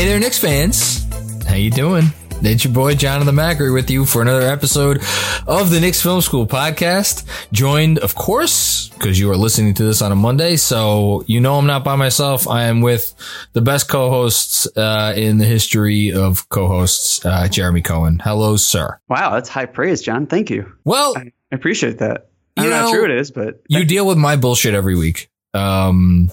Hey 0.00 0.06
there, 0.06 0.18
Knicks 0.18 0.38
fans. 0.38 1.04
How 1.44 1.56
you 1.56 1.70
doing? 1.70 2.04
It's 2.40 2.64
your 2.64 2.72
boy 2.72 2.94
Jonathan 2.94 3.34
Macri 3.34 3.70
with 3.70 3.90
you 3.90 4.06
for 4.06 4.22
another 4.22 4.46
episode 4.46 5.02
of 5.46 5.68
the 5.68 5.78
Knicks 5.78 6.00
Film 6.00 6.22
School 6.22 6.46
podcast. 6.46 7.26
Joined, 7.52 7.98
of 7.98 8.14
course, 8.14 8.88
because 8.88 9.20
you 9.20 9.30
are 9.30 9.36
listening 9.36 9.74
to 9.74 9.84
this 9.84 10.00
on 10.00 10.10
a 10.10 10.16
Monday, 10.16 10.56
so 10.56 11.22
you 11.26 11.38
know 11.38 11.56
I'm 11.58 11.66
not 11.66 11.84
by 11.84 11.96
myself. 11.96 12.48
I 12.48 12.62
am 12.62 12.80
with 12.80 13.12
the 13.52 13.60
best 13.60 13.90
co-hosts 13.90 14.66
uh, 14.74 15.12
in 15.14 15.36
the 15.36 15.44
history 15.44 16.14
of 16.14 16.48
co-hosts, 16.48 17.22
uh, 17.26 17.46
Jeremy 17.48 17.82
Cohen. 17.82 18.22
Hello, 18.24 18.56
sir. 18.56 18.98
Wow, 19.10 19.34
that's 19.34 19.50
high 19.50 19.66
praise, 19.66 20.00
John. 20.00 20.26
Thank 20.26 20.48
you. 20.48 20.72
Well, 20.82 21.12
I 21.14 21.30
appreciate 21.52 21.98
that. 21.98 22.30
I 22.56 22.62
You 22.62 22.70
don't 22.70 22.78
know 22.80 22.86
how 22.86 22.94
true 22.94 23.04
it 23.04 23.20
is, 23.20 23.32
but 23.32 23.60
you 23.68 23.84
deal 23.84 24.06
with 24.06 24.16
my 24.16 24.36
bullshit 24.36 24.72
every 24.72 24.96
week. 24.96 25.30
Um, 25.52 26.30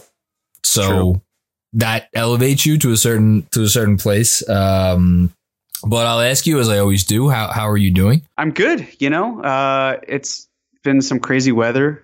so 0.63 0.88
True. 0.88 1.22
That 1.73 2.09
elevates 2.13 2.65
you 2.65 2.77
to 2.79 2.91
a 2.91 2.97
certain 2.97 3.43
to 3.51 3.63
a 3.63 3.69
certain 3.69 3.97
place. 3.97 4.47
Um, 4.47 5.33
but 5.85 6.07
I'll 6.07 6.21
ask 6.21 6.47
you 6.47 6.59
as 6.59 6.69
I 6.69 6.79
always 6.79 7.05
do, 7.05 7.29
how 7.29 7.47
how 7.47 7.69
are 7.69 7.77
you 7.77 7.91
doing? 7.91 8.21
I'm 8.37 8.51
good. 8.51 8.87
You 8.99 9.09
know, 9.09 9.41
uh, 9.41 9.99
it's 10.07 10.47
been 10.83 11.01
some 11.01 11.19
crazy 11.19 11.51
weather 11.51 12.03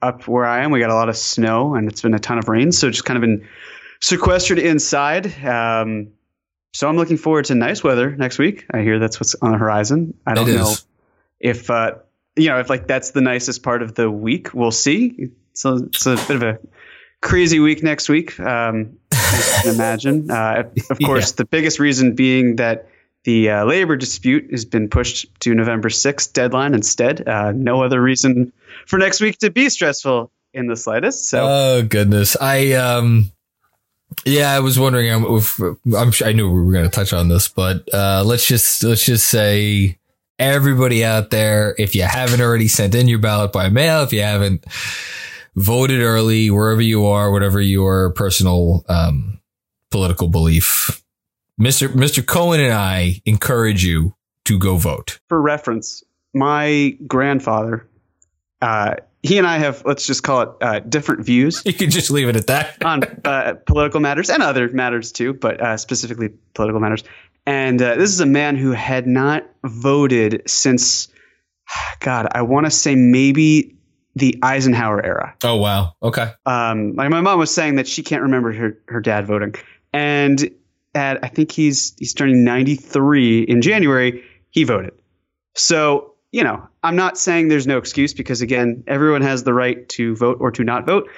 up 0.00 0.26
where 0.26 0.46
I 0.46 0.64
am. 0.64 0.70
We 0.70 0.80
got 0.80 0.90
a 0.90 0.94
lot 0.94 1.08
of 1.08 1.16
snow 1.16 1.74
and 1.74 1.88
it's 1.88 2.02
been 2.02 2.14
a 2.14 2.18
ton 2.18 2.38
of 2.38 2.48
rain, 2.48 2.72
so 2.72 2.90
just 2.90 3.04
kind 3.04 3.16
of 3.16 3.20
been 3.20 3.48
sequestered 4.00 4.58
inside. 4.58 5.44
Um, 5.44 6.12
so 6.72 6.88
I'm 6.88 6.96
looking 6.96 7.16
forward 7.16 7.46
to 7.46 7.54
nice 7.54 7.82
weather 7.82 8.14
next 8.16 8.38
week. 8.38 8.64
I 8.72 8.80
hear 8.80 8.98
that's 8.98 9.18
what's 9.18 9.34
on 9.34 9.52
the 9.52 9.58
horizon. 9.58 10.14
I 10.26 10.34
don't 10.34 10.46
know 10.46 10.74
if 11.40 11.68
uh, 11.68 11.96
you 12.36 12.48
know 12.48 12.60
if 12.60 12.70
like 12.70 12.86
that's 12.86 13.10
the 13.10 13.20
nicest 13.20 13.62
part 13.62 13.82
of 13.82 13.94
the 13.94 14.10
week. 14.10 14.54
We'll 14.54 14.70
see. 14.70 15.30
So 15.52 15.76
it's 15.76 16.06
a 16.06 16.14
bit 16.14 16.30
of 16.30 16.42
a 16.42 16.58
crazy 17.20 17.60
week 17.60 17.82
next 17.82 18.08
week. 18.08 18.38
Um, 18.38 18.98
as 19.32 19.46
you 19.46 19.62
can 19.62 19.74
imagine. 19.74 20.30
Uh, 20.30 20.64
of 20.90 20.98
course, 21.04 21.32
the 21.32 21.44
biggest 21.44 21.78
reason 21.78 22.14
being 22.14 22.56
that 22.56 22.88
the 23.24 23.50
uh, 23.50 23.64
labor 23.64 23.96
dispute 23.96 24.50
has 24.50 24.64
been 24.64 24.88
pushed 24.88 25.28
to 25.40 25.54
November 25.54 25.88
6th 25.88 26.32
deadline 26.32 26.74
instead. 26.74 27.26
Uh, 27.28 27.52
no 27.52 27.82
other 27.82 28.00
reason 28.00 28.52
for 28.86 28.98
next 28.98 29.20
week 29.20 29.38
to 29.38 29.50
be 29.50 29.68
stressful 29.68 30.30
in 30.54 30.66
the 30.66 30.76
slightest. 30.76 31.28
So 31.28 31.46
Oh 31.46 31.82
goodness, 31.82 32.36
I 32.40 32.72
um, 32.72 33.30
yeah, 34.24 34.50
I 34.50 34.60
was 34.60 34.78
wondering 34.78 35.10
um, 35.12 35.26
if 35.28 35.60
I'm 35.94 36.10
sure 36.10 36.28
I 36.28 36.32
knew 36.32 36.50
we 36.50 36.62
were 36.62 36.72
going 36.72 36.84
to 36.84 36.90
touch 36.90 37.12
on 37.12 37.28
this, 37.28 37.48
but 37.48 37.88
uh, 37.92 38.22
let's 38.24 38.46
just 38.46 38.82
let's 38.82 39.04
just 39.04 39.28
say 39.28 39.98
everybody 40.38 41.04
out 41.04 41.30
there, 41.30 41.74
if 41.78 41.94
you 41.94 42.02
haven't 42.02 42.40
already 42.40 42.68
sent 42.68 42.94
in 42.94 43.06
your 43.06 43.18
ballot 43.18 43.52
by 43.52 43.68
mail, 43.68 44.02
if 44.02 44.12
you 44.12 44.22
haven't 44.22 44.64
voted 45.60 46.00
early, 46.00 46.50
wherever 46.50 46.80
you 46.80 47.06
are, 47.06 47.30
whatever 47.30 47.60
your 47.60 48.12
personal 48.12 48.84
um, 48.88 49.40
political 49.90 50.28
belief, 50.28 51.02
Mister 51.58 51.88
Mister 51.88 52.22
Cohen 52.22 52.60
and 52.60 52.72
I 52.72 53.20
encourage 53.24 53.84
you 53.84 54.14
to 54.46 54.58
go 54.58 54.76
vote. 54.76 55.20
for 55.28 55.40
reference, 55.40 56.02
my 56.34 56.96
grandfather, 57.06 57.88
uh, 58.62 58.94
he 59.22 59.38
and 59.38 59.46
I 59.46 59.58
have, 59.58 59.84
let's 59.84 60.06
just 60.06 60.22
call 60.22 60.42
it 60.42 60.48
uh, 60.60 60.80
different 60.80 61.24
views 61.24 61.62
You 61.64 61.74
can 61.74 61.90
just 61.90 62.10
leave 62.10 62.28
it 62.28 62.36
at 62.36 62.46
that. 62.46 62.82
on 62.84 63.02
uh, 63.24 63.54
political 63.66 64.00
matters 64.00 64.30
and 64.30 64.42
other 64.42 64.68
matters 64.70 65.12
too, 65.12 65.34
but 65.34 65.60
uh, 65.60 65.76
specifically 65.76 66.30
political 66.54 66.80
matters. 66.80 67.04
And 67.46 67.80
uh, 67.80 67.96
this 67.96 68.10
is 68.10 68.20
a 68.20 68.26
man 68.26 68.56
who 68.56 68.72
had 68.72 69.06
not 69.06 69.48
voted 69.64 70.42
since, 70.46 71.08
God, 72.00 72.28
I 72.32 72.42
want 72.42 72.66
to 72.66 72.70
say 72.70 72.94
maybe 72.94 73.76
the 74.16 74.38
Eisenhower 74.42 75.04
era. 75.04 75.34
Oh 75.44 75.56
wow. 75.56 75.94
Okay. 76.02 76.30
Um, 76.46 76.94
like 76.94 77.10
my 77.10 77.20
mom 77.20 77.38
was 77.38 77.52
saying 77.52 77.76
that 77.76 77.86
she 77.86 78.02
can't 78.02 78.22
remember 78.22 78.52
her, 78.52 78.78
her 78.88 79.00
dad 79.00 79.26
voting, 79.26 79.54
and 79.92 80.50
at 80.94 81.24
I 81.24 81.28
think 81.28 81.52
he's 81.52 81.94
he's 81.98 82.14
turning 82.14 82.44
93 82.44 83.42
in 83.42 83.62
January. 83.62 84.24
He 84.50 84.64
voted. 84.64 84.92
So 85.54 86.14
you 86.32 86.44
know, 86.44 86.66
I'm 86.82 86.96
not 86.96 87.18
saying 87.18 87.48
there's 87.48 87.66
no 87.66 87.78
excuse 87.78 88.14
because 88.14 88.40
again, 88.40 88.84
everyone 88.86 89.22
has 89.22 89.42
the 89.42 89.52
right 89.52 89.88
to 89.90 90.14
vote 90.16 90.38
or 90.40 90.52
to 90.52 90.64
not 90.64 90.86
vote, 90.86 91.08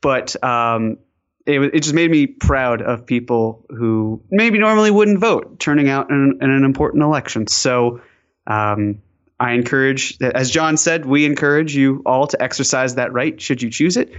but 0.00 0.42
um, 0.42 0.98
it, 1.46 1.60
it 1.60 1.80
just 1.80 1.94
made 1.94 2.10
me 2.10 2.26
proud 2.26 2.80
of 2.80 3.04
people 3.04 3.66
who 3.68 4.22
maybe 4.30 4.58
normally 4.58 4.90
wouldn't 4.90 5.18
vote 5.18 5.58
turning 5.58 5.88
out 5.88 6.10
in, 6.10 6.38
in 6.40 6.50
an 6.50 6.64
important 6.64 7.02
election. 7.02 7.46
So 7.46 8.00
um, 8.46 9.02
I 9.42 9.54
encourage, 9.54 10.16
as 10.22 10.52
John 10.52 10.76
said, 10.76 11.04
we 11.04 11.24
encourage 11.26 11.74
you 11.74 12.00
all 12.06 12.28
to 12.28 12.40
exercise 12.40 12.94
that 12.94 13.12
right 13.12 13.40
should 13.40 13.60
you 13.60 13.70
choose 13.70 13.96
it. 13.96 14.12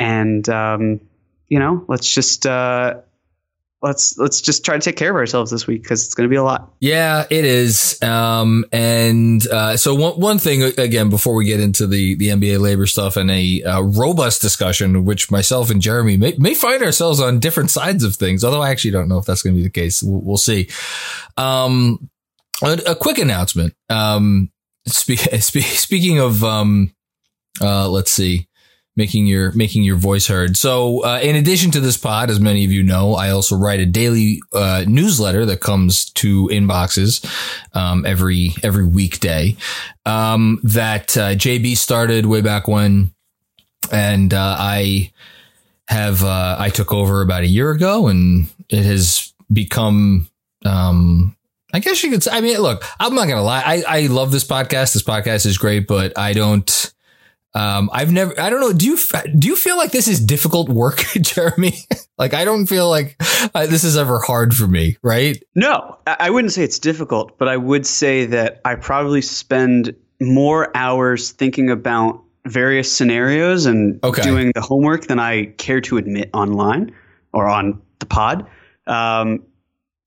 And 0.00 0.46
um, 0.48 1.00
you 1.48 1.60
know, 1.60 1.84
let's 1.86 2.12
just 2.12 2.46
uh, 2.46 2.94
let's 3.80 4.18
let's 4.18 4.40
just 4.40 4.64
try 4.64 4.74
to 4.74 4.80
take 4.80 4.96
care 4.96 5.10
of 5.10 5.14
ourselves 5.14 5.52
this 5.52 5.68
week 5.68 5.84
because 5.84 6.04
it's 6.04 6.14
going 6.14 6.28
to 6.28 6.32
be 6.32 6.36
a 6.36 6.42
lot. 6.42 6.68
Yeah, 6.80 7.26
it 7.30 7.44
is. 7.44 8.02
Um, 8.02 8.64
and 8.72 9.46
uh, 9.46 9.76
so 9.76 9.94
one 9.94 10.18
one 10.18 10.38
thing 10.40 10.64
again 10.64 11.10
before 11.10 11.36
we 11.36 11.44
get 11.44 11.60
into 11.60 11.86
the 11.86 12.16
the 12.16 12.30
NBA 12.30 12.58
labor 12.58 12.88
stuff 12.88 13.16
and 13.16 13.30
a 13.30 13.62
uh, 13.62 13.82
robust 13.82 14.42
discussion, 14.42 15.04
which 15.04 15.30
myself 15.30 15.70
and 15.70 15.80
Jeremy 15.80 16.16
may, 16.16 16.34
may 16.38 16.54
find 16.54 16.82
ourselves 16.82 17.20
on 17.20 17.38
different 17.38 17.70
sides 17.70 18.02
of 18.02 18.16
things. 18.16 18.42
Although 18.42 18.62
I 18.62 18.70
actually 18.70 18.90
don't 18.90 19.08
know 19.08 19.18
if 19.18 19.26
that's 19.26 19.42
going 19.42 19.54
to 19.54 19.58
be 19.58 19.62
the 19.62 19.70
case. 19.70 20.02
We'll, 20.02 20.22
we'll 20.22 20.36
see. 20.38 20.68
Um, 21.36 22.10
a, 22.64 22.72
a 22.88 22.94
quick 22.96 23.18
announcement. 23.18 23.72
Um, 23.88 24.50
spe- 24.86 25.34
spe- 25.40 25.76
speaking 25.76 26.18
of 26.18 26.42
um, 26.44 26.94
uh, 27.60 27.88
let's 27.88 28.10
see 28.10 28.48
making 28.96 29.26
your 29.26 29.52
making 29.52 29.84
your 29.84 29.96
voice 29.96 30.26
heard. 30.26 30.56
So, 30.56 31.04
uh, 31.04 31.20
in 31.22 31.36
addition 31.36 31.70
to 31.72 31.80
this 31.80 31.96
pod, 31.96 32.30
as 32.30 32.40
many 32.40 32.64
of 32.64 32.72
you 32.72 32.82
know, 32.82 33.14
I 33.14 33.30
also 33.30 33.56
write 33.56 33.80
a 33.80 33.86
daily 33.86 34.40
uh, 34.52 34.84
newsletter 34.88 35.44
that 35.46 35.60
comes 35.60 36.10
to 36.12 36.48
inboxes 36.48 37.24
um, 37.74 38.04
every 38.06 38.50
every 38.62 38.86
weekday. 38.86 39.56
Um, 40.04 40.60
that 40.64 41.16
uh, 41.16 41.34
JB 41.34 41.76
started 41.76 42.26
way 42.26 42.40
back 42.40 42.66
when, 42.66 43.12
and 43.92 44.32
uh, 44.32 44.56
I 44.58 45.12
have 45.88 46.24
uh, 46.24 46.56
I 46.58 46.70
took 46.70 46.92
over 46.92 47.20
about 47.20 47.42
a 47.42 47.48
year 47.48 47.70
ago, 47.70 48.08
and 48.08 48.48
it 48.68 48.84
has 48.84 49.32
become. 49.52 50.28
Um, 50.64 51.35
I 51.76 51.80
guess 51.80 52.02
you 52.02 52.10
could 52.10 52.22
say. 52.22 52.30
I 52.32 52.40
mean, 52.40 52.58
look, 52.58 52.82
I'm 52.98 53.14
not 53.14 53.28
gonna 53.28 53.42
lie. 53.42 53.62
I, 53.62 53.82
I 53.86 54.06
love 54.06 54.32
this 54.32 54.44
podcast. 54.44 54.94
This 54.94 55.02
podcast 55.02 55.44
is 55.44 55.58
great, 55.58 55.86
but 55.86 56.16
I 56.18 56.32
don't. 56.32 56.92
Um, 57.52 57.88
I've 57.92 58.10
never, 58.12 58.38
I 58.40 58.48
don't 58.50 58.60
know. 58.60 58.72
Do 58.72 58.86
you, 58.86 58.98
do 59.38 59.48
you 59.48 59.56
feel 59.56 59.76
like 59.78 59.90
this 59.90 60.08
is 60.08 60.20
difficult 60.20 60.68
work, 60.70 60.98
Jeremy? 61.20 61.74
like, 62.18 62.32
I 62.34 62.44
don't 62.44 62.66
feel 62.66 62.88
like 62.88 63.16
uh, 63.54 63.66
this 63.66 63.82
is 63.84 63.96
ever 63.96 64.20
hard 64.20 64.54
for 64.54 64.66
me, 64.66 64.96
right? 65.02 65.42
No, 65.54 65.98
I 66.06 66.16
I 66.20 66.30
wouldn't 66.30 66.52
say 66.52 66.62
it's 66.64 66.78
difficult, 66.78 67.36
but 67.38 67.48
I 67.48 67.56
would 67.58 67.86
say 67.86 68.24
that 68.26 68.60
I 68.64 68.74
probably 68.76 69.20
spend 69.22 69.94
more 70.20 70.74
hours 70.74 71.32
thinking 71.32 71.70
about 71.70 72.22
various 72.46 72.90
scenarios 72.90 73.66
and 73.66 74.02
Okay. 74.02 74.22
doing 74.22 74.52
the 74.54 74.62
homework 74.62 75.08
than 75.08 75.18
I 75.18 75.46
care 75.58 75.80
to 75.82 75.98
admit 75.98 76.30
online 76.32 76.92
or 77.34 77.46
on 77.46 77.82
the 77.98 78.06
pod. 78.06 78.46
Um, 78.86 79.42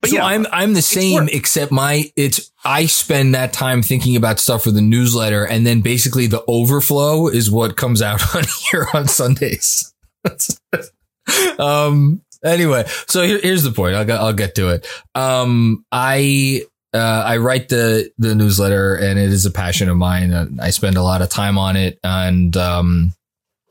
but 0.00 0.10
so 0.10 0.16
yeah, 0.16 0.24
I'm, 0.24 0.46
I'm 0.50 0.72
the 0.72 0.82
same, 0.82 1.28
except 1.30 1.70
my, 1.70 2.10
it's, 2.16 2.50
I 2.64 2.86
spend 2.86 3.34
that 3.34 3.52
time 3.52 3.82
thinking 3.82 4.16
about 4.16 4.40
stuff 4.40 4.64
for 4.64 4.70
the 4.70 4.80
newsletter. 4.80 5.44
And 5.44 5.66
then 5.66 5.82
basically 5.82 6.26
the 6.26 6.42
overflow 6.48 7.28
is 7.28 7.50
what 7.50 7.76
comes 7.76 8.00
out 8.00 8.34
on 8.34 8.44
here 8.70 8.86
on 8.94 9.08
Sundays. 9.08 9.92
um, 11.58 12.22
anyway, 12.42 12.86
so 13.08 13.22
here, 13.22 13.40
here's 13.42 13.62
the 13.62 13.72
point. 13.72 13.94
I'll 13.94 14.06
get, 14.06 14.20
I'll 14.20 14.32
get 14.32 14.54
to 14.54 14.70
it. 14.70 14.86
Um, 15.14 15.84
I, 15.92 16.62
uh, 16.94 17.22
I 17.26 17.36
write 17.36 17.68
the, 17.68 18.10
the 18.16 18.34
newsletter 18.34 18.94
and 18.94 19.18
it 19.18 19.30
is 19.30 19.44
a 19.44 19.50
passion 19.50 19.90
of 19.90 19.98
mine. 19.98 20.58
I 20.60 20.70
spend 20.70 20.96
a 20.96 21.02
lot 21.02 21.20
of 21.20 21.28
time 21.28 21.58
on 21.58 21.76
it 21.76 21.98
and, 22.02 22.56
um, 22.56 23.12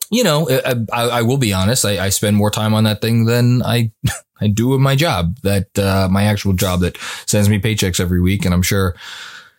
you 0.09 0.23
know, 0.23 0.49
I, 0.49 1.03
I, 1.03 1.21
will 1.21 1.37
be 1.37 1.53
honest. 1.53 1.85
I, 1.85 2.05
I, 2.05 2.09
spend 2.09 2.35
more 2.35 2.49
time 2.49 2.73
on 2.73 2.83
that 2.85 3.01
thing 3.01 3.25
than 3.25 3.61
I, 3.63 3.91
I 4.41 4.47
do 4.47 4.69
with 4.69 4.79
my 4.79 4.95
job 4.95 5.37
that, 5.43 5.77
uh, 5.77 6.07
my 6.09 6.23
actual 6.23 6.53
job 6.53 6.79
that 6.81 6.97
sends 7.25 7.49
me 7.49 7.59
paychecks 7.59 7.99
every 7.99 8.21
week. 8.21 8.45
And 8.45 8.53
I'm 8.53 8.61
sure 8.61 8.95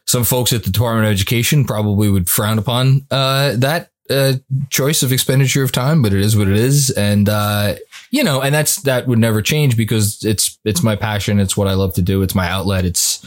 some 0.06 0.24
folks 0.24 0.52
at 0.52 0.64
the 0.64 0.70
Department 0.70 1.06
of 1.06 1.12
Education 1.12 1.64
probably 1.64 2.08
would 2.08 2.28
frown 2.28 2.58
upon, 2.58 3.06
uh, 3.10 3.54
that, 3.56 3.90
uh, 4.08 4.34
choice 4.70 5.04
of 5.04 5.12
expenditure 5.12 5.62
of 5.62 5.70
time, 5.70 6.02
but 6.02 6.12
it 6.12 6.20
is 6.20 6.36
what 6.36 6.48
it 6.48 6.56
is. 6.56 6.90
And, 6.90 7.28
uh, 7.28 7.76
you 8.10 8.24
know, 8.24 8.40
and 8.42 8.52
that's, 8.52 8.76
that 8.82 9.06
would 9.06 9.20
never 9.20 9.40
change 9.42 9.76
because 9.76 10.24
it's, 10.24 10.58
it's 10.64 10.82
my 10.82 10.96
passion. 10.96 11.38
It's 11.38 11.56
what 11.56 11.68
I 11.68 11.74
love 11.74 11.94
to 11.94 12.02
do. 12.02 12.22
It's 12.22 12.34
my 12.34 12.48
outlet. 12.48 12.84
It's, 12.84 13.24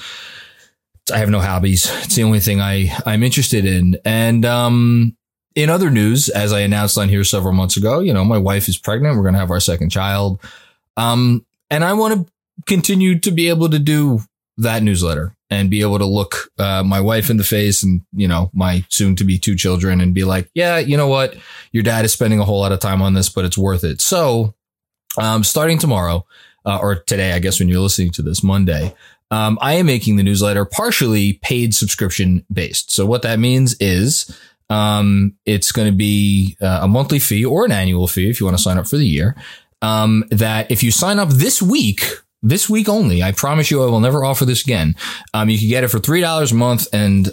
I 1.13 1.19
have 1.19 1.29
no 1.29 1.39
hobbies. 1.39 1.89
It's 2.03 2.15
the 2.15 2.23
only 2.23 2.41
thing 2.41 2.59
I, 2.59 2.93
I'm 3.05 3.23
interested 3.23 3.65
in. 3.65 3.97
And, 4.03 4.43
um, 4.43 5.15
in 5.55 5.69
other 5.69 5.89
news, 5.89 6.29
as 6.29 6.51
I 6.51 6.61
announced 6.61 6.97
on 6.97 7.09
here 7.09 7.23
several 7.23 7.53
months 7.53 7.77
ago, 7.77 7.99
you 7.99 8.13
know, 8.13 8.25
my 8.25 8.37
wife 8.37 8.67
is 8.67 8.77
pregnant. 8.77 9.15
We're 9.15 9.23
going 9.23 9.35
to 9.35 9.39
have 9.39 9.51
our 9.51 9.59
second 9.59 9.89
child. 9.89 10.39
Um, 10.97 11.45
and 11.69 11.83
I 11.83 11.93
want 11.93 12.13
to 12.13 12.33
continue 12.65 13.19
to 13.19 13.31
be 13.31 13.49
able 13.49 13.69
to 13.69 13.79
do 13.79 14.21
that 14.57 14.83
newsletter 14.83 15.35
and 15.49 15.69
be 15.69 15.81
able 15.81 15.99
to 15.99 16.05
look 16.05 16.51
uh, 16.57 16.83
my 16.83 16.99
wife 16.99 17.29
in 17.29 17.37
the 17.37 17.43
face 17.43 17.83
and 17.83 18.01
you 18.13 18.27
know 18.27 18.51
my 18.53 18.83
soon 18.89 19.15
to 19.15 19.23
be 19.23 19.37
two 19.37 19.55
children 19.55 20.01
and 20.01 20.13
be 20.13 20.23
like 20.23 20.49
yeah 20.53 20.77
you 20.77 20.95
know 20.95 21.07
what 21.07 21.35
your 21.71 21.83
dad 21.83 22.05
is 22.05 22.13
spending 22.13 22.39
a 22.39 22.45
whole 22.45 22.59
lot 22.59 22.71
of 22.71 22.79
time 22.79 23.01
on 23.01 23.13
this 23.13 23.29
but 23.29 23.45
it's 23.45 23.57
worth 23.57 23.83
it 23.83 23.99
so 23.99 24.53
um, 25.17 25.43
starting 25.43 25.77
tomorrow 25.77 26.25
uh, 26.65 26.77
or 26.79 26.95
today 26.95 27.33
i 27.33 27.39
guess 27.39 27.59
when 27.59 27.67
you're 27.67 27.79
listening 27.79 28.11
to 28.11 28.21
this 28.21 28.43
monday 28.43 28.93
um, 29.31 29.57
i 29.61 29.73
am 29.73 29.87
making 29.87 30.15
the 30.17 30.23
newsletter 30.23 30.65
partially 30.65 31.33
paid 31.41 31.73
subscription 31.73 32.45
based 32.51 32.91
so 32.91 33.05
what 33.05 33.23
that 33.23 33.39
means 33.39 33.75
is 33.79 34.39
um, 34.73 35.35
it's 35.45 35.71
going 35.71 35.87
to 35.87 35.95
be 35.95 36.57
uh, 36.61 36.79
a 36.81 36.87
monthly 36.87 37.19
fee 37.19 37.45
or 37.45 37.65
an 37.65 37.71
annual 37.71 38.07
fee 38.07 38.29
if 38.29 38.39
you 38.39 38.45
want 38.45 38.57
to 38.57 38.63
sign 38.63 38.77
up 38.77 38.87
for 38.87 38.97
the 38.97 39.05
year 39.05 39.35
um, 39.83 40.23
that 40.31 40.71
if 40.71 40.81
you 40.81 40.91
sign 40.91 41.19
up 41.19 41.29
this 41.29 41.61
week 41.61 42.03
this 42.45 42.69
week 42.69 42.89
only. 42.89 43.23
I 43.23 43.31
promise 43.31 43.71
you, 43.71 43.81
I 43.83 43.85
will 43.85 44.01
never 44.01 44.25
offer 44.25 44.43
this 44.43 44.63
again. 44.63 44.95
Um, 45.33 45.49
you 45.49 45.57
can 45.57 45.69
get 45.69 45.85
it 45.85 45.87
for 45.87 45.99
three 45.99 46.19
dollars 46.19 46.51
a 46.51 46.55
month 46.55 46.87
and 46.91 47.29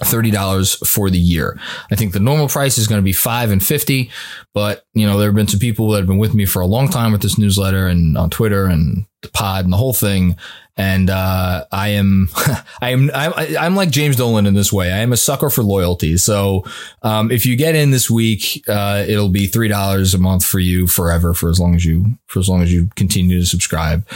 um, 0.00 0.08
thirty 0.08 0.30
dollars 0.30 0.74
for 0.88 1.10
the 1.10 1.18
year. 1.18 1.58
I 1.90 1.96
think 1.96 2.12
the 2.12 2.20
normal 2.20 2.48
price 2.48 2.78
is 2.78 2.86
going 2.86 3.00
to 3.00 3.04
be 3.04 3.12
five 3.12 3.50
and 3.50 3.64
fifty, 3.64 4.10
but 4.54 4.84
you 4.94 5.06
know 5.06 5.18
there 5.18 5.28
have 5.28 5.36
been 5.36 5.48
some 5.48 5.60
people 5.60 5.90
that 5.90 5.98
have 5.98 6.06
been 6.06 6.18
with 6.18 6.34
me 6.34 6.46
for 6.46 6.60
a 6.60 6.66
long 6.66 6.88
time 6.88 7.12
with 7.12 7.22
this 7.22 7.38
newsletter 7.38 7.86
and 7.86 8.16
on 8.16 8.30
Twitter 8.30 8.66
and 8.66 9.06
the 9.22 9.28
pod 9.28 9.64
and 9.64 9.72
the 9.72 9.78
whole 9.78 9.92
thing, 9.92 10.36
and 10.76 11.08
uh, 11.08 11.64
I 11.72 11.88
am, 11.88 12.28
I 12.82 12.90
am, 12.90 13.10
I'm, 13.14 13.32
I'm 13.58 13.76
like 13.76 13.90
James 13.90 14.16
Dolan 14.16 14.46
in 14.46 14.54
this 14.54 14.72
way. 14.72 14.92
I 14.92 14.98
am 14.98 15.12
a 15.12 15.16
sucker 15.16 15.48
for 15.48 15.62
loyalty. 15.62 16.16
So 16.18 16.64
um, 17.02 17.30
if 17.30 17.46
you 17.46 17.56
get 17.56 17.74
in 17.74 17.90
this 17.90 18.10
week, 18.10 18.62
uh, 18.68 19.04
it'll 19.06 19.30
be 19.30 19.46
three 19.46 19.68
dollars 19.68 20.14
a 20.14 20.18
month 20.18 20.44
for 20.44 20.58
you 20.58 20.86
forever 20.86 21.32
for 21.32 21.48
as 21.48 21.58
long 21.58 21.74
as 21.74 21.84
you 21.84 22.18
for 22.26 22.40
as 22.40 22.48
long 22.48 22.62
as 22.62 22.72
you 22.72 22.90
continue 22.96 23.40
to 23.40 23.46
subscribe. 23.46 24.06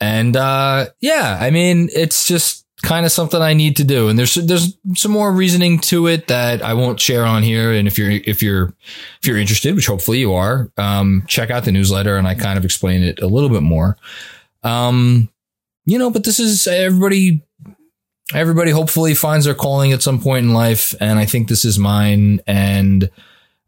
And 0.00 0.36
uh, 0.36 0.86
yeah, 1.00 1.38
I 1.40 1.50
mean, 1.50 1.88
it's 1.94 2.26
just 2.26 2.61
kind 2.82 3.06
of 3.06 3.12
something 3.12 3.40
I 3.40 3.54
need 3.54 3.76
to 3.76 3.84
do. 3.84 4.08
And 4.08 4.18
there's 4.18 4.34
there's 4.34 4.76
some 4.94 5.12
more 5.12 5.32
reasoning 5.32 5.78
to 5.80 6.08
it 6.08 6.26
that 6.28 6.62
I 6.62 6.74
won't 6.74 7.00
share 7.00 7.24
on 7.24 7.42
here. 7.42 7.72
And 7.72 7.86
if 7.86 7.96
you're 7.96 8.10
if 8.10 8.42
you're 8.42 8.74
if 9.20 9.26
you're 9.26 9.38
interested, 9.38 9.74
which 9.74 9.86
hopefully 9.86 10.18
you 10.18 10.34
are, 10.34 10.70
um, 10.76 11.24
check 11.28 11.50
out 11.50 11.64
the 11.64 11.72
newsletter 11.72 12.16
and 12.16 12.26
I 12.26 12.34
kind 12.34 12.58
of 12.58 12.64
explain 12.64 13.02
it 13.02 13.20
a 13.22 13.26
little 13.26 13.48
bit 13.48 13.62
more. 13.62 13.96
Um, 14.62 15.28
you 15.84 15.98
know, 15.98 16.10
but 16.10 16.24
this 16.24 16.38
is 16.38 16.66
everybody, 16.66 17.42
everybody 18.34 18.70
hopefully 18.70 19.14
finds 19.14 19.46
their 19.46 19.54
calling 19.54 19.92
at 19.92 20.02
some 20.02 20.20
point 20.20 20.46
in 20.46 20.52
life. 20.52 20.94
And 21.00 21.18
I 21.18 21.26
think 21.26 21.48
this 21.48 21.64
is 21.64 21.78
mine. 21.78 22.40
And 22.46 23.10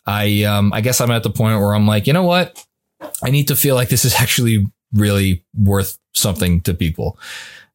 I, 0.07 0.45
um, 0.45 0.73
I 0.73 0.81
guess 0.81 1.01
I'm 1.01 1.11
at 1.11 1.23
the 1.23 1.31
point 1.31 1.61
where 1.61 1.75
I'm 1.75 1.87
like, 1.87 2.07
you 2.07 2.13
know 2.13 2.23
what? 2.23 2.65
I 3.23 3.31
need 3.31 3.49
to 3.49 3.57
feel 3.57 3.75
like 3.75 3.89
this 3.89 4.05
is 4.05 4.15
actually 4.15 4.67
really 4.93 5.45
worth 5.55 5.99
something 6.13 6.61
to 6.63 6.75
people. 6.75 7.19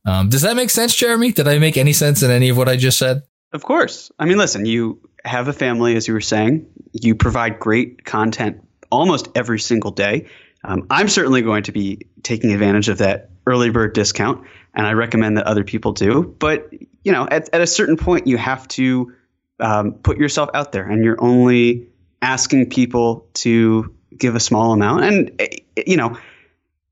Um, 0.09 0.29
does 0.29 0.41
that 0.41 0.55
make 0.55 0.71
sense, 0.71 0.95
Jeremy? 0.95 1.31
Did 1.31 1.47
I 1.47 1.59
make 1.59 1.77
any 1.77 1.93
sense 1.93 2.23
in 2.23 2.31
any 2.31 2.49
of 2.49 2.57
what 2.57 2.67
I 2.67 2.77
just 2.77 2.97
said? 2.97 3.21
Of 3.53 3.63
course. 3.63 4.11
I 4.17 4.25
mean, 4.25 4.37
listen, 4.37 4.65
you 4.65 5.01
have 5.23 5.47
a 5.47 5.53
family, 5.53 5.95
as 5.95 6.07
you 6.07 6.13
were 6.15 6.21
saying. 6.21 6.65
You 6.93 7.13
provide 7.13 7.59
great 7.59 8.05
content 8.05 8.65
almost 8.91 9.27
every 9.35 9.59
single 9.59 9.91
day. 9.91 10.27
Um, 10.63 10.87
I'm 10.89 11.07
certainly 11.07 11.41
going 11.43 11.63
to 11.63 11.71
be 11.71 12.07
taking 12.23 12.51
advantage 12.51 12.89
of 12.89 12.97
that 12.97 13.29
early 13.45 13.69
bird 13.69 13.93
discount, 13.93 14.45
and 14.73 14.85
I 14.85 14.93
recommend 14.93 15.37
that 15.37 15.45
other 15.45 15.63
people 15.63 15.93
do. 15.93 16.35
But 16.39 16.73
you 17.03 17.11
know, 17.11 17.27
at, 17.29 17.53
at 17.53 17.61
a 17.61 17.67
certain 17.67 17.95
point, 17.95 18.27
you 18.27 18.37
have 18.37 18.67
to 18.69 19.13
um, 19.59 19.93
put 19.93 20.17
yourself 20.17 20.49
out 20.53 20.71
there, 20.71 20.87
and 20.87 21.03
you're 21.03 21.21
only 21.23 21.87
asking 22.21 22.69
people 22.69 23.27
to 23.35 23.95
give 24.17 24.35
a 24.35 24.39
small 24.39 24.73
amount. 24.73 25.03
And 25.05 25.31
eh, 25.39 25.47
you 25.85 25.97
know, 25.97 26.17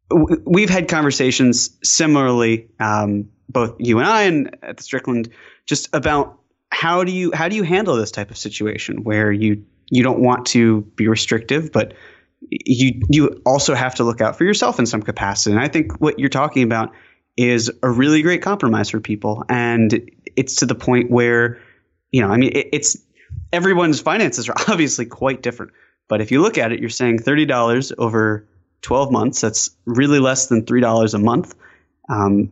we've 0.09 0.69
had 0.69 0.87
conversations 0.87 1.77
similarly, 1.83 2.69
um, 2.79 3.29
both 3.49 3.75
you 3.79 3.99
and 3.99 4.07
I, 4.07 4.23
and 4.23 4.57
at 4.61 4.77
the 4.77 4.83
Strickland, 4.83 5.29
just 5.65 5.89
about 5.93 6.39
how 6.71 7.03
do 7.03 7.11
you 7.11 7.31
how 7.33 7.49
do 7.49 7.55
you 7.55 7.63
handle 7.63 7.95
this 7.95 8.11
type 8.11 8.31
of 8.31 8.37
situation 8.37 9.03
where 9.03 9.31
you 9.31 9.65
you 9.89 10.03
don't 10.03 10.19
want 10.19 10.45
to 10.47 10.81
be 10.95 11.07
restrictive, 11.07 11.71
but 11.71 11.93
you 12.49 13.01
you 13.09 13.41
also 13.45 13.73
have 13.73 13.95
to 13.95 14.03
look 14.03 14.21
out 14.21 14.37
for 14.37 14.43
yourself 14.43 14.79
in 14.79 14.85
some 14.85 15.01
capacity. 15.01 15.55
And 15.55 15.63
I 15.63 15.67
think 15.67 15.99
what 15.99 16.19
you're 16.19 16.29
talking 16.29 16.63
about 16.63 16.91
is 17.35 17.71
a 17.83 17.89
really 17.89 18.21
great 18.21 18.41
compromise 18.41 18.89
for 18.89 18.99
people, 18.99 19.43
and 19.49 20.09
it's 20.35 20.55
to 20.57 20.65
the 20.65 20.75
point 20.75 21.11
where 21.11 21.59
you 22.11 22.21
know, 22.21 22.29
I 22.29 22.37
mean, 22.37 22.51
it, 22.53 22.69
it's 22.73 22.97
everyone's 23.51 23.99
finances 23.99 24.49
are 24.49 24.55
obviously 24.67 25.05
quite 25.05 25.41
different. 25.41 25.71
But 26.07 26.21
if 26.21 26.31
you 26.31 26.41
look 26.41 26.57
at 26.57 26.71
it, 26.71 26.79
you're 26.79 26.89
saying 26.89 27.19
thirty 27.19 27.45
dollars 27.45 27.91
over 27.97 28.47
twelve 28.81 29.11
months. 29.11 29.41
That's 29.41 29.69
really 29.85 30.19
less 30.19 30.47
than 30.47 30.65
three 30.65 30.81
dollars 30.81 31.13
a 31.13 31.19
month. 31.19 31.55
Um, 32.09 32.51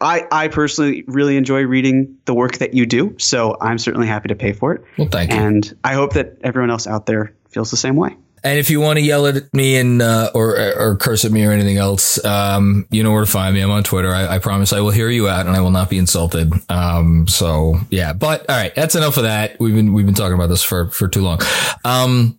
I, 0.00 0.26
I 0.30 0.48
personally 0.48 1.04
really 1.06 1.36
enjoy 1.36 1.62
reading 1.62 2.18
the 2.24 2.34
work 2.34 2.58
that 2.58 2.74
you 2.74 2.84
do, 2.84 3.16
so 3.18 3.56
I'm 3.60 3.78
certainly 3.78 4.06
happy 4.06 4.28
to 4.28 4.34
pay 4.34 4.52
for 4.52 4.74
it. 4.74 4.84
Well, 4.98 5.08
thank 5.08 5.32
you. 5.32 5.38
And 5.38 5.76
I 5.82 5.94
hope 5.94 6.14
that 6.14 6.38
everyone 6.42 6.70
else 6.70 6.86
out 6.86 7.06
there 7.06 7.34
feels 7.48 7.70
the 7.70 7.76
same 7.76 7.96
way. 7.96 8.16
And 8.42 8.58
if 8.58 8.68
you 8.68 8.78
want 8.78 8.98
to 8.98 9.02
yell 9.02 9.26
at 9.26 9.52
me 9.54 9.76
and 9.76 10.02
uh, 10.02 10.30
or 10.34 10.58
or 10.76 10.96
curse 10.96 11.24
at 11.24 11.32
me 11.32 11.46
or 11.46 11.50
anything 11.50 11.78
else, 11.78 12.22
um, 12.26 12.86
you 12.90 13.02
know 13.02 13.10
where 13.10 13.24
to 13.24 13.30
find 13.30 13.54
me. 13.54 13.62
I'm 13.62 13.70
on 13.70 13.82
Twitter. 13.82 14.12
I, 14.12 14.34
I, 14.34 14.38
promise 14.38 14.74
I 14.74 14.80
will 14.80 14.90
hear 14.90 15.08
you 15.08 15.28
out 15.28 15.46
and 15.46 15.56
I 15.56 15.62
will 15.62 15.70
not 15.70 15.88
be 15.88 15.96
insulted. 15.96 16.52
Um, 16.68 17.26
so 17.26 17.76
yeah, 17.88 18.12
but 18.12 18.44
all 18.50 18.56
right, 18.56 18.74
that's 18.74 18.96
enough 18.96 19.16
of 19.16 19.22
that. 19.22 19.58
We've 19.58 19.74
been 19.74 19.94
we've 19.94 20.04
been 20.04 20.14
talking 20.14 20.34
about 20.34 20.48
this 20.48 20.62
for 20.62 20.90
for 20.90 21.08
too 21.08 21.22
long. 21.22 21.40
Um, 21.86 22.38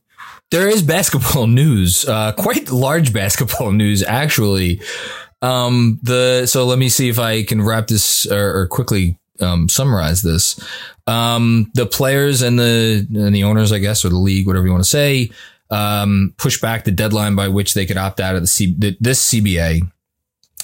there 0.51 0.67
is 0.67 0.81
basketball 0.81 1.47
news, 1.61 2.05
uh, 2.07 2.31
quite 2.33 2.71
large 2.71 3.13
basketball 3.13 3.71
news 3.83 4.03
actually. 4.03 4.81
Um, 5.41 5.99
the 6.01 6.45
so 6.47 6.65
let 6.65 6.79
me 6.79 6.89
see 6.89 7.09
if 7.09 7.19
I 7.19 7.43
can 7.43 7.61
wrap 7.61 7.87
this 7.87 8.25
or, 8.25 8.61
or 8.61 8.67
quickly 8.67 9.19
um, 9.39 9.69
summarize 9.69 10.21
this. 10.21 10.59
Um, 11.07 11.69
the 11.75 11.85
players 11.85 12.41
and 12.41 12.57
the 12.57 13.05
and 13.13 13.35
the 13.35 13.43
owners, 13.43 13.71
I 13.71 13.79
guess, 13.79 14.05
or 14.05 14.09
the 14.09 14.17
league, 14.17 14.47
whatever 14.47 14.65
you 14.65 14.71
want 14.71 14.83
to 14.83 14.89
say 14.89 15.29
um, 15.69 16.33
push 16.37 16.59
back 16.61 16.83
the 16.83 16.91
deadline 16.91 17.35
by 17.35 17.47
which 17.47 17.73
they 17.73 17.85
could 17.85 17.97
opt 17.97 18.19
out 18.19 18.35
of 18.35 18.41
the, 18.41 18.47
C- 18.47 18.75
this 18.99 19.31
CBA 19.31 19.81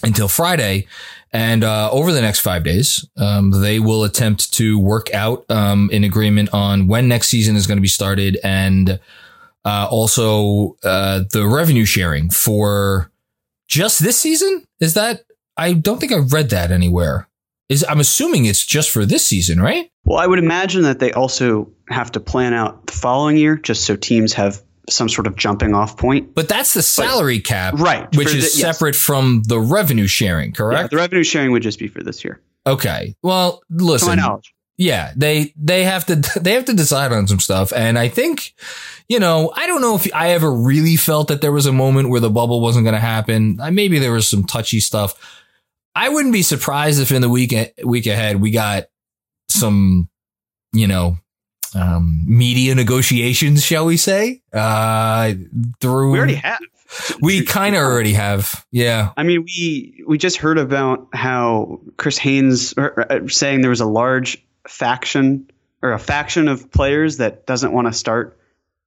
until 0.03 0.27
Friday. 0.27 0.87
And 1.33 1.63
uh, 1.63 1.89
over 1.91 2.11
the 2.11 2.21
next 2.21 2.41
five 2.41 2.63
days, 2.63 3.07
um, 3.17 3.51
they 3.51 3.79
will 3.79 4.03
attempt 4.03 4.53
to 4.55 4.77
work 4.77 5.13
out 5.13 5.45
um, 5.49 5.89
an 5.93 6.03
agreement 6.03 6.49
on 6.53 6.87
when 6.87 7.07
next 7.07 7.29
season 7.29 7.55
is 7.55 7.67
going 7.67 7.77
to 7.77 7.81
be 7.81 7.87
started 7.87 8.37
and 8.43 8.99
uh, 9.65 9.87
also 9.89 10.77
uh, 10.83 11.21
the 11.31 11.47
revenue 11.47 11.85
sharing 11.85 12.29
for 12.29 13.11
just 13.67 14.03
this 14.03 14.17
season. 14.17 14.65
Is 14.79 14.93
that? 14.95 15.23
I 15.57 15.73
don't 15.73 15.99
think 15.99 16.11
I've 16.11 16.33
read 16.33 16.49
that 16.49 16.71
anywhere. 16.71 17.27
Is 17.69 17.85
I'm 17.87 17.99
assuming 17.99 18.45
it's 18.45 18.65
just 18.65 18.89
for 18.89 19.05
this 19.05 19.25
season, 19.25 19.61
right? 19.61 19.89
Well, 20.03 20.17
I 20.17 20.27
would 20.27 20.39
imagine 20.39 20.83
that 20.83 20.99
they 20.99 21.11
also 21.13 21.71
have 21.89 22.11
to 22.13 22.19
plan 22.19 22.53
out 22.53 22.87
the 22.87 22.93
following 22.93 23.37
year, 23.37 23.55
just 23.55 23.85
so 23.85 23.95
teams 23.95 24.33
have 24.33 24.61
some 24.89 25.07
sort 25.07 25.27
of 25.27 25.35
jumping 25.35 25.73
off 25.73 25.95
point. 25.97 26.33
But 26.35 26.49
that's 26.49 26.73
the 26.73 26.81
salary 26.81 27.37
but, 27.39 27.45
cap, 27.45 27.73
right? 27.75 28.13
Which 28.15 28.33
is 28.33 28.53
the, 28.53 28.61
separate 28.61 28.95
yes. 28.95 29.03
from 29.03 29.43
the 29.45 29.59
revenue 29.59 30.07
sharing, 30.07 30.53
correct? 30.53 30.83
Yeah, 30.83 30.87
the 30.87 30.97
revenue 30.97 31.23
sharing 31.23 31.51
would 31.51 31.63
just 31.63 31.79
be 31.79 31.87
for 31.87 32.03
this 32.03 32.23
year. 32.23 32.41
Okay. 32.65 33.15
Well, 33.23 33.61
listen. 33.69 34.19
Yeah, 34.77 35.11
they 35.15 35.53
they 35.55 35.83
have 35.83 36.05
to 36.07 36.15
they 36.39 36.53
have 36.53 36.65
to 36.65 36.73
decide 36.73 37.11
on 37.11 37.27
some 37.27 37.39
stuff, 37.39 37.71
and 37.73 37.99
I 37.99 38.07
think, 38.07 38.53
you 39.07 39.19
know, 39.19 39.51
I 39.55 39.67
don't 39.67 39.81
know 39.81 39.95
if 39.95 40.07
I 40.13 40.31
ever 40.31 40.51
really 40.51 40.95
felt 40.95 41.27
that 41.27 41.41
there 41.41 41.51
was 41.51 41.65
a 41.65 41.73
moment 41.73 42.09
where 42.09 42.19
the 42.19 42.29
bubble 42.29 42.61
wasn't 42.61 42.85
going 42.85 42.95
to 42.95 42.99
happen. 42.99 43.59
Maybe 43.71 43.99
there 43.99 44.11
was 44.11 44.27
some 44.27 44.43
touchy 44.43 44.79
stuff. 44.79 45.13
I 45.93 46.09
wouldn't 46.09 46.33
be 46.33 46.41
surprised 46.41 47.01
if 47.01 47.11
in 47.11 47.21
the 47.21 47.29
week 47.29 47.53
week 47.83 48.07
ahead 48.07 48.41
we 48.41 48.51
got 48.51 48.85
some, 49.49 50.09
you 50.73 50.87
know, 50.87 51.17
um, 51.75 52.23
media 52.25 52.75
negotiations, 52.75 53.63
shall 53.63 53.85
we 53.85 53.97
say? 53.97 54.41
Uh, 54.53 55.33
through 55.79 56.11
We 56.11 56.17
already 56.17 56.35
have. 56.35 56.59
we 57.21 57.43
kind 57.43 57.75
of 57.75 57.81
already 57.81 58.13
have, 58.13 58.65
yeah. 58.71 59.11
I 59.15 59.23
mean, 59.23 59.43
we 59.43 60.03
we 60.07 60.17
just 60.17 60.37
heard 60.37 60.57
about 60.57 61.07
how 61.13 61.81
Chris 61.97 62.17
Haynes 62.17 62.73
uh, 62.77 63.27
saying 63.27 63.61
there 63.61 63.69
was 63.69 63.81
a 63.81 63.85
large 63.85 64.43
faction 64.67 65.49
or 65.81 65.93
a 65.93 65.99
faction 65.99 66.47
of 66.47 66.71
players 66.71 67.17
that 67.17 67.45
doesn't 67.45 67.71
want 67.71 67.87
to 67.87 67.93
start 67.93 68.39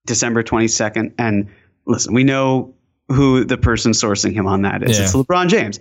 December 0.07 0.43
22nd. 0.43 1.15
And 1.19 1.51
listen, 1.87 2.15
we 2.15 2.25
know 2.25 2.75
who 3.09 3.45
the 3.45 3.59
person 3.59 3.93
sourcing 3.93 4.33
him 4.33 4.47
on 4.47 4.63
that 4.63 4.83
is. 4.83 4.99
Yeah. 4.99 5.05
It's 5.05 5.15
LeBron 5.15 5.49
James. 5.49 5.81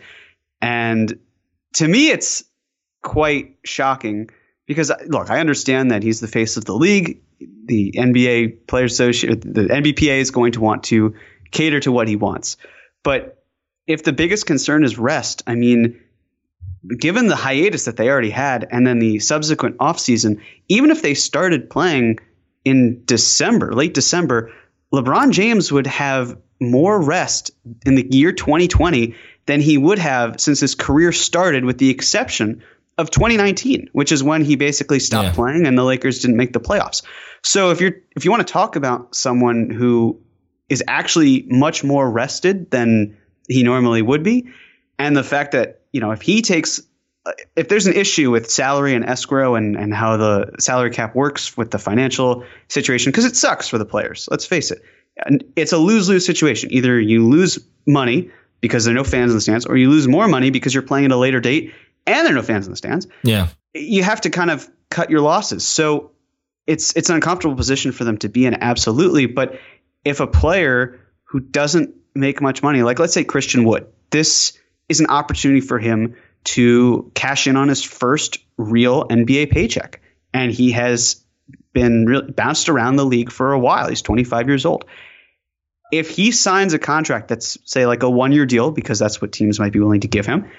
And 0.61 1.19
to 1.75 1.87
me, 1.87 2.09
it's 2.09 2.43
quite 3.01 3.57
shocking 3.63 4.29
because 4.65 4.91
uh, 4.91 4.97
look, 5.07 5.29
I 5.29 5.39
understand 5.39 5.91
that 5.91 6.03
he's 6.03 6.19
the 6.19 6.27
face 6.27 6.57
of 6.57 6.65
the 6.65 6.73
league. 6.73 7.21
The 7.65 7.93
NBA 7.97 8.67
Players 8.67 8.93
Association, 8.93 9.39
the 9.39 9.65
NBPA 9.65 10.19
is 10.19 10.31
going 10.31 10.53
to 10.53 10.61
want 10.61 10.85
to 10.85 11.15
cater 11.51 11.79
to 11.81 11.91
what 11.91 12.07
he 12.07 12.15
wants. 12.15 12.57
But 13.03 13.43
if 13.85 14.03
the 14.03 14.13
biggest 14.13 14.45
concern 14.45 14.83
is 14.83 14.97
rest, 14.97 15.43
I 15.45 15.55
mean, 15.55 16.01
given 16.99 17.27
the 17.27 17.35
hiatus 17.35 17.85
that 17.85 17.97
they 17.97 18.09
already 18.09 18.29
had 18.29 18.67
and 18.69 18.85
then 18.85 18.99
the 18.99 19.19
subsequent 19.19 19.77
offseason, 19.77 20.41
even 20.67 20.91
if 20.91 21.01
they 21.01 21.13
started 21.13 21.69
playing 21.69 22.19
in 22.65 23.03
December, 23.05 23.73
late 23.73 23.93
December, 23.93 24.51
LeBron 24.93 25.31
James 25.31 25.71
would 25.71 25.87
have 25.87 26.37
more 26.59 27.01
rest 27.01 27.51
in 27.85 27.95
the 27.95 28.07
year 28.09 28.31
2020 28.31 29.15
than 29.45 29.59
he 29.59 29.77
would 29.77 29.99
have 29.99 30.39
since 30.39 30.59
his 30.59 30.75
career 30.75 31.11
started, 31.11 31.65
with 31.65 31.77
the 31.77 31.89
exception 31.89 32.63
of 32.97 33.09
2019, 33.11 33.89
which 33.91 34.11
is 34.11 34.23
when 34.23 34.45
he 34.45 34.55
basically 34.55 34.99
stopped 34.99 35.25
Yeah. 35.29 35.33
playing 35.33 35.65
and 35.65 35.77
the 35.77 35.83
Lakers 35.83 36.19
didn't 36.19 36.37
make 36.37 36.53
the 36.53 36.59
playoffs. 36.59 37.01
So 37.41 37.71
if 37.71 37.81
you're 37.81 37.95
if 38.15 38.23
you 38.23 38.31
want 38.31 38.47
to 38.47 38.51
talk 38.53 38.75
about 38.75 39.15
someone 39.15 39.69
who 39.69 40.19
is 40.69 40.83
actually 40.87 41.45
much 41.49 41.83
more 41.83 42.09
rested 42.09 42.71
than 42.71 43.17
he 43.49 43.63
normally 43.63 44.01
would 44.01 44.23
be, 44.23 44.47
and 44.99 45.15
the 45.15 45.23
fact 45.23 45.51
that 45.53 45.81
you 45.91 46.01
know 46.01 46.11
if 46.11 46.21
he 46.21 46.41
takes 46.41 46.81
uh, 47.25 47.31
if 47.55 47.69
there's 47.69 47.87
an 47.87 47.93
issue 47.93 48.31
with 48.31 48.49
salary 48.49 48.95
and 48.95 49.05
escrow 49.05 49.55
and, 49.55 49.77
and 49.77 49.93
how 49.93 50.17
the 50.17 50.51
salary 50.59 50.89
cap 50.89 51.15
works 51.15 51.55
with 51.55 51.71
the 51.71 51.79
financial 51.79 52.43
situation, 52.67 53.11
because 53.11 53.25
it 53.25 53.35
sucks 53.35 53.67
for 53.67 53.77
the 53.77 53.85
players. 53.85 54.27
Let's 54.29 54.45
face 54.45 54.71
it. 54.71 54.81
And 55.25 55.43
it's 55.55 55.71
a 55.71 55.77
lose 55.77 56.09
lose 56.09 56.25
situation. 56.25 56.71
Either 56.73 56.99
you 56.99 57.27
lose 57.27 57.59
money 57.85 58.31
because 58.59 58.83
there 58.83 58.93
are 58.93 58.95
no 58.95 59.03
fans 59.03 59.31
in 59.31 59.37
the 59.37 59.41
stands, 59.41 59.65
or 59.65 59.77
you 59.77 59.89
lose 59.89 60.07
more 60.07 60.27
money 60.27 60.49
because 60.49 60.73
you're 60.73 60.83
playing 60.83 61.05
at 61.05 61.11
a 61.11 61.17
later 61.17 61.39
date 61.39 61.73
and 62.05 62.25
there 62.25 62.33
are 62.33 62.35
no 62.35 62.41
fans 62.41 62.65
in 62.65 62.71
the 62.71 62.77
stands. 62.77 63.07
Yeah. 63.23 63.47
You 63.73 64.03
have 64.03 64.21
to 64.21 64.29
kind 64.29 64.51
of 64.51 64.69
cut 64.89 65.09
your 65.09 65.21
losses. 65.21 65.65
So 65.65 66.11
it's 66.67 66.95
it's 66.95 67.09
an 67.09 67.15
uncomfortable 67.15 67.55
position 67.55 67.91
for 67.91 68.03
them 68.03 68.17
to 68.19 68.29
be 68.29 68.45
in, 68.45 68.55
absolutely. 68.55 69.27
But 69.27 69.59
if 70.03 70.19
a 70.19 70.27
player 70.27 70.99
who 71.25 71.39
doesn't 71.39 71.95
make 72.15 72.41
much 72.41 72.61
money, 72.61 72.83
like 72.83 72.99
let's 72.99 73.13
say 73.13 73.23
Christian 73.23 73.63
Wood, 73.63 73.87
this 74.11 74.57
is 74.89 74.99
an 74.99 75.07
opportunity 75.07 75.61
for 75.61 75.79
him 75.79 76.15
to 76.43 77.11
cash 77.15 77.47
in 77.47 77.55
on 77.55 77.69
his 77.69 77.83
first 77.83 78.37
real 78.57 79.07
NBA 79.07 79.51
paycheck. 79.51 80.01
And 80.33 80.51
he 80.51 80.71
has 80.71 81.23
been 81.73 82.31
bounced 82.35 82.69
around 82.69 82.95
the 82.95 83.05
league 83.05 83.31
for 83.31 83.53
a 83.53 83.59
while. 83.59 83.89
He's 83.89 84.01
25 84.01 84.47
years 84.47 84.65
old. 84.65 84.85
If 85.91 86.09
he 86.09 86.31
signs 86.31 86.73
a 86.73 86.79
contract 86.79 87.27
that's, 87.27 87.57
say, 87.65 87.85
like 87.85 88.03
a 88.03 88.09
one 88.09 88.31
year 88.31 88.45
deal, 88.45 88.71
because 88.71 88.99
that's 88.99 89.21
what 89.21 89.31
teams 89.31 89.59
might 89.59 89.73
be 89.73 89.79
willing 89.79 90.01
to 90.01 90.07
give 90.07 90.25
him, 90.25 90.49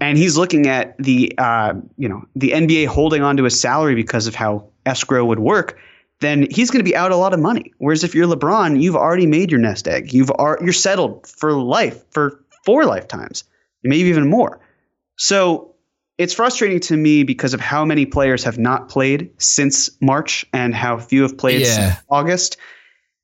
and 0.00 0.16
he's 0.16 0.36
looking 0.36 0.68
at 0.68 0.96
the, 0.98 1.32
uh, 1.36 1.74
you 1.96 2.08
know, 2.08 2.24
the 2.36 2.50
NBA 2.50 2.86
holding 2.86 3.22
on 3.22 3.38
to 3.38 3.44
his 3.44 3.60
salary 3.60 3.96
because 3.96 4.28
of 4.28 4.36
how 4.36 4.68
escrow 4.86 5.24
would 5.24 5.40
work, 5.40 5.78
then 6.20 6.46
he's 6.48 6.70
going 6.70 6.78
to 6.78 6.88
be 6.88 6.94
out 6.94 7.10
a 7.10 7.16
lot 7.16 7.34
of 7.34 7.40
money. 7.40 7.72
Whereas 7.78 8.04
if 8.04 8.14
you're 8.14 8.28
LeBron, 8.28 8.80
you've 8.80 8.94
already 8.94 9.26
made 9.26 9.50
your 9.50 9.58
nest 9.58 9.88
egg. 9.88 10.12
You've 10.12 10.30
are, 10.30 10.58
you're 10.62 10.72
settled 10.72 11.26
for 11.26 11.52
life, 11.52 12.04
for 12.12 12.44
four 12.64 12.84
lifetimes, 12.84 13.44
maybe 13.82 14.08
even 14.08 14.28
more. 14.28 14.60
So 15.16 15.74
it's 16.18 16.34
frustrating 16.34 16.80
to 16.80 16.96
me 16.96 17.22
because 17.24 17.54
of 17.54 17.60
how 17.60 17.84
many 17.84 18.06
players 18.06 18.44
have 18.44 18.58
not 18.58 18.88
played 18.88 19.30
since 19.38 19.90
March 20.00 20.44
and 20.52 20.74
how 20.74 20.98
few 20.98 21.22
have 21.22 21.36
played 21.38 21.62
Yeah. 21.62 21.66
since 21.74 21.94
August. 22.08 22.56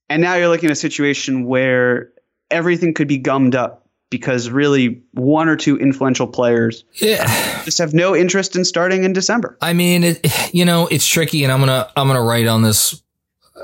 And 0.08 0.22
now 0.22 0.34
you're 0.36 0.48
looking 0.48 0.68
at 0.70 0.72
a 0.72 0.76
situation 0.76 1.44
where 1.44 2.10
everything 2.50 2.94
could 2.94 3.08
be 3.08 3.18
gummed 3.18 3.54
up 3.54 3.84
because 4.10 4.48
really 4.48 5.02
one 5.12 5.50
or 5.50 5.56
two 5.56 5.76
influential 5.78 6.26
players 6.26 6.84
Yeah. 6.94 7.62
just 7.64 7.76
have 7.78 7.92
no 7.92 8.16
interest 8.16 8.56
in 8.56 8.64
starting 8.64 9.04
in 9.04 9.12
December. 9.12 9.58
I 9.60 9.74
mean, 9.74 10.02
it, 10.02 10.54
you 10.54 10.64
know, 10.64 10.86
it's 10.86 11.06
tricky, 11.06 11.44
and 11.44 11.52
I'm 11.52 11.60
gonna 11.60 11.88
I'm 11.94 12.06
gonna 12.06 12.22
write 12.22 12.46
on 12.46 12.62
this, 12.62 13.02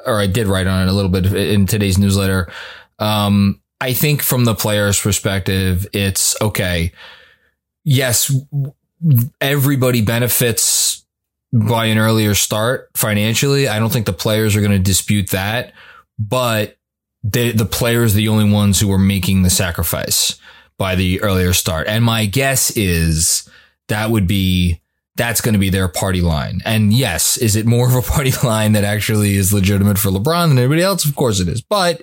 or 0.04 0.20
I 0.20 0.26
did 0.26 0.46
write 0.46 0.66
on 0.66 0.86
it 0.86 0.90
a 0.90 0.92
little 0.92 1.10
bit 1.10 1.32
in 1.32 1.64
today's 1.66 1.96
newsletter. 1.96 2.52
Um, 2.98 3.62
I 3.80 3.92
think 3.92 4.22
from 4.22 4.44
the 4.44 4.54
player's 4.54 5.00
perspective, 5.00 5.86
it's 5.92 6.40
okay. 6.40 6.92
Yes, 7.84 8.32
everybody 9.40 10.00
benefits 10.00 11.04
by 11.52 11.86
an 11.86 11.98
earlier 11.98 12.34
start 12.34 12.90
financially. 12.94 13.68
I 13.68 13.78
don't 13.78 13.92
think 13.92 14.06
the 14.06 14.12
players 14.12 14.56
are 14.56 14.60
going 14.60 14.72
to 14.72 14.78
dispute 14.78 15.30
that, 15.30 15.72
but 16.18 16.76
the 17.22 17.52
the 17.52 17.66
players 17.66 18.14
are 18.14 18.16
the 18.16 18.28
only 18.28 18.50
ones 18.50 18.80
who 18.80 18.90
are 18.92 18.98
making 18.98 19.42
the 19.42 19.50
sacrifice 19.50 20.38
by 20.78 20.94
the 20.94 21.20
earlier 21.22 21.52
start. 21.52 21.86
And 21.86 22.04
my 22.04 22.26
guess 22.26 22.70
is 22.76 23.48
that 23.88 24.10
would 24.10 24.26
be 24.26 24.80
that's 25.16 25.40
going 25.40 25.52
to 25.52 25.60
be 25.60 25.70
their 25.70 25.86
party 25.86 26.20
line. 26.20 26.60
And 26.64 26.92
yes, 26.92 27.36
is 27.36 27.54
it 27.54 27.66
more 27.66 27.88
of 27.88 27.94
a 27.94 28.02
party 28.02 28.32
line 28.42 28.72
that 28.72 28.84
actually 28.84 29.36
is 29.36 29.52
legitimate 29.52 29.98
for 29.98 30.10
LeBron 30.10 30.48
than 30.48 30.58
anybody 30.58 30.82
else? 30.82 31.04
Of 31.04 31.14
course 31.14 31.38
it 31.40 31.48
is. 31.48 31.62
But 31.62 32.02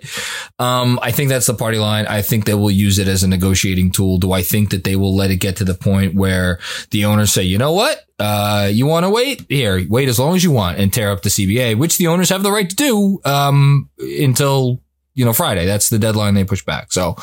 um, 0.59 0.97
I 1.01 1.11
think 1.11 1.29
that's 1.29 1.47
the 1.47 1.53
party 1.53 1.77
line. 1.77 2.07
I 2.07 2.21
think 2.21 2.45
they 2.45 2.53
will 2.53 2.71
use 2.71 2.99
it 2.99 3.07
as 3.07 3.23
a 3.23 3.27
negotiating 3.27 3.91
tool. 3.91 4.17
Do 4.17 4.31
I 4.31 4.41
think 4.43 4.69
that 4.69 4.85
they 4.85 4.95
will 4.95 5.15
let 5.15 5.29
it 5.29 5.37
get 5.37 5.57
to 5.57 5.65
the 5.65 5.73
point 5.73 6.15
where 6.15 6.59
the 6.91 7.05
owners 7.05 7.33
say, 7.33 7.43
you 7.43 7.57
know 7.57 7.73
what? 7.73 8.01
Uh, 8.17 8.69
you 8.71 8.85
want 8.85 9.05
to 9.05 9.09
wait? 9.09 9.45
Here, 9.49 9.85
wait 9.89 10.07
as 10.07 10.19
long 10.19 10.35
as 10.35 10.43
you 10.43 10.51
want 10.51 10.77
and 10.79 10.93
tear 10.93 11.11
up 11.11 11.21
the 11.21 11.29
CBA, 11.29 11.75
which 11.77 11.97
the 11.97 12.07
owners 12.07 12.29
have 12.29 12.43
the 12.43 12.51
right 12.51 12.69
to 12.69 12.75
do 12.75 13.19
um, 13.25 13.89
until, 13.99 14.79
you 15.15 15.25
know, 15.25 15.33
Friday. 15.33 15.65
That's 15.65 15.89
the 15.89 15.99
deadline 15.99 16.35
they 16.35 16.45
push 16.45 16.63
back. 16.63 16.93
So 16.93 17.17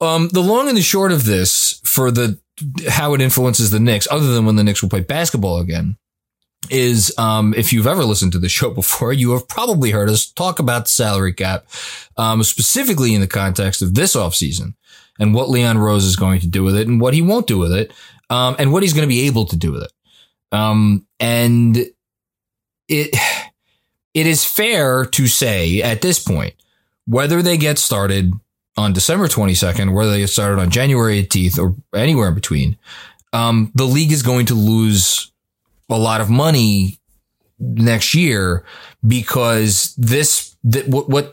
um, 0.00 0.28
the 0.32 0.40
long 0.40 0.68
and 0.68 0.76
the 0.76 0.82
short 0.82 1.12
of 1.12 1.24
this 1.24 1.80
for 1.84 2.10
the 2.10 2.38
how 2.88 3.14
it 3.14 3.20
influences 3.20 3.70
the 3.70 3.80
Knicks, 3.80 4.08
other 4.10 4.32
than 4.32 4.46
when 4.46 4.56
the 4.56 4.64
Knicks 4.64 4.82
will 4.82 4.88
play 4.88 5.00
basketball 5.00 5.58
again, 5.58 5.96
is 6.70 7.16
um, 7.18 7.54
if 7.56 7.72
you've 7.72 7.86
ever 7.86 8.04
listened 8.04 8.32
to 8.32 8.38
the 8.38 8.48
show 8.48 8.70
before, 8.74 9.12
you 9.12 9.32
have 9.32 9.48
probably 9.48 9.90
heard 9.90 10.10
us 10.10 10.30
talk 10.30 10.58
about 10.58 10.84
the 10.84 10.90
salary 10.90 11.32
cap, 11.32 11.66
um, 12.16 12.42
specifically 12.42 13.14
in 13.14 13.20
the 13.20 13.26
context 13.26 13.82
of 13.82 13.94
this 13.94 14.16
offseason 14.16 14.74
and 15.18 15.34
what 15.34 15.50
Leon 15.50 15.78
Rose 15.78 16.04
is 16.04 16.16
going 16.16 16.40
to 16.40 16.46
do 16.46 16.62
with 16.62 16.76
it 16.76 16.86
and 16.86 17.00
what 17.00 17.14
he 17.14 17.22
won't 17.22 17.46
do 17.46 17.58
with 17.58 17.72
it, 17.72 17.92
um, 18.30 18.56
and 18.58 18.72
what 18.72 18.82
he's 18.82 18.92
going 18.92 19.06
to 19.06 19.14
be 19.14 19.26
able 19.26 19.46
to 19.46 19.56
do 19.56 19.72
with 19.72 19.82
it. 19.82 19.92
Um, 20.52 21.06
and 21.20 21.76
it 22.88 23.16
it 24.14 24.26
is 24.26 24.44
fair 24.44 25.04
to 25.04 25.26
say 25.26 25.82
at 25.82 26.00
this 26.00 26.18
point 26.18 26.54
whether 27.06 27.40
they 27.40 27.56
get 27.56 27.78
started 27.78 28.32
on 28.78 28.92
December 28.92 29.26
22nd, 29.26 29.92
whether 29.92 30.12
they 30.12 30.24
started 30.26 30.60
on 30.60 30.70
January 30.70 31.22
18th 31.22 31.58
or 31.58 31.74
anywhere 31.98 32.28
in 32.28 32.34
between, 32.34 32.78
um, 33.32 33.72
the 33.74 33.84
league 33.84 34.12
is 34.12 34.22
going 34.22 34.46
to 34.46 34.54
lose 34.54 35.32
a 35.90 35.98
lot 35.98 36.20
of 36.20 36.30
money 36.30 36.98
next 37.58 38.14
year 38.14 38.64
because 39.06 39.94
this, 39.96 40.56
that 40.62 40.88
what, 40.88 41.08
what, 41.08 41.32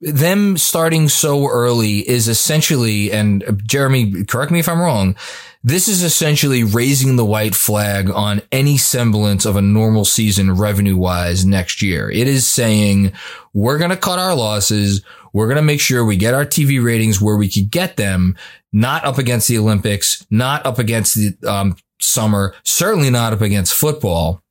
them 0.00 0.56
starting 0.56 1.08
so 1.08 1.48
early 1.48 2.08
is 2.08 2.28
essentially, 2.28 3.10
and 3.10 3.42
uh, 3.44 3.52
Jeremy, 3.64 4.24
correct 4.24 4.52
me 4.52 4.60
if 4.60 4.68
I'm 4.68 4.80
wrong, 4.80 5.16
this 5.64 5.88
is 5.88 6.02
essentially 6.02 6.62
raising 6.62 7.16
the 7.16 7.24
white 7.24 7.54
flag 7.54 8.10
on 8.10 8.42
any 8.52 8.78
semblance 8.78 9.44
of 9.44 9.56
a 9.56 9.62
normal 9.62 10.04
season 10.04 10.54
revenue 10.54 10.96
wise 10.96 11.44
next 11.44 11.82
year. 11.82 12.10
It 12.10 12.28
is 12.28 12.46
saying 12.46 13.12
we're 13.52 13.78
going 13.78 13.90
to 13.90 13.96
cut 13.96 14.20
our 14.20 14.34
losses. 14.34 15.04
We're 15.32 15.46
going 15.46 15.56
to 15.56 15.62
make 15.62 15.80
sure 15.80 16.04
we 16.04 16.16
get 16.16 16.34
our 16.34 16.44
TV 16.44 16.82
ratings 16.82 17.20
where 17.20 17.36
we 17.36 17.48
could 17.48 17.70
get 17.70 17.96
them, 17.96 18.36
not 18.72 19.04
up 19.04 19.18
against 19.18 19.48
the 19.48 19.58
Olympics, 19.58 20.26
not 20.30 20.64
up 20.66 20.78
against 20.78 21.14
the 21.14 21.36
um, 21.48 21.76
summer, 22.00 22.54
certainly 22.64 23.10
not 23.10 23.32
up 23.32 23.40
against 23.40 23.74
football. 23.74 24.42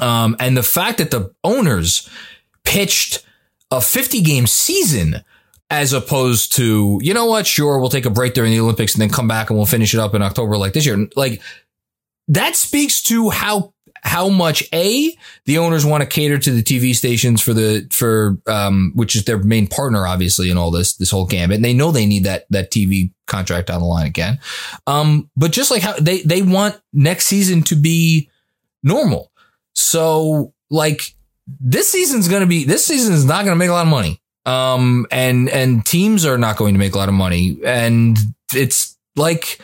Um, 0.00 0.36
and 0.38 0.56
the 0.56 0.62
fact 0.62 0.98
that 0.98 1.10
the 1.10 1.34
owners 1.44 2.08
pitched 2.64 3.24
a 3.70 3.80
50 3.80 4.20
game 4.22 4.46
season 4.46 5.22
as 5.70 5.92
opposed 5.92 6.52
to, 6.54 6.98
you 7.02 7.14
know 7.14 7.26
what? 7.26 7.46
Sure, 7.46 7.78
we'll 7.78 7.88
take 7.88 8.04
a 8.04 8.10
break 8.10 8.34
during 8.34 8.52
the 8.52 8.60
Olympics 8.60 8.94
and 8.94 9.02
then 9.02 9.08
come 9.08 9.28
back 9.28 9.48
and 9.48 9.58
we'll 9.58 9.66
finish 9.66 9.94
it 9.94 10.00
up 10.00 10.14
in 10.14 10.22
October 10.22 10.56
like 10.56 10.74
this 10.74 10.86
year. 10.86 11.08
Like 11.16 11.40
that 12.28 12.56
speaks 12.56 13.02
to 13.04 13.30
how 13.30 13.71
how 14.02 14.28
much 14.28 14.64
a 14.72 15.16
the 15.46 15.58
owners 15.58 15.86
want 15.86 16.02
to 16.02 16.08
cater 16.08 16.38
to 16.38 16.50
the 16.50 16.62
TV 16.62 16.94
stations 16.94 17.40
for 17.40 17.54
the 17.54 17.86
for 17.90 18.38
um 18.46 18.92
which 18.94 19.14
is 19.14 19.24
their 19.24 19.38
main 19.38 19.66
partner 19.66 20.06
obviously 20.06 20.50
in 20.50 20.58
all 20.58 20.70
this 20.70 20.96
this 20.96 21.10
whole 21.10 21.26
gambit. 21.26 21.56
And 21.56 21.64
they 21.64 21.72
know 21.72 21.92
they 21.92 22.06
need 22.06 22.24
that 22.24 22.46
that 22.50 22.70
TV 22.70 23.12
contract 23.26 23.70
on 23.70 23.80
the 23.80 23.86
line 23.86 24.06
again. 24.06 24.38
Um 24.86 25.30
but 25.36 25.52
just 25.52 25.70
like 25.70 25.82
how 25.82 25.94
they 25.94 26.22
they 26.22 26.42
want 26.42 26.80
next 26.92 27.26
season 27.26 27.62
to 27.64 27.76
be 27.76 28.28
normal. 28.82 29.30
So 29.74 30.52
like 30.70 31.14
this 31.60 31.90
season's 31.90 32.28
to 32.28 32.46
be 32.46 32.64
this 32.64 32.84
season 32.84 33.14
is 33.14 33.24
not 33.24 33.44
to 33.44 33.56
make 33.56 33.68
a 33.68 33.72
lot 33.72 33.86
of 33.86 33.90
money. 33.90 34.20
Um, 34.44 35.06
and 35.10 35.48
and 35.48 35.84
teams 35.86 36.24
are 36.26 36.38
not 36.38 36.56
going 36.56 36.74
to 36.74 36.78
make 36.78 36.94
a 36.94 36.98
lot 36.98 37.08
of 37.08 37.14
money, 37.14 37.58
and 37.64 38.18
it's 38.52 38.98
like 39.14 39.60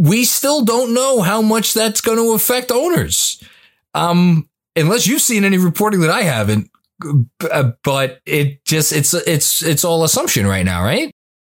we 0.00 0.24
still 0.24 0.64
don't 0.64 0.94
know 0.94 1.20
how 1.20 1.42
much 1.42 1.74
that's 1.74 2.00
going 2.00 2.16
to 2.16 2.32
affect 2.32 2.72
owners. 2.72 3.42
Um, 3.92 4.48
unless 4.74 5.06
you've 5.06 5.20
seen 5.20 5.44
any 5.44 5.58
reporting 5.58 6.00
that 6.00 6.10
I 6.10 6.22
haven't, 6.22 6.70
uh, 7.50 7.72
but 7.84 8.20
it 8.24 8.64
just 8.64 8.92
it's 8.92 9.12
it's 9.12 9.62
it's 9.62 9.84
all 9.84 10.02
assumption 10.02 10.46
right 10.46 10.64
now, 10.64 10.82
right? 10.82 11.12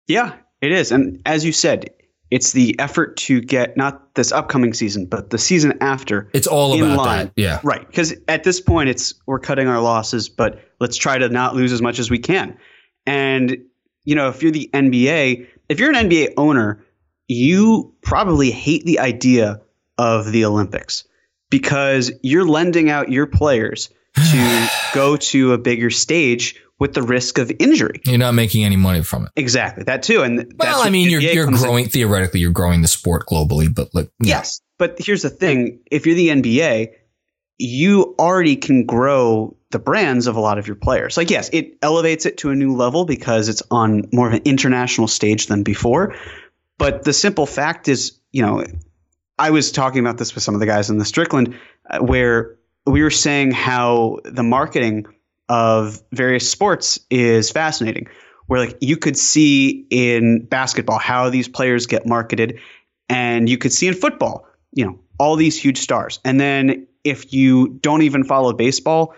Yeah, 0.08 0.34
it 0.60 0.72
is. 0.72 0.90
And 0.90 1.22
as 1.24 1.44
you 1.44 1.52
said, 1.52 1.90
it's 2.32 2.50
the 2.50 2.74
effort 2.80 3.16
to 3.18 3.40
get 3.40 3.76
not 3.76 4.12
this 4.16 4.32
upcoming 4.32 4.74
season, 4.74 5.06
but 5.06 5.30
the 5.30 5.38
season 5.38 5.78
after. 5.80 6.28
It's 6.32 6.48
all 6.48 6.74
in 6.74 6.82
about 6.82 6.96
line. 6.96 7.26
that. 7.26 7.32
Yeah. 7.36 7.60
Right. 7.62 7.86
Because 7.86 8.12
at 8.26 8.42
this 8.42 8.60
point, 8.60 8.88
it's 8.88 9.14
we're 9.26 9.38
cutting 9.38 9.68
our 9.68 9.80
losses, 9.80 10.28
but 10.28 10.60
let's 10.80 10.96
try 10.96 11.16
to 11.16 11.28
not 11.28 11.54
lose 11.54 11.72
as 11.72 11.80
much 11.80 12.00
as 12.00 12.10
we 12.10 12.18
can. 12.18 12.58
And, 13.06 13.58
you 14.04 14.16
know, 14.16 14.28
if 14.30 14.42
you're 14.42 14.50
the 14.50 14.68
NBA, 14.72 15.46
if 15.68 15.78
you're 15.78 15.94
an 15.94 16.08
NBA 16.08 16.34
owner, 16.36 16.84
you 17.28 17.94
probably 18.02 18.50
hate 18.50 18.84
the 18.84 18.98
idea 19.00 19.60
of 19.98 20.30
the 20.30 20.44
Olympics 20.44 21.04
because 21.50 22.12
you're 22.22 22.46
lending 22.46 22.90
out 22.90 23.10
your 23.10 23.26
players 23.26 23.90
to 24.16 24.68
go 24.94 25.16
to 25.16 25.52
a 25.52 25.58
bigger 25.58 25.90
stage 25.90 26.60
with 26.78 26.94
the 26.94 27.02
risk 27.02 27.38
of 27.38 27.52
injury. 27.60 28.00
You're 28.04 28.18
not 28.18 28.34
making 28.34 28.64
any 28.64 28.76
money 28.76 29.02
from 29.02 29.26
it. 29.26 29.32
Exactly. 29.36 29.84
That 29.84 30.02
too. 30.02 30.22
And 30.22 30.52
Well, 30.58 30.82
I 30.82 30.90
mean, 30.90 31.08
you're 31.08 31.20
you're 31.20 31.44
comes 31.44 31.62
in- 31.62 31.68
growing 31.68 31.88
theoretically. 31.88 32.40
You're 32.40 32.50
growing 32.50 32.82
the 32.82 32.88
sport 32.88 33.26
globally, 33.30 33.72
but 33.72 33.94
like 33.94 34.10
yeah. 34.20 34.38
Yes. 34.38 34.60
But 34.78 34.96
here's 34.98 35.22
the 35.22 35.30
thing 35.30 35.78
if 35.90 36.06
you're 36.06 36.16
the 36.16 36.28
NBA, 36.28 36.88
you 37.58 38.16
already 38.18 38.56
can 38.56 38.84
grow 38.84 39.56
the 39.70 39.78
brands 39.78 40.26
of 40.26 40.34
a 40.36 40.40
lot 40.40 40.58
of 40.58 40.66
your 40.66 40.74
players. 40.76 41.16
Like, 41.16 41.30
yes, 41.30 41.50
it 41.52 41.78
elevates 41.82 42.26
it 42.26 42.38
to 42.38 42.50
a 42.50 42.54
new 42.56 42.74
level 42.74 43.04
because 43.04 43.48
it's 43.48 43.62
on 43.70 44.08
more 44.12 44.26
of 44.26 44.34
an 44.34 44.42
international 44.44 45.06
stage 45.06 45.46
than 45.46 45.62
before. 45.62 46.16
But 46.78 47.04
the 47.04 47.12
simple 47.12 47.46
fact 47.46 47.88
is, 47.88 48.18
you 48.32 48.42
know, 48.42 48.64
I 49.38 49.50
was 49.50 49.72
talking 49.72 50.00
about 50.00 50.18
this 50.18 50.34
with 50.34 50.44
some 50.44 50.54
of 50.54 50.60
the 50.60 50.66
guys 50.66 50.90
in 50.90 50.98
the 50.98 51.04
Strickland, 51.04 51.58
uh, 51.88 51.98
where 51.98 52.58
we 52.86 53.02
were 53.02 53.10
saying 53.10 53.52
how 53.52 54.18
the 54.24 54.42
marketing 54.42 55.06
of 55.48 56.02
various 56.12 56.50
sports 56.50 57.00
is 57.10 57.50
fascinating. 57.50 58.08
Where 58.46 58.60
like 58.60 58.78
you 58.80 58.96
could 58.96 59.16
see 59.16 59.86
in 59.90 60.46
basketball 60.46 60.98
how 60.98 61.30
these 61.30 61.48
players 61.48 61.86
get 61.86 62.06
marketed, 62.06 62.60
and 63.08 63.48
you 63.48 63.58
could 63.58 63.72
see 63.72 63.88
in 63.88 63.94
football, 63.94 64.46
you 64.72 64.84
know, 64.84 64.98
all 65.18 65.36
these 65.36 65.60
huge 65.60 65.78
stars. 65.78 66.18
And 66.24 66.40
then 66.40 66.88
if 67.04 67.32
you 67.32 67.68
don't 67.68 68.02
even 68.02 68.24
follow 68.24 68.52
baseball, 68.52 69.14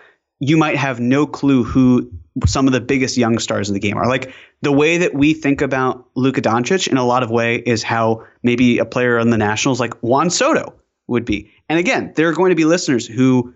you 0.49 0.57
might 0.57 0.77
have 0.77 1.01
no 1.01 1.27
clue 1.27 1.65
who 1.65 2.11
some 2.47 2.67
of 2.67 2.73
the 2.73 2.81
biggest 2.81 3.17
young 3.17 3.39
stars 3.39 3.69
in 3.69 3.75
the 3.75 3.81
game 3.81 3.97
are. 3.97 4.07
Like 4.09 4.33
the 4.63 4.73
way 4.73 4.99
that 4.99 5.15
we 5.15 5.35
think 5.35 5.61
about 5.61 6.05
Luka 6.17 6.43
Doncic 6.43 6.89
in 6.89 6.97
a 6.97 7.05
lot 7.05 7.23
of 7.23 7.31
way 7.31 7.57
is 7.57 7.83
how 7.83 8.25
maybe 8.43 8.79
a 8.79 8.85
player 8.85 9.19
on 9.19 9.31
the 9.31 9.39
Nationals 9.39 9.79
like 9.79 9.95
Juan 10.03 10.31
Soto 10.31 10.75
would 11.07 11.25
be. 11.25 11.53
And 11.69 11.79
again, 11.79 12.13
there 12.17 12.29
are 12.29 12.33
going 12.33 12.51
to 12.51 12.57
be 12.57 12.65
listeners 12.65 13.07
who 13.07 13.55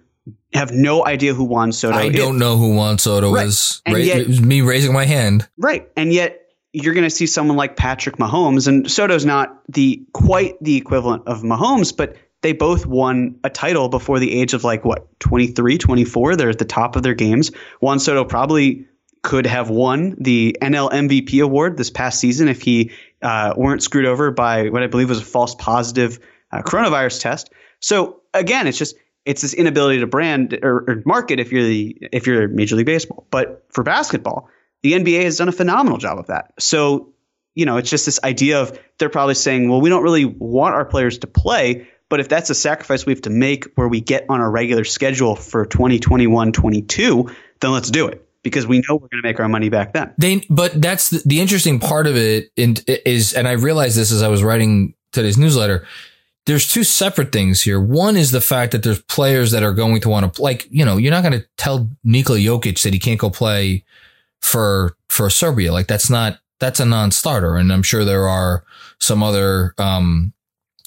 have 0.55 0.71
no 0.71 1.05
idea 1.05 1.35
who 1.35 1.45
Juan 1.45 1.73
Soto 1.73 1.99
is. 1.99 2.05
I 2.05 2.09
is. 2.09 2.15
don't 2.17 2.39
know 2.39 2.57
who 2.57 2.75
Juan 2.77 2.99
Soto 2.99 3.33
Right. 3.33 3.47
is. 3.49 3.83
Ra- 3.87 3.97
yet- 3.97 4.19
it 4.21 4.29
was 4.29 4.41
me 4.41 4.61
raising 4.61 4.93
my 4.93 5.05
hand. 5.05 5.49
Right. 5.59 5.89
And 5.97 6.13
yet 6.13 6.41
you're 6.73 6.95
going 6.95 7.05
to 7.05 7.11
see 7.11 7.27
someone 7.27 7.57
like 7.57 7.77
Patrick 7.77 8.17
Mahomes 8.19 8.69
and 8.69 8.89
Soto's 8.91 9.25
not 9.25 9.61
the 9.69 10.03
quite 10.13 10.55
the 10.63 10.77
equivalent 10.77 11.25
of 11.27 11.43
Mahomes, 11.43 11.95
but 11.97 12.17
they 12.43 12.53
both 12.53 12.87
won 12.87 13.41
a 13.43 13.51
title 13.51 13.89
before 13.89 14.19
the 14.19 14.41
age 14.41 14.55
of 14.55 14.65
like 14.65 14.85
what 14.85 15.19
23, 15.21 15.79
24. 15.79 16.37
They're 16.37 16.51
at 16.51 16.59
the 16.59 16.65
top 16.65 16.97
of 16.97 17.03
their 17.03 17.15
games. 17.15 17.51
Juan 17.81 17.99
Soto 17.99 18.25
probably 18.25 18.87
could 19.23 19.47
have 19.47 19.69
won 19.69 20.17
the 20.21 20.57
NL 20.63 20.91
MVP 20.91 21.43
award 21.43 21.77
this 21.77 21.91
past 21.91 22.21
season 22.21 22.49
if 22.49 22.63
he 22.63 22.93
uh, 23.21 23.55
weren't 23.57 23.83
screwed 23.83 24.07
over 24.07 24.31
by 24.31 24.69
what 24.69 24.83
I 24.83 24.87
believe 24.87 25.09
was 25.09 25.21
a 25.21 25.25
false 25.25 25.55
positive 25.57 26.21
uh, 26.53 26.63
coronavirus 26.63 27.21
test. 27.21 27.51
So 27.81 28.23
again, 28.33 28.67
it's 28.67 28.79
just 28.79 28.97
it's 29.25 29.43
this 29.43 29.53
inability 29.53 30.01
to 30.01 30.07
brand 30.07 30.59
or, 30.63 30.85
or 30.89 31.03
market 31.05 31.41
if 31.41 31.53
you're 31.53 31.65
the 31.65 32.09
if 32.13 32.27
you're 32.27 32.49
Major 32.49 32.77
League 32.77 32.87
Baseball. 32.87 33.27
But 33.31 33.67
for 33.71 33.83
basketball, 33.83 34.49
the 34.83 34.93
NBA 34.93 35.25
has 35.25 35.39
done 35.39 35.49
a 35.49 35.53
phenomenal 35.53 35.99
job 35.99 36.19
of 36.19 36.29
that. 36.29 36.53
So 36.59 37.13
you 37.55 37.67
know, 37.67 37.77
it's 37.79 37.91
just 37.91 38.07
this 38.07 38.21
idea 38.23 38.61
of 38.61 38.79
they're 38.99 39.09
probably 39.09 39.35
saying, 39.35 39.69
well, 39.69 39.81
we 39.81 39.91
don't 39.91 40.05
really 40.05 40.25
want 40.25 40.77
our 40.77 40.85
players 40.85 41.19
to 41.19 41.27
play, 41.27 41.89
but 42.09 42.21
if 42.21 42.29
that's 42.29 42.51
a 42.51 42.55
sacrifice 42.55 43.07
we 43.07 43.13
have 43.13 43.23
to 43.23 43.31
make 43.31 43.65
where 43.75 43.89
we 43.89 44.01
get 44.01 44.25
on 44.29 44.41
a 44.41 44.49
regular 44.49 44.85
schedule 44.85 45.37
for 45.37 45.67
2021 45.67 46.53
22, 46.53 47.31
then 47.61 47.73
let's 47.73 47.91
do 47.91 48.07
it 48.07 48.25
because 48.43 48.67
we 48.67 48.79
know 48.79 48.95
we're 48.95 49.09
going 49.09 49.23
to 49.23 49.29
make 49.29 49.41
our 49.41 49.49
money 49.49 49.69
back 49.69 49.93
then. 49.93 50.13
They, 50.17 50.43
but 50.49 50.81
that's 50.81 51.11
the, 51.11 51.23
the 51.25 51.41
interesting 51.41 51.79
part 51.79 52.07
of 52.07 52.17
it 52.17 52.51
in, 52.57 52.77
is, 52.87 53.35
and 53.35 53.49
I 53.49 53.53
realized 53.53 53.97
this 53.97 54.13
as 54.13 54.23
I 54.23 54.29
was 54.29 54.43
writing 54.43 54.95
today's 55.13 55.39
newsletter. 55.39 55.87
There's 56.47 56.67
two 56.67 56.85
separate 56.85 57.31
things 57.31 57.63
here. 57.63 57.79
One 57.79 58.17
is 58.17 58.31
the 58.31 58.41
fact 58.41 58.73
that 58.73 58.83
there's 58.83 59.03
players 59.03 59.51
that 59.51 59.63
are 59.63 59.75
going 59.75 60.01
to 60.01 60.09
want 60.09 60.35
to, 60.35 60.43
like, 60.43 60.67
you 60.71 60.85
know, 60.85 60.97
you're 60.97 61.11
not 61.11 61.23
going 61.23 61.39
to 61.39 61.47
tell 61.59 61.91
Nikola 62.05 62.39
Jokic 62.39 62.83
that 62.83 62.95
he 62.95 62.99
can't 62.99 63.21
go 63.21 63.29
play 63.29 63.85
for 64.41 64.97
for 65.11 65.29
Serbia. 65.29 65.73
Like, 65.73 65.89
that's 65.89 66.09
not 66.09 66.39
that's 66.59 66.81
a 66.81 66.87
non-starter. 66.87 67.57
And 67.57 67.71
I'm 67.71 67.83
sure 67.83 68.05
there 68.05 68.29
are 68.29 68.65
some 68.99 69.23
other, 69.23 69.75
um, 69.79 70.33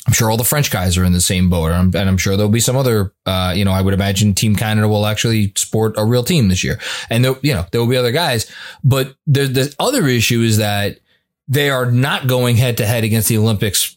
I'm 0.08 0.14
sure 0.14 0.32
all 0.32 0.38
the 0.38 0.44
French 0.44 0.72
guys 0.72 0.98
are 0.98 1.06
in 1.06 1.14
the 1.14 1.22
same 1.22 1.50
boat, 1.50 1.68
and 1.68 1.76
I'm, 1.76 2.02
and 2.02 2.10
I'm 2.10 2.18
sure 2.18 2.36
there'll 2.36 2.52
be 2.52 2.60
some 2.60 2.76
other. 2.76 3.14
Uh, 3.26 3.54
you 3.56 3.64
know, 3.64 3.72
I 3.72 3.82
would 3.82 3.94
imagine 3.94 4.34
Team 4.34 4.56
Canada 4.56 4.88
will 4.88 5.06
actually 5.06 5.54
sport 5.56 5.94
a 5.96 6.04
real 6.06 6.24
team 6.24 6.48
this 6.48 6.64
year, 6.64 6.80
and 7.12 7.24
there, 7.24 7.36
you 7.44 7.54
know 7.54 7.66
there 7.72 7.80
will 7.80 7.88
be 7.88 7.98
other 7.98 8.12
guys. 8.12 8.52
But 8.84 9.16
the 9.28 9.46
the 9.46 9.76
other 9.80 10.08
issue 10.08 10.42
is 10.42 10.58
that 10.58 11.00
they 11.48 11.70
are 11.70 11.92
not 11.92 12.26
going 12.26 12.56
head 12.56 12.78
to 12.78 12.86
head 12.86 13.04
against 13.04 13.28
the 13.30 13.38
Olympics 13.38 13.96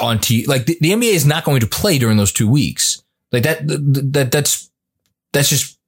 on 0.00 0.18
T. 0.18 0.46
Like 0.46 0.66
the, 0.66 0.76
the 0.80 0.90
NBA 0.90 1.12
is 1.12 1.26
not 1.26 1.44
going 1.44 1.60
to 1.60 1.66
play 1.68 1.98
during 1.98 2.16
those 2.16 2.32
two 2.32 2.50
weeks. 2.50 3.04
Like 3.30 3.44
that 3.44 3.66
that 3.68 4.30
that's 4.32 4.68
that's 5.32 5.48
just 5.48 5.78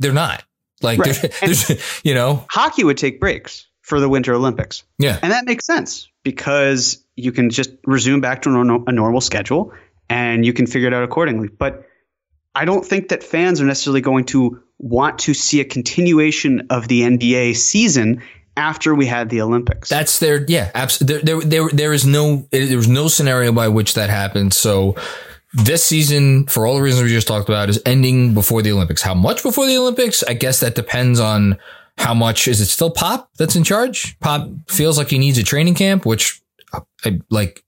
they're 0.00 0.12
not. 0.12 0.42
Like 0.82 0.98
Right. 0.98 1.20
there's, 1.40 1.40
there's 1.68 2.02
you 2.04 2.12
know 2.14 2.44
Hockey 2.50 2.82
would 2.82 2.98
take 2.98 3.20
breaks 3.20 3.67
for 3.88 4.00
the 4.00 4.08
Winter 4.08 4.34
Olympics. 4.34 4.84
yeah 4.98 5.18
And 5.22 5.32
that 5.32 5.46
makes 5.46 5.64
sense 5.64 6.08
because 6.22 7.02
you 7.16 7.32
can 7.32 7.48
just 7.48 7.70
resume 7.84 8.20
back 8.20 8.42
to 8.42 8.50
a 8.50 8.92
normal, 8.92 9.20
schedule 9.20 9.72
and 10.10 10.44
you 10.44 10.52
can 10.52 10.66
figure 10.66 10.88
it 10.88 10.94
out 10.94 11.02
accordingly. 11.02 11.48
But 11.48 11.86
I 12.54 12.66
don't 12.66 12.84
think 12.84 13.08
that 13.08 13.24
fans 13.24 13.60
are 13.60 13.64
necessarily 13.64 14.02
going 14.02 14.26
to 14.26 14.62
want 14.78 15.20
to 15.20 15.34
see 15.34 15.60
a 15.60 15.64
continuation 15.64 16.66
of 16.70 16.86
the 16.86 17.00
NBA 17.00 17.56
season 17.56 18.22
after 18.56 18.94
we 18.94 19.06
had 19.06 19.30
the 19.30 19.40
Olympics. 19.40 19.88
That's 19.88 20.18
their 20.18 20.44
yeah. 20.46 20.70
Abs- 20.74 20.98
there, 20.98 21.20
there, 21.22 21.40
there, 21.40 21.68
there 21.72 21.92
is 21.92 22.04
no 22.04 22.46
there 22.50 22.76
was 22.76 22.88
no 22.88 23.08
scenario 23.08 23.52
by 23.52 23.68
which 23.68 23.94
that 23.94 24.10
happened. 24.10 24.52
So 24.52 24.96
this 25.54 25.82
season, 25.82 26.46
for 26.46 26.66
all 26.66 26.74
the 26.76 26.82
reasons 26.82 27.04
we 27.04 27.08
just 27.08 27.28
talked 27.28 27.48
about, 27.48 27.70
is 27.70 27.80
ending 27.86 28.34
before 28.34 28.60
the 28.60 28.72
Olympics. 28.72 29.00
How 29.00 29.14
much 29.14 29.42
before 29.42 29.66
the 29.66 29.78
Olympics? 29.78 30.22
I 30.22 30.34
guess 30.34 30.60
that 30.60 30.74
depends 30.74 31.20
on 31.20 31.58
how 31.98 32.14
much. 32.14 32.48
Is 32.48 32.60
it 32.60 32.66
still 32.66 32.90
Pop 32.90 33.30
that's 33.38 33.56
in 33.56 33.64
charge? 33.64 34.18
Pop 34.20 34.48
feels 34.68 34.96
like 34.96 35.08
he 35.08 35.18
needs 35.18 35.38
a 35.38 35.42
training 35.42 35.74
camp, 35.74 36.06
which 36.06 36.40
I 37.04 37.20
like. 37.30 37.64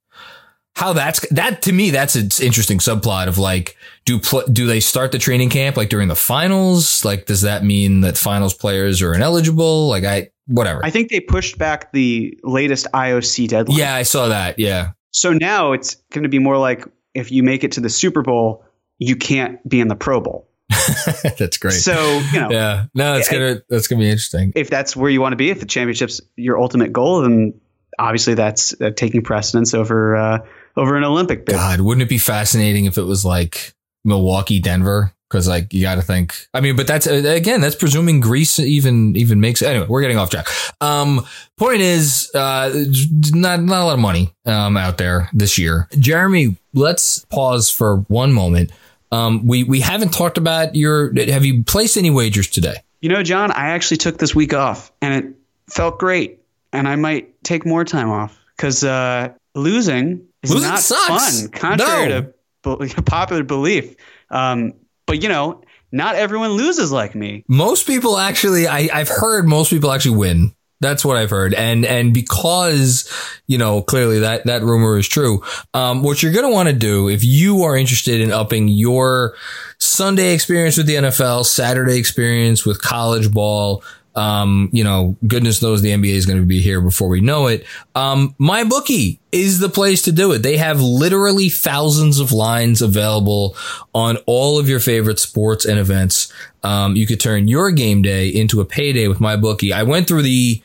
How 0.76 0.92
that's 0.92 1.28
that 1.30 1.62
to 1.62 1.72
me 1.72 1.90
that's 1.90 2.14
an 2.14 2.30
interesting 2.40 2.78
subplot 2.78 3.26
of 3.26 3.36
like 3.36 3.76
do 4.06 4.18
pl- 4.18 4.46
do 4.46 4.66
they 4.66 4.80
start 4.80 5.12
the 5.12 5.18
training 5.18 5.50
camp 5.50 5.76
like 5.76 5.90
during 5.90 6.08
the 6.08 6.14
finals 6.14 7.04
like 7.04 7.26
does 7.26 7.42
that 7.42 7.64
mean 7.64 8.00
that 8.02 8.16
finals 8.16 8.54
players 8.54 9.02
are 9.02 9.12
ineligible 9.12 9.88
like 9.88 10.04
I 10.04 10.30
whatever 10.46 10.82
I 10.82 10.90
think 10.90 11.10
they 11.10 11.20
pushed 11.20 11.58
back 11.58 11.92
the 11.92 12.38
latest 12.44 12.86
IOC 12.94 13.48
deadline. 13.48 13.76
yeah, 13.76 13.94
I 13.94 14.04
saw 14.04 14.28
that. 14.28 14.58
Yeah. 14.58 14.92
So 15.10 15.32
now 15.32 15.72
it's 15.72 15.96
going 16.12 16.22
to 16.22 16.28
be 16.28 16.38
more 16.38 16.56
like 16.56 16.86
if 17.14 17.32
you 17.32 17.42
make 17.42 17.64
it 17.64 17.72
to 17.72 17.80
the 17.80 17.90
Super 17.90 18.22
Bowl, 18.22 18.64
you 18.98 19.16
can't 19.16 19.66
be 19.68 19.80
in 19.80 19.88
the 19.88 19.96
Pro 19.96 20.20
Bowl. 20.20 20.48
that's 21.38 21.58
great. 21.58 21.72
So, 21.72 21.92
you 22.32 22.40
know, 22.40 22.50
yeah. 22.50 22.86
No, 22.94 23.14
that's 23.14 23.28
gonna 23.28 23.62
that's 23.68 23.88
gonna 23.88 24.00
be 24.00 24.08
interesting. 24.08 24.52
if 24.54 24.70
that's 24.70 24.94
where 24.96 25.10
you 25.10 25.20
want 25.20 25.32
to 25.32 25.36
be, 25.36 25.50
if 25.50 25.60
the 25.60 25.66
championship's 25.66 26.20
your 26.36 26.58
ultimate 26.58 26.92
goal, 26.92 27.22
then 27.22 27.60
obviously 27.98 28.34
that's 28.34 28.78
uh, 28.80 28.90
taking 28.90 29.22
precedence 29.22 29.74
over 29.74 30.16
uh, 30.16 30.38
over 30.76 30.96
an 30.96 31.04
Olympic 31.04 31.44
bid. 31.46 31.54
God, 31.54 31.80
wouldn't 31.80 32.02
it 32.02 32.08
be 32.08 32.18
fascinating 32.18 32.84
if 32.84 32.98
it 32.98 33.02
was 33.02 33.24
like 33.24 33.74
Milwaukee, 34.04 34.60
Denver? 34.60 35.12
Because 35.28 35.46
like 35.46 35.72
you 35.72 35.82
got 35.82 35.94
to 35.94 36.02
think. 36.02 36.34
I 36.54 36.60
mean, 36.60 36.74
but 36.74 36.86
that's 36.88 37.06
uh, 37.06 37.12
again, 37.12 37.60
that's 37.60 37.76
presuming 37.76 38.20
Greece 38.20 38.58
even 38.58 39.14
even 39.16 39.40
makes. 39.40 39.62
Anyway, 39.62 39.86
we're 39.88 40.00
getting 40.00 40.18
off 40.18 40.30
track. 40.30 40.48
Um, 40.80 41.24
point 41.56 41.80
is, 41.80 42.30
uh, 42.34 42.84
not 43.32 43.60
not 43.62 43.82
a 43.82 43.84
lot 43.84 43.94
of 43.94 44.00
money 44.00 44.34
um 44.46 44.76
out 44.76 44.98
there 44.98 45.28
this 45.32 45.56
year. 45.58 45.88
Jeremy, 45.98 46.56
let's 46.74 47.24
pause 47.26 47.70
for 47.70 47.98
one 48.08 48.32
moment. 48.32 48.72
Um, 49.12 49.46
we 49.46 49.64
we 49.64 49.80
haven't 49.80 50.10
talked 50.12 50.38
about 50.38 50.74
your. 50.76 51.12
Have 51.28 51.44
you 51.44 51.64
placed 51.64 51.96
any 51.96 52.10
wagers 52.10 52.48
today? 52.48 52.76
You 53.00 53.08
know, 53.08 53.22
John, 53.22 53.50
I 53.50 53.70
actually 53.70 53.96
took 53.96 54.18
this 54.18 54.34
week 54.34 54.54
off, 54.54 54.92
and 55.02 55.14
it 55.14 55.34
felt 55.72 55.98
great. 55.98 56.38
And 56.72 56.86
I 56.86 56.94
might 56.96 57.42
take 57.42 57.66
more 57.66 57.84
time 57.84 58.10
off 58.10 58.38
because 58.56 58.84
uh, 58.84 59.30
losing 59.54 60.26
is 60.42 60.52
Losing 60.52 60.68
not 60.68 60.78
sucks. 60.80 61.40
fun, 61.42 61.50
contrary 61.50 62.08
No. 62.08 62.76
to 62.76 63.02
popular 63.06 63.42
belief. 63.42 63.96
Um, 64.30 64.74
but 65.06 65.20
you 65.22 65.28
know, 65.28 65.62
not 65.90 66.14
everyone 66.14 66.50
loses 66.50 66.92
like 66.92 67.14
me. 67.16 67.44
Most 67.48 67.86
people 67.88 68.16
actually, 68.16 68.68
I, 68.68 68.88
I've 68.92 69.08
heard 69.08 69.48
most 69.48 69.70
people 69.70 69.90
actually 69.90 70.16
win. 70.16 70.54
That's 70.80 71.04
what 71.04 71.16
I've 71.16 71.30
heard. 71.30 71.52
And, 71.52 71.84
and 71.84 72.14
because, 72.14 73.10
you 73.46 73.58
know, 73.58 73.82
clearly 73.82 74.20
that, 74.20 74.44
that 74.46 74.62
rumor 74.62 74.96
is 74.96 75.06
true. 75.06 75.42
Um, 75.74 76.02
what 76.02 76.22
you're 76.22 76.32
going 76.32 76.46
to 76.46 76.52
want 76.52 76.68
to 76.68 76.74
do 76.74 77.08
if 77.08 77.22
you 77.22 77.62
are 77.64 77.76
interested 77.76 78.20
in 78.20 78.32
upping 78.32 78.68
your 78.68 79.34
Sunday 79.78 80.32
experience 80.32 80.78
with 80.78 80.86
the 80.86 80.94
NFL, 80.94 81.44
Saturday 81.44 81.98
experience 81.98 82.64
with 82.64 82.80
college 82.80 83.30
ball, 83.30 83.82
um, 84.16 84.68
you 84.72 84.82
know, 84.82 85.16
goodness 85.26 85.62
knows 85.62 85.82
the 85.82 85.92
NBA 85.92 86.14
is 86.14 86.26
going 86.26 86.40
to 86.40 86.46
be 86.46 86.60
here 86.60 86.80
before 86.80 87.08
we 87.08 87.20
know 87.20 87.46
it. 87.46 87.64
Um, 87.94 88.34
my 88.38 88.64
bookie 88.64 89.20
is 89.30 89.60
the 89.60 89.68
place 89.68 90.02
to 90.02 90.12
do 90.12 90.32
it. 90.32 90.38
They 90.38 90.56
have 90.56 90.80
literally 90.80 91.48
thousands 91.48 92.18
of 92.18 92.32
lines 92.32 92.82
available 92.82 93.56
on 93.94 94.16
all 94.26 94.58
of 94.58 94.68
your 94.68 94.80
favorite 94.80 95.20
sports 95.20 95.64
and 95.64 95.78
events. 95.78 96.32
Um, 96.64 96.96
you 96.96 97.06
could 97.06 97.20
turn 97.20 97.48
your 97.48 97.70
game 97.70 98.02
day 98.02 98.28
into 98.28 98.60
a 98.60 98.64
payday 98.64 99.06
with 99.06 99.20
my 99.20 99.36
bookie. 99.36 99.72
I 99.72 99.84
went 99.84 100.08
through 100.08 100.22
the 100.22 100.62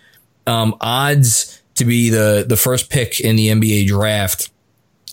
um, 0.47 0.75
odds 0.81 1.61
to 1.75 1.85
be 1.85 2.09
the 2.09 2.45
the 2.47 2.57
first 2.57 2.89
pick 2.89 3.19
in 3.19 3.35
the 3.35 3.49
NBA 3.49 3.87
draft 3.87 4.49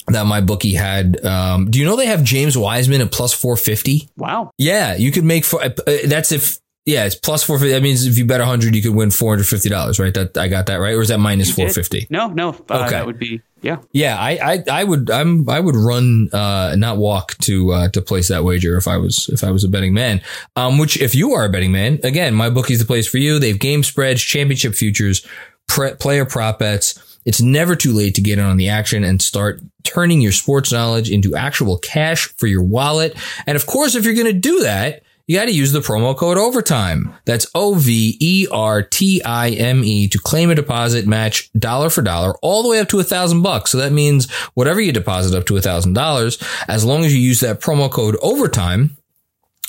that 0.09 0.27
my 0.27 0.41
bookie 0.41 0.75
had. 0.75 1.25
Um, 1.25 1.71
do 1.71 1.79
you 1.79 1.85
know 1.85 1.97
they 1.97 2.07
have 2.07 2.25
James 2.25 2.57
Wiseman 2.57 3.01
at 3.01 3.13
plus 3.13 3.33
450? 3.33 4.09
Wow. 4.17 4.51
Yeah, 4.59 4.95
you 4.97 5.13
could 5.13 5.25
make 5.25 5.45
for, 5.45 5.63
uh, 5.63 5.71
that's 6.07 6.33
if 6.33 6.59
yeah, 6.85 7.05
it's 7.05 7.15
plus 7.15 7.45
450. 7.45 7.75
That 7.75 7.83
means 7.83 8.07
if 8.07 8.19
you 8.19 8.25
bet 8.25 8.41
100, 8.41 8.75
you 8.75 8.83
could 8.83 8.95
win 8.95 9.11
$450, 9.11 10.01
right? 10.01 10.15
That 10.15 10.37
I 10.37 10.49
got 10.49 10.67
that 10.67 10.77
right. 10.77 10.95
Or 10.95 11.01
is 11.01 11.09
that 11.09 11.19
minus 11.19 11.55
450? 11.55 12.09
No, 12.11 12.27
no. 12.29 12.49
Uh, 12.49 12.83
okay. 12.85 12.91
That 12.91 13.07
would 13.07 13.21
be, 13.21 13.41
yeah. 13.61 13.79
Yeah. 13.93 14.19
I, 14.19 14.31
I, 14.43 14.65
I 14.69 14.85
would, 14.85 15.09
I'm, 15.09 15.49
I 15.49 15.61
would 15.61 15.77
run, 15.77 16.29
uh, 16.33 16.75
not 16.77 16.97
walk 16.97 17.39
to, 17.43 17.73
uh, 17.73 17.89
to 17.91 18.03
place 18.03 18.29
that 18.29 18.43
wager 18.43 18.77
if 18.77 18.89
I 18.89 18.97
was, 18.97 19.29
if 19.29 19.45
I 19.45 19.53
was 19.53 19.63
a 19.63 19.69
betting 19.69 19.95
man. 19.95 20.23
Um, 20.57 20.79
which 20.79 21.01
if 21.01 21.15
you 21.15 21.33
are 21.35 21.45
a 21.45 21.49
betting 21.49 21.71
man, 21.71 22.01
again, 22.03 22.35
my 22.35 22.51
bookie's 22.51 22.81
the 22.81 22.85
place 22.85 23.07
for 23.07 23.19
you. 23.19 23.39
They 23.39 23.49
have 23.49 23.61
game 23.61 23.85
spreads, 23.85 24.21
championship 24.21 24.75
futures, 24.75 25.25
pre- 25.69 25.95
player 25.95 26.25
prop 26.25 26.59
bets. 26.59 27.21
It's 27.25 27.41
never 27.41 27.77
too 27.77 27.93
late 27.93 28.17
to 28.17 28.21
get 28.21 28.41
in 28.41 28.45
on 28.45 28.57
the 28.57 28.69
action 28.69 29.05
and 29.05 29.23
start 29.23 29.61
turning 29.85 30.21
your 30.21 30.33
sports 30.33 30.73
knowledge 30.73 31.09
into 31.09 31.37
actual 31.37 31.79
cash 31.79 32.27
for 32.37 32.49
your 32.49 32.65
wallet. 32.65 33.17
And 33.47 33.55
of 33.55 33.67
course, 33.67 33.95
if 33.95 34.05
you're 34.05 34.15
going 34.15 34.27
to 34.27 34.33
do 34.33 34.61
that, 34.65 35.05
you 35.33 35.39
got 35.39 35.47
to 35.47 35.53
use 35.53 35.73
the 35.73 35.81
promo 35.81 36.15
code 36.15 36.37
overtime. 36.37 37.15
That's 37.25 37.47
O 37.55 37.75
V 37.75 38.19
E 38.21 38.47
R 38.53 38.83
T 38.83 39.23
I 39.25 39.49
M 39.49 39.83
E 39.83 40.07
to 40.09 40.19
claim 40.19 40.51
a 40.51 40.55
deposit 40.55 41.07
match 41.07 41.51
dollar 41.55 41.89
for 41.89 42.03
dollar 42.03 42.35
all 42.43 42.63
the 42.63 42.69
way 42.69 42.81
up 42.81 42.91
to 42.91 43.01
a 43.01 43.03
thousand 43.03 43.41
bucks. 43.41 43.71
So 43.71 43.79
that 43.79 43.93
means 43.93 44.31
whatever 44.53 44.79
you 44.79 44.93
deposit 44.93 45.35
up 45.35 45.47
to 45.47 45.57
a 45.57 45.63
thousand 45.63 45.95
dollars, 45.95 46.37
as 46.69 46.85
long 46.85 47.07
as 47.07 47.15
you 47.15 47.21
use 47.21 47.41
that 47.41 47.63
promo 47.63 47.91
code 47.91 48.19
overtime, 48.21 48.99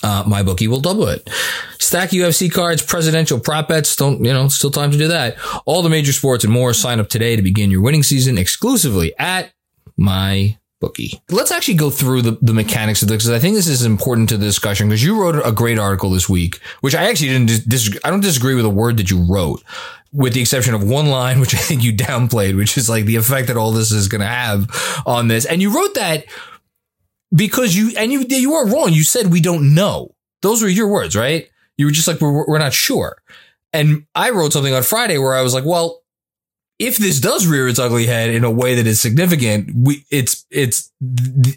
uh, 0.04 0.26
my 0.28 0.44
bookie 0.44 0.68
will 0.68 0.82
double 0.82 1.08
it. 1.08 1.30
Stack 1.80 2.10
UFC 2.10 2.52
cards, 2.52 2.82
presidential 2.82 3.40
prop 3.40 3.70
bets. 3.70 3.96
Don't, 3.96 4.22
you 4.22 4.34
know, 4.34 4.50
still 4.50 4.70
time 4.70 4.92
to 4.92 4.98
do 4.98 5.08
that. 5.08 5.38
All 5.66 5.82
the 5.82 5.90
major 5.90 6.12
sports 6.12 6.44
and 6.44 6.52
more. 6.52 6.74
Sign 6.74 7.00
up 7.00 7.08
today 7.08 7.38
to 7.38 7.42
begin 7.42 7.72
your 7.72 7.80
winning 7.80 8.04
season 8.04 8.38
exclusively 8.38 9.14
at 9.18 9.54
my 9.96 10.58
bookie. 10.84 11.22
Let's 11.30 11.52
actually 11.52 11.76
go 11.76 11.90
through 11.90 12.24
the, 12.24 12.38
the 12.42 12.54
mechanics 12.54 13.02
of 13.02 13.08
this 13.08 13.16
because 13.16 13.30
I 13.30 13.40
think 13.40 13.56
this 13.56 13.68
is 13.68 13.86
important 13.86 14.28
to 14.30 14.38
the 14.38 14.46
discussion 14.46 14.90
because 14.90 15.02
you 15.02 15.20
wrote 15.20 15.42
a 15.46 15.54
great 15.54 15.80
article 15.80 16.10
this 16.10 16.28
week, 16.28 16.60
which 16.82 16.94
I 16.94 17.06
actually 17.06 17.30
didn't 17.30 17.70
disagree. 17.70 18.02
I 18.04 18.10
don't 18.10 18.20
disagree 18.20 18.54
with 18.54 18.66
a 18.66 18.70
word 18.70 18.98
that 18.98 19.10
you 19.10 19.24
wrote 19.24 19.64
with 20.12 20.34
the 20.34 20.42
exception 20.42 20.74
of 20.74 20.84
one 20.84 21.08
line, 21.08 21.40
which 21.42 21.56
I 21.56 21.58
think 21.58 21.84
you 21.84 21.94
downplayed, 21.94 22.58
which 22.58 22.78
is 22.78 22.90
like 22.90 23.06
the 23.06 23.16
effect 23.16 23.48
that 23.48 23.56
all 23.56 23.72
this 23.72 23.94
is 23.94 24.10
going 24.10 24.20
to 24.20 24.28
have 24.28 24.70
on 25.06 25.30
this. 25.30 25.46
And 25.46 25.62
you 25.62 25.74
wrote 25.74 25.96
that 25.96 26.26
because 27.34 27.76
you, 27.76 27.94
and 27.98 28.12
you, 28.12 28.26
you 28.28 28.52
weren't 28.52 28.74
wrong. 28.74 28.92
You 28.92 29.04
said 29.04 29.32
we 29.32 29.40
don't 29.40 29.74
know. 29.74 30.14
Those 30.42 30.62
were 30.62 30.68
your 30.68 30.90
words, 30.90 31.16
right? 31.16 31.50
You 31.78 31.86
were 31.86 31.94
just 31.94 32.10
like, 32.10 32.20
we're, 32.20 32.46
we're 32.46 32.60
not 32.60 32.74
sure. 32.74 33.16
And 33.72 34.06
I 34.14 34.32
wrote 34.32 34.52
something 34.52 34.74
on 34.74 34.84
Friday 34.84 35.18
where 35.18 35.34
I 35.34 35.42
was 35.42 35.54
like, 35.54 35.66
well, 35.66 36.03
if 36.80 36.98
this 36.98 37.20
does 37.20 37.46
rear 37.46 37.68
its 37.68 37.80
ugly 37.80 38.06
head 38.06 38.30
in 38.30 38.44
a 38.44 38.52
way 38.52 38.76
that 38.76 38.88
is 38.88 39.00
significant, 39.00 39.72
we 39.76 40.06
it's 40.10 40.46
it's 40.50 40.92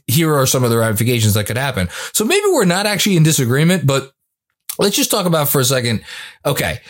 here 0.07 0.35
are 0.35 0.47
some 0.47 0.65
of 0.65 0.71
the 0.71 0.77
ramifications 0.77 1.35
that 1.35 1.45
could 1.45 1.57
happen. 1.57 1.89
So 2.13 2.25
maybe 2.25 2.45
we're 2.49 2.65
not 2.65 2.87
actually 2.87 3.17
in 3.17 3.23
disagreement, 3.23 3.87
but 3.87 4.13
let's 4.79 4.97
just 4.97 5.11
talk 5.11 5.27
about 5.27 5.49
for 5.49 5.61
a 5.61 5.65
second. 5.65 6.05
Okay, 6.45 6.81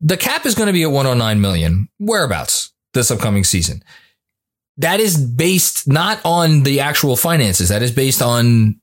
the 0.00 0.16
cap 0.16 0.46
is 0.46 0.54
going 0.54 0.66
to 0.66 0.72
be 0.72 0.82
at 0.82 0.90
109 0.90 1.40
million 1.40 1.88
whereabouts 1.98 2.72
this 2.92 3.10
upcoming 3.10 3.44
season. 3.44 3.82
That 4.78 5.00
is 5.00 5.16
based 5.16 5.88
not 5.88 6.20
on 6.24 6.64
the 6.64 6.80
actual 6.80 7.16
finances. 7.16 7.70
That 7.70 7.82
is 7.82 7.92
based 7.92 8.20
on 8.20 8.80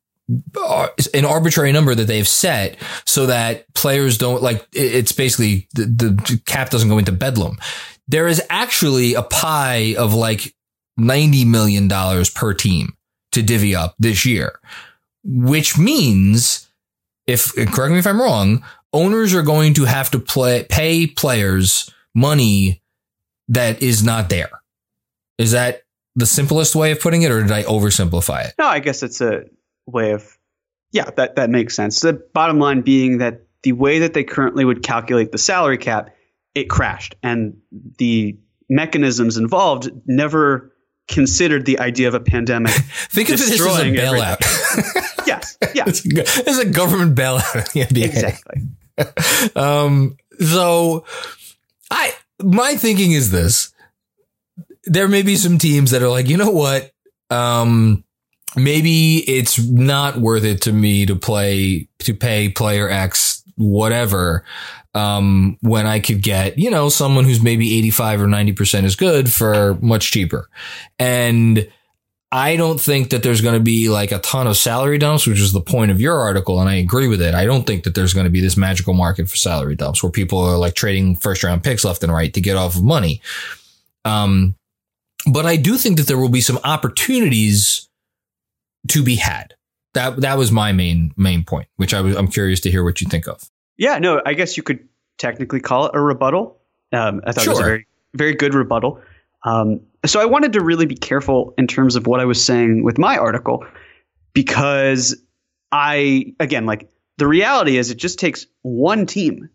uh, 0.59 0.87
an 1.13 1.25
arbitrary 1.25 1.71
number 1.71 1.93
that 1.93 2.05
they've 2.05 2.27
set 2.27 2.77
so 3.05 3.25
that 3.25 3.71
players 3.73 4.17
don't 4.17 4.41
like 4.41 4.65
it's 4.71 5.11
basically 5.11 5.67
the, 5.73 5.85
the 5.85 6.41
cap 6.45 6.69
doesn't 6.69 6.87
go 6.87 6.97
into 6.97 7.11
bedlam 7.11 7.57
there 8.07 8.27
is 8.27 8.41
actually 8.49 9.13
a 9.13 9.23
pie 9.23 9.95
of 9.97 10.13
like 10.13 10.53
$90 10.99 11.47
million 11.47 11.89
per 12.33 12.53
team 12.53 12.95
to 13.31 13.41
divvy 13.41 13.75
up 13.75 13.95
this 13.99 14.25
year, 14.25 14.59
which 15.23 15.77
means 15.77 16.69
if 17.27 17.53
correct 17.55 17.93
me 17.93 17.99
if 17.99 18.07
I'm 18.07 18.21
wrong, 18.21 18.63
owners 18.91 19.33
are 19.33 19.41
going 19.41 19.73
to 19.75 19.85
have 19.85 20.11
to 20.11 20.19
play, 20.19 20.65
pay 20.69 21.07
players 21.07 21.89
money 22.13 22.81
that 23.47 23.81
is 23.81 24.03
not 24.03 24.29
there. 24.29 24.51
Is 25.37 25.51
that 25.51 25.83
the 26.15 26.25
simplest 26.25 26.75
way 26.75 26.91
of 26.91 26.99
putting 26.99 27.23
it, 27.23 27.31
or 27.31 27.41
did 27.41 27.51
I 27.51 27.63
oversimplify 27.63 28.47
it? 28.47 28.53
No, 28.59 28.67
I 28.67 28.79
guess 28.79 29.01
it's 29.01 29.19
a 29.19 29.45
way 29.87 30.11
of, 30.11 30.37
yeah, 30.91 31.09
that, 31.17 31.35
that 31.37 31.49
makes 31.49 31.75
sense. 31.75 32.01
The 32.01 32.13
bottom 32.13 32.59
line 32.59 32.81
being 32.81 33.17
that 33.17 33.41
the 33.63 33.71
way 33.71 33.99
that 33.99 34.13
they 34.13 34.23
currently 34.23 34.63
would 34.63 34.83
calculate 34.83 35.31
the 35.31 35.37
salary 35.37 35.77
cap 35.77 36.13
it 36.55 36.69
crashed. 36.69 37.15
And 37.23 37.57
the 37.97 38.37
mechanisms 38.69 39.37
involved 39.37 39.89
never 40.05 40.73
considered 41.07 41.65
the 41.65 41.79
idea 41.79 42.07
of 42.07 42.13
a 42.13 42.19
pandemic. 42.19 42.71
Think 42.71 43.29
of 43.29 43.35
it 43.35 43.41
as 43.41 43.59
a 43.59 43.63
bailout. 43.63 44.37
yes. 45.27 45.57
Yeah. 45.73 45.83
It's 45.87 46.05
a, 46.05 46.49
it's 46.49 46.59
a 46.59 46.69
government 46.69 47.15
bailout. 47.15 47.75
Exactly. 47.75 48.61
um, 49.55 50.17
so 50.39 51.05
I, 51.91 52.13
my 52.41 52.75
thinking 52.75 53.11
is 53.11 53.31
this. 53.31 53.73
There 54.85 55.07
may 55.07 55.21
be 55.21 55.35
some 55.35 55.57
teams 55.57 55.91
that 55.91 56.01
are 56.01 56.09
like, 56.09 56.27
you 56.27 56.37
know 56.37 56.51
what? 56.51 56.91
Um, 57.29 58.03
maybe 58.55 59.17
it's 59.29 59.57
not 59.59 60.17
worth 60.17 60.43
it 60.43 60.61
to 60.63 60.73
me 60.73 61.05
to 61.05 61.15
play, 61.15 61.87
to 61.99 62.13
pay 62.13 62.49
player 62.49 62.89
X, 62.89 63.43
whatever 63.55 64.43
um, 64.93 65.57
when 65.61 65.87
I 65.87 65.99
could 65.99 66.21
get, 66.21 66.57
you 66.57 66.69
know, 66.69 66.89
someone 66.89 67.25
who's 67.25 67.41
maybe 67.41 67.77
85 67.77 68.21
or 68.21 68.27
90% 68.27 68.83
as 68.83 68.95
good 68.95 69.31
for 69.31 69.75
much 69.81 70.11
cheaper. 70.11 70.49
And 70.99 71.67
I 72.31 72.55
don't 72.55 72.81
think 72.81 73.11
that 73.11 73.21
there's 73.21 73.41
going 73.41 73.53
to 73.53 73.59
be 73.59 73.89
like 73.89 74.11
a 74.11 74.19
ton 74.19 74.47
of 74.47 74.57
salary 74.57 74.97
dumps, 74.97 75.27
which 75.27 75.39
is 75.39 75.51
the 75.51 75.61
point 75.61 75.91
of 75.91 76.01
your 76.01 76.19
article. 76.19 76.59
And 76.59 76.67
I 76.67 76.75
agree 76.75 77.07
with 77.07 77.21
it. 77.21 77.35
I 77.35 77.45
don't 77.45 77.65
think 77.65 77.83
that 77.83 77.93
there's 77.93 78.13
going 78.13 78.23
to 78.23 78.31
be 78.31 78.41
this 78.41 78.57
magical 78.57 78.95
market 78.95 79.29
for 79.29 79.37
salary 79.37 79.75
dumps 79.75 80.01
where 80.01 80.11
people 80.11 80.39
are 80.39 80.57
like 80.57 80.73
trading 80.73 81.15
first 81.15 81.43
round 81.43 81.63
picks 81.63 81.83
left 81.83 82.03
and 82.03 82.11
right 82.11 82.33
to 82.33 82.41
get 82.41 82.57
off 82.57 82.75
of 82.75 82.83
money. 82.83 83.21
Um, 84.03 84.55
but 85.31 85.45
I 85.45 85.57
do 85.57 85.77
think 85.77 85.97
that 85.97 86.07
there 86.07 86.17
will 86.17 86.27
be 86.27 86.41
some 86.41 86.59
opportunities 86.63 87.87
to 88.89 89.03
be 89.03 89.15
had. 89.15 89.53
That, 89.93 90.17
that 90.21 90.37
was 90.37 90.51
my 90.51 90.71
main, 90.71 91.13
main 91.15 91.43
point, 91.43 91.67
which 91.75 91.93
I 91.93 92.01
was, 92.01 92.15
I'm 92.15 92.27
curious 92.27 92.59
to 92.61 92.71
hear 92.71 92.83
what 92.83 92.99
you 92.99 93.07
think 93.07 93.27
of. 93.27 93.47
Yeah, 93.77 93.99
no, 93.99 94.21
I 94.25 94.33
guess 94.33 94.57
you 94.57 94.63
could 94.63 94.87
technically 95.17 95.59
call 95.59 95.87
it 95.87 95.91
a 95.95 95.99
rebuttal. 95.99 96.59
Um, 96.91 97.21
I 97.25 97.31
thought 97.31 97.43
sure. 97.43 97.53
it 97.53 97.55
was 97.55 97.59
a 97.59 97.63
very, 97.63 97.87
very 98.13 98.35
good 98.35 98.53
rebuttal. 98.53 99.01
Um, 99.43 99.81
so 100.05 100.19
I 100.19 100.25
wanted 100.25 100.53
to 100.53 100.63
really 100.63 100.85
be 100.85 100.95
careful 100.95 101.53
in 101.57 101.67
terms 101.67 101.95
of 101.95 102.07
what 102.07 102.19
I 102.19 102.25
was 102.25 102.43
saying 102.43 102.83
with 102.83 102.97
my 102.97 103.17
article 103.17 103.65
because 104.33 105.21
I, 105.71 106.33
again, 106.39 106.65
like 106.65 106.89
the 107.17 107.27
reality 107.27 107.77
is 107.77 107.91
it 107.91 107.95
just 107.95 108.19
takes 108.19 108.45
one 108.61 109.05
team 109.05 109.49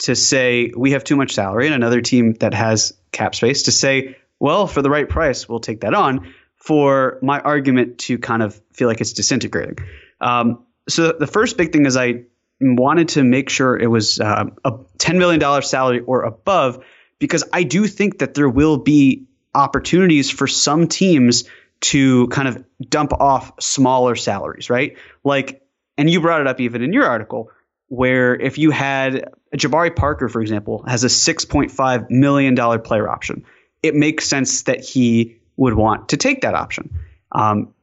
to 0.00 0.16
say 0.16 0.72
we 0.76 0.92
have 0.92 1.04
too 1.04 1.16
much 1.16 1.32
salary 1.32 1.66
and 1.66 1.74
another 1.74 2.00
team 2.00 2.34
that 2.40 2.54
has 2.54 2.92
cap 3.12 3.34
space 3.34 3.64
to 3.64 3.72
say, 3.72 4.16
well, 4.40 4.66
for 4.66 4.82
the 4.82 4.90
right 4.90 5.08
price, 5.08 5.48
we'll 5.48 5.60
take 5.60 5.82
that 5.82 5.94
on 5.94 6.32
for 6.56 7.18
my 7.22 7.40
argument 7.40 7.98
to 7.98 8.18
kind 8.18 8.42
of 8.42 8.60
feel 8.72 8.88
like 8.88 9.00
it's 9.00 9.12
disintegrating. 9.12 9.78
Um, 10.20 10.64
so 10.88 11.12
the 11.12 11.26
first 11.26 11.56
big 11.56 11.72
thing 11.72 11.86
is 11.86 11.96
I 11.96 12.24
wanted 12.62 13.08
to 13.10 13.24
make 13.24 13.50
sure 13.50 13.76
it 13.76 13.88
was 13.88 14.20
uh, 14.20 14.44
a 14.64 14.72
$10 14.98 15.18
million 15.18 15.62
salary 15.62 16.00
or 16.00 16.22
above 16.22 16.84
because 17.18 17.44
I 17.52 17.62
do 17.62 17.86
think 17.86 18.18
that 18.18 18.34
there 18.34 18.48
will 18.48 18.78
be 18.78 19.26
opportunities 19.54 20.30
for 20.30 20.46
some 20.46 20.88
teams 20.88 21.44
to 21.80 22.28
kind 22.28 22.48
of 22.48 22.64
dump 22.88 23.12
off 23.12 23.52
smaller 23.60 24.14
salaries, 24.14 24.70
right? 24.70 24.96
Like, 25.24 25.62
and 25.98 26.08
you 26.08 26.20
brought 26.20 26.40
it 26.40 26.46
up 26.46 26.60
even 26.60 26.82
in 26.82 26.92
your 26.92 27.04
article, 27.04 27.50
where 27.88 28.34
if 28.34 28.56
you 28.58 28.70
had 28.70 29.32
Jabari 29.54 29.94
Parker, 29.94 30.28
for 30.28 30.40
example, 30.40 30.84
has 30.86 31.04
a 31.04 31.08
$6.5 31.08 32.10
million 32.10 32.80
player 32.80 33.08
option, 33.08 33.44
it 33.82 33.94
makes 33.94 34.24
sense 34.24 34.62
that 34.62 34.82
he 34.82 35.36
would 35.56 35.74
want 35.74 36.08
to 36.10 36.16
take 36.16 36.40
that 36.42 36.54
option. 36.54 36.98
Um, 37.32 37.74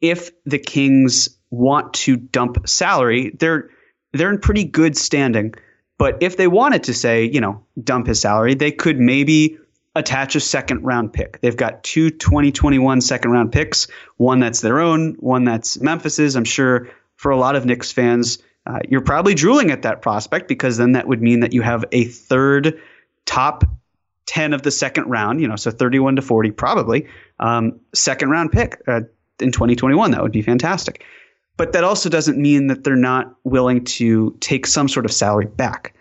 if 0.00 0.30
the 0.44 0.58
Kings 0.58 1.36
want 1.50 1.94
to 1.94 2.16
dump 2.16 2.68
salary, 2.68 3.34
they're 3.38 3.70
they're 4.16 4.30
in 4.30 4.38
pretty 4.38 4.64
good 4.64 4.96
standing. 4.96 5.54
But 5.98 6.18
if 6.22 6.36
they 6.36 6.46
wanted 6.46 6.84
to 6.84 6.94
say, 6.94 7.24
you 7.24 7.40
know, 7.40 7.64
dump 7.82 8.06
his 8.06 8.20
salary, 8.20 8.54
they 8.54 8.70
could 8.70 8.98
maybe 8.98 9.58
attach 9.94 10.36
a 10.36 10.40
second 10.40 10.84
round 10.84 11.12
pick. 11.12 11.40
They've 11.40 11.56
got 11.56 11.82
two 11.82 12.10
2021 12.10 13.00
second 13.00 13.30
round 13.30 13.52
picks, 13.52 13.86
one 14.18 14.40
that's 14.40 14.60
their 14.60 14.78
own, 14.78 15.14
one 15.14 15.44
that's 15.44 15.80
Memphis's. 15.80 16.36
I'm 16.36 16.44
sure 16.44 16.90
for 17.16 17.30
a 17.30 17.36
lot 17.36 17.56
of 17.56 17.64
Knicks 17.64 17.90
fans, 17.92 18.38
uh, 18.66 18.80
you're 18.88 19.00
probably 19.00 19.34
drooling 19.34 19.70
at 19.70 19.82
that 19.82 20.02
prospect 20.02 20.48
because 20.48 20.76
then 20.76 20.92
that 20.92 21.08
would 21.08 21.22
mean 21.22 21.40
that 21.40 21.54
you 21.54 21.62
have 21.62 21.84
a 21.92 22.04
third 22.04 22.78
top 23.24 23.64
10 24.26 24.52
of 24.52 24.62
the 24.62 24.70
second 24.70 25.08
round, 25.08 25.40
you 25.40 25.48
know, 25.48 25.56
so 25.56 25.70
31 25.70 26.16
to 26.16 26.22
40 26.22 26.50
probably, 26.50 27.06
um, 27.38 27.80
second 27.94 28.30
round 28.30 28.52
pick 28.52 28.82
uh, 28.86 29.00
in 29.40 29.52
2021. 29.52 30.10
That 30.10 30.22
would 30.22 30.32
be 30.32 30.42
fantastic. 30.42 31.04
But 31.56 31.72
that 31.72 31.84
also 31.84 32.08
doesn't 32.08 32.38
mean 32.38 32.66
that 32.66 32.84
they're 32.84 32.96
not 32.96 33.34
willing 33.44 33.84
to 33.84 34.36
take 34.40 34.66
some 34.66 34.88
sort 34.88 35.06
of 35.06 35.12
salary 35.12 35.46
back. 35.46 35.94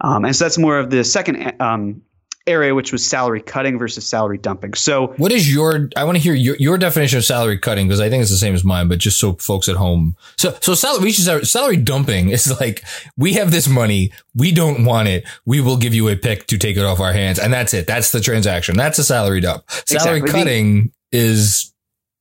Um, 0.00 0.24
and 0.24 0.34
so 0.34 0.44
that's 0.44 0.58
more 0.58 0.78
of 0.78 0.90
the 0.90 1.04
second 1.04 1.60
um, 1.60 2.02
area, 2.46 2.74
which 2.74 2.92
was 2.92 3.06
salary 3.06 3.40
cutting 3.40 3.78
versus 3.78 4.06
salary 4.06 4.38
dumping. 4.38 4.74
So, 4.74 5.08
what 5.16 5.32
is 5.32 5.52
your? 5.52 5.90
I 5.96 6.04
want 6.04 6.16
to 6.16 6.22
hear 6.22 6.34
your, 6.34 6.56
your 6.56 6.78
definition 6.78 7.18
of 7.18 7.24
salary 7.24 7.58
cutting 7.58 7.86
because 7.86 8.00
I 8.00 8.08
think 8.08 8.22
it's 8.22 8.30
the 8.30 8.36
same 8.36 8.54
as 8.54 8.64
mine, 8.64 8.88
but 8.88 8.98
just 8.98 9.18
so 9.18 9.34
folks 9.34 9.68
at 9.68 9.76
home. 9.76 10.16
So, 10.36 10.56
so 10.60 10.74
salary 10.74 11.12
salary 11.12 11.76
dumping 11.76 12.30
is 12.30 12.58
like 12.60 12.84
we 13.16 13.34
have 13.34 13.50
this 13.50 13.68
money, 13.68 14.12
we 14.34 14.52
don't 14.52 14.84
want 14.84 15.08
it, 15.08 15.26
we 15.44 15.60
will 15.60 15.76
give 15.76 15.94
you 15.94 16.08
a 16.08 16.16
pick 16.16 16.46
to 16.48 16.58
take 16.58 16.76
it 16.76 16.84
off 16.84 17.00
our 17.00 17.12
hands, 17.12 17.38
and 17.38 17.52
that's 17.52 17.74
it. 17.74 17.86
That's 17.86 18.12
the 18.12 18.20
transaction. 18.20 18.76
That's 18.76 18.98
a 18.98 19.04
salary 19.04 19.40
dump. 19.40 19.64
Salary 19.86 20.18
exactly. 20.18 20.40
cutting 20.40 20.92
is 21.12 21.72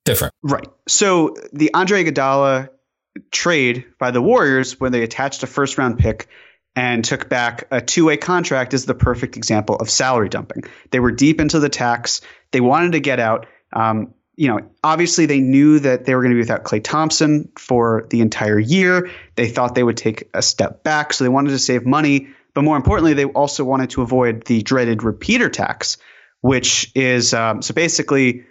different, 0.05 0.33
right? 0.43 0.67
So 0.87 1.35
the 1.53 1.73
Andre 1.73 2.03
Iguodala 2.03 2.69
trade 3.31 3.85
by 3.99 4.11
the 4.11 4.21
Warriors 4.21 4.79
when 4.79 4.91
they 4.91 5.03
attached 5.03 5.43
a 5.43 5.47
first 5.47 5.77
round 5.77 5.99
pick 5.99 6.27
and 6.75 7.05
took 7.05 7.29
back 7.29 7.67
a 7.71 7.81
two 7.81 8.05
way 8.05 8.17
contract 8.17 8.73
is 8.73 8.85
the 8.85 8.93
perfect 8.93 9.37
example 9.37 9.75
of 9.75 9.89
salary 9.89 10.29
dumping. 10.29 10.63
They 10.91 10.99
were 10.99 11.11
deep 11.11 11.39
into 11.39 11.59
the 11.59 11.69
tax. 11.69 12.21
They 12.51 12.61
wanted 12.61 12.93
to 12.93 12.99
get 12.99 13.19
out. 13.19 13.47
Um, 13.71 14.13
you 14.35 14.49
know, 14.49 14.59
obviously 14.83 15.27
they 15.27 15.39
knew 15.39 15.79
that 15.79 16.05
they 16.05 16.13
were 16.13 16.21
going 16.21 16.31
to 16.31 16.35
be 16.35 16.41
without 16.41 16.65
Klay 16.65 16.83
Thompson 16.83 17.51
for 17.57 18.05
the 18.09 18.19
entire 18.19 18.59
year. 18.59 19.09
They 19.35 19.47
thought 19.47 19.75
they 19.75 19.83
would 19.83 19.95
take 19.95 20.29
a 20.33 20.41
step 20.41 20.83
back, 20.83 21.13
so 21.13 21.23
they 21.23 21.29
wanted 21.29 21.51
to 21.51 21.59
save 21.59 21.85
money. 21.85 22.27
But 22.53 22.63
more 22.63 22.75
importantly, 22.75 23.13
they 23.13 23.25
also 23.25 23.63
wanted 23.63 23.91
to 23.91 24.01
avoid 24.01 24.45
the 24.45 24.61
dreaded 24.61 25.03
repeater 25.03 25.49
tax, 25.49 25.97
which 26.41 26.91
is 26.95 27.33
um, 27.33 27.61
so 27.61 27.73
basically 27.73 28.43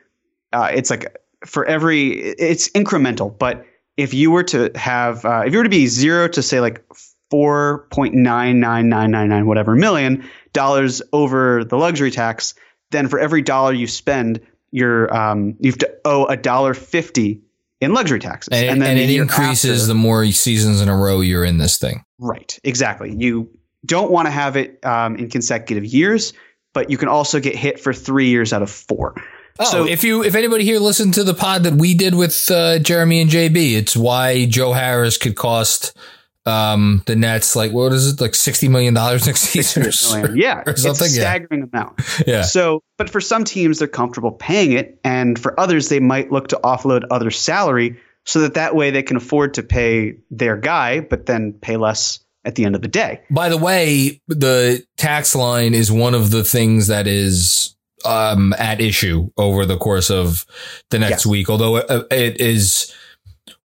uh, 0.53 0.70
it's 0.72 0.88
like 0.88 1.14
for 1.44 1.66
every 1.66 2.12
it's 2.12 2.70
incremental, 2.70 3.37
but 3.37 3.66
if 3.97 4.15
you 4.15 4.31
were 4.31 4.45
to 4.45 4.71
have 4.75 5.25
uh, 5.25 5.43
if 5.47 5.53
you 5.53 5.59
were 5.59 5.65
to 5.65 5.71
be 5.71 5.87
zero 5.87 6.29
to 6.29 6.43
say 6.43 6.61
like 6.61 6.85
4.99999 7.33 9.47
whatever 9.47 9.75
million 9.75 10.29
dollars 10.53 11.01
over 11.13 11.65
the 11.65 11.77
luxury 11.77 12.11
tax, 12.11 12.55
then 12.91 13.09
for 13.09 13.19
every 13.19 13.43
dollar 13.43 13.73
you 13.73 13.87
spend, 13.87 14.41
you're 14.71 15.15
um, 15.15 15.57
you 15.61 15.71
have 15.71 15.79
to 15.79 15.95
owe 16.05 16.27
a 16.27 16.37
dollar 16.37 16.75
fifty 16.75 17.41
in 17.81 17.93
luxury 17.93 18.21
taxes, 18.21 18.51
and, 18.53 18.71
and 18.71 18.83
then 18.83 18.97
and 18.97 19.11
it 19.11 19.11
increases 19.11 19.83
after, 19.83 19.89
the 19.89 19.95
more 19.95 20.25
seasons 20.27 20.81
in 20.81 20.89
a 20.89 20.97
row 20.97 21.21
you're 21.21 21.45
in 21.45 21.59
this 21.59 21.79
thing. 21.79 22.05
Right, 22.19 22.59
exactly. 22.65 23.15
You 23.17 23.51
don't 23.85 24.11
want 24.11 24.27
to 24.27 24.31
have 24.31 24.57
it 24.57 24.85
um, 24.85 25.17
in 25.17 25.29
consecutive 25.29 25.85
years, 25.85 26.33
but 26.73 26.91
you 26.91 26.97
can 26.97 27.09
also 27.09 27.41
get 27.41 27.57
hit 27.57 27.81
for 27.81 27.93
three 27.93 28.29
years 28.29 28.53
out 28.53 28.63
of 28.63 28.71
four. 28.71 29.15
Oh, 29.59 29.64
so 29.64 29.87
if 29.87 30.03
you 30.03 30.25
if 30.25 30.35
anybody 30.35 30.64
here 30.64 30.81
listened 30.81 31.14
to 31.14 31.25
the 31.25 31.35
pod 31.35 31.62
that 31.62 31.75
we 31.75 31.95
did 31.95 32.14
with 32.14 32.51
uh, 32.51 32.81
Jeremy 32.81 33.21
and 33.21 33.31
JB, 33.31 33.77
it's 33.77 33.97
why 33.97 34.47
Joe 34.47 34.73
Harris 34.73 35.17
could 35.17 35.37
cost 35.37 35.97
um, 36.45 37.03
the 37.07 37.14
Nets 37.14 37.55
like 37.55 37.71
what 37.71 37.93
is 37.93 38.12
it 38.12 38.21
like 38.21 38.35
sixty 38.35 38.67
million 38.67 38.95
dollars 38.95 39.27
next 39.27 39.43
season? 39.43 39.85
Or, 40.25 40.37
yeah, 40.37 40.62
or 40.67 40.77
something. 40.77 41.07
It's 41.07 41.17
a 41.17 41.21
staggering 41.21 41.61
yeah. 41.61 41.81
amount. 41.81 42.01
Yeah. 42.27 42.43
So, 42.43 42.83
but 42.97 43.09
for 43.11 43.21
some 43.21 43.45
teams, 43.45 43.79
they're 43.79 43.88
comfortable 43.88 44.33
paying 44.33 44.73
it, 44.73 44.99
and 45.05 45.38
for 45.38 45.59
others, 45.59 45.88
they 45.88 46.01
might 46.01 46.33
look 46.33 46.49
to 46.49 46.61
offload 46.62 47.05
other 47.11 47.31
salary 47.31 48.01
so 48.25 48.40
that 48.40 48.55
that 48.55 48.75
way 48.75 48.90
they 48.90 49.03
can 49.03 49.17
afford 49.17 49.55
to 49.55 49.62
pay 49.62 50.17
their 50.31 50.57
guy, 50.57 51.01
but 51.01 51.27
then 51.27 51.53
pay 51.53 51.77
less 51.77 52.21
at 52.45 52.57
the 52.57 52.64
end 52.64 52.75
of 52.75 52.83
the 52.83 52.88
day. 52.88 53.21
By 53.31 53.49
the 53.49 53.59
way, 53.59 54.21
the 54.29 54.85
tax 54.97 55.35
line 55.35 55.75
is 55.75 55.93
one 55.93 56.14
of 56.14 56.31
the 56.31 56.45
things 56.45 56.88
that 56.88 57.07
is 57.07 57.74
um, 58.05 58.55
at 58.59 58.81
issue 58.81 59.31
over 59.37 59.67
the 59.67 59.77
course 59.77 60.11
of 60.11 60.47
the 60.90 60.99
next 60.99 61.27
week, 61.27 61.49
although 61.49 61.77
it, 61.77 61.87
it 62.11 62.40
is 62.40 62.93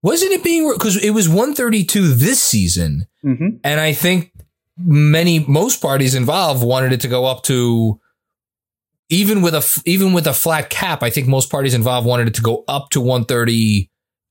wasn't 0.03 0.33
it 0.33 0.44
being 0.44 0.70
because 0.72 1.03
it 1.03 1.11
was 1.11 1.29
132 1.29 2.14
this 2.14 2.42
season, 2.42 3.07
mm-hmm. 3.24 3.57
and 3.64 3.81
I 3.81 3.92
think 3.92 4.33
many 4.77 5.40
most 5.40 5.83
parties 5.83 6.14
involved 6.14 6.64
wanted 6.64 6.92
it 6.92 7.01
to 7.01 7.09
go 7.09 7.24
up 7.24 7.42
to 7.44 8.01
even 9.09 9.42
with 9.42 9.55
a 9.55 9.83
even 9.85 10.12
with 10.12 10.27
a 10.27 10.33
flat 10.33 10.70
cap. 10.70 11.03
I 11.03 11.11
think 11.11 11.27
most 11.27 11.51
parties 11.51 11.74
involved 11.74 12.07
wanted 12.07 12.29
it 12.29 12.35
to 12.35 12.42
go 12.42 12.64
up 12.68 12.90
to 12.90 13.01
139 13.01 13.88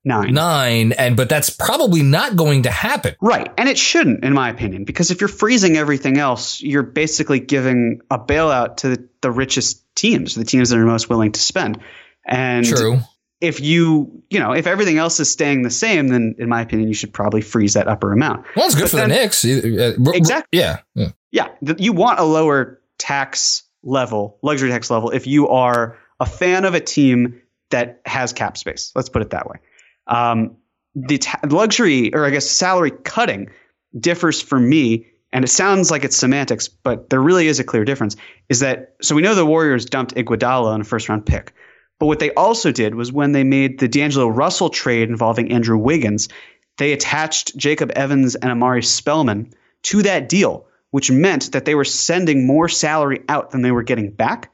nine 0.08 0.92
and 0.94 1.18
but 1.18 1.30
that's 1.30 1.50
probably 1.50 2.02
not 2.02 2.36
going 2.36 2.64
to 2.64 2.72
happen 2.72 3.16
right 3.22 3.52
and 3.58 3.68
it 3.68 3.78
shouldn't 3.78 4.24
in 4.24 4.34
my 4.34 4.50
opinion 4.50 4.86
because 4.86 5.12
if 5.12 5.22
you're 5.22 5.28
freezing 5.28 5.78
everything 5.78 6.18
else 6.18 6.62
you're 6.62 6.84
basically 6.84 7.40
giving 7.40 8.02
a 8.10 8.18
bailout 8.18 8.78
to 8.78 8.90
the, 8.90 9.10
the 9.22 9.32
richest 9.32 9.84
teams 9.96 10.36
the 10.36 10.46
teams 10.46 10.70
that 10.70 10.80
are 10.80 10.86
most 10.86 11.10
willing 11.10 11.32
to 11.32 11.40
spend 11.40 11.80
and 12.26 12.66
true 12.66 13.00
if 13.40 13.62
you, 13.62 14.24
you 14.30 14.40
know, 14.40 14.54
if 14.54 14.66
everything 14.66 14.98
else 14.98 15.20
is 15.20 15.32
staying 15.32 15.62
the 15.62 15.70
same, 15.70 16.08
then 16.08 16.36
in 16.40 16.50
my 16.50 16.62
opinion, 16.62 16.88
you 16.88 16.96
should 16.96 17.14
probably 17.14 17.42
freeze 17.42 17.76
that 17.76 17.88
upper 17.88 18.12
amount. 18.12 18.46
Well, 18.56 18.66
it's 18.66 18.74
good 18.74 18.86
but 18.86 18.90
for 18.90 18.96
then, 18.98 19.10
the 19.10 19.16
Knicks. 19.16 19.46
Uh, 19.46 20.12
exactly. 20.16 20.60
Yeah. 20.60 20.80
Yeah. 20.96 21.12
yeah 21.32 21.50
you 21.78 21.94
want 21.94 22.20
a 22.20 22.24
lower 22.24 22.82
tax 22.98 23.64
level, 23.84 24.40
luxury 24.42 24.70
tax 24.70 24.90
level, 24.90 25.12
if 25.12 25.28
you 25.28 25.50
are 25.50 25.98
a 26.20 26.26
fan 26.26 26.66
of 26.66 26.74
a 26.74 26.80
team 26.80 27.42
that 27.70 28.02
has 28.06 28.34
cap 28.34 28.58
space. 28.58 28.92
Let's 28.96 29.10
put 29.10 29.22
it 29.22 29.32
that 29.32 29.48
way. 29.48 29.58
Um, 30.08 30.58
the 30.96 31.20
luxury, 31.50 32.14
or 32.14 32.26
I 32.26 32.30
guess 32.30 32.50
salary 32.50 32.92
cutting, 32.92 33.50
differs 33.98 34.42
for 34.42 34.60
me, 34.60 35.08
and 35.32 35.44
it 35.44 35.50
sounds 35.50 35.92
like 35.92 36.04
it's 36.04 36.16
semantics, 36.16 36.68
but 36.68 37.10
there 37.10 37.22
really 37.22 37.48
is 37.48 37.60
a 37.60 37.64
clear 37.64 37.86
difference. 37.86 38.16
Is 38.50 38.62
that 38.62 38.96
so? 39.02 39.16
We 39.16 39.22
know 39.22 39.36
the 39.36 39.46
Warriors 39.46 39.86
dumped 39.86 40.16
Iguodala 40.16 40.74
on 40.74 40.82
a 40.82 40.86
first 40.86 41.10
round 41.10 41.26
pick. 41.26 41.54
But 42.00 42.06
what 42.06 42.20
they 42.20 42.32
also 42.32 42.72
did 42.72 42.96
was 42.96 43.12
when 43.12 43.32
they 43.32 43.44
made 43.44 43.80
the 43.80 43.88
D'Angelo 43.88 44.28
Russell 44.28 44.70
trade 44.70 45.10
involving 45.10 45.52
Andrew 45.52 45.78
Wiggins, 45.78 46.30
they 46.78 46.94
attached 46.94 47.58
Jacob 47.58 47.92
Evans 47.96 48.36
and 48.36 48.52
Omari 48.52 48.84
Spellman 48.84 49.54
to 49.84 50.04
that 50.04 50.30
deal, 50.30 50.68
which 50.92 51.10
meant 51.10 51.52
that 51.54 51.66
they 51.66 51.76
were 51.76 51.84
sending 51.84 52.46
more 52.46 52.70
salary 52.70 53.24
out 53.28 53.52
than 53.52 53.64
they 53.64 53.72
were 53.72 53.84
getting 53.84 54.12
back. 54.12 54.52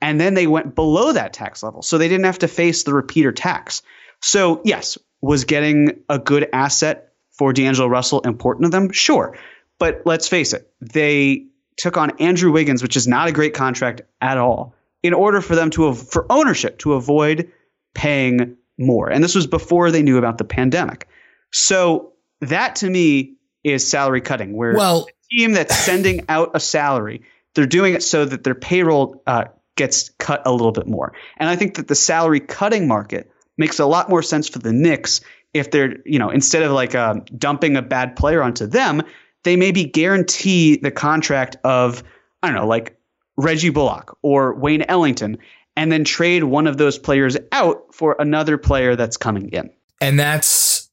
And 0.00 0.20
then 0.20 0.34
they 0.34 0.46
went 0.46 0.74
below 0.74 1.12
that 1.12 1.32
tax 1.32 1.62
level. 1.62 1.82
So 1.82 1.98
they 1.98 2.08
didn't 2.08 2.26
have 2.26 2.38
to 2.40 2.48
face 2.48 2.84
the 2.84 2.94
repeater 2.94 3.32
tax. 3.32 3.82
So, 4.22 4.60
yes, 4.64 4.98
was 5.20 5.44
getting 5.44 6.02
a 6.08 6.18
good 6.18 6.48
asset 6.52 7.12
for 7.32 7.52
D'Angelo 7.52 7.88
Russell 7.88 8.20
important 8.20 8.64
to 8.64 8.70
them? 8.70 8.90
Sure. 8.92 9.36
But 9.78 10.02
let's 10.04 10.28
face 10.28 10.52
it, 10.52 10.70
they 10.80 11.46
took 11.76 11.96
on 11.96 12.18
Andrew 12.18 12.50
Wiggins, 12.50 12.82
which 12.82 12.96
is 12.96 13.06
not 13.06 13.28
a 13.28 13.32
great 13.32 13.54
contract 13.54 14.02
at 14.20 14.38
all 14.38 14.74
in 15.02 15.12
order 15.12 15.40
for 15.40 15.54
them 15.54 15.70
to 15.70 15.92
for 15.92 16.26
ownership 16.30 16.78
to 16.78 16.94
avoid 16.94 17.52
paying 17.94 18.56
more. 18.78 19.10
And 19.10 19.22
this 19.22 19.34
was 19.34 19.46
before 19.46 19.90
they 19.90 20.02
knew 20.02 20.18
about 20.18 20.38
the 20.38 20.44
pandemic. 20.44 21.08
So 21.52 22.12
that 22.40 22.76
to 22.76 22.90
me 22.90 23.36
is 23.64 23.88
salary 23.88 24.20
cutting, 24.20 24.56
where 24.56 24.74
well, 24.74 25.06
a 25.08 25.36
team 25.36 25.52
that's 25.52 25.76
sending 25.76 26.24
out 26.28 26.52
a 26.54 26.60
salary, 26.60 27.22
they're 27.54 27.66
doing 27.66 27.94
it 27.94 28.02
so 28.02 28.24
that 28.24 28.44
their 28.44 28.54
payroll 28.54 29.22
uh, 29.26 29.44
gets 29.76 30.10
cut 30.18 30.42
a 30.46 30.52
little 30.52 30.72
bit 30.72 30.86
more. 30.86 31.12
And 31.36 31.48
I 31.48 31.56
think 31.56 31.76
that 31.76 31.88
the 31.88 31.94
salary 31.94 32.40
cutting 32.40 32.88
market 32.88 33.30
makes 33.58 33.78
a 33.78 33.86
lot 33.86 34.08
more 34.08 34.22
sense 34.22 34.48
for 34.48 34.58
the 34.58 34.72
Knicks 34.72 35.20
if 35.54 35.70
they're, 35.70 35.96
you 36.04 36.18
know, 36.18 36.30
instead 36.30 36.62
of 36.62 36.72
like 36.72 36.94
uh, 36.94 37.14
dumping 37.36 37.76
a 37.76 37.82
bad 37.82 38.16
player 38.16 38.42
onto 38.42 38.66
them, 38.66 39.02
they 39.44 39.56
maybe 39.56 39.84
guarantee 39.84 40.76
the 40.76 40.90
contract 40.90 41.56
of, 41.64 42.02
I 42.42 42.48
don't 42.48 42.56
know, 42.56 42.66
like 42.66 42.98
Reggie 43.36 43.70
Bullock 43.70 44.16
or 44.22 44.54
Wayne 44.54 44.82
Ellington, 44.88 45.38
and 45.76 45.92
then 45.92 46.04
trade 46.04 46.44
one 46.44 46.66
of 46.66 46.78
those 46.78 46.98
players 46.98 47.36
out 47.52 47.94
for 47.94 48.16
another 48.18 48.58
player 48.58 48.96
that's 48.96 49.16
coming 49.16 49.48
in. 49.50 49.70
And 50.00 50.18
that's 50.18 50.90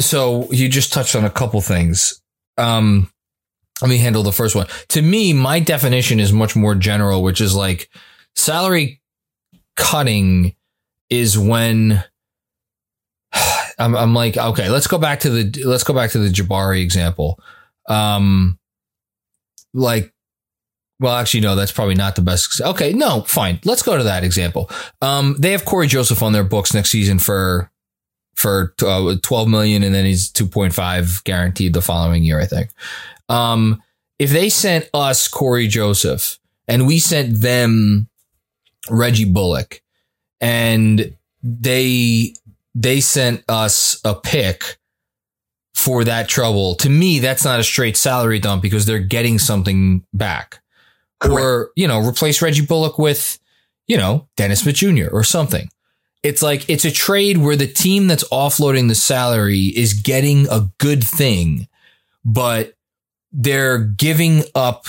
so 0.00 0.50
you 0.50 0.68
just 0.68 0.92
touched 0.92 1.14
on 1.14 1.24
a 1.24 1.30
couple 1.30 1.60
things. 1.60 2.22
Um, 2.56 3.10
let 3.82 3.88
me 3.88 3.98
handle 3.98 4.22
the 4.22 4.32
first 4.32 4.54
one. 4.54 4.66
To 4.88 5.02
me, 5.02 5.32
my 5.32 5.60
definition 5.60 6.20
is 6.20 6.32
much 6.32 6.54
more 6.54 6.74
general, 6.74 7.22
which 7.22 7.40
is 7.40 7.54
like 7.54 7.90
salary 8.34 9.00
cutting 9.76 10.54
is 11.10 11.38
when 11.38 12.02
I'm, 13.78 13.94
I'm 13.96 14.14
like, 14.14 14.36
okay, 14.36 14.68
let's 14.70 14.86
go 14.86 14.98
back 14.98 15.20
to 15.20 15.30
the 15.30 15.64
let's 15.64 15.84
go 15.84 15.94
back 15.94 16.10
to 16.12 16.18
the 16.18 16.28
Jabari 16.28 16.82
example. 16.82 17.38
Um, 17.88 18.58
like 19.74 20.12
well, 21.00 21.14
actually, 21.14 21.40
no, 21.40 21.56
that's 21.56 21.72
probably 21.72 21.94
not 21.94 22.14
the 22.14 22.22
best. 22.22 22.60
Okay, 22.60 22.92
no, 22.92 23.22
fine. 23.22 23.58
Let's 23.64 23.82
go 23.82 23.96
to 23.96 24.04
that 24.04 24.22
example. 24.22 24.70
Um, 25.00 25.34
they 25.38 25.52
have 25.52 25.64
Cory 25.64 25.86
Joseph 25.86 26.22
on 26.22 26.34
their 26.34 26.44
books 26.44 26.74
next 26.74 26.90
season 26.90 27.18
for 27.18 27.70
for 28.36 28.74
uh, 28.82 29.16
12 29.22 29.48
million 29.48 29.82
and 29.82 29.94
then 29.94 30.04
he's 30.04 30.32
2.5 30.32 31.24
guaranteed 31.24 31.74
the 31.74 31.82
following 31.82 32.22
year, 32.22 32.40
I 32.40 32.46
think. 32.46 32.70
Um, 33.28 33.82
if 34.18 34.30
they 34.30 34.48
sent 34.48 34.88
us 34.94 35.28
Cory 35.28 35.66
Joseph 35.66 36.38
and 36.68 36.86
we 36.86 36.98
sent 36.98 37.40
them 37.40 38.08
Reggie 38.88 39.30
Bullock 39.30 39.82
and 40.40 41.14
they 41.42 42.34
they 42.74 43.00
sent 43.00 43.44
us 43.48 44.00
a 44.04 44.14
pick 44.14 44.78
for 45.74 46.04
that 46.04 46.28
trouble. 46.28 46.74
To 46.76 46.90
me, 46.90 47.18
that's 47.20 47.44
not 47.44 47.58
a 47.58 47.64
straight 47.64 47.96
salary 47.96 48.38
dump 48.38 48.62
because 48.62 48.84
they're 48.86 48.98
getting 48.98 49.38
something 49.38 50.04
back. 50.12 50.60
Correct. 51.20 51.40
Or, 51.40 51.70
you 51.74 51.88
know, 51.88 52.00
replace 52.06 52.42
Reggie 52.42 52.64
Bullock 52.64 52.98
with, 52.98 53.38
you 53.86 53.96
know, 53.96 54.28
Dennis 54.36 54.60
Smith 54.60 54.76
Jr. 54.76 55.08
or 55.10 55.24
something. 55.24 55.68
It's 56.22 56.42
like 56.42 56.68
it's 56.68 56.84
a 56.84 56.90
trade 56.90 57.38
where 57.38 57.56
the 57.56 57.66
team 57.66 58.06
that's 58.06 58.28
offloading 58.28 58.88
the 58.88 58.94
salary 58.94 59.72
is 59.74 59.94
getting 59.94 60.46
a 60.48 60.70
good 60.78 61.02
thing, 61.02 61.66
but 62.24 62.74
they're 63.32 63.78
giving 63.78 64.42
up 64.54 64.84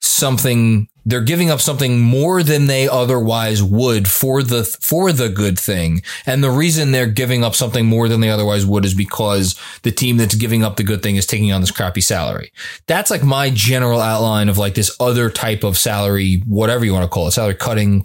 something 0.00 0.88
they're 1.04 1.20
giving 1.20 1.50
up 1.50 1.60
something 1.60 2.00
more 2.00 2.42
than 2.42 2.66
they 2.66 2.88
otherwise 2.88 3.62
would 3.62 4.08
for 4.08 4.42
the 4.42 4.64
for 4.64 5.12
the 5.12 5.28
good 5.28 5.58
thing. 5.58 6.02
And 6.26 6.42
the 6.42 6.50
reason 6.50 6.92
they're 6.92 7.06
giving 7.06 7.42
up 7.44 7.54
something 7.54 7.86
more 7.86 8.08
than 8.08 8.20
they 8.20 8.30
otherwise 8.30 8.64
would 8.64 8.84
is 8.84 8.94
because 8.94 9.58
the 9.82 9.92
team 9.92 10.16
that's 10.16 10.34
giving 10.34 10.62
up 10.62 10.76
the 10.76 10.84
good 10.84 11.02
thing 11.02 11.16
is 11.16 11.26
taking 11.26 11.52
on 11.52 11.60
this 11.60 11.70
crappy 11.70 12.00
salary. 12.00 12.52
That's 12.86 13.10
like 13.10 13.22
my 13.22 13.50
general 13.50 14.00
outline 14.00 14.48
of 14.48 14.58
like 14.58 14.74
this 14.74 14.94
other 15.00 15.30
type 15.30 15.64
of 15.64 15.76
salary, 15.76 16.42
whatever 16.46 16.84
you 16.84 16.92
want 16.92 17.04
to 17.04 17.08
call 17.08 17.28
it, 17.28 17.32
salary 17.32 17.54
cutting 17.54 18.04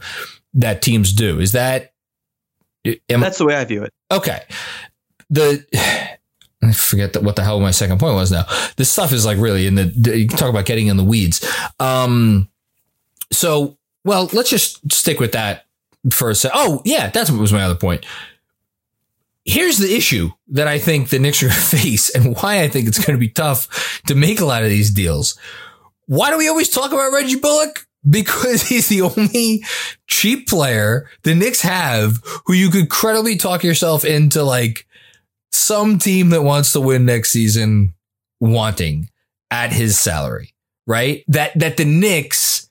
that 0.53 0.81
teams 0.81 1.13
do. 1.13 1.39
Is 1.39 1.51
that 1.51 1.93
am, 3.09 3.19
That's 3.19 3.37
the 3.37 3.45
way 3.45 3.55
I 3.55 3.65
view 3.65 3.83
it. 3.83 3.93
Okay. 4.11 4.41
The 5.29 5.65
I 6.63 6.71
forget 6.71 7.21
what 7.21 7.35
the 7.35 7.43
hell 7.43 7.59
my 7.59 7.71
second 7.71 7.99
point 7.99 8.15
was 8.15 8.31
now. 8.31 8.45
This 8.77 8.89
stuff 8.89 9.13
is 9.13 9.25
like 9.25 9.37
really 9.37 9.67
in 9.67 9.75
the 9.75 10.17
you 10.17 10.27
talk 10.27 10.49
about 10.49 10.65
getting 10.65 10.87
in 10.87 10.97
the 10.97 11.03
weeds. 11.03 11.47
Um 11.79 12.49
so, 13.31 13.77
well, 14.03 14.29
let's 14.33 14.49
just 14.49 14.91
stick 14.91 15.19
with 15.19 15.33
that 15.33 15.65
for 16.11 16.29
a 16.29 16.35
second. 16.35 16.57
Oh, 16.59 16.81
yeah, 16.85 17.09
that's 17.09 17.29
what 17.29 17.39
was 17.39 17.53
my 17.53 17.63
other 17.63 17.75
point. 17.75 18.05
Here's 19.45 19.77
the 19.77 19.95
issue 19.95 20.31
that 20.49 20.67
I 20.67 20.77
think 20.79 21.09
the 21.09 21.19
Knicks 21.19 21.41
are 21.41 21.47
going 21.47 21.55
to 21.59 21.77
face 21.77 22.09
and 22.09 22.35
why 22.35 22.61
I 22.61 22.67
think 22.67 22.87
it's 22.87 23.03
going 23.03 23.17
to 23.17 23.19
be 23.19 23.29
tough 23.29 24.01
to 24.07 24.15
make 24.15 24.39
a 24.39 24.45
lot 24.45 24.63
of 24.63 24.69
these 24.69 24.91
deals. 24.91 25.37
Why 26.05 26.31
do 26.31 26.37
we 26.37 26.47
always 26.47 26.69
talk 26.69 26.91
about 26.91 27.11
Reggie 27.11 27.39
Bullock? 27.39 27.87
Because 28.09 28.63
he's 28.67 28.87
the 28.87 29.01
only 29.01 29.63
cheap 30.07 30.47
player 30.47 31.09
the 31.23 31.35
Knicks 31.35 31.61
have 31.61 32.21
who 32.45 32.53
you 32.53 32.69
could 32.69 32.89
credibly 32.89 33.35
talk 33.35 33.63
yourself 33.63 34.05
into 34.05 34.43
like 34.43 34.85
some 35.51 35.97
team 35.97 36.29
that 36.29 36.43
wants 36.43 36.73
to 36.73 36.81
win 36.81 37.05
next 37.05 37.31
season 37.31 37.93
wanting 38.39 39.09
at 39.49 39.71
his 39.73 39.99
salary, 39.99 40.53
right? 40.85 41.23
That, 41.27 41.57
that 41.57 41.77
the 41.77 41.85
Knicks 41.85 42.66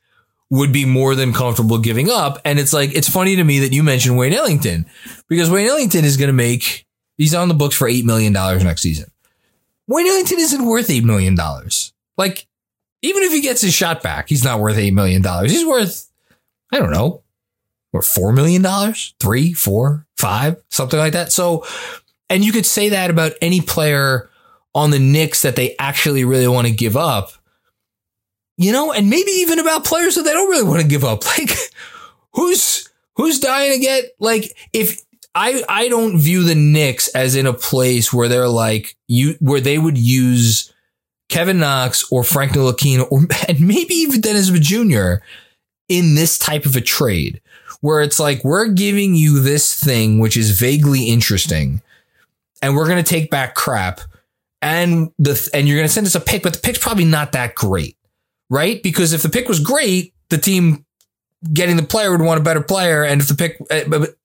would 0.50 0.72
be 0.72 0.85
more 0.85 1.14
than 1.14 1.32
comfortable 1.32 1.78
giving 1.78 2.11
up. 2.11 2.40
And 2.44 2.59
it's 2.59 2.72
like, 2.72 2.94
it's 2.94 3.09
funny 3.09 3.37
to 3.37 3.44
me 3.44 3.61
that 3.61 3.72
you 3.72 3.82
mentioned 3.82 4.16
Wayne 4.16 4.32
Ellington 4.32 4.87
because 5.28 5.50
Wayne 5.50 5.66
Ellington 5.66 6.04
is 6.04 6.16
going 6.16 6.28
to 6.28 6.32
make, 6.32 6.87
he's 7.16 7.35
on 7.35 7.48
the 7.48 7.54
books 7.54 7.74
for 7.74 7.88
$8 7.88 8.04
million 8.04 8.32
next 8.32 8.82
season. 8.82 9.11
Wayne 9.88 10.06
Ellington 10.06 10.38
isn't 10.38 10.64
worth 10.64 10.88
$8 10.88 11.02
million. 11.02 11.37
Like, 12.16 12.46
even 13.02 13.22
if 13.22 13.32
he 13.32 13.40
gets 13.40 13.61
his 13.61 13.74
shot 13.74 14.02
back, 14.02 14.28
he's 14.28 14.44
not 14.44 14.61
worth 14.61 14.76
$8 14.76 14.92
million. 14.92 15.22
He's 15.44 15.66
worth, 15.66 16.11
I 16.72 16.78
don't 16.78 16.92
know, 16.92 17.22
or 17.92 18.00
$4 18.00 18.35
million, 18.35 18.64
three, 19.20 19.52
four, 19.52 20.06
five, 20.16 20.62
something 20.70 20.98
like 20.98 21.12
that. 21.12 21.32
So, 21.32 21.64
and 22.30 22.44
you 22.44 22.52
could 22.52 22.66
say 22.66 22.90
that 22.90 23.11
about 23.11 23.32
any 23.40 23.61
player 23.61 24.30
on 24.74 24.90
the 24.90 24.98
Knicks 24.98 25.42
that 25.42 25.56
they 25.56 25.74
actually 25.78 26.24
really 26.24 26.48
want 26.48 26.66
to 26.66 26.72
give 26.72 26.96
up 26.96 27.32
you 28.56 28.72
know, 28.72 28.92
and 28.92 29.10
maybe 29.10 29.30
even 29.32 29.58
about 29.58 29.84
players 29.84 30.14
that 30.14 30.22
they 30.22 30.32
don't 30.32 30.50
really 30.50 30.68
want 30.68 30.80
to 30.80 30.88
give 30.88 31.04
up. 31.04 31.24
Like 31.38 31.50
who's 32.32 32.88
who's 33.16 33.40
dying 33.40 33.72
to 33.72 33.78
get 33.78 34.04
like 34.20 34.56
if 34.72 35.00
I 35.34 35.62
I 35.68 35.88
don't 35.88 36.18
view 36.18 36.44
the 36.44 36.54
Knicks 36.54 37.08
as 37.08 37.34
in 37.34 37.46
a 37.46 37.52
place 37.52 38.12
where 38.12 38.28
they're 38.28 38.48
like 38.48 38.96
you 39.08 39.36
where 39.40 39.60
they 39.60 39.78
would 39.78 39.98
use 39.98 40.72
Kevin 41.28 41.58
Knox 41.58 42.10
or 42.10 42.22
Frank 42.22 42.52
Ntilikina 42.52 43.10
or 43.10 43.20
and 43.48 43.60
maybe 43.60 43.94
even 43.94 44.20
Dennis 44.20 44.48
Jr. 44.50 45.24
in 45.88 46.14
this 46.14 46.38
type 46.38 46.66
of 46.66 46.76
a 46.76 46.80
trade 46.80 47.40
where 47.80 48.00
it's 48.00 48.20
like 48.20 48.44
we're 48.44 48.68
giving 48.68 49.14
you 49.14 49.40
this 49.40 49.82
thing 49.82 50.18
which 50.18 50.36
is 50.36 50.58
vaguely 50.58 51.04
interesting 51.04 51.82
and 52.62 52.74
we're 52.74 52.88
going 52.88 53.02
to 53.02 53.08
take 53.08 53.30
back 53.30 53.54
crap 53.54 54.00
and 54.62 55.10
the 55.18 55.50
and 55.52 55.68
you're 55.68 55.76
going 55.76 55.88
to 55.88 55.92
send 55.92 56.06
us 56.06 56.14
a 56.14 56.20
pick 56.20 56.42
but 56.42 56.54
the 56.54 56.60
pick's 56.60 56.78
probably 56.78 57.04
not 57.04 57.32
that 57.32 57.54
great 57.54 57.95
right? 58.50 58.82
Because 58.82 59.12
if 59.12 59.22
the 59.22 59.28
pick 59.28 59.48
was 59.48 59.61
great, 59.61 60.14
the 60.30 60.38
team 60.38 60.85
getting 61.52 61.76
the 61.76 61.82
player 61.82 62.11
would 62.11 62.20
want 62.20 62.40
a 62.40 62.42
better 62.42 62.62
player. 62.62 63.04
And 63.04 63.20
if 63.20 63.28
the 63.28 63.35
pick, 63.35 63.59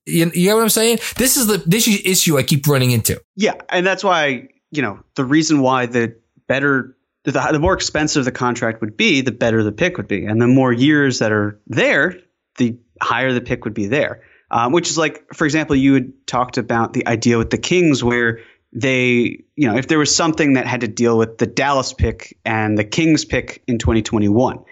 you, 0.05 0.31
you 0.33 0.49
know 0.49 0.55
what 0.55 0.63
I'm 0.63 0.69
saying? 0.69 0.99
This 1.17 1.37
is 1.37 1.47
the 1.47 1.57
this 1.57 1.87
issue 1.87 2.37
I 2.37 2.43
keep 2.43 2.67
running 2.67 2.91
into. 2.91 3.21
Yeah, 3.35 3.53
and 3.69 3.85
that's 3.85 4.03
why 4.03 4.49
you 4.71 4.81
know 4.81 4.99
the 5.15 5.25
reason 5.25 5.61
why 5.61 5.85
the 5.85 6.15
better. 6.47 6.95
The, 7.23 7.33
the 7.51 7.59
more 7.59 7.75
expensive 7.75 8.25
the 8.25 8.31
contract 8.31 8.81
would 8.81 8.97
be, 8.97 9.21
the 9.21 9.31
better 9.31 9.61
the 9.61 9.71
pick 9.71 9.97
would 9.97 10.07
be, 10.07 10.25
and 10.25 10.41
the 10.41 10.47
more 10.47 10.73
years 10.73 11.19
that 11.19 11.31
are 11.31 11.61
there, 11.67 12.15
the 12.57 12.79
higher 12.99 13.31
the 13.31 13.41
pick 13.41 13.63
would 13.63 13.75
be 13.75 13.85
there. 13.85 14.23
Um, 14.49 14.73
which 14.73 14.89
is 14.89 14.97
like, 14.97 15.23
for 15.33 15.45
example, 15.45 15.75
you 15.75 15.93
had 15.93 16.11
talked 16.25 16.57
about 16.57 16.93
the 16.93 17.07
idea 17.07 17.37
with 17.37 17.51
the 17.51 17.59
Kings 17.59 18.03
where 18.03 18.39
they, 18.73 19.43
you 19.55 19.67
know, 19.67 19.77
if 19.77 19.87
there 19.87 19.99
was 19.99 20.15
something 20.15 20.53
that 20.53 20.65
had 20.65 20.81
to 20.81 20.87
deal 20.87 21.17
with 21.17 21.37
the 21.37 21.45
Dallas 21.45 21.93
pick 21.93 22.37
and 22.45 22.77
the 22.77 22.83
Kings 22.83 23.25
pick 23.25 23.63
in 23.67 23.77
2021. 23.77 24.63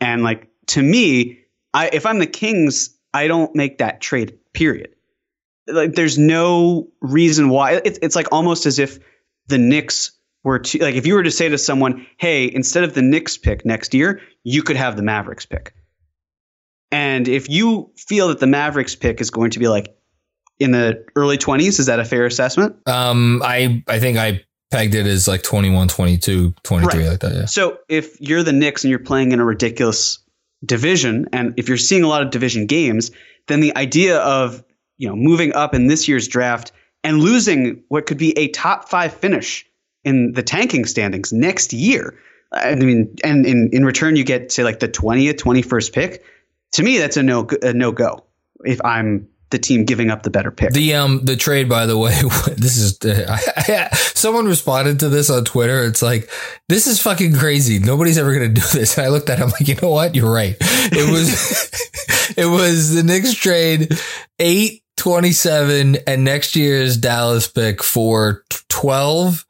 And 0.00 0.22
like 0.22 0.48
to 0.68 0.82
me, 0.82 1.40
I 1.74 1.90
if 1.92 2.06
I'm 2.06 2.18
the 2.18 2.26
Kings, 2.26 2.96
I 3.12 3.28
don't 3.28 3.54
make 3.54 3.78
that 3.78 4.00
trade, 4.00 4.38
period. 4.52 4.94
Like 5.66 5.94
there's 5.94 6.18
no 6.18 6.88
reason 7.00 7.48
why 7.48 7.80
it's 7.84 7.98
it's 8.00 8.16
like 8.16 8.28
almost 8.32 8.66
as 8.66 8.78
if 8.78 8.98
the 9.48 9.58
Knicks 9.58 10.12
were 10.42 10.60
to 10.60 10.78
like 10.78 10.94
if 10.94 11.06
you 11.06 11.14
were 11.14 11.22
to 11.22 11.30
say 11.30 11.48
to 11.48 11.58
someone, 11.58 12.06
"Hey, 12.18 12.50
instead 12.52 12.84
of 12.84 12.94
the 12.94 13.02
Knicks 13.02 13.36
pick 13.36 13.66
next 13.66 13.94
year, 13.94 14.20
you 14.44 14.62
could 14.62 14.76
have 14.76 14.96
the 14.96 15.02
Mavericks 15.02 15.44
pick." 15.44 15.74
And 16.92 17.26
if 17.26 17.50
you 17.50 17.90
feel 17.96 18.28
that 18.28 18.38
the 18.38 18.46
Mavericks 18.46 18.94
pick 18.94 19.20
is 19.20 19.30
going 19.30 19.50
to 19.50 19.58
be 19.58 19.68
like 19.68 19.96
in 20.58 20.72
the 20.72 21.04
early 21.14 21.38
20s. 21.38 21.78
Is 21.78 21.86
that 21.86 22.00
a 22.00 22.04
fair 22.04 22.26
assessment? 22.26 22.76
Um, 22.86 23.42
I, 23.44 23.82
I 23.86 23.98
think 23.98 24.18
I 24.18 24.44
pegged 24.70 24.94
it 24.94 25.06
as 25.06 25.28
like 25.28 25.42
21, 25.42 25.88
22, 25.88 26.54
23, 26.62 27.00
right. 27.00 27.10
like 27.10 27.20
that. 27.20 27.32
Yeah. 27.34 27.44
So 27.46 27.78
if 27.88 28.20
you're 28.20 28.42
the 28.42 28.52
Knicks 28.52 28.84
and 28.84 28.90
you're 28.90 28.98
playing 28.98 29.32
in 29.32 29.40
a 29.40 29.44
ridiculous 29.44 30.18
division, 30.64 31.28
and 31.32 31.54
if 31.56 31.68
you're 31.68 31.76
seeing 31.76 32.02
a 32.02 32.08
lot 32.08 32.22
of 32.22 32.30
division 32.30 32.66
games, 32.66 33.10
then 33.46 33.60
the 33.60 33.76
idea 33.76 34.18
of 34.18 34.64
you 34.98 35.08
know 35.08 35.16
moving 35.16 35.52
up 35.52 35.74
in 35.74 35.86
this 35.86 36.08
year's 36.08 36.28
draft 36.28 36.72
and 37.04 37.20
losing 37.20 37.84
what 37.88 38.06
could 38.06 38.18
be 38.18 38.36
a 38.36 38.48
top 38.48 38.88
five 38.88 39.12
finish 39.14 39.66
in 40.04 40.32
the 40.32 40.42
tanking 40.42 40.84
standings 40.86 41.32
next 41.32 41.72
year. 41.72 42.18
I 42.52 42.74
mean, 42.74 43.16
and 43.22 43.44
in, 43.44 43.70
in 43.72 43.84
return, 43.84 44.16
you 44.16 44.24
get 44.24 44.52
say 44.52 44.64
like 44.64 44.78
the 44.78 44.88
20th, 44.88 45.34
21st 45.34 45.92
pick. 45.92 46.24
To 46.72 46.82
me, 46.82 46.98
that's 46.98 47.16
a 47.16 47.22
no, 47.22 47.46
a 47.62 47.72
no 47.72 47.92
go. 47.92 48.24
If 48.64 48.80
I'm 48.84 49.28
the 49.50 49.58
team 49.58 49.84
giving 49.84 50.10
up 50.10 50.22
the 50.22 50.30
better 50.30 50.50
pick. 50.50 50.72
The 50.72 50.94
um 50.94 51.24
the 51.24 51.36
trade, 51.36 51.68
by 51.68 51.86
the 51.86 51.96
way, 51.96 52.10
this 52.56 52.76
is 52.76 52.98
uh, 53.04 53.26
I, 53.28 53.88
I, 53.90 53.96
someone 53.96 54.46
responded 54.46 55.00
to 55.00 55.08
this 55.08 55.30
on 55.30 55.44
Twitter. 55.44 55.84
It's 55.84 56.02
like 56.02 56.30
this 56.68 56.86
is 56.86 57.00
fucking 57.00 57.34
crazy. 57.34 57.78
Nobody's 57.78 58.18
ever 58.18 58.32
gonna 58.32 58.48
do 58.48 58.60
this. 58.72 58.98
And 58.98 59.06
I 59.06 59.10
looked 59.10 59.30
at 59.30 59.38
him 59.38 59.50
like, 59.50 59.68
you 59.68 59.76
know 59.76 59.90
what? 59.90 60.14
You're 60.14 60.32
right. 60.32 60.56
It 60.60 61.10
was 61.10 61.70
it 62.36 62.46
was 62.46 62.94
the 62.94 63.02
Knicks 63.02 63.34
trade 63.34 63.92
eight 64.38 64.82
twenty 64.96 65.32
seven 65.32 65.96
and 66.06 66.24
next 66.24 66.56
year's 66.56 66.96
Dallas 66.96 67.46
pick 67.46 67.82
for 67.82 68.42
twelve 68.68 69.45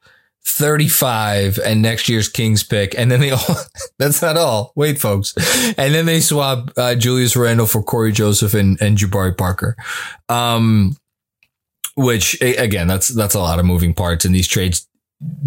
35 0.47 1.59
and 1.59 1.81
next 1.81 2.07
year's 2.07 2.29
Kings 2.29 2.63
pick. 2.63 2.97
And 2.97 3.11
then 3.11 3.19
they 3.19 3.31
all, 3.31 3.55
that's 3.99 4.21
not 4.21 4.37
all. 4.37 4.71
Wait, 4.75 4.99
folks. 4.99 5.35
And 5.77 5.93
then 5.93 6.05
they 6.05 6.21
swap 6.21 6.71
uh, 6.77 6.95
Julius 6.95 7.35
Randle 7.35 7.67
for 7.67 7.83
Cory 7.83 8.11
Joseph 8.11 8.53
and, 8.53 8.81
and 8.81 8.97
Jabari 8.97 9.37
Parker. 9.37 9.75
Um, 10.29 10.95
which 11.95 12.39
again, 12.41 12.87
that's, 12.87 13.07
that's 13.07 13.35
a 13.35 13.39
lot 13.39 13.59
of 13.59 13.65
moving 13.65 13.93
parts 13.93 14.23
and 14.23 14.33
these 14.33 14.47
trades 14.47 14.87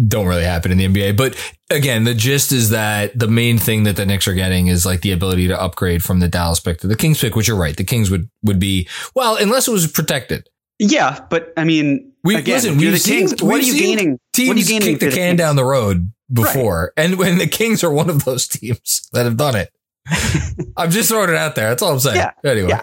don't 0.07 0.27
really 0.27 0.43
happen 0.43 0.71
in 0.71 0.77
the 0.77 0.87
NBA. 0.87 1.17
But 1.17 1.35
again, 1.69 2.03
the 2.03 2.13
gist 2.13 2.51
is 2.51 2.69
that 2.71 3.17
the 3.17 3.27
main 3.27 3.57
thing 3.57 3.83
that 3.83 3.95
the 3.95 4.05
Knicks 4.05 4.27
are 4.27 4.33
getting 4.33 4.67
is 4.67 4.85
like 4.85 5.01
the 5.01 5.13
ability 5.13 5.47
to 5.47 5.59
upgrade 5.59 6.03
from 6.03 6.19
the 6.19 6.27
Dallas 6.27 6.59
pick 6.59 6.79
to 6.79 6.87
the 6.87 6.97
Kings 6.97 7.19
pick, 7.19 7.35
which 7.35 7.47
you're 7.47 7.57
right. 7.57 7.75
The 7.75 7.85
Kings 7.85 8.11
would, 8.11 8.29
would 8.43 8.59
be, 8.59 8.87
well, 9.15 9.37
unless 9.37 9.67
it 9.67 9.71
was 9.71 9.89
protected. 9.89 10.47
Yeah, 10.77 11.25
but 11.29 11.53
I 11.55 11.63
mean, 11.63 12.10
we 12.23 12.35
again, 12.35 12.55
listen. 12.55 12.77
We've 12.77 12.91
the 12.91 12.97
seen, 12.97 13.27
Kings. 13.27 13.43
What 13.43 13.55
are 13.55 13.63
you 13.63 13.79
gaining? 13.79 14.19
Teams 14.33 14.47
what 14.47 14.57
are 14.57 14.59
you 14.59 14.65
gaining 14.65 14.89
kick 14.89 14.99
the, 14.99 15.09
the 15.09 15.15
can 15.15 15.35
down 15.35 15.55
the 15.55 15.65
road 15.65 16.11
before, 16.31 16.93
right. 16.97 17.05
and 17.05 17.17
when 17.17 17.37
the 17.37 17.47
Kings 17.47 17.83
are 17.83 17.91
one 17.91 18.09
of 18.09 18.25
those 18.25 18.47
teams 18.49 19.09
that 19.13 19.25
have 19.25 19.37
done 19.37 19.55
it. 19.55 19.71
I'm 20.77 20.89
just 20.89 21.09
throwing 21.09 21.29
it 21.29 21.35
out 21.35 21.55
there. 21.55 21.69
That's 21.69 21.81
all 21.83 21.93
I'm 21.93 21.99
saying. 21.99 22.17
Yeah. 22.17 22.31
Anyway. 22.43 22.69
Yeah. 22.69 22.81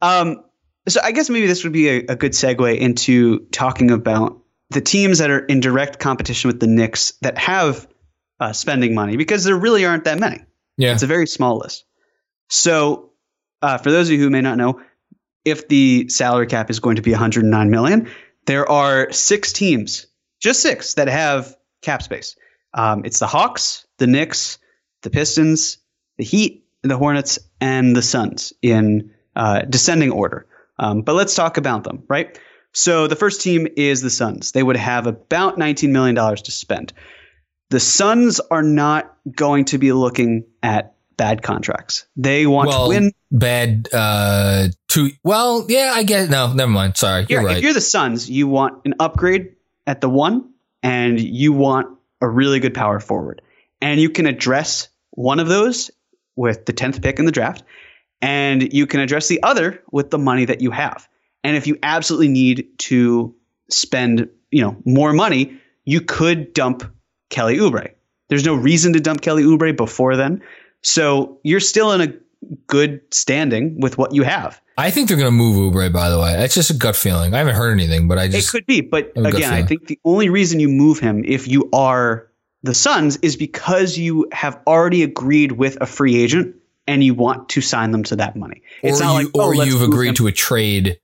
Um, 0.00 0.44
so 0.88 1.00
I 1.02 1.12
guess 1.12 1.28
maybe 1.28 1.46
this 1.46 1.64
would 1.64 1.72
be 1.72 1.88
a, 1.88 1.96
a 2.10 2.16
good 2.16 2.32
segue 2.32 2.78
into 2.78 3.46
talking 3.46 3.90
about 3.90 4.40
the 4.70 4.80
teams 4.80 5.18
that 5.18 5.30
are 5.30 5.38
in 5.38 5.60
direct 5.60 5.98
competition 5.98 6.48
with 6.48 6.60
the 6.60 6.66
Knicks 6.66 7.12
that 7.22 7.38
have 7.38 7.88
uh, 8.38 8.52
spending 8.52 8.94
money 8.94 9.16
because 9.16 9.44
there 9.44 9.56
really 9.56 9.84
aren't 9.84 10.04
that 10.04 10.18
many. 10.18 10.42
Yeah. 10.76 10.92
It's 10.92 11.02
a 11.02 11.06
very 11.06 11.26
small 11.26 11.58
list. 11.58 11.84
So, 12.48 13.10
uh, 13.60 13.78
for 13.78 13.90
those 13.90 14.08
of 14.08 14.14
you 14.14 14.20
who 14.20 14.30
may 14.30 14.40
not 14.40 14.56
know, 14.56 14.80
if 15.44 15.68
the 15.68 16.08
salary 16.08 16.46
cap 16.46 16.70
is 16.70 16.80
going 16.80 16.96
to 16.96 17.02
be 17.02 17.10
109 17.10 17.70
million, 17.70 18.08
there 18.46 18.70
are 18.70 19.12
six 19.12 19.52
teams, 19.52 20.06
just 20.40 20.60
six, 20.60 20.94
that 20.94 21.08
have 21.08 21.56
cap 21.82 22.02
space. 22.02 22.36
Um, 22.72 23.04
it's 23.04 23.18
the 23.18 23.26
Hawks, 23.26 23.86
the 23.98 24.06
Knicks, 24.06 24.58
the 25.02 25.10
Pistons, 25.10 25.78
the 26.18 26.24
Heat, 26.24 26.66
the 26.82 26.96
Hornets, 26.96 27.38
and 27.60 27.94
the 27.94 28.02
Suns 28.02 28.52
in 28.62 29.12
uh, 29.36 29.62
descending 29.62 30.10
order. 30.10 30.46
Um, 30.78 31.02
but 31.02 31.14
let's 31.14 31.34
talk 31.34 31.56
about 31.56 31.84
them, 31.84 32.04
right? 32.08 32.38
So 32.72 33.06
the 33.06 33.16
first 33.16 33.42
team 33.42 33.66
is 33.76 34.00
the 34.00 34.10
Suns. 34.10 34.52
They 34.52 34.62
would 34.62 34.76
have 34.76 35.06
about 35.06 35.58
$19 35.58 35.90
million 35.90 36.14
to 36.14 36.50
spend. 36.52 36.92
The 37.70 37.80
Suns 37.80 38.40
are 38.40 38.62
not 38.62 39.16
going 39.30 39.66
to 39.66 39.78
be 39.78 39.92
looking 39.92 40.44
at 40.62 40.94
bad 41.20 41.42
contracts. 41.42 42.06
They 42.16 42.46
want 42.46 42.68
well, 42.68 42.84
to 42.84 42.88
win. 42.88 43.12
Bad, 43.30 43.90
uh, 43.92 44.68
two. 44.88 45.10
Well, 45.22 45.66
yeah, 45.68 45.92
I 45.94 46.02
get 46.02 46.30
No, 46.30 46.54
never 46.54 46.70
mind. 46.70 46.96
Sorry. 46.96 47.26
You're, 47.28 47.42
You're- 47.42 47.44
right. 47.44 47.56
If 47.58 47.62
you're 47.62 47.74
the 47.74 47.82
Suns, 47.82 48.30
you 48.30 48.48
want 48.48 48.86
an 48.86 48.94
upgrade 48.98 49.56
at 49.86 50.00
the 50.00 50.08
one, 50.08 50.54
and 50.82 51.20
you 51.20 51.52
want 51.52 51.88
a 52.22 52.28
really 52.28 52.58
good 52.58 52.72
power 52.72 53.00
forward. 53.00 53.42
And 53.82 54.00
you 54.00 54.08
can 54.08 54.24
address 54.24 54.88
one 55.10 55.40
of 55.40 55.46
those 55.46 55.90
with 56.36 56.64
the 56.64 56.72
10th 56.72 57.02
pick 57.02 57.18
in 57.18 57.26
the 57.26 57.32
draft, 57.32 57.64
and 58.22 58.72
you 58.72 58.86
can 58.86 59.00
address 59.00 59.28
the 59.28 59.42
other 59.42 59.82
with 59.92 60.08
the 60.08 60.18
money 60.18 60.46
that 60.46 60.62
you 60.62 60.70
have. 60.70 61.06
And 61.44 61.54
if 61.54 61.66
you 61.66 61.78
absolutely 61.82 62.28
need 62.28 62.78
to 62.78 63.34
spend, 63.68 64.30
you 64.50 64.62
know, 64.62 64.74
more 64.86 65.12
money, 65.12 65.60
you 65.84 66.00
could 66.00 66.54
dump 66.54 66.90
Kelly 67.28 67.58
Oubre. 67.58 67.92
There's 68.30 68.46
no 68.46 68.54
reason 68.54 68.94
to 68.94 69.00
dump 69.00 69.20
Kelly 69.20 69.42
Oubre 69.42 69.76
before 69.76 70.16
then. 70.16 70.40
So 70.82 71.38
you're 71.42 71.60
still 71.60 71.92
in 71.92 72.00
a 72.00 72.14
good 72.66 73.00
standing 73.10 73.80
with 73.80 73.98
what 73.98 74.14
you 74.14 74.22
have. 74.22 74.60
I 74.78 74.90
think 74.90 75.08
they're 75.08 75.18
going 75.18 75.26
to 75.26 75.30
move 75.30 75.56
Oubre, 75.56 75.92
by 75.92 76.08
the 76.08 76.18
way. 76.18 76.32
That's 76.32 76.54
just 76.54 76.70
a 76.70 76.74
gut 76.74 76.96
feeling. 76.96 77.34
I 77.34 77.38
haven't 77.38 77.56
heard 77.56 77.72
anything, 77.72 78.08
but 78.08 78.18
I 78.18 78.28
just 78.28 78.48
It 78.48 78.50
could 78.50 78.66
be, 78.66 78.80
but 78.80 79.12
I 79.16 79.20
have 79.20 79.26
a 79.26 79.30
gut 79.30 79.40
again, 79.40 79.52
I 79.52 79.62
think 79.62 79.86
the 79.86 79.98
only 80.04 80.30
reason 80.30 80.58
you 80.58 80.68
move 80.68 80.98
him 80.98 81.22
if 81.26 81.48
you 81.48 81.68
are 81.72 82.30
the 82.62 82.74
Suns 82.74 83.18
is 83.18 83.36
because 83.36 83.98
you 83.98 84.28
have 84.32 84.60
already 84.66 85.02
agreed 85.02 85.52
with 85.52 85.78
a 85.80 85.86
free 85.86 86.22
agent 86.22 86.56
and 86.86 87.04
you 87.04 87.14
want 87.14 87.50
to 87.50 87.60
sign 87.60 87.90
them 87.90 88.04
to 88.04 88.16
that 88.16 88.36
money. 88.36 88.62
It's 88.82 89.00
or 89.00 89.04
not 89.04 89.18
you, 89.18 89.24
like, 89.26 89.32
oh, 89.34 89.46
or 89.46 89.54
you've 89.54 89.82
agreed 89.82 90.08
him. 90.08 90.14
to 90.16 90.26
a 90.28 90.32
trade 90.32 90.98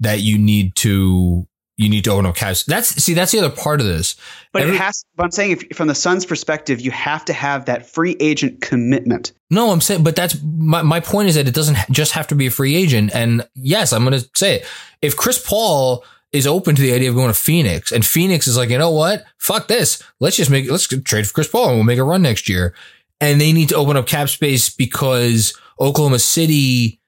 that 0.00 0.20
you 0.20 0.38
need 0.38 0.74
to 0.76 1.46
you 1.76 1.88
need 1.88 2.04
to 2.04 2.10
open 2.10 2.26
up 2.26 2.36
cash. 2.36 2.64
That's 2.64 2.88
see, 2.88 3.14
that's 3.14 3.32
the 3.32 3.38
other 3.38 3.50
part 3.50 3.80
of 3.80 3.86
this. 3.86 4.16
But 4.52 4.62
every- 4.62 4.74
it 4.74 4.78
has. 4.78 5.04
But 5.16 5.24
I'm 5.24 5.30
saying, 5.30 5.50
if 5.52 5.76
from 5.76 5.88
the 5.88 5.94
Suns' 5.94 6.26
perspective, 6.26 6.80
you 6.80 6.90
have 6.90 7.24
to 7.26 7.32
have 7.32 7.64
that 7.66 7.88
free 7.88 8.16
agent 8.20 8.60
commitment. 8.60 9.32
No, 9.50 9.70
I'm 9.70 9.80
saying, 9.80 10.02
but 10.02 10.16
that's 10.16 10.36
my, 10.42 10.82
my 10.82 11.00
point 11.00 11.28
is 11.28 11.34
that 11.34 11.48
it 11.48 11.54
doesn't 11.54 11.78
just 11.90 12.12
have 12.12 12.28
to 12.28 12.34
be 12.34 12.46
a 12.46 12.50
free 12.50 12.74
agent. 12.74 13.10
And 13.14 13.46
yes, 13.54 13.92
I'm 13.92 14.04
going 14.04 14.18
to 14.18 14.28
say 14.34 14.56
it. 14.56 14.66
If 15.00 15.16
Chris 15.16 15.44
Paul 15.44 16.04
is 16.32 16.46
open 16.46 16.74
to 16.74 16.82
the 16.82 16.92
idea 16.92 17.10
of 17.10 17.14
going 17.14 17.28
to 17.28 17.34
Phoenix 17.34 17.92
and 17.92 18.04
Phoenix 18.04 18.46
is 18.46 18.56
like, 18.56 18.70
you 18.70 18.78
know 18.78 18.90
what? 18.90 19.24
Fuck 19.38 19.68
this. 19.68 20.02
Let's 20.20 20.36
just 20.36 20.50
make, 20.50 20.70
let's 20.70 20.86
trade 20.86 21.26
for 21.26 21.34
Chris 21.34 21.48
Paul 21.48 21.68
and 21.68 21.76
we'll 21.76 21.84
make 21.84 21.98
a 21.98 22.04
run 22.04 22.22
next 22.22 22.48
year. 22.48 22.74
And 23.20 23.40
they 23.40 23.52
need 23.52 23.68
to 23.68 23.76
open 23.76 23.96
up 23.96 24.06
cap 24.06 24.30
space 24.30 24.70
because 24.70 25.52
Oklahoma 25.78 26.18
City 26.18 27.00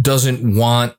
doesn't 0.00 0.56
want 0.56 0.96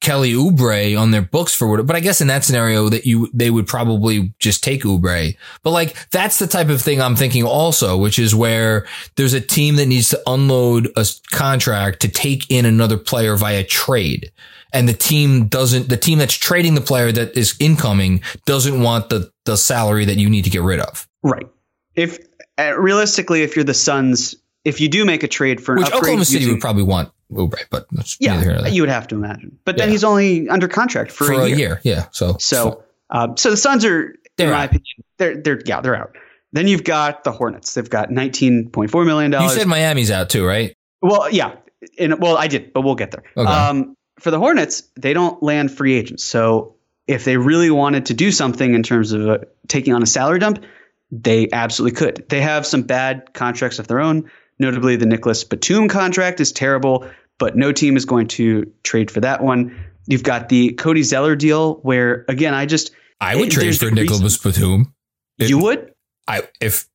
Kelly 0.00 0.32
Oubre 0.32 0.98
on 0.98 1.10
their 1.10 1.22
books 1.22 1.54
for 1.54 1.66
what, 1.68 1.84
but 1.86 1.96
I 1.96 2.00
guess 2.00 2.20
in 2.20 2.28
that 2.28 2.44
scenario 2.44 2.88
that 2.88 3.04
you, 3.04 3.28
they 3.34 3.50
would 3.50 3.66
probably 3.66 4.32
just 4.38 4.62
take 4.62 4.82
Oubre. 4.82 5.36
But 5.62 5.70
like, 5.72 5.96
that's 6.10 6.38
the 6.38 6.46
type 6.46 6.68
of 6.68 6.80
thing 6.80 7.00
I'm 7.00 7.16
thinking 7.16 7.44
also, 7.44 7.96
which 7.96 8.18
is 8.18 8.34
where 8.34 8.86
there's 9.16 9.32
a 9.32 9.40
team 9.40 9.76
that 9.76 9.86
needs 9.86 10.10
to 10.10 10.22
unload 10.26 10.88
a 10.96 11.04
contract 11.32 12.00
to 12.00 12.08
take 12.08 12.48
in 12.50 12.64
another 12.64 12.96
player 12.96 13.36
via 13.36 13.64
trade. 13.64 14.30
And 14.72 14.88
the 14.88 14.92
team 14.92 15.48
doesn't, 15.48 15.88
the 15.88 15.96
team 15.96 16.18
that's 16.18 16.34
trading 16.34 16.74
the 16.74 16.80
player 16.80 17.10
that 17.10 17.36
is 17.36 17.56
incoming 17.58 18.22
doesn't 18.44 18.80
want 18.80 19.08
the, 19.08 19.32
the 19.46 19.56
salary 19.56 20.04
that 20.04 20.16
you 20.18 20.30
need 20.30 20.44
to 20.44 20.50
get 20.50 20.62
rid 20.62 20.78
of. 20.78 21.08
Right. 21.22 21.48
If 21.96 22.18
uh, 22.58 22.78
realistically, 22.78 23.42
if 23.42 23.56
you're 23.56 23.64
the 23.64 23.74
Suns, 23.74 24.36
if 24.64 24.80
you 24.80 24.88
do 24.88 25.04
make 25.04 25.22
a 25.22 25.28
trade 25.28 25.62
for 25.62 25.72
an 25.72 25.78
Which 25.78 25.86
upgrade 25.86 26.00
Oklahoma 26.02 26.24
City 26.24 26.40
using- 26.40 26.54
would 26.54 26.60
probably 26.60 26.82
want 26.82 27.10
But 27.30 27.86
neither 27.92 28.40
here 28.42 28.54
nor 28.54 28.62
yeah, 28.62 28.68
you 28.68 28.82
would 28.82 28.88
have 28.90 29.06
to 29.08 29.14
imagine. 29.14 29.58
But 29.64 29.76
then 29.76 29.88
Yeah. 29.88 29.92
he's 29.92 30.04
only 30.04 30.48
under 30.48 30.68
contract 30.68 31.12
for, 31.12 31.24
for 31.26 31.32
a 31.32 31.48
year. 31.48 31.80
Yeah. 31.84 32.06
So, 32.10 32.36
So, 32.38 32.84
um, 33.10 33.36
so 33.36 33.50
the 33.50 33.56
Suns 33.56 33.84
are, 33.84 34.14
They're 34.36 34.46
in 34.48 34.52
my 34.52 34.60
out. 34.62 34.64
opinion, 34.66 34.84
they're 35.18 35.36
they're 35.42 35.60
yeah 35.66 35.80
they're 35.80 35.96
out. 35.96 36.16
Then 36.52 36.66
you've 36.68 36.84
got 36.84 37.24
the 37.24 37.32
Hornets. 37.32 37.74
They've 37.74 37.88
got 37.90 38.10
nineteen 38.10 38.70
point 38.70 38.90
four 38.90 39.04
million 39.04 39.30
dollars. 39.30 39.52
you 39.52 39.58
said 39.58 39.68
Miami's 39.68 40.10
out 40.10 40.30
too, 40.30 40.46
right? 40.46 40.74
well, 41.02 41.30
yeah, 41.30 41.56
and 41.98 42.18
well, 42.20 42.36
I 42.38 42.46
did, 42.48 42.72
but 42.72 42.80
we'll 42.82 42.94
get 42.94 43.10
there. 43.10 43.22
Okay. 43.36 43.50
Um, 43.52 43.94
for 44.18 44.30
the 44.30 44.38
Hornets, 44.38 44.82
they 44.96 45.12
don't 45.12 45.40
land 45.42 45.70
free 45.70 45.94
agents. 45.94 46.24
So 46.24 46.74
if 47.06 47.24
they 47.24 47.36
really 47.36 47.70
wanted 47.70 48.06
to 48.06 48.14
do 48.14 48.32
something 48.32 48.74
in 48.74 48.82
terms 48.82 49.12
of 49.12 49.28
uh, 49.28 49.38
taking 49.68 49.92
on 49.94 50.02
a 50.02 50.06
salary 50.06 50.38
dump, 50.40 50.64
they 51.12 51.48
absolutely 51.52 51.96
could. 51.96 52.24
They 52.28 52.40
have 52.40 52.66
some 52.66 52.82
bad 52.82 53.32
contracts 53.34 53.78
of 53.78 53.86
their 53.86 54.00
own. 54.00 54.30
Notably, 54.58 54.96
the 54.96 55.06
Nicholas 55.06 55.44
Batum 55.44 55.88
contract 55.88 56.40
is 56.40 56.52
terrible, 56.52 57.08
but 57.38 57.56
no 57.56 57.72
team 57.72 57.96
is 57.96 58.04
going 58.04 58.26
to 58.28 58.72
trade 58.82 59.10
for 59.10 59.20
that 59.20 59.42
one. 59.42 59.76
You've 60.06 60.22
got 60.24 60.48
the 60.48 60.72
Cody 60.72 61.02
Zeller 61.02 61.36
deal, 61.36 61.74
where 61.82 62.24
again, 62.28 62.54
I 62.54 62.66
just 62.66 62.90
I 63.20 63.36
would 63.36 63.48
It- 63.48 63.52
trade 63.52 63.76
for. 63.78 63.90
Nicholas 63.90 64.36
Batum. 64.38 64.94
If- 65.38 65.48
you 65.50 65.58
would. 65.58 65.92
I 66.26 66.42
if 66.60 66.88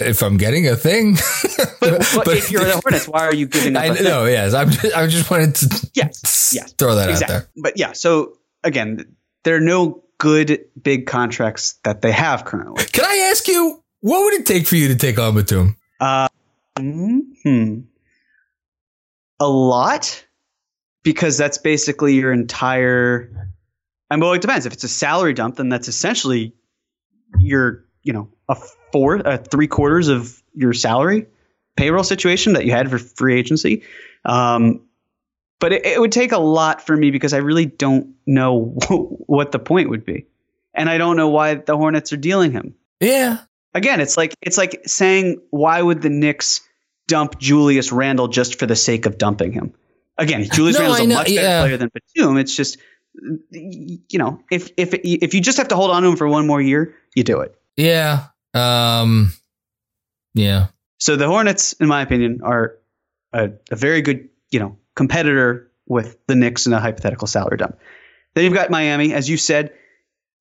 if 0.00 0.22
I'm 0.22 0.36
getting 0.36 0.68
a 0.68 0.76
thing. 0.76 1.16
But, 1.78 2.00
but, 2.24 2.36
if 2.36 2.50
you're 2.50 2.64
the 2.64 2.80
Hornets, 2.82 3.06
why 3.06 3.26
are 3.26 3.34
you 3.34 3.46
giving 3.46 3.76
up? 3.76 3.82
I 3.82 3.86
a 3.86 3.94
thing? 3.94 4.04
know, 4.04 4.24
yes. 4.24 4.54
I'm 4.54 4.70
just, 4.70 4.96
I 4.96 5.06
just 5.06 5.30
wanted 5.30 5.54
to 5.56 5.90
Yes, 5.94 6.52
yes, 6.54 6.72
throw 6.72 6.96
that 6.96 7.04
out 7.04 7.10
exactly. 7.10 7.36
there. 7.36 7.48
But 7.56 7.78
yeah, 7.78 7.92
so 7.92 8.38
again, 8.64 9.14
there 9.44 9.54
are 9.56 9.60
no 9.60 10.02
good 10.18 10.64
big 10.80 11.06
contracts 11.06 11.78
that 11.84 12.02
they 12.02 12.10
have 12.10 12.44
currently. 12.44 12.84
Can 12.86 13.04
I 13.04 13.28
ask 13.30 13.46
you, 13.46 13.82
what 14.00 14.24
would 14.24 14.34
it 14.34 14.46
take 14.46 14.66
for 14.66 14.74
you 14.74 14.88
to 14.88 14.96
take 14.96 15.18
on 15.18 15.34
Batum? 15.36 15.76
Uh, 16.00 16.28
hmm. 16.78 17.80
A 19.38 19.48
lot, 19.48 20.24
because 21.02 21.36
that's 21.36 21.58
basically 21.58 22.14
your 22.14 22.32
entire. 22.32 23.50
And 24.10 24.22
well, 24.22 24.32
it 24.32 24.40
depends. 24.40 24.66
If 24.66 24.72
it's 24.72 24.84
a 24.84 24.88
salary 24.88 25.34
dump, 25.34 25.56
then 25.56 25.68
that's 25.68 25.88
essentially 25.88 26.54
your, 27.38 27.84
you 28.02 28.12
know, 28.12 28.28
a 28.48 28.56
four, 28.92 29.16
a 29.16 29.36
three 29.36 29.66
quarters 29.66 30.08
of 30.08 30.42
your 30.54 30.72
salary 30.72 31.26
payroll 31.76 32.04
situation 32.04 32.54
that 32.54 32.64
you 32.64 32.72
had 32.72 32.88
for 32.90 32.98
free 32.98 33.38
agency. 33.38 33.82
Um, 34.24 34.80
but 35.60 35.72
it, 35.74 35.84
it 35.84 36.00
would 36.00 36.12
take 36.12 36.32
a 36.32 36.38
lot 36.38 36.84
for 36.86 36.96
me 36.96 37.10
because 37.10 37.34
I 37.34 37.38
really 37.38 37.66
don't 37.66 38.14
know 38.26 38.76
what 38.88 39.52
the 39.52 39.58
point 39.58 39.90
would 39.90 40.04
be, 40.04 40.26
and 40.72 40.88
I 40.88 40.96
don't 40.98 41.16
know 41.16 41.28
why 41.28 41.54
the 41.56 41.76
Hornets 41.76 42.12
are 42.12 42.16
dealing 42.16 42.52
him 42.52 42.74
Yeah. 43.00 43.38
again, 43.74 44.00
it's 44.00 44.16
like 44.16 44.34
it's 44.40 44.56
like 44.56 44.82
saying 44.86 45.40
why 45.50 45.82
would 45.82 46.00
the 46.00 46.08
Knicks 46.10 46.65
dump 47.08 47.38
Julius 47.38 47.92
Randle 47.92 48.28
just 48.28 48.58
for 48.58 48.66
the 48.66 48.76
sake 48.76 49.06
of 49.06 49.18
dumping 49.18 49.52
him? 49.52 49.74
Again, 50.18 50.44
Julius 50.50 50.76
No, 50.76 50.82
Randle's 50.82 51.00
a 51.00 51.06
much 51.08 51.26
better 51.26 51.40
yeah. 51.40 51.60
player 51.62 51.76
than 51.76 51.90
Batum. 51.92 52.36
It's 52.38 52.54
just 52.54 52.78
you 53.50 54.18
know, 54.18 54.40
if 54.50 54.70
if 54.76 54.94
if 54.94 55.34
you 55.34 55.40
just 55.40 55.58
have 55.58 55.68
to 55.68 55.76
hold 55.76 55.90
on 55.90 56.02
to 56.02 56.08
him 56.08 56.16
for 56.16 56.28
one 56.28 56.46
more 56.46 56.60
year, 56.60 56.94
you 57.14 57.24
do 57.24 57.40
it. 57.40 57.54
Yeah. 57.76 58.26
Um, 58.54 59.32
yeah. 60.34 60.68
So 60.98 61.16
the 61.16 61.26
Hornets, 61.26 61.74
in 61.74 61.88
my 61.88 62.02
opinion, 62.02 62.40
are 62.42 62.76
a, 63.32 63.50
a 63.70 63.76
very 63.76 64.02
good, 64.02 64.28
you 64.50 64.60
know, 64.60 64.78
competitor 64.94 65.70
with 65.86 66.18
the 66.26 66.34
Knicks 66.34 66.66
in 66.66 66.72
a 66.72 66.80
hypothetical 66.80 67.26
salary 67.26 67.58
dump. 67.58 67.78
Then 68.34 68.44
you've 68.44 68.54
got 68.54 68.70
Miami, 68.70 69.12
as 69.12 69.28
you 69.28 69.36
said, 69.36 69.72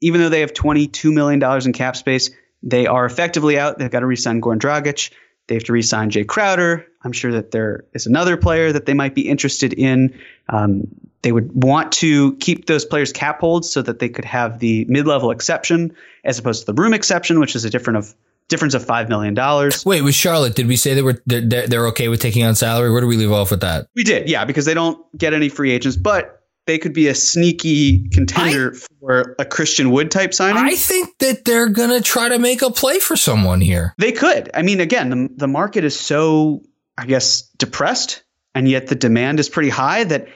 even 0.01 0.21
though 0.21 0.29
they 0.29 0.41
have 0.41 0.53
$22 0.53 1.13
million 1.13 1.41
in 1.65 1.73
cap 1.73 1.95
space, 1.95 2.31
they 2.63 2.87
are 2.87 3.05
effectively 3.05 3.59
out. 3.59 3.77
They've 3.77 3.91
got 3.91 3.99
to 3.99 4.05
re-sign 4.05 4.41
Goran 4.41 4.59
Dragic. 4.59 5.11
They 5.47 5.55
have 5.55 5.63
to 5.65 5.73
re-sign 5.73 6.09
Jay 6.09 6.23
Crowder. 6.23 6.85
I'm 7.03 7.11
sure 7.11 7.31
that 7.33 7.51
there 7.51 7.85
is 7.93 8.07
another 8.07 8.35
player 8.35 8.71
that 8.71 8.85
they 8.85 8.93
might 8.93 9.13
be 9.13 9.29
interested 9.29 9.73
in. 9.73 10.19
Um, 10.49 10.87
they 11.21 11.31
would 11.31 11.63
want 11.63 11.91
to 11.93 12.35
keep 12.37 12.65
those 12.65 12.85
players 12.85 13.11
cap 13.11 13.39
holds 13.39 13.69
so 13.69 13.81
that 13.81 13.99
they 13.99 14.09
could 14.09 14.25
have 14.25 14.59
the 14.59 14.85
mid-level 14.85 15.31
exception 15.31 15.95
as 16.23 16.39
opposed 16.39 16.65
to 16.65 16.71
the 16.71 16.81
room 16.81 16.93
exception, 16.93 17.39
which 17.39 17.55
is 17.55 17.65
a 17.65 17.69
different 17.69 17.97
of 17.97 18.15
difference 18.47 18.75
of 18.75 18.85
five 18.85 19.09
million 19.09 19.33
dollars. 19.33 19.85
Wait, 19.85 20.01
with 20.03 20.13
Charlotte, 20.13 20.55
did 20.55 20.67
we 20.67 20.75
say 20.75 20.93
they're, 20.93 21.21
they're, 21.25 21.67
they're 21.67 21.87
okay 21.87 22.09
with 22.09 22.21
taking 22.21 22.43
on 22.43 22.53
salary? 22.53 22.91
Where 22.91 23.01
do 23.01 23.07
we 23.07 23.17
leave 23.17 23.31
off 23.31 23.49
with 23.51 23.61
that? 23.61 23.87
We 23.95 24.03
did, 24.03 24.29
yeah, 24.29 24.45
because 24.45 24.65
they 24.65 24.75
don't 24.75 25.03
get 25.17 25.33
any 25.33 25.49
free 25.49 25.71
agents, 25.71 25.97
but 25.97 26.34
they 26.67 26.77
could 26.77 26.93
be 26.93 27.07
a 27.07 27.15
sneaky 27.15 28.09
contender 28.09 28.73
for 28.99 29.35
a 29.37 29.45
Christian 29.45 29.91
Wood 29.91 30.09
type 30.11 30.33
signing. 30.33 30.63
I 30.63 30.75
think 30.75 31.17
that 31.19 31.45
they're 31.45 31.69
gonna 31.69 32.01
try 32.01 32.29
to 32.29 32.39
make 32.39 32.61
a 32.61 32.71
play 32.71 32.99
for 32.99 33.15
someone 33.15 33.61
here. 33.61 33.93
they 33.97 34.11
could. 34.11 34.49
I 34.53 34.61
mean, 34.63 34.79
again, 34.79 35.09
the, 35.09 35.29
the 35.35 35.47
market 35.47 35.83
is 35.83 35.99
so, 35.99 36.63
I 36.97 37.05
guess, 37.05 37.43
depressed, 37.57 38.23
and 38.53 38.67
yet 38.67 38.87
the 38.87 38.95
demand 38.95 39.39
is 39.39 39.49
pretty 39.49 39.69
high 39.69 40.03
that 40.05 40.27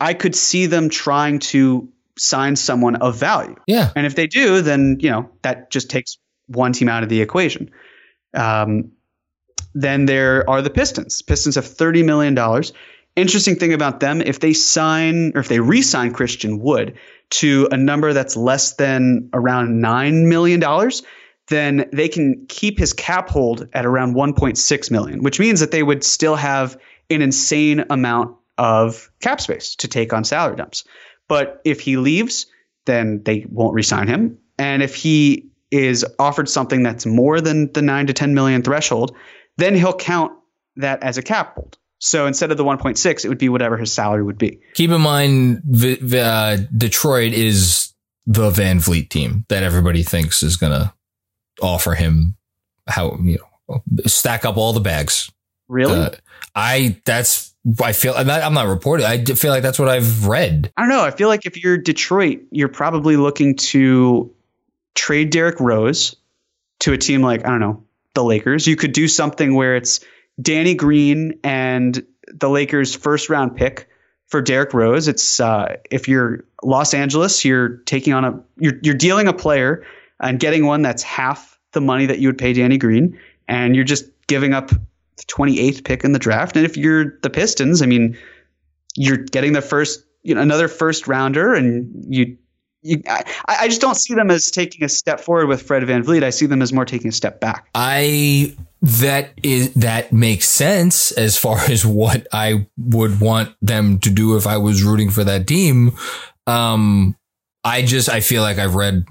I 0.00 0.14
could 0.14 0.34
see 0.34 0.66
them 0.66 0.88
trying 0.88 1.38
to 1.40 1.88
sign 2.18 2.56
someone 2.56 2.96
of 2.96 3.16
value. 3.18 3.56
Yeah. 3.66 3.90
And 3.96 4.06
if 4.06 4.14
they 4.14 4.26
do, 4.26 4.62
then 4.62 4.98
you 5.00 5.10
know 5.10 5.30
that 5.42 5.70
just 5.70 5.90
takes 5.90 6.18
one 6.46 6.72
team 6.72 6.88
out 6.88 7.02
of 7.02 7.08
the 7.08 7.20
equation. 7.20 7.70
Um, 8.34 8.92
then 9.74 10.04
there 10.06 10.48
are 10.48 10.60
the 10.62 10.70
Pistons. 10.70 11.22
Pistons 11.22 11.54
have 11.54 11.66
thirty 11.66 12.02
million 12.02 12.34
dollars. 12.34 12.72
Interesting 13.14 13.56
thing 13.56 13.74
about 13.74 14.00
them, 14.00 14.22
if 14.22 14.40
they 14.40 14.54
sign 14.54 15.32
or 15.34 15.40
if 15.40 15.48
they 15.48 15.60
re-sign 15.60 16.12
Christian 16.12 16.60
Wood 16.60 16.98
to 17.30 17.68
a 17.70 17.76
number 17.76 18.12
that's 18.12 18.36
less 18.36 18.74
than 18.74 19.28
around 19.34 19.80
nine 19.80 20.28
million 20.28 20.60
dollars, 20.60 21.02
then 21.48 21.88
they 21.92 22.08
can 22.08 22.46
keep 22.48 22.78
his 22.78 22.94
cap 22.94 23.28
hold 23.28 23.68
at 23.74 23.84
around 23.84 24.14
1.6 24.14 24.90
million, 24.90 25.22
which 25.22 25.38
means 25.38 25.60
that 25.60 25.70
they 25.70 25.82
would 25.82 26.04
still 26.04 26.36
have 26.36 26.78
an 27.10 27.20
insane 27.20 27.84
amount 27.90 28.36
of 28.56 29.10
cap 29.20 29.40
space 29.40 29.76
to 29.76 29.88
take 29.88 30.12
on 30.12 30.24
salary 30.24 30.56
dumps. 30.56 30.84
But 31.28 31.60
if 31.64 31.80
he 31.80 31.96
leaves, 31.98 32.46
then 32.86 33.22
they 33.24 33.46
won't 33.48 33.74
re-sign 33.74 34.08
him. 34.08 34.38
And 34.58 34.82
if 34.82 34.94
he 34.94 35.50
is 35.70 36.04
offered 36.18 36.48
something 36.48 36.82
that's 36.82 37.06
more 37.06 37.40
than 37.40 37.72
the 37.72 37.82
9 37.82 38.06
to 38.06 38.12
10 38.12 38.34
million 38.34 38.62
threshold, 38.62 39.16
then 39.56 39.74
he'll 39.74 39.92
count 39.92 40.32
that 40.76 41.02
as 41.02 41.18
a 41.18 41.22
cap 41.22 41.54
hold. 41.54 41.76
So 42.04 42.26
instead 42.26 42.50
of 42.50 42.56
the 42.56 42.64
1.6, 42.64 43.24
it 43.24 43.28
would 43.28 43.38
be 43.38 43.48
whatever 43.48 43.76
his 43.76 43.92
salary 43.92 44.24
would 44.24 44.36
be. 44.36 44.58
Keep 44.74 44.90
in 44.90 45.00
mind, 45.00 45.62
uh, 46.12 46.56
Detroit 46.76 47.32
is 47.32 47.94
the 48.26 48.50
VanVleet 48.50 49.08
team 49.08 49.44
that 49.48 49.62
everybody 49.62 50.02
thinks 50.02 50.42
is 50.42 50.56
going 50.56 50.72
to 50.72 50.92
offer 51.62 51.94
him 51.94 52.34
how, 52.88 53.16
you 53.22 53.38
know, 53.68 53.82
stack 54.04 54.44
up 54.44 54.56
all 54.56 54.72
the 54.72 54.80
bags. 54.80 55.30
Really? 55.68 55.96
Uh, 55.96 56.10
I, 56.56 57.00
that's, 57.04 57.54
I 57.80 57.92
feel, 57.92 58.14
I'm 58.16 58.26
not, 58.26 58.42
I'm 58.42 58.54
not 58.54 58.66
reporting. 58.66 59.06
I 59.06 59.24
feel 59.24 59.52
like 59.52 59.62
that's 59.62 59.78
what 59.78 59.88
I've 59.88 60.26
read. 60.26 60.72
I 60.76 60.82
don't 60.82 60.88
know. 60.88 61.04
I 61.04 61.12
feel 61.12 61.28
like 61.28 61.46
if 61.46 61.62
you're 61.62 61.78
Detroit, 61.78 62.40
you're 62.50 62.66
probably 62.66 63.16
looking 63.16 63.54
to 63.56 64.34
trade 64.96 65.30
Derrick 65.30 65.60
Rose 65.60 66.16
to 66.80 66.92
a 66.92 66.98
team 66.98 67.22
like, 67.22 67.46
I 67.46 67.50
don't 67.50 67.60
know, 67.60 67.84
the 68.14 68.24
Lakers. 68.24 68.66
You 68.66 68.74
could 68.74 68.92
do 68.92 69.06
something 69.06 69.54
where 69.54 69.76
it's 69.76 70.00
Danny 70.40 70.74
Green 70.74 71.38
and 71.44 72.04
the 72.28 72.48
Lakers' 72.48 72.94
first 72.94 73.28
round 73.28 73.56
pick 73.56 73.88
for 74.28 74.40
Derrick 74.40 74.72
Rose. 74.72 75.08
It's 75.08 75.40
uh, 75.40 75.76
if 75.90 76.08
you're 76.08 76.44
Los 76.62 76.94
Angeles, 76.94 77.44
you're 77.44 77.76
taking 77.84 78.12
on 78.12 78.24
a 78.24 78.42
you're 78.56 78.74
you're 78.82 78.94
dealing 78.94 79.28
a 79.28 79.32
player 79.32 79.84
and 80.20 80.40
getting 80.40 80.64
one 80.64 80.82
that's 80.82 81.02
half 81.02 81.58
the 81.72 81.80
money 81.80 82.06
that 82.06 82.18
you 82.18 82.28
would 82.28 82.38
pay 82.38 82.52
Danny 82.52 82.78
Green, 82.78 83.18
and 83.48 83.74
you're 83.74 83.84
just 83.84 84.06
giving 84.26 84.54
up 84.54 84.68
the 84.68 85.24
28th 85.28 85.84
pick 85.84 86.04
in 86.04 86.12
the 86.12 86.18
draft. 86.18 86.56
And 86.56 86.64
if 86.64 86.76
you're 86.76 87.18
the 87.22 87.30
Pistons, 87.30 87.82
I 87.82 87.86
mean, 87.86 88.16
you're 88.96 89.18
getting 89.18 89.52
the 89.52 89.62
first 89.62 90.04
you 90.22 90.34
know 90.34 90.40
another 90.40 90.68
first 90.68 91.06
rounder, 91.06 91.54
and 91.54 92.06
you 92.08 92.38
you, 92.82 93.02
I, 93.08 93.24
I, 93.46 93.68
just 93.68 93.80
don't 93.80 93.94
see 93.94 94.14
them 94.14 94.30
as 94.30 94.46
taking 94.50 94.84
a 94.84 94.88
step 94.88 95.20
forward 95.20 95.46
with 95.46 95.62
Fred 95.62 95.82
VanVleet. 95.84 96.22
I 96.22 96.30
see 96.30 96.46
them 96.46 96.62
as 96.62 96.72
more 96.72 96.84
taking 96.84 97.08
a 97.08 97.12
step 97.12 97.40
back. 97.40 97.68
I 97.74 98.56
that 98.82 99.30
is 99.42 99.72
that 99.74 100.12
makes 100.12 100.48
sense 100.48 101.12
as 101.12 101.38
far 101.38 101.58
as 101.70 101.86
what 101.86 102.26
I 102.32 102.66
would 102.76 103.20
want 103.20 103.54
them 103.62 103.98
to 104.00 104.10
do 104.10 104.36
if 104.36 104.46
I 104.46 104.58
was 104.58 104.82
rooting 104.82 105.10
for 105.10 105.24
that 105.24 105.46
team. 105.46 105.96
Um, 106.46 107.16
I 107.64 107.82
just 107.82 108.08
I 108.08 108.20
feel 108.20 108.42
like 108.42 108.58
I've 108.58 108.74
read 108.74 109.04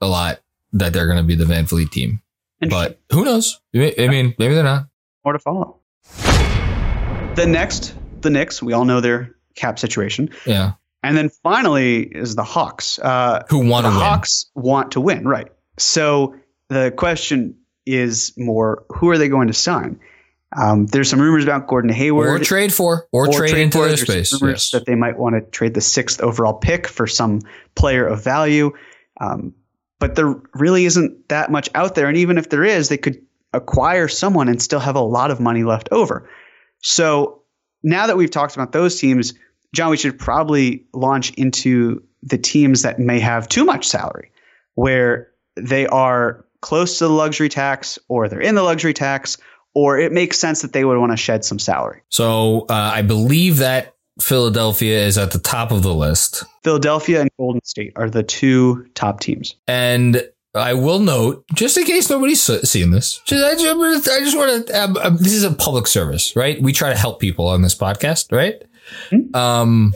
a 0.00 0.06
lot 0.06 0.40
that 0.72 0.92
they're 0.92 1.06
going 1.06 1.18
to 1.18 1.24
be 1.24 1.34
the 1.34 1.44
VanVleet 1.44 1.90
team, 1.90 2.22
but 2.68 3.00
who 3.10 3.24
knows? 3.24 3.60
I 3.74 4.06
mean, 4.08 4.34
maybe 4.38 4.54
they're 4.54 4.62
not. 4.62 4.86
More 5.24 5.32
to 5.32 5.38
follow. 5.40 5.80
The 7.34 7.46
next, 7.46 7.94
the 8.22 8.30
Knicks. 8.30 8.62
We 8.62 8.72
all 8.72 8.84
know 8.84 9.00
their 9.00 9.34
cap 9.56 9.78
situation. 9.78 10.30
Yeah. 10.46 10.72
And 11.02 11.16
then 11.16 11.30
finally 11.42 12.02
is 12.02 12.34
the 12.34 12.44
Hawks, 12.44 12.98
uh, 12.98 13.44
who 13.48 13.66
want 13.66 13.86
to 13.86 13.90
win. 13.90 13.98
Hawks 13.98 14.50
want 14.54 14.92
to 14.92 15.00
win, 15.00 15.26
right? 15.26 15.48
So 15.78 16.36
the 16.68 16.92
question 16.94 17.56
is 17.86 18.34
more: 18.36 18.84
Who 18.90 19.08
are 19.08 19.18
they 19.18 19.28
going 19.28 19.48
to 19.48 19.54
sign? 19.54 20.00
Um, 20.54 20.86
there's 20.86 21.08
some 21.08 21.20
rumors 21.20 21.44
about 21.44 21.68
Gordon 21.68 21.92
Hayward, 21.92 22.42
or 22.42 22.44
trade 22.44 22.74
for, 22.74 23.06
or, 23.12 23.28
or 23.28 23.32
trade, 23.32 23.50
trade, 23.50 23.62
into 23.62 23.78
for. 23.78 23.86
their 23.86 23.96
there's 23.96 24.02
space. 24.02 24.42
Rumors 24.42 24.64
yes. 24.64 24.70
that 24.72 24.84
they 24.84 24.94
might 24.94 25.18
want 25.18 25.36
to 25.36 25.42
trade 25.42 25.74
the 25.74 25.80
sixth 25.80 26.20
overall 26.20 26.54
pick 26.54 26.86
for 26.86 27.06
some 27.06 27.40
player 27.74 28.06
of 28.06 28.22
value. 28.22 28.72
Um, 29.20 29.54
but 29.98 30.16
there 30.16 30.34
really 30.54 30.86
isn't 30.86 31.28
that 31.28 31.50
much 31.50 31.70
out 31.74 31.94
there, 31.94 32.08
and 32.08 32.16
even 32.16 32.36
if 32.36 32.48
there 32.48 32.64
is, 32.64 32.88
they 32.88 32.98
could 32.98 33.22
acquire 33.52 34.08
someone 34.08 34.48
and 34.48 34.60
still 34.60 34.80
have 34.80 34.96
a 34.96 35.00
lot 35.00 35.30
of 35.30 35.40
money 35.40 35.62
left 35.62 35.88
over. 35.92 36.28
So 36.80 37.42
now 37.82 38.06
that 38.06 38.16
we've 38.16 38.30
talked 38.30 38.54
about 38.54 38.72
those 38.72 38.98
teams, 38.98 39.34
John, 39.74 39.90
we 39.90 39.96
should 39.96 40.18
probably 40.18 40.86
launch 40.92 41.32
into 41.34 42.02
the 42.22 42.38
teams 42.38 42.82
that 42.82 42.98
may 42.98 43.20
have 43.20 43.48
too 43.48 43.64
much 43.64 43.86
salary, 43.86 44.32
where 44.74 45.28
they 45.56 45.86
are 45.86 46.44
close 46.60 46.98
to 46.98 47.04
the 47.04 47.12
luxury 47.12 47.48
tax 47.48 47.98
or 48.08 48.28
they're 48.28 48.40
in 48.40 48.54
the 48.54 48.62
luxury 48.62 48.92
tax, 48.92 49.38
or 49.74 49.98
it 49.98 50.12
makes 50.12 50.38
sense 50.38 50.62
that 50.62 50.72
they 50.72 50.84
would 50.84 50.98
want 50.98 51.12
to 51.12 51.16
shed 51.16 51.44
some 51.44 51.58
salary. 51.58 52.02
So 52.08 52.66
uh, 52.68 52.90
I 52.94 53.02
believe 53.02 53.58
that 53.58 53.94
Philadelphia 54.20 55.06
is 55.06 55.16
at 55.16 55.30
the 55.30 55.38
top 55.38 55.70
of 55.70 55.82
the 55.82 55.94
list. 55.94 56.44
Philadelphia 56.62 57.20
and 57.20 57.30
Golden 57.38 57.64
State 57.64 57.92
are 57.96 58.10
the 58.10 58.22
two 58.22 58.86
top 58.94 59.20
teams. 59.20 59.54
And 59.66 60.22
I 60.54 60.74
will 60.74 60.98
note, 60.98 61.44
just 61.54 61.76
in 61.78 61.84
case 61.84 62.10
nobody's 62.10 62.42
seeing 62.42 62.90
this, 62.90 63.20
I 63.30 63.54
just, 63.54 64.08
I 64.08 64.18
just 64.18 64.36
want 64.36 64.66
to, 64.66 64.82
um, 64.82 64.96
um, 64.96 65.16
this 65.16 65.32
is 65.32 65.44
a 65.44 65.52
public 65.52 65.86
service, 65.86 66.34
right? 66.34 66.60
We 66.60 66.72
try 66.72 66.90
to 66.90 66.98
help 66.98 67.20
people 67.20 67.46
on 67.46 67.62
this 67.62 67.74
podcast, 67.74 68.32
right? 68.32 68.62
Mm-hmm. 69.10 69.34
Um, 69.34 69.94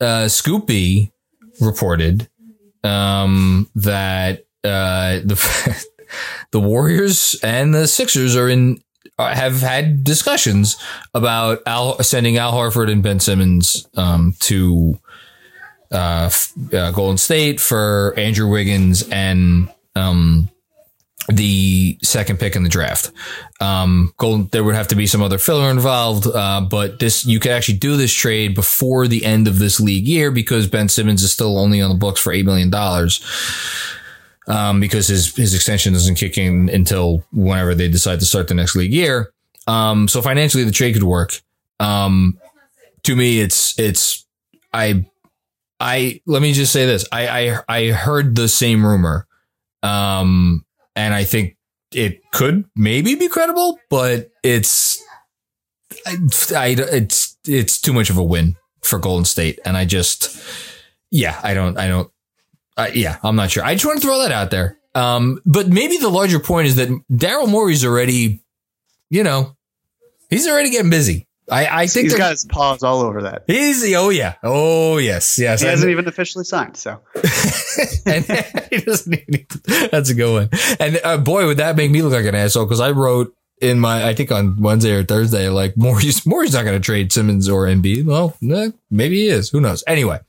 uh, 0.00 0.26
Scoopy 0.26 1.10
reported 1.60 2.28
um, 2.84 3.68
that 3.74 4.46
uh, 4.64 5.20
the 5.24 5.86
the 6.50 6.60
Warriors 6.60 7.36
and 7.42 7.74
the 7.74 7.86
Sixers 7.86 8.36
are 8.36 8.48
in 8.48 8.82
uh, 9.18 9.34
have 9.34 9.60
had 9.60 10.04
discussions 10.04 10.76
about 11.14 11.62
Al, 11.66 12.02
sending 12.02 12.36
Al 12.36 12.52
Horford 12.52 12.90
and 12.90 13.02
Ben 13.02 13.20
Simmons 13.20 13.88
um, 13.96 14.34
to 14.40 14.98
uh, 15.90 16.30
uh, 16.72 16.90
Golden 16.90 17.18
State 17.18 17.60
for 17.60 18.14
Andrew 18.16 18.48
Wiggins 18.48 19.08
and 19.10 19.70
um, 19.94 20.50
the 21.28 21.98
second 22.02 22.38
pick 22.38 22.56
in 22.56 22.62
the 22.62 22.68
draft. 22.68 23.10
Um, 23.60 24.12
Golden, 24.16 24.48
there 24.52 24.62
would 24.64 24.74
have 24.74 24.88
to 24.88 24.94
be 24.94 25.06
some 25.06 25.22
other 25.22 25.38
filler 25.38 25.70
involved, 25.70 26.26
uh, 26.26 26.60
but 26.60 26.98
this 26.98 27.24
you 27.26 27.40
could 27.40 27.52
actually 27.52 27.78
do 27.78 27.96
this 27.96 28.12
trade 28.12 28.54
before 28.54 29.08
the 29.08 29.24
end 29.24 29.48
of 29.48 29.58
this 29.58 29.80
league 29.80 30.06
year 30.06 30.30
because 30.30 30.68
Ben 30.68 30.88
Simmons 30.88 31.22
is 31.22 31.32
still 31.32 31.58
only 31.58 31.80
on 31.80 31.90
the 31.90 31.96
books 31.96 32.20
for 32.20 32.32
eight 32.32 32.46
million 32.46 32.70
dollars. 32.70 33.24
Um, 34.48 34.78
because 34.78 35.08
his 35.08 35.34
his 35.34 35.54
extension 35.54 35.92
doesn't 35.92 36.14
kick 36.14 36.38
in 36.38 36.68
until 36.68 37.24
whenever 37.32 37.74
they 37.74 37.88
decide 37.88 38.20
to 38.20 38.26
start 38.26 38.46
the 38.46 38.54
next 38.54 38.76
league 38.76 38.92
year. 38.92 39.32
Um, 39.66 40.06
so 40.06 40.22
financially, 40.22 40.62
the 40.62 40.70
trade 40.70 40.94
could 40.94 41.02
work. 41.02 41.40
Um, 41.80 42.38
to 43.02 43.16
me, 43.16 43.40
it's 43.40 43.76
it's 43.78 44.24
I 44.72 45.06
I 45.80 46.20
let 46.26 46.42
me 46.42 46.52
just 46.52 46.72
say 46.72 46.86
this. 46.86 47.04
I 47.10 47.28
I 47.28 47.60
I 47.68 47.86
heard 47.90 48.36
the 48.36 48.48
same 48.48 48.86
rumor. 48.86 49.26
Um, 49.82 50.64
and 50.96 51.14
I 51.14 51.24
think 51.24 51.56
it 51.92 52.20
could 52.32 52.64
maybe 52.74 53.14
be 53.14 53.28
credible, 53.28 53.78
but 53.90 54.30
it's 54.42 55.00
I, 56.06 56.16
I, 56.56 56.76
it's 56.78 57.36
it's 57.46 57.80
too 57.80 57.92
much 57.92 58.10
of 58.10 58.16
a 58.16 58.24
win 58.24 58.56
for 58.82 58.98
Golden 58.98 59.24
State, 59.24 59.60
and 59.64 59.76
I 59.76 59.84
just 59.84 60.36
yeah, 61.10 61.38
I 61.42 61.54
don't 61.54 61.78
I 61.78 61.86
don't 61.86 62.10
yeah, 62.94 63.18
I'm 63.22 63.36
not 63.36 63.50
sure. 63.50 63.64
I 63.64 63.74
just 63.74 63.86
want 63.86 64.00
to 64.00 64.06
throw 64.06 64.18
that 64.20 64.32
out 64.32 64.50
there. 64.50 64.78
Um, 64.94 65.40
but 65.44 65.68
maybe 65.68 65.98
the 65.98 66.08
larger 66.08 66.40
point 66.40 66.68
is 66.68 66.76
that 66.76 66.88
Daryl 67.12 67.48
Morey's 67.48 67.84
already, 67.84 68.42
you 69.10 69.22
know, 69.22 69.54
he's 70.30 70.48
already 70.48 70.70
getting 70.70 70.90
busy. 70.90 71.25
I, 71.50 71.82
I 71.82 71.86
think 71.86 72.06
he's 72.06 72.16
got 72.16 72.30
his 72.30 72.44
paws 72.44 72.82
all 72.82 73.02
over 73.02 73.22
that. 73.22 73.44
He's 73.46 73.84
oh 73.94 74.10
yeah, 74.10 74.34
oh 74.42 74.98
yes, 74.98 75.38
yes. 75.38 75.60
He 75.60 75.68
hasn't 75.68 75.90
even 75.90 76.08
officially 76.08 76.44
signed, 76.44 76.76
so 76.76 77.00
and 78.06 78.24
he 78.70 78.78
doesn't 78.78 79.14
even. 79.14 79.46
That's 79.90 80.10
a 80.10 80.14
good 80.14 80.32
one. 80.32 80.76
And 80.80 81.00
uh, 81.04 81.18
boy, 81.18 81.46
would 81.46 81.58
that 81.58 81.76
make 81.76 81.90
me 81.90 82.02
look 82.02 82.12
like 82.12 82.24
an 82.24 82.34
asshole 82.34 82.64
because 82.64 82.80
I 82.80 82.90
wrote 82.90 83.32
in 83.60 83.78
my 83.78 84.08
I 84.08 84.14
think 84.14 84.32
on 84.32 84.60
Wednesday 84.60 84.92
or 84.92 85.04
Thursday 85.04 85.48
like 85.48 85.76
Morey's 85.76 86.26
Morey's 86.26 86.54
not 86.54 86.64
going 86.64 86.80
to 86.80 86.84
trade 86.84 87.12
Simmons 87.12 87.48
or 87.48 87.66
Embiid. 87.66 88.04
Well, 88.04 88.36
eh, 88.42 88.70
maybe 88.90 89.16
he 89.16 89.28
is. 89.28 89.50
Who 89.50 89.60
knows? 89.60 89.84
Anyway, 89.86 90.20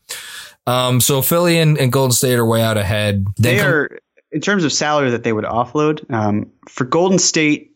um, 0.67 1.01
so 1.01 1.21
Philly 1.21 1.57
and, 1.59 1.77
and 1.77 1.91
Golden 1.91 2.11
State 2.11 2.35
are 2.35 2.45
way 2.45 2.61
out 2.61 2.77
ahead. 2.77 3.25
They, 3.37 3.55
they 3.55 3.61
are 3.61 3.89
in 4.31 4.41
terms 4.41 4.63
of 4.63 4.71
salary 4.71 5.11
that 5.11 5.23
they 5.23 5.33
would 5.33 5.45
offload. 5.45 6.09
Um, 6.11 6.51
for 6.69 6.85
Golden 6.85 7.17
State, 7.17 7.71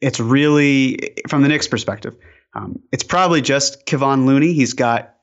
it's 0.00 0.20
really 0.20 1.14
from 1.28 1.42
the 1.42 1.48
Knicks' 1.48 1.68
perspective 1.68 2.16
um, 2.54 2.82
it's 2.92 3.04
probably 3.04 3.40
just 3.40 3.86
Kevon 3.86 4.26
Looney. 4.26 4.52
He's 4.52 4.74
got 4.74 5.14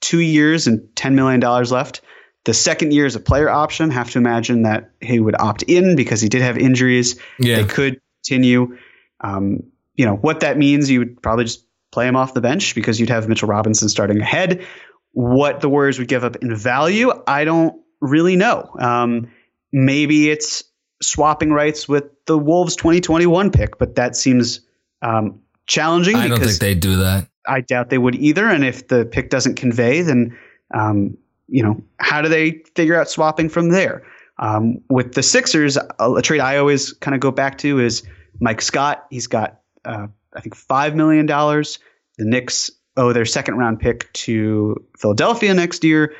two 0.00 0.20
years 0.20 0.66
and 0.66 0.80
$10 0.94 1.14
million 1.14 1.40
left. 1.40 2.02
The 2.44 2.52
second 2.52 2.92
year 2.92 3.06
is 3.06 3.16
a 3.16 3.20
player 3.20 3.48
option. 3.48 3.90
Have 3.90 4.10
to 4.10 4.18
imagine 4.18 4.62
that 4.62 4.90
he 5.00 5.18
would 5.18 5.34
opt 5.38 5.62
in 5.62 5.96
because 5.96 6.20
he 6.20 6.28
did 6.28 6.42
have 6.42 6.58
injuries. 6.58 7.18
Yeah. 7.38 7.56
They 7.56 7.64
could 7.64 8.00
continue. 8.22 8.76
Um, 9.20 9.62
you 9.94 10.04
know, 10.04 10.16
what 10.16 10.40
that 10.40 10.58
means, 10.58 10.90
you 10.90 10.98
would 10.98 11.22
probably 11.22 11.44
just 11.44 11.64
play 11.90 12.06
him 12.06 12.16
off 12.16 12.34
the 12.34 12.42
bench 12.42 12.74
because 12.74 13.00
you'd 13.00 13.08
have 13.08 13.28
Mitchell 13.28 13.48
Robinson 13.48 13.88
starting 13.88 14.20
ahead. 14.20 14.66
what 15.12 15.60
the 15.60 15.68
Warriors 15.68 15.98
would 15.98 16.08
give 16.08 16.24
up 16.24 16.36
in 16.36 16.54
value, 16.54 17.12
I 17.26 17.44
don't 17.44 17.80
really 18.00 18.36
know. 18.36 18.68
Um, 18.78 19.30
maybe 19.72 20.28
it's 20.28 20.64
swapping 21.00 21.52
rights 21.52 21.88
with 21.88 22.04
the 22.26 22.36
Wolves 22.36 22.76
2021 22.76 23.52
pick, 23.52 23.78
but 23.78 23.94
that 23.94 24.16
seems 24.16 24.60
um, 25.02 25.40
challenging. 25.66 26.16
I 26.16 26.28
don't 26.28 26.40
think 26.40 26.58
they'd 26.58 26.80
do 26.80 26.96
that. 26.96 27.28
I 27.46 27.60
doubt 27.60 27.90
they 27.90 27.98
would 27.98 28.14
either. 28.14 28.48
And 28.48 28.64
if 28.64 28.88
the 28.88 29.04
pick 29.04 29.30
doesn't 29.30 29.56
convey, 29.56 30.02
then 30.02 30.36
um, 30.72 31.16
you 31.48 31.62
know 31.62 31.82
how 31.98 32.22
do 32.22 32.28
they 32.28 32.62
figure 32.74 32.98
out 32.98 33.08
swapping 33.08 33.48
from 33.48 33.70
there? 33.70 34.02
Um, 34.38 34.80
with 34.88 35.14
the 35.14 35.22
Sixers, 35.22 35.76
a, 35.76 36.12
a 36.12 36.22
trade 36.22 36.40
I 36.40 36.56
always 36.56 36.92
kind 36.94 37.14
of 37.14 37.20
go 37.20 37.30
back 37.30 37.58
to 37.58 37.80
is 37.80 38.02
Mike 38.40 38.62
Scott. 38.62 39.06
He's 39.10 39.26
got 39.26 39.60
uh, 39.84 40.08
I 40.34 40.40
think 40.40 40.54
five 40.54 40.96
million 40.96 41.26
dollars. 41.26 41.78
The 42.18 42.24
Knicks 42.24 42.70
owe 42.96 43.12
their 43.12 43.24
second 43.24 43.56
round 43.56 43.80
pick 43.80 44.12
to 44.12 44.84
Philadelphia 44.98 45.54
next 45.54 45.84
year, 45.84 46.14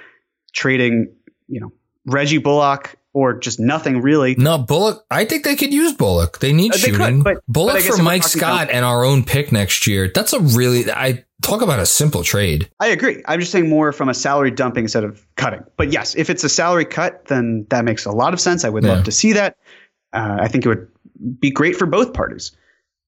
trading 0.53 1.14
you 1.49 1.61
know 1.61 1.72
Reggie 2.07 2.38
Bullock 2.38 2.97
or 3.14 3.32
just 3.32 3.58
nothing 3.58 4.02
really. 4.02 4.34
No, 4.36 4.58
Bullock. 4.58 5.06
I 5.10 5.24
think 5.24 5.44
they 5.44 5.56
could 5.56 5.72
use 5.72 5.92
Bullock. 5.94 6.40
They 6.40 6.52
need 6.52 6.72
uh, 6.72 6.76
they 6.76 6.90
shooting. 6.90 7.22
Could, 7.22 7.24
but, 7.24 7.46
Bullock 7.48 7.74
but 7.76 7.96
for 7.96 8.02
Mike 8.02 8.24
Scott 8.24 8.68
and 8.70 8.84
our 8.84 9.04
own 9.04 9.24
pick 9.24 9.52
next 9.52 9.86
year. 9.86 10.10
That's 10.12 10.34
a 10.34 10.40
really 10.40 10.90
I 10.90 11.24
talk 11.40 11.62
about 11.62 11.78
a 11.78 11.86
simple 11.86 12.24
trade. 12.24 12.68
I 12.80 12.88
agree. 12.88 13.22
I'm 13.24 13.40
just 13.40 13.52
saying 13.52 13.70
more 13.70 13.92
from 13.92 14.08
a 14.08 14.14
salary 14.14 14.50
dumping 14.50 14.84
instead 14.84 15.04
of 15.04 15.24
cutting. 15.36 15.64
But 15.76 15.92
yes, 15.92 16.16
if 16.16 16.28
it's 16.28 16.44
a 16.44 16.48
salary 16.48 16.84
cut, 16.84 17.26
then 17.26 17.66
that 17.70 17.84
makes 17.84 18.04
a 18.04 18.12
lot 18.12 18.34
of 18.34 18.40
sense. 18.40 18.64
I 18.64 18.68
would 18.68 18.84
yeah. 18.84 18.94
love 18.94 19.04
to 19.04 19.12
see 19.12 19.34
that. 19.34 19.56
Uh, 20.12 20.38
I 20.40 20.48
think 20.48 20.66
it 20.66 20.68
would 20.68 20.88
be 21.40 21.50
great 21.50 21.76
for 21.76 21.86
both 21.86 22.12
parties. 22.14 22.52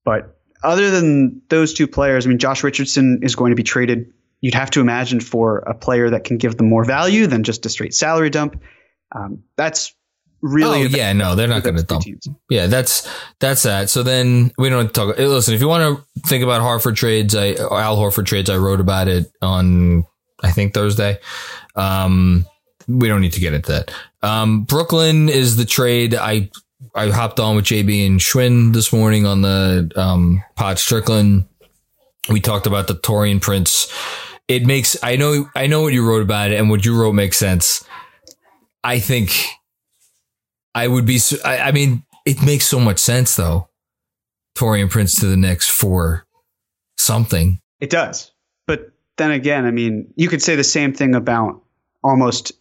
But 0.05 0.39
other 0.63 0.89
than 0.89 1.41
those 1.49 1.73
two 1.73 1.87
players, 1.87 2.25
I 2.25 2.29
mean, 2.29 2.39
Josh 2.39 2.63
Richardson 2.63 3.19
is 3.23 3.35
going 3.35 3.51
to 3.51 3.55
be 3.55 3.63
traded. 3.63 4.13
You'd 4.39 4.53
have 4.53 4.71
to 4.71 4.81
imagine 4.81 5.19
for 5.19 5.59
a 5.59 5.73
player 5.73 6.11
that 6.11 6.23
can 6.23 6.37
give 6.37 6.55
them 6.55 6.69
more 6.69 6.85
value 6.85 7.27
than 7.27 7.43
just 7.43 7.65
a 7.65 7.69
straight 7.69 7.93
salary 7.93 8.29
dump. 8.29 8.61
Um, 9.11 9.43
that's 9.55 9.95
really. 10.41 10.83
Oh 10.83 10.87
yeah, 10.87 11.13
no, 11.13 11.35
they're 11.35 11.47
not 11.47 11.63
going 11.63 11.77
to 11.77 11.83
dump. 11.83 12.03
Teams. 12.03 12.27
Yeah, 12.49 12.67
that's 12.67 13.07
that's 13.39 13.63
that. 13.63 13.89
So 13.89 14.03
then 14.03 14.51
we 14.57 14.69
don't 14.69 14.93
talk. 14.93 15.17
Listen, 15.17 15.53
if 15.53 15.61
you 15.61 15.67
want 15.67 15.97
to 15.97 16.27
think 16.27 16.43
about 16.43 16.61
Horford 16.61 16.95
trades, 16.95 17.35
I 17.35 17.53
Al 17.53 17.97
Horford 17.97 18.25
trades, 18.25 18.49
I 18.49 18.57
wrote 18.57 18.79
about 18.79 19.07
it 19.07 19.31
on 19.41 20.05
I 20.43 20.51
think 20.51 20.73
Thursday. 20.73 21.19
Um, 21.75 22.45
we 22.87 23.07
don't 23.07 23.21
need 23.21 23.33
to 23.33 23.39
get 23.39 23.53
into 23.53 23.71
that. 23.71 23.91
Um, 24.21 24.63
Brooklyn 24.63 25.29
is 25.29 25.57
the 25.57 25.65
trade. 25.65 26.15
I 26.15 26.49
I 26.95 27.09
hopped 27.09 27.39
on 27.39 27.55
with 27.55 27.65
JB 27.65 28.05
and 28.05 28.19
Schwinn 28.19 28.73
this 28.73 28.93
morning 28.93 29.25
on 29.25 29.41
the 29.41 29.91
um, 29.95 30.43
Pod 30.55 30.79
Strickland. 30.79 31.47
We 32.29 32.39
talked 32.39 32.67
about 32.67 32.87
the 32.87 32.95
Taurean 32.95 33.41
Prince. 33.41 33.91
It 34.47 34.65
makes 34.65 34.97
I 35.03 35.15
know 35.15 35.49
I 35.55 35.67
know 35.67 35.81
what 35.81 35.93
you 35.93 36.07
wrote 36.07 36.21
about 36.21 36.51
it, 36.51 36.59
and 36.59 36.69
what 36.69 36.85
you 36.85 36.99
wrote 36.99 37.13
makes 37.13 37.37
sense. 37.37 37.85
I 38.83 38.99
think 38.99 39.45
I 40.77 40.87
would 40.87 41.07
be. 41.07 41.19
I, 41.43 41.57
I 41.57 41.71
mean, 41.71 42.03
it 42.23 42.43
makes 42.43 42.65
so 42.65 42.79
much 42.79 42.99
sense 42.99 43.35
though. 43.35 43.67
Taurean 44.55 44.91
Prince 44.91 45.19
to 45.21 45.25
the 45.25 45.35
Knicks 45.35 45.67
for 45.67 46.27
something. 46.97 47.59
It 47.79 47.89
does, 47.89 48.31
but 48.67 48.91
then 49.17 49.31
again, 49.31 49.65
I 49.65 49.71
mean, 49.71 50.13
you 50.15 50.27
could 50.27 50.41
say 50.41 50.55
the 50.55 50.63
same 50.63 50.93
thing 50.93 51.15
about 51.15 51.63
almost 52.03 52.51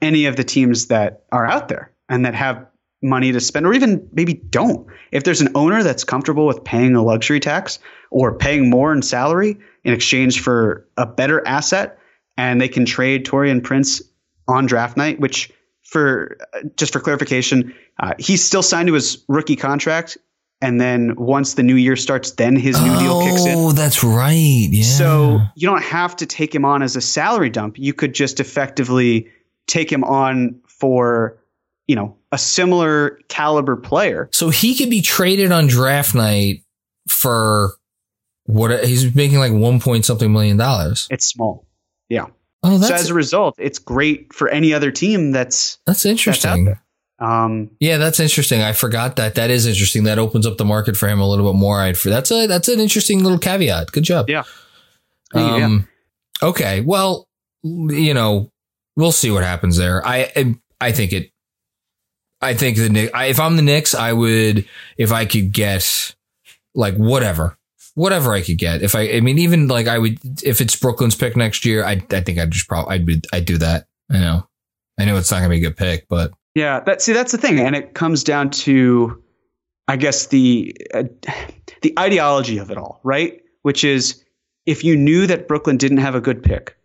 any 0.00 0.26
of 0.26 0.36
the 0.36 0.44
teams 0.44 0.86
that 0.86 1.24
are 1.32 1.44
out 1.44 1.66
there 1.66 1.92
and 2.08 2.26
that 2.26 2.36
have 2.36 2.66
money 3.02 3.32
to 3.32 3.40
spend, 3.40 3.66
or 3.66 3.74
even 3.74 4.08
maybe 4.12 4.34
don't. 4.34 4.86
If 5.10 5.24
there's 5.24 5.40
an 5.40 5.52
owner 5.56 5.82
that's 5.82 6.04
comfortable 6.04 6.46
with 6.46 6.62
paying 6.62 6.94
a 6.94 7.02
luxury 7.02 7.40
tax 7.40 7.80
or 8.10 8.38
paying 8.38 8.70
more 8.70 8.92
in 8.92 9.02
salary 9.02 9.58
in 9.82 9.92
exchange 9.92 10.42
for 10.42 10.86
a 10.96 11.06
better 11.06 11.44
asset, 11.44 11.98
and 12.36 12.60
they 12.60 12.68
can 12.68 12.84
trade 12.84 13.26
Taurean 13.26 13.64
Prince 13.64 14.00
on 14.46 14.66
draft 14.66 14.96
night, 14.96 15.18
which 15.18 15.50
for 15.88 16.36
just 16.76 16.92
for 16.92 17.00
clarification, 17.00 17.74
uh, 17.98 18.12
he's 18.18 18.44
still 18.44 18.62
signed 18.62 18.88
to 18.88 18.94
his 18.94 19.24
rookie 19.26 19.56
contract. 19.56 20.18
And 20.60 20.80
then 20.80 21.14
once 21.16 21.54
the 21.54 21.62
new 21.62 21.76
year 21.76 21.96
starts, 21.96 22.32
then 22.32 22.56
his 22.56 22.80
new 22.82 22.92
oh, 22.92 22.98
deal 22.98 23.20
kicks 23.22 23.46
in. 23.46 23.54
Oh, 23.56 23.72
that's 23.72 24.02
right. 24.02 24.68
Yeah. 24.70 24.82
So 24.82 25.40
you 25.54 25.68
don't 25.68 25.82
have 25.84 26.16
to 26.16 26.26
take 26.26 26.54
him 26.54 26.64
on 26.64 26.82
as 26.82 26.96
a 26.96 27.00
salary 27.00 27.48
dump. 27.48 27.78
You 27.78 27.94
could 27.94 28.12
just 28.12 28.40
effectively 28.40 29.28
take 29.66 29.90
him 29.90 30.02
on 30.02 30.60
for, 30.66 31.38
you 31.86 31.94
know, 31.94 32.16
a 32.32 32.38
similar 32.38 33.20
caliber 33.28 33.76
player. 33.76 34.28
So 34.32 34.50
he 34.50 34.74
could 34.74 34.90
be 34.90 35.00
traded 35.00 35.52
on 35.52 35.68
draft 35.68 36.14
night 36.14 36.64
for 37.06 37.74
what 38.44 38.84
he's 38.84 39.14
making 39.14 39.38
like 39.38 39.52
one 39.52 39.78
point 39.78 40.04
something 40.04 40.30
million 40.32 40.56
dollars. 40.56 41.06
It's 41.10 41.26
small. 41.26 41.66
Yeah. 42.08 42.26
Oh, 42.62 42.80
so 42.80 42.94
as 42.94 43.10
a 43.10 43.14
result, 43.14 43.54
it's 43.58 43.78
great 43.78 44.32
for 44.32 44.48
any 44.48 44.74
other 44.74 44.90
team 44.90 45.30
that's 45.30 45.78
that's 45.86 46.04
interesting. 46.04 46.64
That's 46.64 46.80
um, 47.20 47.70
yeah, 47.80 47.98
that's 47.98 48.20
interesting. 48.20 48.62
I 48.62 48.72
forgot 48.72 49.16
that. 49.16 49.34
That 49.34 49.50
is 49.50 49.66
interesting. 49.66 50.04
That 50.04 50.18
opens 50.18 50.46
up 50.46 50.56
the 50.56 50.64
market 50.64 50.96
for 50.96 51.08
him 51.08 51.20
a 51.20 51.28
little 51.28 51.52
bit 51.52 51.58
more. 51.58 51.80
I'd 51.80 51.98
for 51.98 52.10
that's 52.10 52.30
a 52.30 52.46
that's 52.46 52.68
an 52.68 52.80
interesting 52.80 53.22
little 53.22 53.38
caveat. 53.38 53.92
Good 53.92 54.04
job. 54.04 54.28
Yeah. 54.28 54.44
Um, 55.34 55.88
yeah. 56.42 56.48
Okay. 56.48 56.80
Well, 56.80 57.28
you 57.62 58.14
know, 58.14 58.50
we'll 58.96 59.12
see 59.12 59.30
what 59.30 59.44
happens 59.44 59.76
there. 59.76 60.04
I 60.06 60.54
I 60.80 60.92
think 60.92 61.12
it. 61.12 61.30
I 62.40 62.54
think 62.54 62.76
the 62.76 62.88
Knicks. 62.88 63.12
If 63.14 63.40
I'm 63.40 63.56
the 63.56 63.62
Knicks, 63.62 63.94
I 63.94 64.12
would 64.12 64.64
if 64.96 65.10
I 65.10 65.26
could 65.26 65.52
get 65.52 66.14
like 66.74 66.94
whatever 66.94 67.58
whatever 67.98 68.32
I 68.32 68.42
could 68.42 68.58
get. 68.58 68.82
If 68.82 68.94
I, 68.94 69.10
I 69.10 69.20
mean, 69.20 69.38
even 69.38 69.66
like 69.66 69.88
I 69.88 69.98
would, 69.98 70.18
if 70.44 70.60
it's 70.60 70.76
Brooklyn's 70.76 71.16
pick 71.16 71.36
next 71.36 71.64
year, 71.64 71.84
I, 71.84 72.00
I 72.12 72.20
think 72.20 72.38
I'd 72.38 72.52
just 72.52 72.68
probably, 72.68 72.94
I'd 72.94 73.04
be, 73.06 73.20
I'd 73.32 73.44
do 73.44 73.58
that. 73.58 73.86
I 74.08 74.18
know, 74.18 74.48
I 74.98 75.04
know 75.04 75.16
it's 75.16 75.30
not 75.30 75.38
gonna 75.38 75.50
be 75.50 75.58
a 75.58 75.60
good 75.60 75.76
pick, 75.76 76.06
but 76.08 76.30
yeah, 76.54 76.80
that 76.80 77.02
see, 77.02 77.12
that's 77.12 77.32
the 77.32 77.38
thing, 77.38 77.58
and 77.58 77.74
it 77.74 77.94
comes 77.94 78.24
down 78.24 78.50
to, 78.50 79.22
I 79.88 79.96
guess 79.96 80.26
the, 80.28 80.76
uh, 80.94 81.04
the 81.82 81.98
ideology 81.98 82.58
of 82.58 82.70
it 82.70 82.78
all, 82.78 83.00
right? 83.02 83.42
Which 83.62 83.82
is, 83.84 84.24
if 84.64 84.84
you 84.84 84.96
knew 84.96 85.26
that 85.26 85.48
Brooklyn 85.48 85.76
didn't 85.76 85.98
have 85.98 86.14
a 86.14 86.20
good 86.20 86.42
pick, 86.42 86.76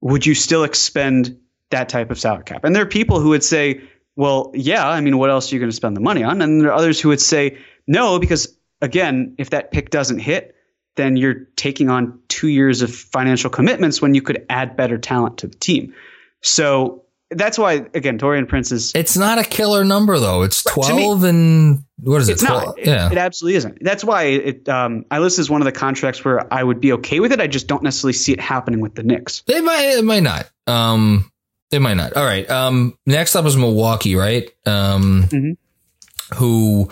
would 0.00 0.24
you 0.24 0.34
still 0.34 0.64
expend 0.64 1.38
that 1.70 1.88
type 1.88 2.10
of 2.10 2.18
salary 2.18 2.44
cap? 2.44 2.64
And 2.64 2.74
there 2.74 2.82
are 2.82 2.86
people 2.86 3.20
who 3.20 3.30
would 3.30 3.44
say, 3.44 3.82
well, 4.16 4.52
yeah, 4.54 4.88
I 4.88 5.00
mean, 5.02 5.18
what 5.18 5.28
else 5.28 5.52
are 5.52 5.54
you 5.54 5.60
going 5.60 5.70
to 5.70 5.76
spend 5.76 5.96
the 5.96 6.00
money 6.00 6.22
on? 6.22 6.40
And 6.40 6.60
there 6.62 6.70
are 6.70 6.74
others 6.74 7.00
who 7.00 7.10
would 7.10 7.20
say, 7.20 7.58
no, 7.86 8.18
because 8.18 8.55
again, 8.80 9.34
if 9.38 9.50
that 9.50 9.72
pick 9.72 9.90
doesn't 9.90 10.18
hit, 10.18 10.54
then 10.96 11.16
you're 11.16 11.46
taking 11.56 11.90
on 11.90 12.20
two 12.28 12.48
years 12.48 12.82
of 12.82 12.94
financial 12.94 13.50
commitments 13.50 14.00
when 14.00 14.14
you 14.14 14.22
could 14.22 14.46
add 14.48 14.76
better 14.76 14.98
talent 14.98 15.38
to 15.38 15.46
the 15.46 15.56
team. 15.56 15.94
So 16.42 17.04
that's 17.30 17.58
why 17.58 17.86
again, 17.94 18.18
Taurean 18.18 18.48
Prince 18.48 18.72
is. 18.72 18.92
It's 18.94 19.16
not 19.16 19.38
a 19.38 19.44
killer 19.44 19.84
number 19.84 20.18
though. 20.18 20.42
It's 20.42 20.62
twelve 20.62 21.22
me, 21.22 21.28
and 21.28 21.84
what 22.00 22.20
is 22.20 22.28
it? 22.28 22.32
It's 22.32 22.42
12? 22.42 22.64
not. 22.64 22.78
It, 22.78 22.86
yeah, 22.86 23.10
it 23.10 23.18
absolutely 23.18 23.56
isn't. 23.56 23.78
That's 23.80 24.04
why 24.04 24.24
it. 24.24 24.68
Um, 24.68 25.04
I 25.10 25.18
list 25.18 25.38
as 25.38 25.50
one 25.50 25.60
of 25.60 25.64
the 25.64 25.72
contracts 25.72 26.24
where 26.24 26.52
I 26.52 26.62
would 26.62 26.80
be 26.80 26.92
okay 26.94 27.20
with 27.20 27.32
it. 27.32 27.40
I 27.40 27.46
just 27.46 27.66
don't 27.66 27.82
necessarily 27.82 28.12
see 28.12 28.32
it 28.32 28.40
happening 28.40 28.80
with 28.80 28.94
the 28.94 29.02
Knicks. 29.02 29.42
They 29.46 29.60
might. 29.60 29.98
It 29.98 30.04
might 30.04 30.22
not. 30.22 30.48
Um, 30.66 31.30
they 31.70 31.78
might 31.78 31.94
not. 31.94 32.16
All 32.16 32.24
right. 32.24 32.48
Um, 32.48 32.96
next 33.06 33.34
up 33.34 33.44
is 33.44 33.56
Milwaukee, 33.56 34.14
right? 34.14 34.48
Um, 34.64 35.24
mm-hmm. 35.24 36.36
who 36.36 36.90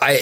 I, 0.00 0.20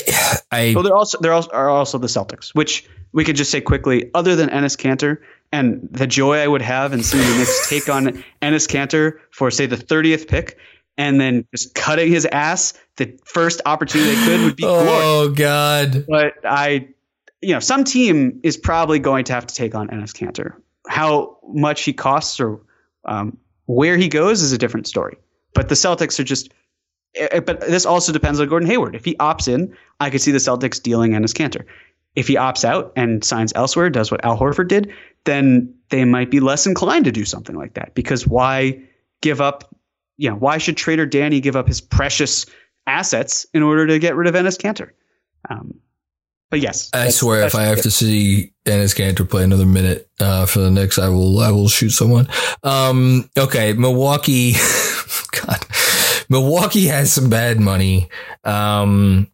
I. 0.50 0.72
Well, 0.74 0.84
they're 0.84 0.96
also 0.96 1.18
there 1.20 1.32
are 1.32 1.34
also 1.34 1.50
are 1.50 1.70
also 1.70 1.98
the 1.98 2.06
Celtics, 2.06 2.54
which 2.54 2.88
we 3.12 3.24
could 3.24 3.36
just 3.36 3.50
say 3.50 3.60
quickly. 3.60 4.10
Other 4.14 4.36
than 4.36 4.48
Enes 4.50 4.76
Kanter 4.76 5.18
and 5.52 5.88
the 5.90 6.06
joy 6.06 6.38
I 6.38 6.48
would 6.48 6.62
have 6.62 6.92
in 6.92 7.02
seeing 7.02 7.26
the 7.28 7.38
Knicks 7.38 7.68
take 7.70 7.88
on 7.88 8.24
Enes 8.42 8.68
Kanter 8.68 9.18
for 9.30 9.50
say 9.50 9.66
the 9.66 9.76
thirtieth 9.76 10.28
pick, 10.28 10.58
and 10.98 11.20
then 11.20 11.46
just 11.54 11.74
cutting 11.74 12.10
his 12.10 12.26
ass 12.26 12.74
the 12.96 13.18
first 13.24 13.62
opportunity 13.64 14.14
they 14.14 14.24
could 14.26 14.40
would 14.42 14.56
be. 14.56 14.64
oh 14.66 15.30
God! 15.30 16.04
But 16.08 16.34
I, 16.44 16.88
you 17.40 17.54
know, 17.54 17.60
some 17.60 17.84
team 17.84 18.40
is 18.42 18.56
probably 18.56 18.98
going 18.98 19.24
to 19.24 19.32
have 19.32 19.46
to 19.46 19.54
take 19.54 19.74
on 19.74 19.88
Enes 19.88 20.12
Kanter. 20.12 20.54
How 20.88 21.38
much 21.46 21.82
he 21.82 21.92
costs 21.92 22.40
or 22.40 22.60
um, 23.04 23.38
where 23.66 23.96
he 23.96 24.08
goes 24.08 24.42
is 24.42 24.52
a 24.52 24.58
different 24.58 24.86
story. 24.86 25.16
But 25.54 25.68
the 25.68 25.74
Celtics 25.74 26.18
are 26.18 26.24
just 26.24 26.52
but 27.14 27.60
this 27.60 27.86
also 27.86 28.12
depends 28.12 28.40
on 28.40 28.48
Gordon 28.48 28.68
Hayward. 28.68 28.94
If 28.94 29.04
he 29.04 29.14
opts 29.16 29.48
in, 29.48 29.76
I 29.98 30.10
could 30.10 30.20
see 30.20 30.32
the 30.32 30.38
Celtics 30.38 30.82
dealing 30.82 31.12
Enes 31.12 31.34
Kanter. 31.34 31.64
If 32.16 32.28
he 32.28 32.34
opts 32.34 32.64
out 32.64 32.92
and 32.96 33.24
signs 33.24 33.52
elsewhere, 33.54 33.90
does 33.90 34.10
what 34.10 34.24
Al 34.24 34.38
Horford 34.38 34.68
did, 34.68 34.92
then 35.24 35.74
they 35.90 36.04
might 36.04 36.30
be 36.30 36.40
less 36.40 36.66
inclined 36.66 37.04
to 37.04 37.12
do 37.12 37.24
something 37.24 37.56
like 37.56 37.74
that. 37.74 37.94
Because 37.94 38.26
why 38.26 38.82
give 39.20 39.40
up? 39.40 39.74
You 40.16 40.30
know, 40.30 40.36
why 40.36 40.58
should 40.58 40.76
Trader 40.76 41.06
Danny 41.06 41.40
give 41.40 41.56
up 41.56 41.66
his 41.66 41.80
precious 41.80 42.46
assets 42.86 43.46
in 43.54 43.62
order 43.62 43.86
to 43.86 43.98
get 43.98 44.16
rid 44.16 44.26
of 44.28 44.34
Enes 44.34 44.58
Kanter? 44.58 44.90
Um, 45.48 45.80
but 46.50 46.58
yes, 46.58 46.90
I 46.92 47.10
swear, 47.10 47.46
if 47.46 47.54
I 47.54 47.62
have 47.62 47.82
to 47.82 47.92
see 47.92 48.52
Enes 48.64 48.94
Kanter 48.94 49.28
play 49.28 49.44
another 49.44 49.66
minute 49.66 50.10
uh, 50.18 50.46
for 50.46 50.58
the 50.58 50.70
Knicks, 50.70 50.98
I 50.98 51.08
will. 51.08 51.38
I 51.38 51.52
will 51.52 51.68
shoot 51.68 51.90
someone. 51.90 52.28
Um, 52.64 53.30
okay, 53.38 53.72
Milwaukee. 53.72 54.52
God, 55.46 55.64
Milwaukee 56.30 56.86
has 56.86 57.12
some 57.12 57.28
bad 57.28 57.58
money. 57.58 58.08
Um, 58.44 59.28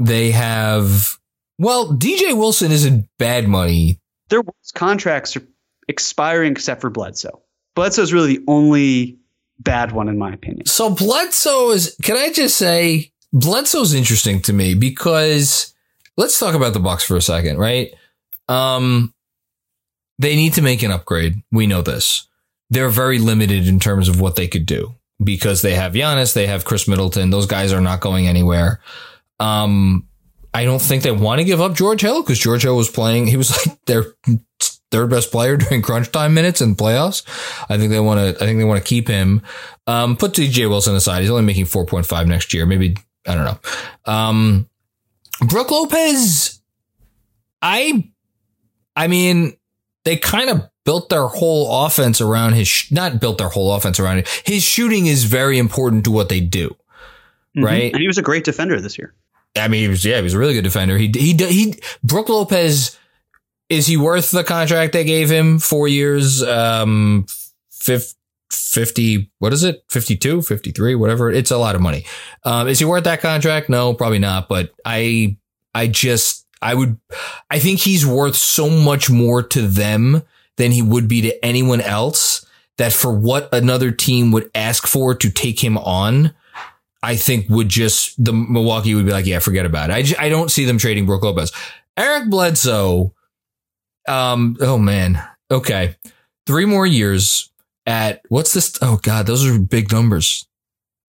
they 0.00 0.30
have, 0.30 1.18
well, 1.58 1.92
DJ 1.92 2.36
Wilson 2.36 2.72
isn't 2.72 3.06
bad 3.18 3.46
money. 3.46 4.00
Their 4.30 4.42
contracts 4.74 5.36
are 5.36 5.46
expiring 5.86 6.52
except 6.52 6.80
for 6.80 6.88
Bledsoe. 6.88 7.42
Bledsoe 7.76 8.02
is 8.02 8.12
really 8.12 8.38
the 8.38 8.44
only 8.48 9.18
bad 9.58 9.92
one 9.92 10.08
in 10.08 10.18
my 10.18 10.32
opinion. 10.32 10.64
So 10.66 10.94
Bledsoe 10.94 11.70
is. 11.70 11.94
Can 12.02 12.16
I 12.16 12.32
just 12.32 12.56
say 12.56 13.12
Bledsoe's 13.32 13.92
interesting 13.92 14.40
to 14.42 14.52
me 14.54 14.74
because 14.74 15.74
let's 16.16 16.38
talk 16.38 16.54
about 16.54 16.72
the 16.72 16.80
Bucks 16.80 17.04
for 17.04 17.16
a 17.16 17.22
second, 17.22 17.58
right? 17.58 17.92
Um, 18.48 19.12
they 20.18 20.36
need 20.36 20.54
to 20.54 20.62
make 20.62 20.82
an 20.82 20.90
upgrade. 20.90 21.42
We 21.52 21.66
know 21.66 21.82
this. 21.82 22.26
They're 22.70 22.88
very 22.88 23.18
limited 23.18 23.68
in 23.68 23.78
terms 23.78 24.08
of 24.08 24.20
what 24.20 24.36
they 24.36 24.48
could 24.48 24.64
do 24.64 24.94
because 25.22 25.62
they 25.62 25.74
have 25.74 25.92
Giannis, 25.92 26.34
they 26.34 26.46
have 26.46 26.64
Khris 26.64 26.88
Middleton. 26.88 27.30
Those 27.30 27.46
guys 27.46 27.72
are 27.72 27.80
not 27.80 28.00
going 28.00 28.26
anywhere. 28.26 28.80
Um, 29.38 30.06
I 30.52 30.64
don't 30.64 30.82
think 30.82 31.02
they 31.02 31.10
want 31.10 31.40
to 31.40 31.44
give 31.44 31.60
up 31.60 31.74
George 31.74 32.00
Hill 32.00 32.22
because 32.22 32.38
George 32.38 32.62
Hill 32.62 32.76
was 32.76 32.90
playing. 32.90 33.26
He 33.26 33.36
was 33.36 33.50
like 33.66 33.84
their 33.84 34.06
third 34.90 35.10
best 35.10 35.30
player 35.30 35.56
during 35.58 35.82
crunch 35.82 36.10
time 36.10 36.34
minutes 36.34 36.60
in 36.60 36.70
the 36.70 36.76
playoffs. 36.76 37.22
I 37.70 37.78
think 37.78 37.90
they 37.90 38.00
want 38.00 38.20
to. 38.20 38.42
I 38.42 38.46
think 38.46 38.58
they 38.58 38.64
want 38.64 38.82
to 38.82 38.88
keep 38.88 39.08
him. 39.08 39.42
Um, 39.86 40.16
put 40.16 40.32
DJ 40.32 40.68
Wilson 40.68 40.94
aside. 40.94 41.20
He's 41.20 41.30
only 41.30 41.44
making 41.44 41.66
four 41.66 41.86
point 41.86 42.06
five 42.06 42.26
next 42.26 42.52
year. 42.54 42.66
Maybe 42.66 42.96
I 43.26 43.34
don't 43.34 43.44
know. 43.44 44.12
Um, 44.12 44.68
Brook 45.46 45.70
Lopez. 45.70 46.60
I. 47.62 48.10
I 48.96 49.06
mean, 49.06 49.56
they 50.04 50.16
kind 50.16 50.50
of 50.50 50.68
built 50.90 51.08
their 51.08 51.28
whole 51.28 51.86
offense 51.86 52.20
around 52.20 52.54
his. 52.54 52.66
Sh- 52.66 52.90
not 52.90 53.20
built 53.20 53.38
their 53.38 53.48
whole 53.48 53.72
offense 53.72 54.00
around 54.00 54.18
it. 54.18 54.28
His 54.44 54.64
shooting 54.64 55.06
is 55.06 55.22
very 55.22 55.56
important 55.56 56.02
to 56.02 56.10
what 56.10 56.28
they 56.28 56.40
do. 56.40 56.74
Mhm. 57.56 57.64
Right. 57.64 57.92
And 57.92 58.00
he 58.00 58.08
was 58.08 58.18
a 58.18 58.22
great 58.22 58.42
defender 58.42 58.80
this 58.80 58.98
year. 58.98 59.14
I 59.56 59.68
mean, 59.68 59.82
he 59.82 59.88
was 59.88 60.04
yeah, 60.04 60.16
he 60.16 60.22
was 60.22 60.34
a 60.34 60.38
really 60.38 60.54
good 60.54 60.64
defender. 60.64 60.98
He 60.98 61.12
he 61.14 61.34
he. 61.34 61.74
Brook 62.02 62.28
Lopez 62.28 62.98
is 63.68 63.86
he 63.86 63.96
worth 63.96 64.32
the 64.32 64.42
contract 64.42 64.92
they 64.92 65.04
gave 65.04 65.30
him? 65.30 65.60
Four 65.60 65.86
years, 65.86 66.42
um, 66.42 67.24
fif- 67.70 68.14
50, 68.50 69.30
what 69.38 69.52
is 69.52 69.62
it? 69.62 69.84
52, 69.90 70.42
53, 70.42 70.96
whatever. 70.96 71.30
It's 71.30 71.52
a 71.52 71.56
lot 71.56 71.76
of 71.76 71.80
money. 71.80 72.04
Um, 72.42 72.66
is 72.66 72.80
he 72.80 72.84
worth 72.84 73.04
that 73.04 73.20
contract? 73.20 73.68
No, 73.68 73.94
probably 73.94 74.18
not. 74.18 74.48
But 74.48 74.72
I, 74.84 75.36
I 75.72 75.86
just, 75.86 76.48
I 76.60 76.74
would, 76.74 76.98
I 77.48 77.60
think 77.60 77.78
he's 77.78 78.04
worth 78.04 78.34
so 78.34 78.68
much 78.68 79.08
more 79.08 79.40
to 79.44 79.62
them 79.68 80.22
than 80.60 80.72
he 80.72 80.82
would 80.82 81.08
be 81.08 81.22
to 81.22 81.44
anyone 81.44 81.80
else 81.80 82.44
that 82.76 82.92
for 82.92 83.12
what 83.12 83.48
another 83.52 83.90
team 83.90 84.30
would 84.32 84.50
ask 84.54 84.86
for 84.86 85.14
to 85.14 85.30
take 85.30 85.58
him 85.64 85.78
on, 85.78 86.34
I 87.02 87.16
think 87.16 87.48
would 87.48 87.68
just, 87.70 88.22
the 88.22 88.32
Milwaukee 88.32 88.94
would 88.94 89.06
be 89.06 89.12
like, 89.12 89.24
yeah, 89.26 89.38
forget 89.38 89.64
about 89.64 89.88
it. 89.90 89.94
I, 89.94 90.02
ju- 90.02 90.16
I 90.18 90.28
don't 90.28 90.50
see 90.50 90.66
them 90.66 90.76
trading 90.78 91.06
Brook 91.06 91.22
Lopez. 91.22 91.50
Eric 91.96 92.28
Bledsoe, 92.28 93.14
um, 94.06 94.56
oh 94.60 94.76
man. 94.78 95.22
Okay. 95.50 95.96
Three 96.46 96.64
more 96.66 96.86
years 96.86 97.50
at 97.86 98.22
what's 98.28 98.52
this? 98.52 98.78
Oh 98.82 98.98
God, 99.02 99.26
those 99.26 99.46
are 99.46 99.58
big 99.58 99.90
numbers. 99.92 100.46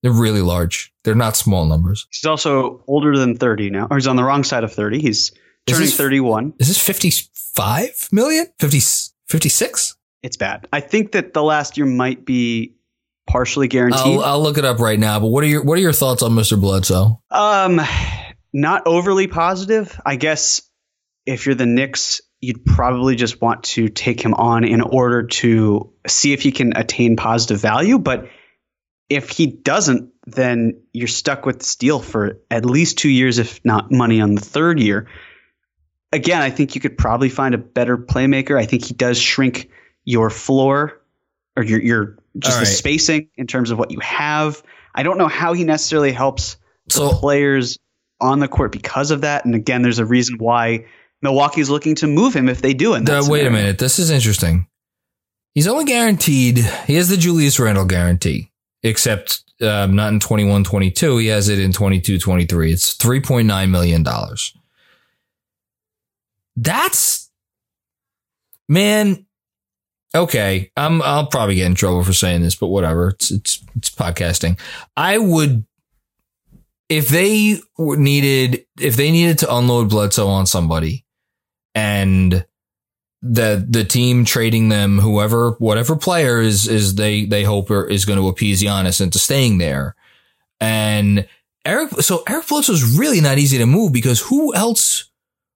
They're 0.04 0.12
really 0.12 0.41
large. 0.41 0.91
They're 1.04 1.14
not 1.16 1.36
small 1.36 1.66
numbers. 1.66 2.08
He's 2.12 2.26
also 2.26 2.84
older 2.88 3.18
than 3.18 3.36
30 3.38 3.70
now, 3.70 3.88
or 3.91 3.97
he's 3.97 4.08
on 4.08 4.16
the 4.16 4.24
wrong 4.24 4.43
side 4.43 4.64
of 4.64 4.74
30. 4.74 4.99
He's 4.99 5.18
Is 5.30 5.32
turning 5.68 5.82
this- 5.86 5.97
31. 5.97 6.54
Is 6.60 6.68
this 6.70 6.78
55 6.78 8.10
million? 8.12 8.47
50, 8.60 8.80
56? 9.32 9.96
It's 10.24 10.38
bad. 10.38 10.68
I 10.72 10.82
think 10.82 11.14
that 11.14 11.34
the 11.34 11.42
last 11.42 11.78
year 11.78 11.86
might 11.86 12.26
be 12.26 12.76
partially 13.28 13.68
guaranteed. 13.68 14.18
I'll, 14.18 14.22
I'll 14.22 14.44
look 14.44 14.58
it 14.58 14.66
up 14.66 14.80
right 14.80 15.00
now. 15.00 15.20
But 15.20 15.28
what 15.28 15.44
are 15.44 15.48
your, 15.48 15.64
what 15.64 15.78
are 15.78 15.82
your 15.82 15.94
thoughts 15.94 16.22
on 16.22 16.32
Mr. 16.32 16.60
Bledsoe? 16.60 17.22
Um, 17.32 17.82
not 18.54 18.84
overly 18.86 19.28
positive. 19.28 20.00
I 20.06 20.18
guess 20.18 20.62
if 21.26 21.46
you're 21.46 21.56
the 21.56 21.66
Knicks, 21.66 22.22
you'd 22.42 22.66
probably 22.66 23.16
just 23.16 23.42
want 23.42 23.64
to 23.64 23.88
take 23.88 24.22
him 24.22 24.34
on 24.34 24.64
in 24.64 24.82
order 24.82 25.24
to 25.24 25.94
see 26.08 26.34
if 26.34 26.42
he 26.42 26.52
can 26.52 26.76
attain 26.76 27.16
positive 27.16 27.62
value. 27.62 28.00
But 28.00 28.30
if 29.10 29.30
he 29.30 29.48
doesn't, 29.48 30.12
then 30.26 30.82
you're 30.94 31.08
stuck 31.08 31.46
with 31.46 31.60
this 31.60 31.76
deal 31.76 32.00
for 32.00 32.40
at 32.50 32.66
least 32.66 32.98
two 32.98 33.10
years, 33.10 33.40
if 33.40 33.64
not 33.64 33.92
money 33.92 34.22
on 34.22 34.36
the 34.36 34.42
third 34.42 34.80
year. 34.80 35.08
Again, 36.12 36.41
I 36.41 36.49
think 36.49 36.76
you 36.76 36.82
could 36.82 36.97
probably 36.97 37.30
find 37.30 37.55
a 37.55 37.57
better 37.57 37.97
playmaker. 37.97 38.57
I 38.57 38.66
think 38.66 38.86
he 38.86 38.93
does 38.93 39.18
shrink 39.18 39.70
your 40.03 40.30
floor 40.30 41.01
or 41.55 41.64
your 41.64 41.82
your 41.82 42.18
just 42.38 42.57
All 42.57 42.59
the 42.62 42.66
spacing 42.66 43.30
in 43.36 43.47
terms 43.47 43.72
of 43.72 43.78
what 43.78 43.91
you 43.91 43.99
have. 43.99 44.62
I 44.95 45.03
don't 45.03 45.18
know 45.18 45.28
how 45.28 45.53
he 45.53 45.64
necessarily 45.64 46.12
helps 46.12 46.57
the 46.88 46.93
So 46.93 47.09
players 47.09 47.78
on 48.20 48.39
the 48.39 48.47
court 48.47 48.72
because 48.72 49.12
of 49.12 49.22
that. 49.22 49.45
And 49.45 49.55
again, 49.55 49.82
there's 49.82 49.99
a 49.99 50.05
reason 50.05 50.38
why 50.38 50.86
Milwaukee's 51.22 51.70
looking 51.70 51.95
to 51.95 52.07
move 52.07 52.36
him 52.36 52.49
if 52.49 52.62
they 52.62 52.74
do. 52.74 52.97
That 52.99 53.09
Uh, 53.09 53.30
wait 53.30 53.45
a 53.45 53.51
minute. 53.51 53.80
This 53.80 53.99
is 53.99 54.09
interesting. 54.09 54.68
He's 55.53 55.68
only 55.68 55.86
guaranteed, 55.86 56.59
he 56.88 56.95
has 56.95 57.09
the 57.09 57.18
Julius 57.18 57.59
Randle 57.59 57.86
guarantee, 57.86 58.51
except 58.84 59.43
um, 59.62 59.95
not 59.95 60.14
in 60.14 60.20
21 60.20 60.64
22. 60.64 61.18
He 61.18 61.28
has 61.28 61.49
it 61.49 61.59
in 61.59 61.74
22 61.74 62.20
23. 62.20 62.72
It's 62.72 62.95
$3.9 62.95 63.70
million. 63.70 64.05
That's, 66.62 67.30
man, 68.70 69.26
okay. 70.16 70.72
I'm, 70.78 71.01
I'll 71.01 71.28
probably 71.28 71.55
get 71.55 71.66
in 71.66 71.76
trouble 71.76 72.03
for 72.03 72.14
saying 72.14 72.43
this, 72.43 72.55
but 72.55 72.68
whatever. 72.68 73.09
It's, 73.09 73.32
it's, 73.32 73.64
it's 73.76 73.89
podcasting. 73.89 74.59
I 74.95 75.18
would, 75.18 75.66
if 76.88 77.09
they 77.09 77.59
needed, 77.78 78.66
if 78.80 78.95
they 78.95 79.12
needed 79.12 79.39
to 79.39 79.53
unload 79.53 79.89
Bledsoe 79.89 80.28
on 80.28 80.45
somebody 80.45 81.05
and, 81.74 82.45
the 83.24 83.64
the 83.70 83.84
team 83.84 84.26
trading 84.26 84.70
them 84.70 84.97
whoever 84.97 85.51
whatever 85.59 85.95
player 85.95 86.41
is 86.41 86.68
is 86.68 86.95
they 86.95 87.26
they 87.26 87.43
hope 87.43 87.70
are, 87.70 87.86
is 87.86 88.05
going 88.05 88.18
to 88.18 88.28
appease 88.28 88.64
Giannis 88.64 88.99
into 88.99 89.20
staying 89.20 89.59
there. 89.59 89.95
And 90.59 91.28
Eric 91.64 91.91
so 92.01 92.24
Eric 92.28 92.47
Bledsoe's 92.47 92.97
really 92.97 93.22
not 93.22 93.38
easy 93.38 93.59
to 93.59 93.68
move 93.68 93.93
because 93.93 94.22
who 94.22 94.55
else 94.55 95.11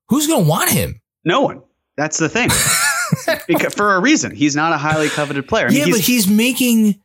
who's 0.10 0.28
going 0.28 0.44
to 0.44 0.50
want 0.50 0.72
him? 0.72 1.02
No 1.24 1.42
one. 1.42 1.62
That's 1.98 2.18
the 2.18 2.30
thing. 2.30 2.50
because, 3.48 3.74
for 3.74 3.96
a 3.96 4.02
reason. 4.02 4.36
He's 4.36 4.56
not 4.56 4.74
a 4.74 4.78
highly 4.78 5.10
coveted 5.10 5.48
player. 5.48 5.68
I 5.68 5.70
mean, 5.70 5.88
yeah, 5.88 5.92
but 5.92 6.02
he's 6.02 6.28
making 6.28 7.02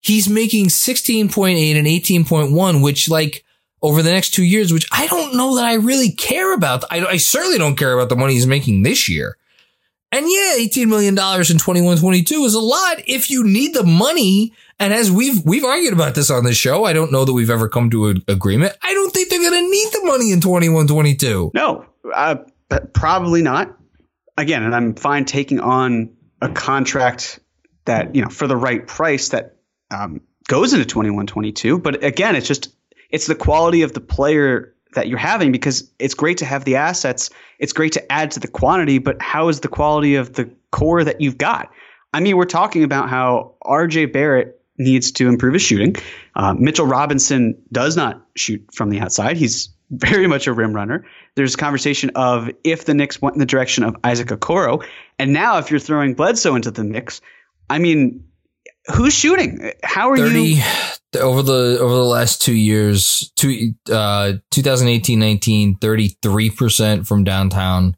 he's 0.00 0.28
making 0.28 0.66
16.8 0.66 1.76
and 1.76 1.86
18.1 1.86 2.82
which 2.82 3.08
like 3.08 3.42
over 3.80 4.02
the 4.02 4.12
next 4.12 4.34
2 4.34 4.42
years 4.42 4.70
which 4.70 4.86
I 4.92 5.06
don't 5.06 5.34
know 5.34 5.56
that 5.56 5.64
I 5.64 5.74
really 5.74 6.12
care 6.12 6.54
about. 6.54 6.84
I 6.90 7.04
I 7.04 7.16
certainly 7.16 7.58
don't 7.58 7.76
care 7.76 7.92
about 7.92 8.08
the 8.08 8.16
money 8.16 8.34
he's 8.34 8.46
making 8.46 8.82
this 8.82 9.08
year. 9.08 9.36
And 10.12 10.26
yeah, 10.30 10.54
$18 10.58 10.86
million 10.86 11.18
in 11.50 11.58
21 11.58 11.98
22 11.98 12.44
is 12.44 12.54
a 12.54 12.60
lot 12.60 13.02
if 13.08 13.30
you 13.30 13.42
need 13.42 13.74
the 13.74 13.82
money. 13.82 14.52
And 14.78 14.92
as 14.94 15.10
we've, 15.10 15.44
we've 15.44 15.64
argued 15.64 15.92
about 15.92 16.14
this 16.14 16.30
on 16.30 16.44
this 16.44 16.56
show, 16.56 16.84
I 16.84 16.92
don't 16.92 17.10
know 17.10 17.24
that 17.24 17.32
we've 17.32 17.50
ever 17.50 17.68
come 17.68 17.90
to 17.90 18.06
an 18.06 18.22
agreement. 18.28 18.74
I 18.80 18.94
don't 18.94 19.10
think 19.12 19.28
they're 19.28 19.40
going 19.40 19.64
to 19.64 19.70
need 19.70 19.88
the 19.92 20.02
money 20.04 20.30
in 20.30 20.40
21 20.40 20.86
22. 20.86 21.50
no, 21.54 21.84
uh, 22.12 22.36
probably 22.92 23.42
not. 23.42 23.76
Again, 24.36 24.64
and 24.64 24.74
I'm 24.74 24.94
fine 24.94 25.26
taking 25.26 25.60
on 25.60 26.16
a 26.40 26.48
contract 26.48 27.38
that, 27.84 28.14
you 28.14 28.22
know, 28.22 28.28
for 28.28 28.46
the 28.46 28.56
right 28.56 28.84
price 28.84 29.28
that 29.28 29.56
um, 29.90 30.20
goes 30.48 30.72
into 30.72 30.84
21 30.84 31.26
22. 31.26 31.78
But 31.78 32.02
again, 32.02 32.34
it's 32.34 32.48
just, 32.48 32.74
it's 33.10 33.26
the 33.26 33.36
quality 33.36 33.82
of 33.82 33.92
the 33.92 34.00
player 34.00 34.74
that 34.94 35.08
you're 35.08 35.18
having 35.18 35.52
because 35.52 35.90
it's 35.98 36.14
great 36.14 36.38
to 36.38 36.44
have 36.44 36.64
the 36.64 36.76
assets. 36.76 37.30
It's 37.58 37.72
great 37.72 37.92
to 37.92 38.12
add 38.12 38.32
to 38.32 38.40
the 38.40 38.48
quantity, 38.48 38.98
but 38.98 39.20
how 39.20 39.48
is 39.48 39.60
the 39.60 39.68
quality 39.68 40.16
of 40.16 40.32
the 40.32 40.50
core 40.70 41.04
that 41.04 41.20
you've 41.20 41.38
got? 41.38 41.70
I 42.12 42.20
mean, 42.20 42.36
we're 42.36 42.44
talking 42.44 42.84
about 42.84 43.08
how 43.08 43.54
RJ 43.64 44.12
Barrett 44.12 44.60
needs 44.78 45.12
to 45.12 45.28
improve 45.28 45.54
his 45.54 45.62
shooting. 45.62 45.96
Uh, 46.34 46.54
Mitchell 46.54 46.86
Robinson 46.86 47.62
does 47.70 47.96
not 47.96 48.24
shoot 48.36 48.68
from 48.72 48.90
the 48.90 49.00
outside. 49.00 49.36
He's 49.36 49.73
very 49.90 50.26
much 50.26 50.46
a 50.46 50.52
rim 50.52 50.72
runner. 50.72 51.06
There's 51.34 51.56
conversation 51.56 52.10
of 52.14 52.50
if 52.64 52.84
the 52.84 52.94
Knicks 52.94 53.20
went 53.20 53.36
in 53.36 53.40
the 53.40 53.46
direction 53.46 53.84
of 53.84 53.96
Isaac 54.02 54.28
Okoro, 54.28 54.84
and 55.18 55.32
now 55.32 55.58
if 55.58 55.70
you're 55.70 55.80
throwing 55.80 56.14
Bledsoe 56.14 56.54
into 56.54 56.70
the 56.70 56.84
mix, 56.84 57.20
I 57.68 57.78
mean, 57.78 58.24
who's 58.94 59.14
shooting? 59.14 59.72
How 59.82 60.10
are 60.10 60.16
30 60.16 60.40
you? 60.40 60.62
over 61.20 61.42
the 61.42 61.78
over 61.80 61.94
the 61.94 62.04
last 62.04 62.42
two 62.42 62.54
years 62.54 63.32
two 63.36 63.74
uh 63.90 64.34
2018 64.50 65.18
19 65.18 65.76
33% 65.76 67.06
from 67.06 67.24
downtown 67.24 67.96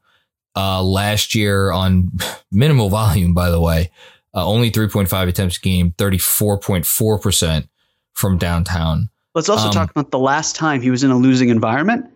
uh 0.55 0.83
last 0.83 1.35
year 1.35 1.71
on 1.73 2.11
minimal 2.53 2.89
volume 2.89 3.35
by 3.35 3.51
the 3.51 3.61
way 3.61 3.91
uh, 4.35 4.47
only 4.47 4.71
3.5 4.71 5.29
attempts 5.29 5.57
a 5.57 5.61
game 5.61 5.93
34.4% 5.93 7.69
from 8.13 8.37
downtown 8.37 9.09
Let's 9.37 9.51
also 9.51 9.67
um, 9.67 9.73
talk 9.73 9.91
about 9.91 10.11
the 10.11 10.19
last 10.19 10.57
time 10.57 10.81
he 10.81 10.91
was 10.91 11.05
in 11.05 11.11
a 11.11 11.17
losing 11.17 11.51
environment. 11.51 12.07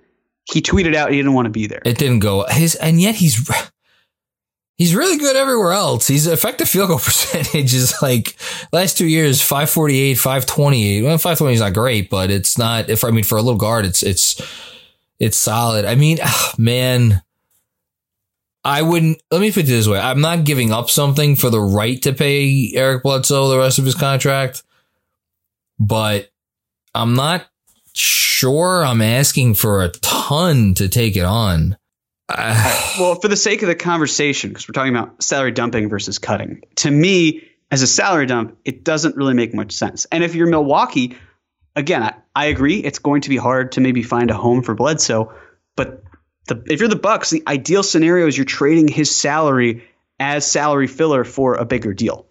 He 0.50 0.62
tweeted 0.62 0.96
out 0.96 1.10
he 1.10 1.18
didn't 1.18 1.34
want 1.34 1.46
to 1.46 1.50
be 1.50 1.66
there. 1.66 1.82
it 1.84 1.98
didn't 1.98 2.20
go 2.20 2.46
his 2.48 2.74
and 2.76 2.98
yet 3.00 3.14
he's 3.14 3.48
he's 4.78 4.94
really 4.94 5.18
good 5.18 5.36
everywhere 5.36 5.72
else 5.72 6.08
his 6.08 6.26
effective 6.26 6.68
field 6.68 6.88
goal 6.88 6.98
percentage 7.04 7.74
is 7.74 7.94
like 8.00 8.34
last 8.72 8.96
two 8.96 9.06
years 9.06 9.42
548 9.42 10.14
528 10.14 11.02
well 11.02 11.18
520 11.18 11.54
is 11.54 11.60
not 11.60 11.74
great 11.74 12.08
but 12.08 12.30
it's 12.30 12.56
not 12.56 12.88
if 12.88 13.04
i 13.04 13.10
mean 13.10 13.22
for 13.22 13.36
a 13.36 13.42
little 13.42 13.60
guard 13.60 13.84
it's 13.84 14.02
it's 14.02 14.40
it's 15.18 15.36
solid 15.36 15.84
i 15.84 15.94
mean 15.94 16.18
ah, 16.22 16.54
man 16.56 17.22
I 18.62 18.82
wouldn't. 18.82 19.22
Let 19.30 19.40
me 19.40 19.50
put 19.52 19.64
it 19.64 19.68
this 19.68 19.88
way: 19.88 19.98
I'm 19.98 20.20
not 20.20 20.44
giving 20.44 20.70
up 20.70 20.90
something 20.90 21.34
for 21.34 21.48
the 21.48 21.60
right 21.60 22.00
to 22.02 22.12
pay 22.12 22.72
Eric 22.74 23.02
Bledsoe 23.04 23.48
the 23.48 23.58
rest 23.58 23.78
of 23.78 23.86
his 23.86 23.94
contract, 23.94 24.62
but 25.78 26.29
I'm 26.94 27.14
not 27.14 27.46
sure 27.94 28.84
I'm 28.84 29.02
asking 29.02 29.54
for 29.54 29.82
a 29.82 29.88
ton 29.88 30.74
to 30.74 30.88
take 30.88 31.16
it 31.16 31.24
on. 31.24 31.76
well, 32.98 33.16
for 33.16 33.28
the 33.28 33.36
sake 33.36 33.62
of 33.62 33.68
the 33.68 33.74
conversation, 33.74 34.50
because 34.50 34.68
we're 34.68 34.72
talking 34.72 34.94
about 34.94 35.22
salary 35.22 35.52
dumping 35.52 35.88
versus 35.88 36.18
cutting, 36.18 36.62
to 36.76 36.90
me, 36.90 37.48
as 37.70 37.82
a 37.82 37.86
salary 37.86 38.26
dump, 38.26 38.58
it 38.64 38.84
doesn't 38.84 39.16
really 39.16 39.34
make 39.34 39.54
much 39.54 39.72
sense. 39.72 40.06
And 40.10 40.24
if 40.24 40.34
you're 40.34 40.46
Milwaukee, 40.46 41.16
again, 41.76 42.02
I, 42.02 42.14
I 42.34 42.46
agree, 42.46 42.78
it's 42.78 42.98
going 42.98 43.22
to 43.22 43.28
be 43.28 43.36
hard 43.36 43.72
to 43.72 43.80
maybe 43.80 44.02
find 44.02 44.30
a 44.30 44.34
home 44.34 44.62
for 44.62 44.74
Bledsoe, 44.74 45.32
but 45.76 46.02
the, 46.46 46.62
if 46.66 46.80
you're 46.80 46.88
the 46.88 46.96
Bucks, 46.96 47.30
the 47.30 47.42
ideal 47.46 47.82
scenario 47.82 48.26
is 48.26 48.36
you're 48.36 48.44
trading 48.44 48.88
his 48.88 49.14
salary 49.14 49.88
as 50.18 50.46
salary 50.46 50.86
filler 50.86 51.24
for 51.24 51.54
a 51.54 51.64
bigger 51.64 51.94
deal. 51.94 52.26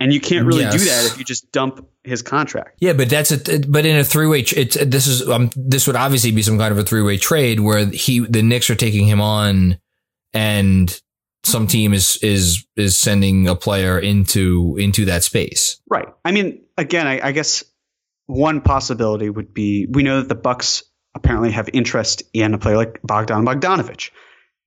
And 0.00 0.12
you 0.12 0.20
can't 0.20 0.44
really 0.44 0.62
yes. 0.62 0.72
do 0.72 0.78
that 0.80 1.06
if 1.06 1.18
you 1.18 1.24
just 1.24 1.50
dump 1.52 1.88
his 2.02 2.20
contract. 2.20 2.76
Yeah, 2.80 2.94
but 2.94 3.08
that's 3.08 3.30
a 3.30 3.60
but 3.60 3.86
in 3.86 3.96
a 3.96 4.04
three 4.04 4.26
way. 4.26 4.40
It's 4.40 4.76
this 4.76 5.06
is 5.06 5.26
um 5.28 5.50
this 5.56 5.86
would 5.86 5.96
obviously 5.96 6.32
be 6.32 6.42
some 6.42 6.58
kind 6.58 6.72
of 6.72 6.78
a 6.78 6.84
three 6.84 7.02
way 7.02 7.16
trade 7.16 7.60
where 7.60 7.86
he 7.86 8.20
the 8.20 8.42
Knicks 8.42 8.68
are 8.70 8.74
taking 8.74 9.06
him 9.06 9.20
on, 9.20 9.78
and 10.32 11.00
some 11.44 11.66
team 11.66 11.94
is 11.94 12.18
is 12.22 12.66
is 12.76 12.98
sending 12.98 13.46
a 13.48 13.54
player 13.54 13.98
into 13.98 14.76
into 14.78 15.04
that 15.06 15.22
space. 15.22 15.80
Right. 15.88 16.08
I 16.24 16.32
mean, 16.32 16.62
again, 16.76 17.06
I, 17.06 17.28
I 17.28 17.32
guess 17.32 17.64
one 18.26 18.60
possibility 18.60 19.30
would 19.30 19.54
be 19.54 19.86
we 19.86 20.02
know 20.02 20.20
that 20.20 20.28
the 20.28 20.34
Bucks 20.34 20.82
apparently 21.14 21.52
have 21.52 21.70
interest 21.72 22.24
in 22.32 22.54
a 22.54 22.58
player 22.58 22.76
like 22.76 23.00
Bogdan 23.04 23.44
Bogdanovich. 23.44 24.10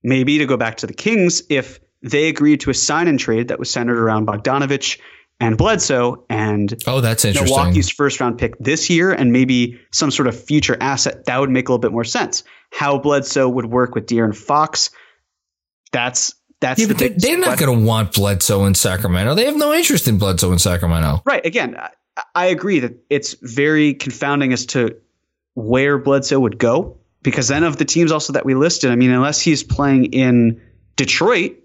Maybe 0.04 0.38
to 0.38 0.46
go 0.46 0.58
back 0.58 0.78
to 0.78 0.88
the 0.88 0.94
Kings, 0.94 1.44
if 1.50 1.80
they 2.02 2.30
agreed 2.30 2.62
to 2.62 2.70
a 2.70 2.74
sign 2.74 3.08
and 3.08 3.20
trade 3.20 3.50
that 3.50 3.60
was 3.60 3.70
centered 3.70 3.98
around 3.98 4.28
Bogdanovich 4.28 5.00
and 5.40 5.58
Bledsoe 5.58 6.26
and 6.30 6.74
oh, 6.88 7.02
that's 7.02 7.26
interesting. 7.26 7.56
Milwaukee's 7.56 7.90
first 7.90 8.20
round 8.20 8.38
pick 8.38 8.58
this 8.60 8.90
year 8.90 9.12
and 9.12 9.32
maybe 9.32 9.80
some 9.92 10.12
sort 10.12 10.28
of 10.28 10.40
future 10.40 10.78
asset, 10.80 11.26
that 11.26 11.40
would 11.40 11.50
make 11.50 11.70
a 11.70 11.72
little 11.72 11.82
bit 11.82 11.92
more 11.92 12.04
sense. 12.04 12.44
How 12.72 12.98
Bledsoe 12.98 13.48
would 13.48 13.66
work 13.66 13.96
with 13.96 14.08
De'Aaron 14.08 14.36
Fox, 14.36 14.90
that's 15.92 16.34
that's 16.60 16.82
yeah, 16.82 16.88
the 16.88 16.94
but 16.96 17.22
they're, 17.22 17.38
not 17.38 17.60
going 17.60 17.80
to 17.80 17.86
want 17.86 18.14
Bledsoe 18.14 18.66
in 18.66 18.74
Sacramento. 18.74 19.36
They 19.36 19.46
have 19.46 19.58
no 19.58 19.74
interest 19.74 20.08
in 20.08 20.18
Bledsoe 20.18 20.52
in 20.52 20.60
Sacramento. 20.60 21.22
Right. 21.24 21.46
Again, 21.46 21.78
I 22.34 22.48
agree 22.48 22.80
that 22.80 23.06
it's 23.10 23.36
very 23.42 23.94
confounding 23.94 24.54
as 24.54 24.66
to 24.68 24.98
where 25.54 26.00
Bledsoe 26.00 26.40
would 26.40 26.58
go 26.58 26.98
because 27.22 27.48
then 27.48 27.64
of 27.64 27.78
the 27.78 27.86
teams 27.86 28.12
also 28.12 28.34
that 28.34 28.46
we 28.46 28.56
listed, 28.56 28.90
I 28.90 28.96
mean, 28.96 29.12
unless 29.12 29.40
he's 29.40 29.64
playing 29.64 30.06
in 30.06 30.62
Detroit, 30.96 31.58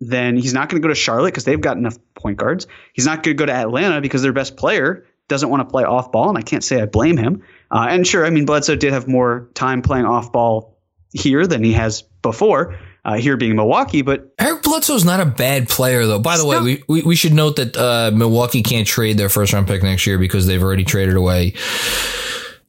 then 0.00 0.36
he's 0.36 0.54
not 0.54 0.68
going 0.68 0.80
to 0.80 0.86
go 0.86 0.92
to 0.92 0.94
Charlotte 0.94 1.28
because 1.28 1.44
they've 1.44 1.60
got 1.60 1.76
enough 1.76 1.96
point 2.18 2.36
guards. 2.36 2.66
He's 2.92 3.06
not 3.06 3.22
going 3.22 3.36
to 3.36 3.40
go 3.40 3.46
to 3.46 3.52
Atlanta 3.52 4.00
because 4.00 4.22
their 4.22 4.32
best 4.32 4.56
player 4.56 5.06
doesn't 5.28 5.48
want 5.48 5.60
to 5.60 5.70
play 5.70 5.84
off 5.84 6.12
ball, 6.12 6.28
and 6.28 6.38
I 6.38 6.42
can't 6.42 6.64
say 6.64 6.80
I 6.82 6.86
blame 6.86 7.16
him. 7.16 7.42
Uh, 7.70 7.86
and 7.90 8.06
sure, 8.06 8.26
I 8.26 8.30
mean 8.30 8.46
Bledsoe 8.46 8.76
did 8.76 8.92
have 8.92 9.08
more 9.08 9.48
time 9.54 9.82
playing 9.82 10.06
off 10.06 10.32
ball 10.32 10.78
here 11.12 11.46
than 11.46 11.62
he 11.62 11.72
has 11.74 12.02
before. 12.22 12.78
Uh, 13.04 13.16
here 13.16 13.38
being 13.38 13.56
Milwaukee, 13.56 14.02
but 14.02 14.34
Eric 14.38 14.64
Bledsoe's 14.64 15.04
not 15.04 15.18
a 15.18 15.24
bad 15.24 15.66
player 15.68 16.04
though. 16.04 16.18
By 16.18 16.36
the 16.36 16.44
way, 16.44 16.60
we, 16.60 16.82
we, 16.88 17.02
we 17.02 17.16
should 17.16 17.32
note 17.32 17.56
that 17.56 17.74
uh, 17.74 18.10
Milwaukee 18.12 18.62
can't 18.62 18.86
trade 18.86 19.16
their 19.16 19.30
first 19.30 19.54
round 19.54 19.66
pick 19.66 19.82
next 19.82 20.06
year 20.06 20.18
because 20.18 20.46
they've 20.46 20.62
already 20.62 20.84
traded 20.84 21.16
away 21.16 21.54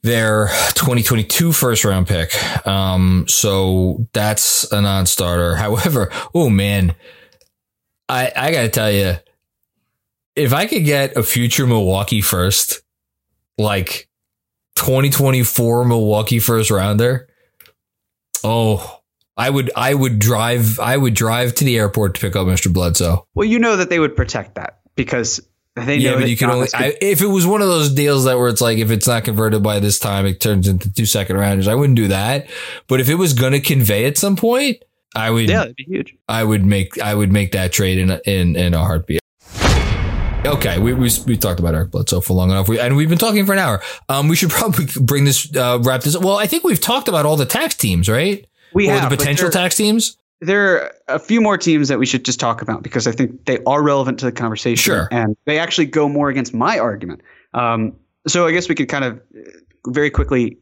their 0.02 0.48
2022 0.76 1.52
first 1.52 1.84
round 1.84 2.08
pick. 2.08 2.32
Um, 2.66 3.26
so 3.28 4.08
that's 4.14 4.72
a 4.72 4.82
non 4.82 5.08
starter. 5.08 5.56
However, 5.58 6.10
oh 6.34 6.50
man, 6.50 6.96
I, 8.08 8.32
I 8.36 8.52
gotta 8.52 8.70
tell 8.70 8.92
you, 8.92 9.16
if 10.40 10.54
I 10.54 10.66
could 10.66 10.86
get 10.86 11.18
a 11.18 11.24
future 11.24 11.68
Milwaukee 11.68 12.22
first, 12.22 12.82
like 13.58 14.10
2024 14.76 15.86
Milwaukee 15.86 16.40
first 16.40 16.72
rounder, 16.72 17.28
oh, 18.44 19.02
I 19.38 19.50
would 19.50 19.72
I 19.76 19.94
would 19.94 20.20
drive 20.20 20.80
I 20.80 20.98
would 20.98 21.14
drive 21.14 21.56
to 21.56 21.64
the 21.64 21.78
airport 21.78 22.16
to 22.16 22.22
pick 22.22 22.36
up 22.36 22.48
Mr. 22.48 22.72
Bledsoe. 22.72 23.28
Well, 23.36 23.48
you 23.48 23.60
know 23.60 23.78
that 23.78 23.90
they 23.90 24.00
would 24.00 24.16
protect 24.16 24.56
that 24.56 24.80
because 24.96 25.42
they 25.76 25.98
yeah, 25.98 26.16
but 26.16 26.30
you 26.30 26.36
can 26.36 26.50
only 26.50 26.68
I, 26.74 26.96
if 27.02 27.22
it 27.22 27.28
was 27.28 27.46
one 27.46 27.62
of 27.62 27.68
those 27.68 27.94
deals 27.94 28.26
that 28.26 28.38
where 28.38 28.50
it's 28.50 28.62
like 28.62 28.80
if 28.80 28.92
it's 28.92 29.08
not 29.08 29.24
converted 29.24 29.64
by 29.64 29.80
this 29.80 30.00
time, 30.00 30.26
it 30.26 30.42
turns 30.42 30.68
into 30.68 30.92
two 30.92 31.06
second 31.06 31.38
rounders. 31.38 31.68
I 31.68 31.76
wouldn't 31.76 31.96
do 31.96 32.10
that. 32.10 32.50
But 32.88 33.00
if 33.00 33.10
it 33.10 33.16
was 33.16 33.34
going 33.34 33.54
to 33.54 33.62
convey 33.62 34.06
at 34.06 34.18
some 34.18 34.36
point, 34.36 34.84
I 35.16 35.30
would. 35.30 35.48
Yeah, 35.48 35.64
it'd 35.64 35.76
be 35.76 35.86
huge. 35.86 36.16
I 36.28 36.44
would 36.44 36.66
make 36.66 37.00
I 37.00 37.16
would 37.16 37.32
make 37.32 37.54
that 37.54 37.72
trade 37.72 37.98
in 37.98 38.10
a, 38.12 38.22
in 38.26 38.56
in 38.56 38.74
a 38.74 38.80
heartbeat. 38.80 39.22
Okay, 40.46 40.80
we, 40.80 40.94
we 40.94 41.10
we 41.26 41.38
talked 41.38 41.60
about 41.60 41.76
Eric 41.76 41.92
Bledsoe 41.92 42.22
for 42.22 42.34
long 42.34 42.50
enough, 42.50 42.70
we, 42.70 42.80
and 42.80 42.96
we've 42.96 43.10
been 43.10 43.18
talking 43.18 43.46
for 43.46 43.54
an 43.54 43.60
hour. 43.60 43.82
Um, 44.08 44.28
we 44.28 44.36
should 44.36 44.50
probably 44.50 44.88
bring 45.00 45.26
this 45.26 45.54
uh, 45.56 45.80
wrap 45.82 46.02
this. 46.02 46.18
Well, 46.18 46.38
I 46.38 46.48
think 46.48 46.64
we've 46.64 46.80
talked 46.80 47.08
about 47.08 47.26
all 47.26 47.36
the 47.36 47.46
tax 47.46 47.76
teams, 47.76 48.08
right? 48.08 48.48
We 48.74 48.90
or 48.90 48.94
have 48.94 49.10
the 49.10 49.18
potential 49.18 49.50
tax 49.50 49.76
teams 49.76 50.18
there 50.42 50.82
are 50.82 50.96
a 51.08 51.20
few 51.20 51.42
more 51.42 51.58
teams 51.58 51.90
that 51.90 52.00
we 52.00 52.06
should 52.06 52.24
just 52.24 52.40
talk 52.40 52.62
about 52.62 52.82
because 52.82 53.08
I 53.08 53.12
think 53.12 53.46
they 53.46 53.60
are 53.66 53.84
relevant 53.84 54.20
to 54.20 54.26
the 54.26 54.32
conversation. 54.32 54.82
Sure. 54.82 55.08
And 55.12 55.36
they 55.46 55.60
actually 55.60 55.88
go 55.88 56.08
more 56.08 56.30
against 56.30 56.54
my 56.54 56.80
argument. 56.80 57.22
Um, 57.54 57.98
so 58.28 58.48
I 58.48 58.52
guess 58.52 58.70
we 58.70 58.76
could 58.76 58.90
kind 58.90 59.04
of 59.04 59.22
very 59.86 60.10
quickly 60.10 60.58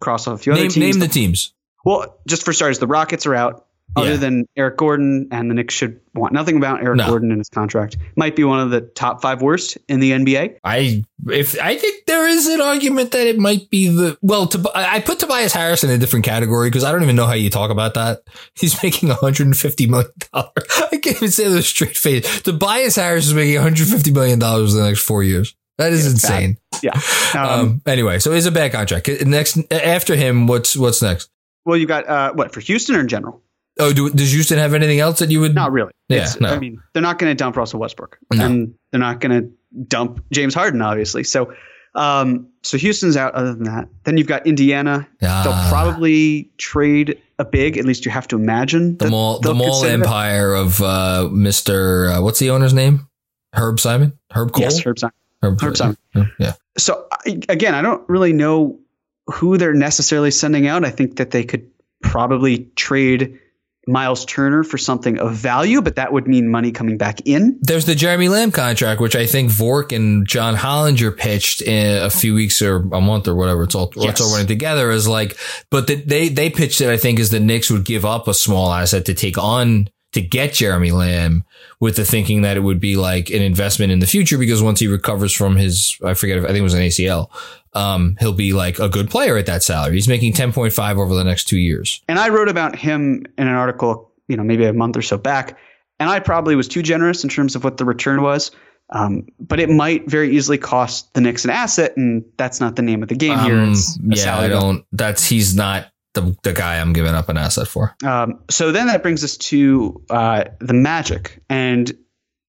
cross 0.00 0.26
off 0.26 0.34
a 0.34 0.42
few 0.42 0.52
name, 0.52 0.66
other 0.66 0.70
teams. 0.70 0.96
Name 0.96 1.00
the 1.00 1.08
teams. 1.08 1.52
Well, 1.84 2.18
just 2.26 2.44
for 2.44 2.52
starters, 2.52 2.78
the 2.78 2.86
Rockets 2.86 3.26
are 3.26 3.34
out. 3.34 3.66
Other 3.96 4.10
yeah. 4.10 4.16
than 4.16 4.46
Eric 4.56 4.76
Gordon, 4.76 5.28
and 5.30 5.50
the 5.50 5.54
Knicks 5.54 5.72
should 5.72 6.00
want 6.14 6.34
nothing 6.34 6.58
about 6.58 6.82
Eric 6.82 6.98
no. 6.98 7.06
Gordon 7.06 7.30
and 7.30 7.40
his 7.40 7.48
contract. 7.48 7.96
Might 8.14 8.36
be 8.36 8.44
one 8.44 8.60
of 8.60 8.68
the 8.68 8.82
top 8.82 9.22
five 9.22 9.40
worst 9.40 9.78
in 9.88 10.00
the 10.00 10.10
NBA. 10.12 10.58
I 10.62 11.02
if 11.26 11.58
I 11.58 11.76
think 11.76 12.04
there 12.06 12.28
is 12.28 12.46
an 12.46 12.60
argument 12.60 13.12
that 13.12 13.26
it 13.26 13.38
might 13.38 13.70
be 13.70 13.88
the 13.88 14.18
well. 14.20 14.48
To, 14.48 14.70
I 14.74 15.00
put 15.00 15.18
Tobias 15.18 15.54
Harris 15.54 15.82
in 15.82 15.88
a 15.88 15.96
different 15.96 16.26
category 16.26 16.68
because 16.68 16.84
I 16.84 16.92
don't 16.92 17.02
even 17.04 17.16
know 17.16 17.26
how 17.26 17.32
you 17.32 17.48
talk 17.48 17.70
about 17.70 17.94
that. 17.94 18.22
He's 18.54 18.82
making 18.82 19.08
150 19.08 19.86
million 19.86 20.10
dollars. 20.32 20.52
I 20.92 20.98
can't 20.98 21.16
even 21.16 21.30
say 21.30 21.48
with 21.48 21.64
straight 21.64 21.96
face. 21.96 22.42
Tobias 22.42 22.96
Harris 22.96 23.28
is 23.28 23.34
making 23.34 23.54
150 23.54 24.10
million 24.12 24.38
dollars 24.38 24.74
in 24.74 24.80
the 24.80 24.86
next 24.88 25.00
four 25.00 25.22
years. 25.22 25.56
That 25.78 25.92
is 25.92 26.04
yeah, 26.04 26.10
insane. 26.10 26.58
Bad. 26.72 26.82
Yeah. 26.82 27.00
Um, 27.34 27.60
um, 27.60 27.82
anyway, 27.86 28.18
so 28.18 28.32
it's 28.32 28.46
a 28.46 28.52
bad 28.52 28.72
contract. 28.72 29.08
Next, 29.24 29.58
after 29.70 30.16
him, 30.16 30.46
what's 30.46 30.76
what's 30.76 31.00
next? 31.00 31.30
Well, 31.64 31.76
you 31.76 31.86
got 31.86 32.06
uh, 32.06 32.32
what 32.34 32.52
for 32.52 32.60
Houston 32.60 32.96
or 32.96 33.00
in 33.00 33.08
general? 33.08 33.42
Oh, 33.78 33.92
do, 33.92 34.10
does 34.10 34.32
Houston 34.32 34.58
have 34.58 34.72
anything 34.72 35.00
else 35.00 35.18
that 35.18 35.30
you 35.30 35.40
would? 35.40 35.54
Not 35.54 35.70
really. 35.70 35.92
Yeah, 36.08 36.28
no. 36.40 36.48
I 36.48 36.58
mean, 36.58 36.80
they're 36.92 37.02
not 37.02 37.18
going 37.18 37.30
to 37.30 37.34
dump 37.34 37.56
Russell 37.56 37.80
Westbrook, 37.80 38.18
no. 38.32 38.44
and 38.44 38.74
they're 38.90 39.00
not 39.00 39.20
going 39.20 39.42
to 39.42 39.82
dump 39.86 40.24
James 40.32 40.54
Harden, 40.54 40.80
obviously. 40.80 41.24
So, 41.24 41.52
um, 41.94 42.48
so 42.62 42.78
Houston's 42.78 43.16
out. 43.16 43.34
Other 43.34 43.54
than 43.54 43.64
that, 43.64 43.88
then 44.04 44.16
you've 44.16 44.26
got 44.26 44.46
Indiana. 44.46 45.06
Ah. 45.22 45.42
They'll 45.44 45.70
probably 45.70 46.50
trade 46.56 47.20
a 47.38 47.44
big. 47.44 47.76
At 47.76 47.84
least 47.84 48.06
you 48.06 48.10
have 48.10 48.26
to 48.28 48.36
imagine 48.36 48.96
the 48.96 49.10
mall, 49.10 49.40
the 49.40 49.52
mall 49.52 49.84
empire 49.84 50.52
that. 50.52 50.60
of 50.60 50.82
uh, 50.82 51.28
Mister. 51.30 52.10
Uh, 52.10 52.22
what's 52.22 52.38
the 52.38 52.50
owner's 52.50 52.72
name? 52.72 53.08
Herb 53.52 53.80
Simon. 53.80 54.18
Herb 54.30 54.52
Kohl. 54.52 54.62
Yes, 54.62 54.80
Herb 54.80 54.98
Simon. 54.98 55.14
Herb, 55.42 55.60
Herb 55.60 55.76
Simon. 55.76 55.96
Yeah. 56.38 56.54
So 56.78 57.06
again, 57.24 57.74
I 57.74 57.82
don't 57.82 58.08
really 58.08 58.32
know 58.32 58.78
who 59.26 59.58
they're 59.58 59.74
necessarily 59.74 60.30
sending 60.30 60.66
out. 60.66 60.84
I 60.84 60.90
think 60.90 61.16
that 61.16 61.30
they 61.30 61.44
could 61.44 61.70
probably 62.02 62.70
trade 62.76 63.38
Miles 63.86 64.24
Turner 64.24 64.64
for 64.64 64.78
something 64.78 65.18
of 65.18 65.34
value, 65.34 65.80
but 65.80 65.96
that 65.96 66.12
would 66.12 66.26
mean 66.26 66.48
money 66.48 66.72
coming 66.72 66.96
back 66.96 67.20
in. 67.24 67.58
There's 67.62 67.86
the 67.86 67.94
Jeremy 67.94 68.28
Lamb 68.28 68.50
contract, 68.50 69.00
which 69.00 69.14
I 69.14 69.26
think 69.26 69.50
Vork 69.50 69.92
and 69.92 70.26
John 70.26 70.56
Hollinger 70.56 71.16
pitched 71.16 71.62
in 71.62 72.02
a 72.02 72.10
few 72.10 72.34
weeks 72.34 72.60
or 72.60 72.76
a 72.76 73.00
month 73.00 73.28
or 73.28 73.36
whatever. 73.36 73.62
It's 73.62 73.74
all 73.74 73.92
yes. 73.94 74.10
it's 74.10 74.20
all 74.20 74.32
running 74.32 74.48
together 74.48 74.90
Is 74.90 75.06
like, 75.06 75.36
but 75.70 75.86
the, 75.86 75.94
they 75.94 76.28
they 76.28 76.50
pitched 76.50 76.80
it. 76.80 76.88
I 76.88 76.96
think 76.96 77.20
is 77.20 77.30
the 77.30 77.40
Knicks 77.40 77.70
would 77.70 77.84
give 77.84 78.04
up 78.04 78.26
a 78.26 78.34
small 78.34 78.72
asset 78.72 79.04
to 79.06 79.14
take 79.14 79.38
on 79.38 79.88
to 80.12 80.20
get 80.20 80.54
Jeremy 80.54 80.90
Lamb 80.90 81.44
with 81.78 81.96
the 81.96 82.04
thinking 82.04 82.42
that 82.42 82.56
it 82.56 82.60
would 82.60 82.80
be 82.80 82.96
like 82.96 83.30
an 83.30 83.42
investment 83.42 83.92
in 83.92 83.98
the 83.98 84.06
future 84.06 84.38
because 84.38 84.62
once 84.62 84.80
he 84.80 84.88
recovers 84.88 85.32
from 85.32 85.56
his, 85.56 85.98
I 86.04 86.14
forget, 86.14 86.38
if, 86.38 86.44
I 86.44 86.48
think 86.48 86.58
it 86.58 86.62
was 86.62 86.74
an 86.74 86.80
ACL, 86.80 87.28
um, 87.74 88.16
he'll 88.18 88.32
be 88.32 88.52
like 88.52 88.78
a 88.78 88.88
good 88.88 89.10
player 89.10 89.36
at 89.36 89.46
that 89.46 89.62
salary. 89.62 89.94
He's 89.94 90.08
making 90.08 90.32
10.5 90.32 90.96
over 90.96 91.14
the 91.14 91.24
next 91.24 91.44
two 91.44 91.58
years. 91.58 92.02
And 92.08 92.18
I 92.18 92.30
wrote 92.30 92.48
about 92.48 92.76
him 92.76 93.26
in 93.36 93.46
an 93.46 93.54
article, 93.54 94.10
you 94.28 94.36
know, 94.36 94.42
maybe 94.42 94.64
a 94.64 94.72
month 94.72 94.96
or 94.96 95.02
so 95.02 95.18
back. 95.18 95.58
And 96.00 96.08
I 96.08 96.20
probably 96.20 96.56
was 96.56 96.68
too 96.68 96.82
generous 96.82 97.24
in 97.24 97.30
terms 97.30 97.56
of 97.56 97.64
what 97.64 97.76
the 97.76 97.84
return 97.84 98.22
was. 98.22 98.50
Um, 98.90 99.26
but 99.40 99.58
it 99.58 99.68
might 99.68 100.08
very 100.08 100.36
easily 100.36 100.58
cost 100.58 101.12
the 101.14 101.20
Knicks 101.20 101.44
an 101.44 101.50
asset, 101.50 101.96
and 101.96 102.24
that's 102.36 102.60
not 102.60 102.76
the 102.76 102.82
name 102.82 103.02
of 103.02 103.08
the 103.08 103.16
game 103.16 103.38
here. 103.40 103.58
Um, 103.58 103.74
yeah, 104.04 104.38
I 104.38 104.46
don't. 104.46 104.84
That's 104.92 105.26
he's 105.26 105.56
not 105.56 105.90
the 106.16 106.36
the 106.42 106.52
guy 106.52 106.80
I'm 106.80 106.92
giving 106.92 107.14
up 107.14 107.28
an 107.28 107.36
asset 107.36 107.68
for. 107.68 107.94
Um, 108.04 108.40
so 108.50 108.72
then 108.72 108.88
that 108.88 109.02
brings 109.02 109.22
us 109.22 109.36
to 109.36 110.02
uh, 110.10 110.44
the 110.58 110.74
Magic, 110.74 111.40
and 111.48 111.96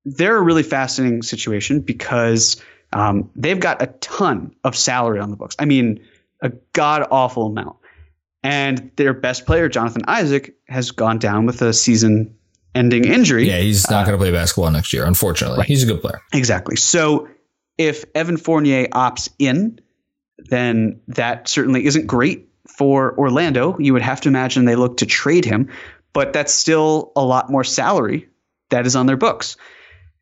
they're 0.06 0.38
a 0.38 0.42
really 0.42 0.64
fascinating 0.64 1.22
situation 1.22 1.82
because 1.82 2.60
um, 2.94 3.30
they've 3.36 3.60
got 3.60 3.82
a 3.82 3.88
ton 3.88 4.56
of 4.64 4.76
salary 4.76 5.20
on 5.20 5.30
the 5.30 5.36
books. 5.36 5.56
I 5.60 5.66
mean, 5.66 6.06
a 6.42 6.52
god 6.74 7.08
awful 7.12 7.48
amount. 7.48 7.78
And 8.44 8.92
their 8.96 9.14
best 9.14 9.46
player, 9.46 9.68
Jonathan 9.68 10.04
Isaac, 10.08 10.56
has 10.68 10.92
gone 10.92 11.20
down 11.20 11.46
with 11.46 11.62
a 11.62 11.74
season 11.74 12.38
ending 12.74 13.04
injury. 13.06 13.48
Yeah, 13.48 13.58
he's 13.58 13.90
not 13.90 14.04
uh, 14.04 14.06
going 14.06 14.18
to 14.18 14.24
play 14.24 14.32
basketball 14.32 14.72
next 14.72 14.94
year, 14.94 15.06
unfortunately. 15.06 15.60
Right. 15.60 15.68
He's 15.68 15.84
a 15.84 15.88
good 15.88 16.02
player. 16.02 16.22
Exactly. 16.34 16.76
So 16.76 17.28
if 17.78 18.06
Evan 18.16 18.38
Fournier 18.38 18.88
opts 18.88 19.30
in, 19.40 19.80
then 20.38 21.02
that 21.10 21.48
certainly 21.48 21.86
isn't 21.86 22.08
great 22.08 22.48
for 22.78 23.18
Orlando. 23.18 23.76
You 23.80 23.94
would 23.94 24.04
have 24.04 24.22
to 24.22 24.30
imagine 24.30 24.66
they 24.66 24.76
look 24.76 24.98
to 24.98 25.08
trade 25.08 25.46
him, 25.46 25.70
but 26.14 26.32
that's 26.32 26.54
still 26.54 27.12
a 27.16 27.26
lot 27.26 27.50
more 27.50 27.64
salary 27.64 28.30
that 28.70 28.86
is 28.86 28.96
on 28.96 29.08
their 29.08 29.18
books. 29.18 29.58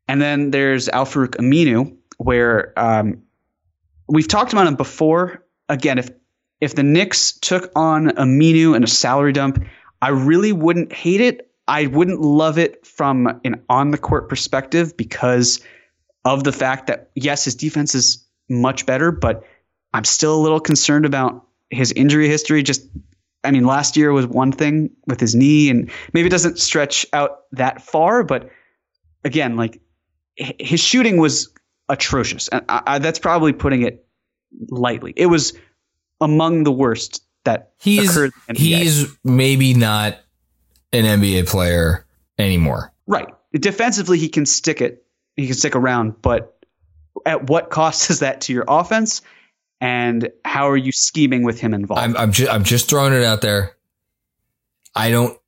And 0.08 0.22
then 0.22 0.52
there's 0.52 0.88
Al-Farouq 0.88 1.36
Aminu, 1.36 1.98
where 2.18 2.74
um, 2.78 3.24
we've 4.08 4.28
talked 4.28 4.54
about 4.54 4.68
him 4.68 4.76
before. 4.76 5.44
Again, 5.68 6.00
if 6.00 6.10
if 6.62 6.74
the 6.74 6.84
Knicks 6.84 7.34
took 7.34 7.72
on 7.76 8.08
Aminu 8.08 8.76
and 8.76 8.86
a 8.86 8.88
salary 8.88 9.34
dump, 9.34 9.66
I 10.02 10.10
really 10.10 10.54
wouldn't 10.54 10.94
hate 10.94 11.20
it. 11.20 11.52
I 11.68 11.88
wouldn't 11.88 12.22
love 12.22 12.58
it 12.58 12.86
from 12.88 13.42
an 13.44 13.64
on 13.68 13.92
the 13.92 13.98
court 13.98 14.30
perspective 14.30 14.96
because 14.96 15.60
of 16.24 16.44
the 16.46 16.54
fact 16.54 16.88
that 16.88 17.12
yes, 17.16 17.44
his 17.44 17.56
defense 17.56 17.96
is 17.96 18.26
much 18.48 18.86
better, 18.86 19.12
but 19.12 19.44
I'm 19.94 20.06
still 20.06 20.36
a 20.36 20.42
little 20.42 20.62
concerned 20.62 21.06
about 21.06 21.46
his 21.70 21.92
injury 21.92 22.28
history. 22.28 22.64
Just, 22.64 22.88
I 23.44 23.52
mean, 23.52 23.66
last 23.66 23.98
year 23.98 24.12
was 24.12 24.28
one 24.28 24.52
thing 24.52 24.92
with 25.08 25.20
his 25.20 25.36
knee, 25.36 25.70
and 25.70 25.92
maybe 26.14 26.28
it 26.28 26.32
doesn't 26.32 26.60
stretch 26.60 27.06
out 27.14 27.40
that 27.54 27.82
far, 27.82 28.24
but 28.24 28.50
again, 29.24 29.56
like 29.56 29.82
his 30.36 30.80
shooting 30.80 31.18
was 31.18 31.54
atrocious, 31.90 32.48
and 32.48 32.66
I, 32.70 32.82
I, 32.86 33.00
that's 33.00 33.20
probably 33.20 33.54
putting 33.54 33.82
it 33.82 34.06
lightly. 34.70 35.14
It 35.16 35.26
was 35.26 35.54
among 36.22 36.64
the 36.64 36.72
worst 36.72 37.24
that 37.44 37.72
he's, 37.80 38.10
occurred. 38.10 38.32
He's 38.56 39.16
maybe 39.24 39.74
not 39.74 40.18
an 40.92 41.06
NBA 41.06 41.48
player 41.48 42.06
anymore. 42.38 42.94
Right. 43.08 43.28
Defensively, 43.54 44.18
he 44.18 44.30
can 44.30 44.46
stick 44.46 44.82
it. 44.82 45.06
He 45.36 45.48
can 45.48 45.56
stick 45.56 45.76
around, 45.76 46.22
but 46.22 46.58
at 47.26 47.50
what 47.50 47.70
cost 47.70 48.10
is 48.10 48.20
that 48.20 48.42
to 48.42 48.54
your 48.54 48.66
offense? 48.68 49.22
And 49.86 50.32
how 50.44 50.68
are 50.68 50.78
you 50.78 50.92
scheming 50.92 51.44
with 51.44 51.60
him 51.60 51.72
involved? 51.72 52.02
I'm, 52.02 52.18
I'm, 52.18 52.32
ju- 52.32 52.48
I'm 52.50 52.64
just 52.64 52.90
throwing 52.90 53.14
it 53.14 53.24
out 53.24 53.42
there. 53.42 53.78
I 54.96 55.12
don't. 55.12 55.40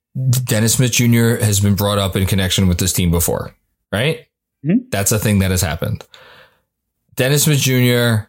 Dennis 0.44 0.74
Smith 0.74 0.92
Jr. 0.92 1.44
has 1.44 1.58
been 1.58 1.74
brought 1.74 1.98
up 1.98 2.14
in 2.14 2.24
connection 2.24 2.68
with 2.68 2.78
this 2.78 2.92
team 2.92 3.10
before, 3.10 3.52
right? 3.90 4.28
Mm-hmm. 4.64 4.90
That's 4.90 5.10
a 5.10 5.18
thing 5.18 5.40
that 5.40 5.50
has 5.50 5.60
happened. 5.60 6.06
Dennis 7.16 7.44
Smith 7.44 7.58
Jr. 7.58 8.28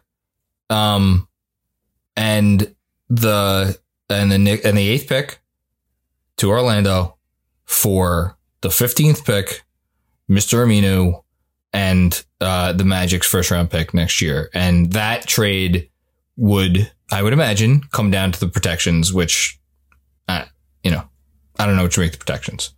Um, 0.68 1.28
and 2.16 2.74
the 3.08 3.78
and 4.08 4.32
the 4.32 4.60
and 4.64 4.76
the 4.76 4.88
eighth 4.88 5.08
pick 5.08 5.38
to 6.38 6.50
Orlando 6.50 7.18
for 7.66 8.36
the 8.62 8.70
fifteenth 8.70 9.24
pick, 9.24 9.62
Mr. 10.28 10.66
Aminu, 10.66 11.22
and 11.72 12.24
uh, 12.40 12.72
the 12.72 12.84
Magic's 12.84 13.28
first 13.28 13.52
round 13.52 13.70
pick 13.70 13.94
next 13.94 14.20
year, 14.20 14.50
and 14.52 14.92
that 14.92 15.28
trade 15.28 15.89
would 16.40 16.90
I 17.12 17.22
would 17.22 17.34
imagine 17.34 17.82
come 17.92 18.10
down 18.10 18.32
to 18.32 18.40
the 18.40 18.48
protections, 18.48 19.12
which, 19.12 19.60
uh, 20.26 20.46
you 20.82 20.90
know, 20.90 21.04
I 21.58 21.66
don't 21.66 21.76
know 21.76 21.82
what 21.82 21.92
to 21.92 22.00
make 22.00 22.12
the 22.12 22.18
protections, 22.18 22.72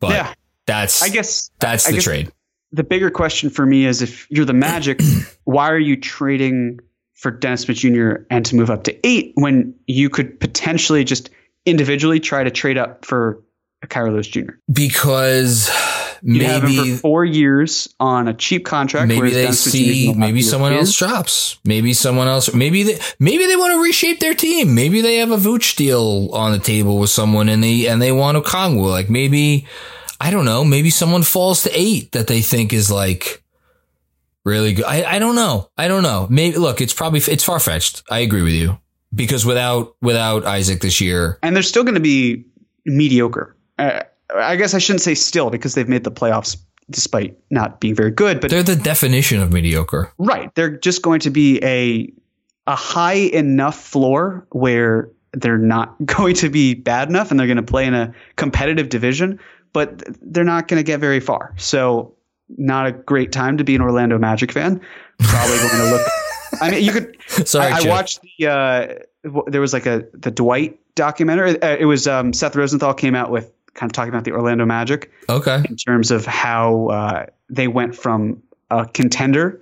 but 0.00 0.10
yeah. 0.10 0.34
that's 0.66 1.02
I 1.02 1.10
guess 1.10 1.50
that's 1.60 1.86
I 1.86 1.90
the 1.90 1.96
guess 1.98 2.04
trade. 2.04 2.32
The 2.72 2.82
bigger 2.82 3.10
question 3.10 3.50
for 3.50 3.64
me 3.64 3.84
is 3.84 4.00
if 4.00 4.28
you're 4.30 4.46
the 4.46 4.54
Magic, 4.54 5.00
why 5.44 5.70
are 5.70 5.78
you 5.78 5.96
trading 5.96 6.80
for 7.12 7.30
Dennis 7.30 7.62
Smith 7.62 7.76
Jr. 7.76 8.24
and 8.30 8.44
to 8.46 8.56
move 8.56 8.70
up 8.70 8.84
to 8.84 9.06
eight 9.06 9.32
when 9.34 9.74
you 9.86 10.08
could 10.08 10.40
potentially 10.40 11.04
just 11.04 11.30
individually 11.66 12.20
try 12.20 12.42
to 12.42 12.50
trade 12.50 12.78
up 12.78 13.04
for 13.04 13.42
a 13.82 13.86
Kira 13.86 14.10
Lewis 14.10 14.26
Jr. 14.26 14.52
Because 14.72 15.68
maybe 16.24 16.44
you 16.44 16.50
have 16.50 16.62
him 16.64 16.94
for 16.94 17.00
four 17.00 17.24
years 17.24 17.94
on 18.00 18.28
a 18.28 18.34
cheap 18.34 18.64
contract. 18.64 19.08
Maybe 19.08 19.30
they 19.30 19.52
see 19.52 20.12
maybe 20.14 20.42
someone 20.42 20.72
else 20.72 20.96
drops. 20.96 21.58
Maybe 21.64 21.92
someone 21.92 22.26
else. 22.26 22.52
Maybe 22.54 22.82
they 22.82 22.98
maybe 23.18 23.46
they 23.46 23.56
want 23.56 23.74
to 23.74 23.82
reshape 23.82 24.20
their 24.20 24.34
team. 24.34 24.74
Maybe 24.74 25.00
they 25.00 25.16
have 25.16 25.30
a 25.30 25.36
Vooch 25.36 25.76
deal 25.76 26.30
on 26.32 26.52
the 26.52 26.58
table 26.58 26.98
with 26.98 27.10
someone 27.10 27.48
and 27.48 27.62
they 27.62 27.86
and 27.86 28.00
they 28.00 28.10
want 28.10 28.42
Okongwu. 28.42 28.88
Like 28.88 29.10
maybe 29.10 29.66
I 30.20 30.30
don't 30.30 30.46
know. 30.46 30.64
Maybe 30.64 30.90
someone 30.90 31.22
falls 31.22 31.62
to 31.64 31.70
eight 31.72 32.12
that 32.12 32.26
they 32.26 32.40
think 32.40 32.72
is 32.72 32.90
like 32.90 33.42
really 34.44 34.72
good. 34.72 34.86
I, 34.86 35.04
I 35.04 35.18
don't 35.18 35.34
know. 35.34 35.70
I 35.76 35.88
don't 35.88 36.02
know. 36.02 36.26
Maybe 36.30 36.56
look, 36.56 36.80
it's 36.80 36.94
probably 36.94 37.20
it's 37.20 37.44
far 37.44 37.60
fetched. 37.60 38.02
I 38.10 38.20
agree 38.20 38.42
with 38.42 38.54
you 38.54 38.78
because 39.14 39.44
without 39.44 39.96
without 40.00 40.44
Isaac 40.44 40.80
this 40.80 41.00
year, 41.00 41.38
and 41.42 41.54
they're 41.54 41.62
still 41.62 41.84
going 41.84 41.94
to 41.94 42.00
be 42.00 42.46
mediocre. 42.86 43.56
Uh, 43.78 44.04
I 44.34 44.56
guess 44.56 44.74
I 44.74 44.78
shouldn't 44.78 45.02
say 45.02 45.14
still 45.14 45.50
because 45.50 45.74
they've 45.74 45.88
made 45.88 46.04
the 46.04 46.10
playoffs 46.10 46.56
despite 46.90 47.38
not 47.50 47.80
being 47.80 47.94
very 47.94 48.10
good. 48.10 48.40
But 48.40 48.50
they're 48.50 48.62
the 48.62 48.76
definition 48.76 49.40
of 49.40 49.52
mediocre. 49.52 50.12
Right. 50.18 50.54
They're 50.54 50.76
just 50.76 51.02
going 51.02 51.20
to 51.20 51.30
be 51.30 51.62
a 51.62 52.12
a 52.66 52.74
high 52.76 53.12
enough 53.12 53.78
floor 53.78 54.46
where 54.50 55.10
they're 55.32 55.58
not 55.58 55.94
going 56.06 56.34
to 56.36 56.48
be 56.48 56.74
bad 56.74 57.08
enough 57.08 57.30
and 57.30 57.38
they're 57.38 57.46
going 57.46 57.56
to 57.56 57.62
play 57.62 57.86
in 57.86 57.94
a 57.94 58.14
competitive 58.36 58.88
division, 58.88 59.38
but 59.72 60.02
they're 60.22 60.44
not 60.44 60.68
going 60.68 60.78
to 60.78 60.84
get 60.84 61.00
very 61.00 61.20
far. 61.20 61.54
So 61.56 62.14
not 62.56 62.86
a 62.86 62.92
great 62.92 63.32
time 63.32 63.58
to 63.58 63.64
be 63.64 63.74
an 63.74 63.80
Orlando 63.80 64.18
Magic 64.18 64.52
fan. 64.52 64.80
Probably 65.18 65.58
going 65.58 65.70
to 65.70 65.90
look. 65.90 66.08
I 66.60 66.70
mean, 66.70 66.84
you 66.84 66.92
could. 66.92 67.16
Sorry, 67.48 67.72
I, 67.72 67.80
I 67.80 67.88
watched 67.88 68.20
the. 68.38 68.46
Uh, 68.46 69.40
there 69.46 69.60
was 69.60 69.72
like 69.72 69.86
a 69.86 70.04
the 70.12 70.30
Dwight 70.30 70.78
documentary. 70.94 71.60
Uh, 71.60 71.76
it 71.76 71.86
was 71.86 72.06
um, 72.06 72.32
Seth 72.32 72.54
Rosenthal 72.54 72.94
came 72.94 73.14
out 73.14 73.30
with 73.30 73.50
kind 73.74 73.90
of 73.90 73.92
talking 73.92 74.10
about 74.10 74.24
the 74.24 74.32
Orlando 74.32 74.64
Magic. 74.64 75.10
Okay. 75.28 75.62
In 75.68 75.76
terms 75.76 76.10
of 76.10 76.24
how 76.26 76.86
uh, 76.88 77.26
they 77.50 77.68
went 77.68 77.96
from 77.96 78.42
a 78.70 78.86
contender 78.86 79.60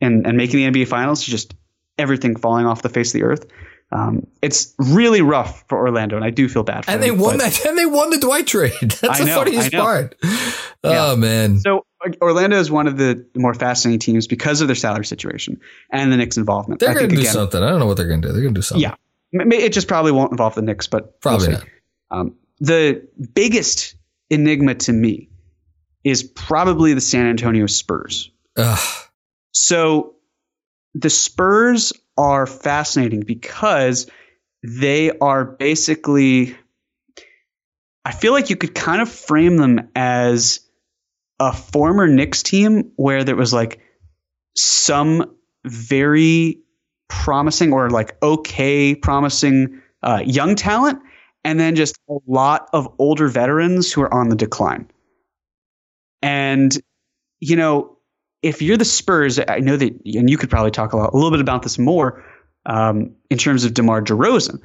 and 0.00 0.26
and 0.26 0.36
making 0.36 0.72
the 0.72 0.80
NBA 0.82 0.88
Finals 0.88 1.24
to 1.24 1.30
just 1.30 1.54
everything 1.98 2.36
falling 2.36 2.66
off 2.66 2.82
the 2.82 2.88
face 2.88 3.14
of 3.14 3.20
the 3.20 3.24
earth. 3.24 3.46
Um, 3.92 4.26
it's 4.40 4.74
really 4.78 5.20
rough 5.20 5.64
for 5.68 5.76
Orlando, 5.76 6.16
and 6.16 6.24
I 6.24 6.30
do 6.30 6.48
feel 6.48 6.62
bad. 6.62 6.86
for 6.86 6.90
And 6.90 7.02
them, 7.02 7.08
they 7.08 7.14
won 7.14 7.36
that, 7.38 7.64
and 7.66 7.76
they 7.76 7.84
won 7.84 8.08
the 8.08 8.16
Dwight 8.18 8.46
trade. 8.46 8.72
That's 8.80 9.04
I 9.04 9.18
the 9.18 9.24
know, 9.26 9.34
funniest 9.36 9.72
part. 9.72 10.16
Yeah. 10.22 11.10
Oh 11.10 11.16
man. 11.16 11.58
So 11.60 11.84
Orlando 12.20 12.58
is 12.58 12.70
one 12.70 12.86
of 12.86 12.96
the 12.96 13.26
more 13.36 13.52
fascinating 13.54 14.00
teams 14.00 14.26
because 14.26 14.62
of 14.62 14.68
their 14.68 14.74
salary 14.74 15.04
situation 15.04 15.60
and 15.90 16.10
the 16.10 16.16
Knicks' 16.16 16.38
involvement. 16.38 16.80
They're 16.80 16.94
going 16.94 17.10
to 17.10 17.14
do 17.14 17.20
again, 17.20 17.32
something. 17.32 17.62
I 17.62 17.68
don't 17.68 17.78
know 17.78 17.86
what 17.86 17.98
they're 17.98 18.08
going 18.08 18.22
to 18.22 18.28
do. 18.28 18.32
They're 18.32 18.42
going 18.42 18.54
to 18.54 18.58
do 18.58 18.62
something. 18.62 18.82
Yeah, 18.82 18.94
it 19.32 19.74
just 19.74 19.88
probably 19.88 20.12
won't 20.12 20.32
involve 20.32 20.54
the 20.54 20.62
Knicks, 20.62 20.86
but 20.86 21.20
Probably 21.20 21.48
we'll 21.48 21.58
see. 21.58 21.66
Um, 22.10 22.34
the 22.62 23.08
biggest 23.34 23.96
enigma 24.30 24.76
to 24.76 24.92
me 24.92 25.28
is 26.04 26.22
probably 26.22 26.94
the 26.94 27.00
San 27.00 27.26
Antonio 27.26 27.66
Spurs. 27.66 28.30
Ugh. 28.56 28.78
So 29.50 30.14
the 30.94 31.10
Spurs 31.10 31.92
are 32.16 32.46
fascinating 32.46 33.20
because 33.20 34.08
they 34.62 35.10
are 35.10 35.44
basically 35.44 36.56
I 38.04 38.12
feel 38.12 38.32
like 38.32 38.48
you 38.48 38.56
could 38.56 38.76
kind 38.76 39.02
of 39.02 39.08
frame 39.08 39.56
them 39.56 39.90
as 39.96 40.60
a 41.40 41.52
former 41.52 42.06
Knicks 42.06 42.44
team 42.44 42.92
where 42.94 43.24
there 43.24 43.36
was 43.36 43.52
like 43.52 43.80
some 44.56 45.36
very 45.64 46.60
promising 47.08 47.72
or 47.72 47.90
like 47.90 48.22
okay 48.22 48.94
promising 48.94 49.82
uh, 50.02 50.22
young 50.24 50.54
talent 50.54 51.00
and 51.44 51.58
then 51.58 51.74
just 51.74 51.98
a 52.08 52.16
lot 52.26 52.68
of 52.72 52.92
older 52.98 53.28
veterans 53.28 53.92
who 53.92 54.02
are 54.02 54.12
on 54.12 54.28
the 54.28 54.36
decline. 54.36 54.90
And 56.22 56.76
you 57.40 57.56
know, 57.56 57.96
if 58.42 58.62
you're 58.62 58.76
the 58.76 58.84
Spurs, 58.84 59.38
I 59.38 59.58
know 59.58 59.76
that, 59.76 59.92
and 60.04 60.30
you 60.30 60.36
could 60.36 60.50
probably 60.50 60.70
talk 60.70 60.92
a, 60.92 60.96
lot, 60.96 61.12
a 61.12 61.16
little 61.16 61.30
bit 61.30 61.40
about 61.40 61.62
this 61.62 61.78
more 61.78 62.24
um, 62.66 63.14
in 63.30 63.38
terms 63.38 63.64
of 63.64 63.74
DeMar 63.74 64.02
DeRozan, 64.02 64.60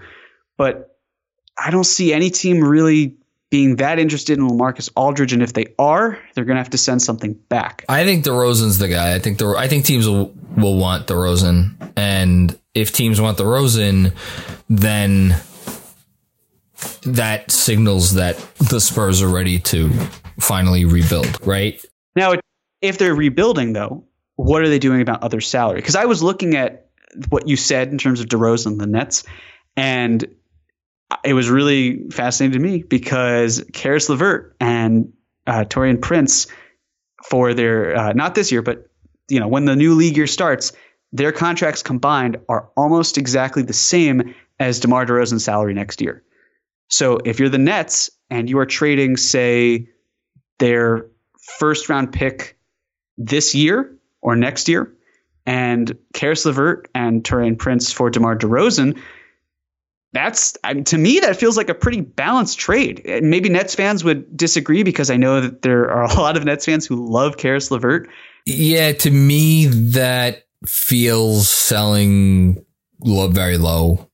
but 0.58 0.98
I 1.60 1.72
don't 1.72 1.86
see 1.86 2.14
any 2.14 2.30
team 2.30 2.64
really 2.64 3.16
being 3.50 3.78
that 3.78 3.98
interested 3.98 4.38
in 4.38 4.48
Lamarcus 4.48 4.90
Aldridge, 4.96 5.34
and 5.34 5.42
if 5.42 5.54
they 5.54 5.68
are, 5.80 6.20
they're 6.34 6.44
going 6.44 6.56
to 6.56 6.62
have 6.62 6.72
to 6.72 6.78
send 6.78 7.02
something 7.02 7.34
back. 7.34 7.86
I 7.88 8.04
think 8.04 8.26
DeRozan's 8.26 8.78
the 8.78 8.90
guy. 8.90 9.16
I 9.16 9.20
think 9.20 9.38
the 9.38 9.56
I 9.58 9.68
think 9.68 9.86
teams 9.86 10.08
will 10.08 10.34
will 10.56 10.78
want 10.78 11.08
DeRozan, 11.08 11.92
and 11.96 12.58
if 12.74 12.92
teams 12.92 13.22
want 13.22 13.38
DeRozan, 13.38 14.14
then 14.70 15.36
that 17.04 17.52
signals 17.52 18.14
that 18.14 18.38
the 18.70 18.80
Spurs 18.80 19.22
are 19.22 19.30
ready 19.30 19.60
to 19.60 19.90
finally 20.40 20.86
rebuild, 20.86 21.46
right? 21.46 21.84
Now, 22.16 22.36
if 22.82 22.98
they're 22.98 23.16
rebuilding, 23.16 23.74
though, 23.74 24.06
what 24.36 24.62
are 24.62 24.70
they 24.70 24.80
doing 24.80 25.02
about 25.02 25.24
other 25.24 25.42
salary? 25.42 25.80
Because 25.80 25.96
I 25.96 26.06
was 26.06 26.22
looking 26.22 26.56
at 26.56 26.90
what 27.30 27.48
you 27.48 27.56
said 27.56 27.92
in 27.92 27.98
terms 27.98 28.20
of 28.20 28.28
DeRozan 28.28 28.68
and 28.68 28.82
the 28.82 28.88
Nets, 28.88 29.24
and 29.76 30.26
it 31.24 31.34
was 31.34 31.50
really 31.50 32.10
fascinating 32.10 32.62
to 32.62 32.68
me 32.68 32.84
because 32.84 33.64
Caris 33.74 34.10
LeVert 34.10 34.56
and 34.60 35.14
uh, 35.46 35.64
Taurean 35.64 36.02
Prince, 36.02 36.48
for 37.26 37.54
their 37.54 37.96
uh, 37.96 38.14
not 38.14 38.36
this 38.36 38.52
year, 38.52 38.62
but 38.62 38.90
you 39.30 39.40
know 39.40 39.48
when 39.48 39.66
the 39.66 39.76
new 39.76 39.96
league 39.96 40.18
year 40.18 40.28
starts, 40.28 40.74
their 41.12 41.32
contracts 41.32 41.82
combined 41.82 42.38
are 42.50 42.70
almost 42.76 43.18
exactly 43.18 43.64
the 43.64 43.74
same 43.74 44.36
as 44.60 44.80
DeMar 44.80 45.06
DeRozan's 45.06 45.44
salary 45.44 45.74
next 45.74 46.02
year. 46.02 46.24
So 46.90 47.18
if 47.24 47.40
you're 47.40 47.50
the 47.50 47.58
Nets 47.58 48.10
and 48.30 48.50
you 48.50 48.60
are 48.60 48.66
trading, 48.66 49.18
say, 49.18 49.90
their 50.60 51.08
first 51.60 51.90
round 51.90 52.12
pick 52.12 52.58
this 53.18 53.56
year 53.56 53.98
or 54.22 54.36
next 54.36 54.70
year, 54.70 54.94
and 55.46 55.98
Caris 56.14 56.46
LeVert 56.46 56.90
and 56.94 57.24
Taurean 57.24 57.58
Prince 57.58 57.92
for 57.92 58.10
DeMar 58.10 58.38
DeRozan, 58.38 59.00
that's 60.14 60.58
I 60.64 60.74
mean, 60.74 60.84
to 60.86 60.98
me 60.98 61.20
that 61.20 61.38
feels 61.38 61.58
like 61.58 61.70
a 61.70 61.74
pretty 61.74 62.02
balanced 62.02 62.60
trade. 62.60 63.04
Maybe 63.06 63.50
Nets 63.50 63.76
fans 63.76 64.04
would 64.04 64.36
disagree 64.36 64.84
because 64.84 65.10
I 65.10 65.18
know 65.18 65.42
that 65.42 65.62
there 65.62 65.92
are 65.92 66.04
a 66.04 66.14
lot 66.14 66.38
of 66.38 66.46
Nets 66.46 66.66
fans 66.66 66.86
who 66.86 67.10
love 67.10 67.38
Caris 67.38 67.72
LeVert. 67.72 68.10
Yeah, 68.46 68.94
to 68.94 69.12
me 69.12 69.66
that 69.68 70.46
feels 70.66 71.50
selling 71.50 72.66
low, 73.00 73.28
very 73.28 73.58
low. 73.58 74.10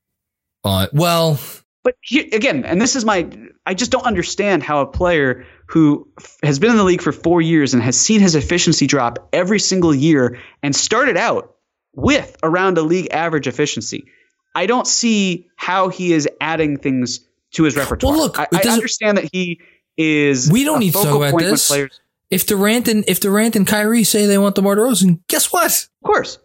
Uh, 0.62 0.88
well, 0.92 1.38
but 1.84 1.94
here, 2.00 2.24
again, 2.32 2.64
and 2.64 2.80
this 2.80 2.96
is 2.96 3.04
my, 3.04 3.28
I 3.64 3.74
just 3.74 3.90
don't 3.90 4.06
understand 4.06 4.62
how 4.62 4.80
a 4.80 4.86
player 4.86 5.46
who 5.68 6.08
has 6.42 6.58
been 6.58 6.70
in 6.70 6.76
the 6.76 6.84
league 6.84 7.02
for 7.02 7.12
four 7.12 7.40
years 7.40 7.74
and 7.74 7.82
has 7.82 8.00
seen 8.00 8.20
his 8.20 8.34
efficiency 8.34 8.86
drop 8.86 9.28
every 9.32 9.60
single 9.60 9.94
year 9.94 10.40
and 10.62 10.74
started 10.74 11.16
out 11.16 11.54
with 11.94 12.36
around 12.42 12.78
a 12.78 12.82
league 12.82 13.08
average 13.12 13.46
efficiency. 13.46 14.06
I 14.54 14.66
don't 14.66 14.86
see 14.86 15.48
how 15.56 15.90
he 15.90 16.12
is 16.12 16.28
adding 16.40 16.78
things 16.78 17.20
to 17.52 17.64
his 17.64 17.76
repertoire. 17.76 18.12
Well, 18.12 18.22
look, 18.22 18.38
I, 18.38 18.48
I 18.52 18.68
understand 18.68 19.18
that 19.18 19.28
he 19.32 19.60
is. 19.96 20.50
We 20.50 20.64
don't 20.64 20.80
need 20.80 20.92
to 20.94 21.02
talk 21.02 21.28
about 21.28 21.38
this. 21.38 21.68
Players, 21.68 22.00
if 22.30 22.46
Durant 22.46 22.88
and 22.88 23.04
if 23.06 23.20
Durant 23.20 23.56
and 23.56 23.66
Kyrie 23.66 24.04
say 24.04 24.26
they 24.26 24.38
want 24.38 24.54
DeMar 24.54 24.76
DeRozan, 24.76 25.20
guess 25.28 25.52
what? 25.52 25.88
Of 26.02 26.06
course. 26.06 26.38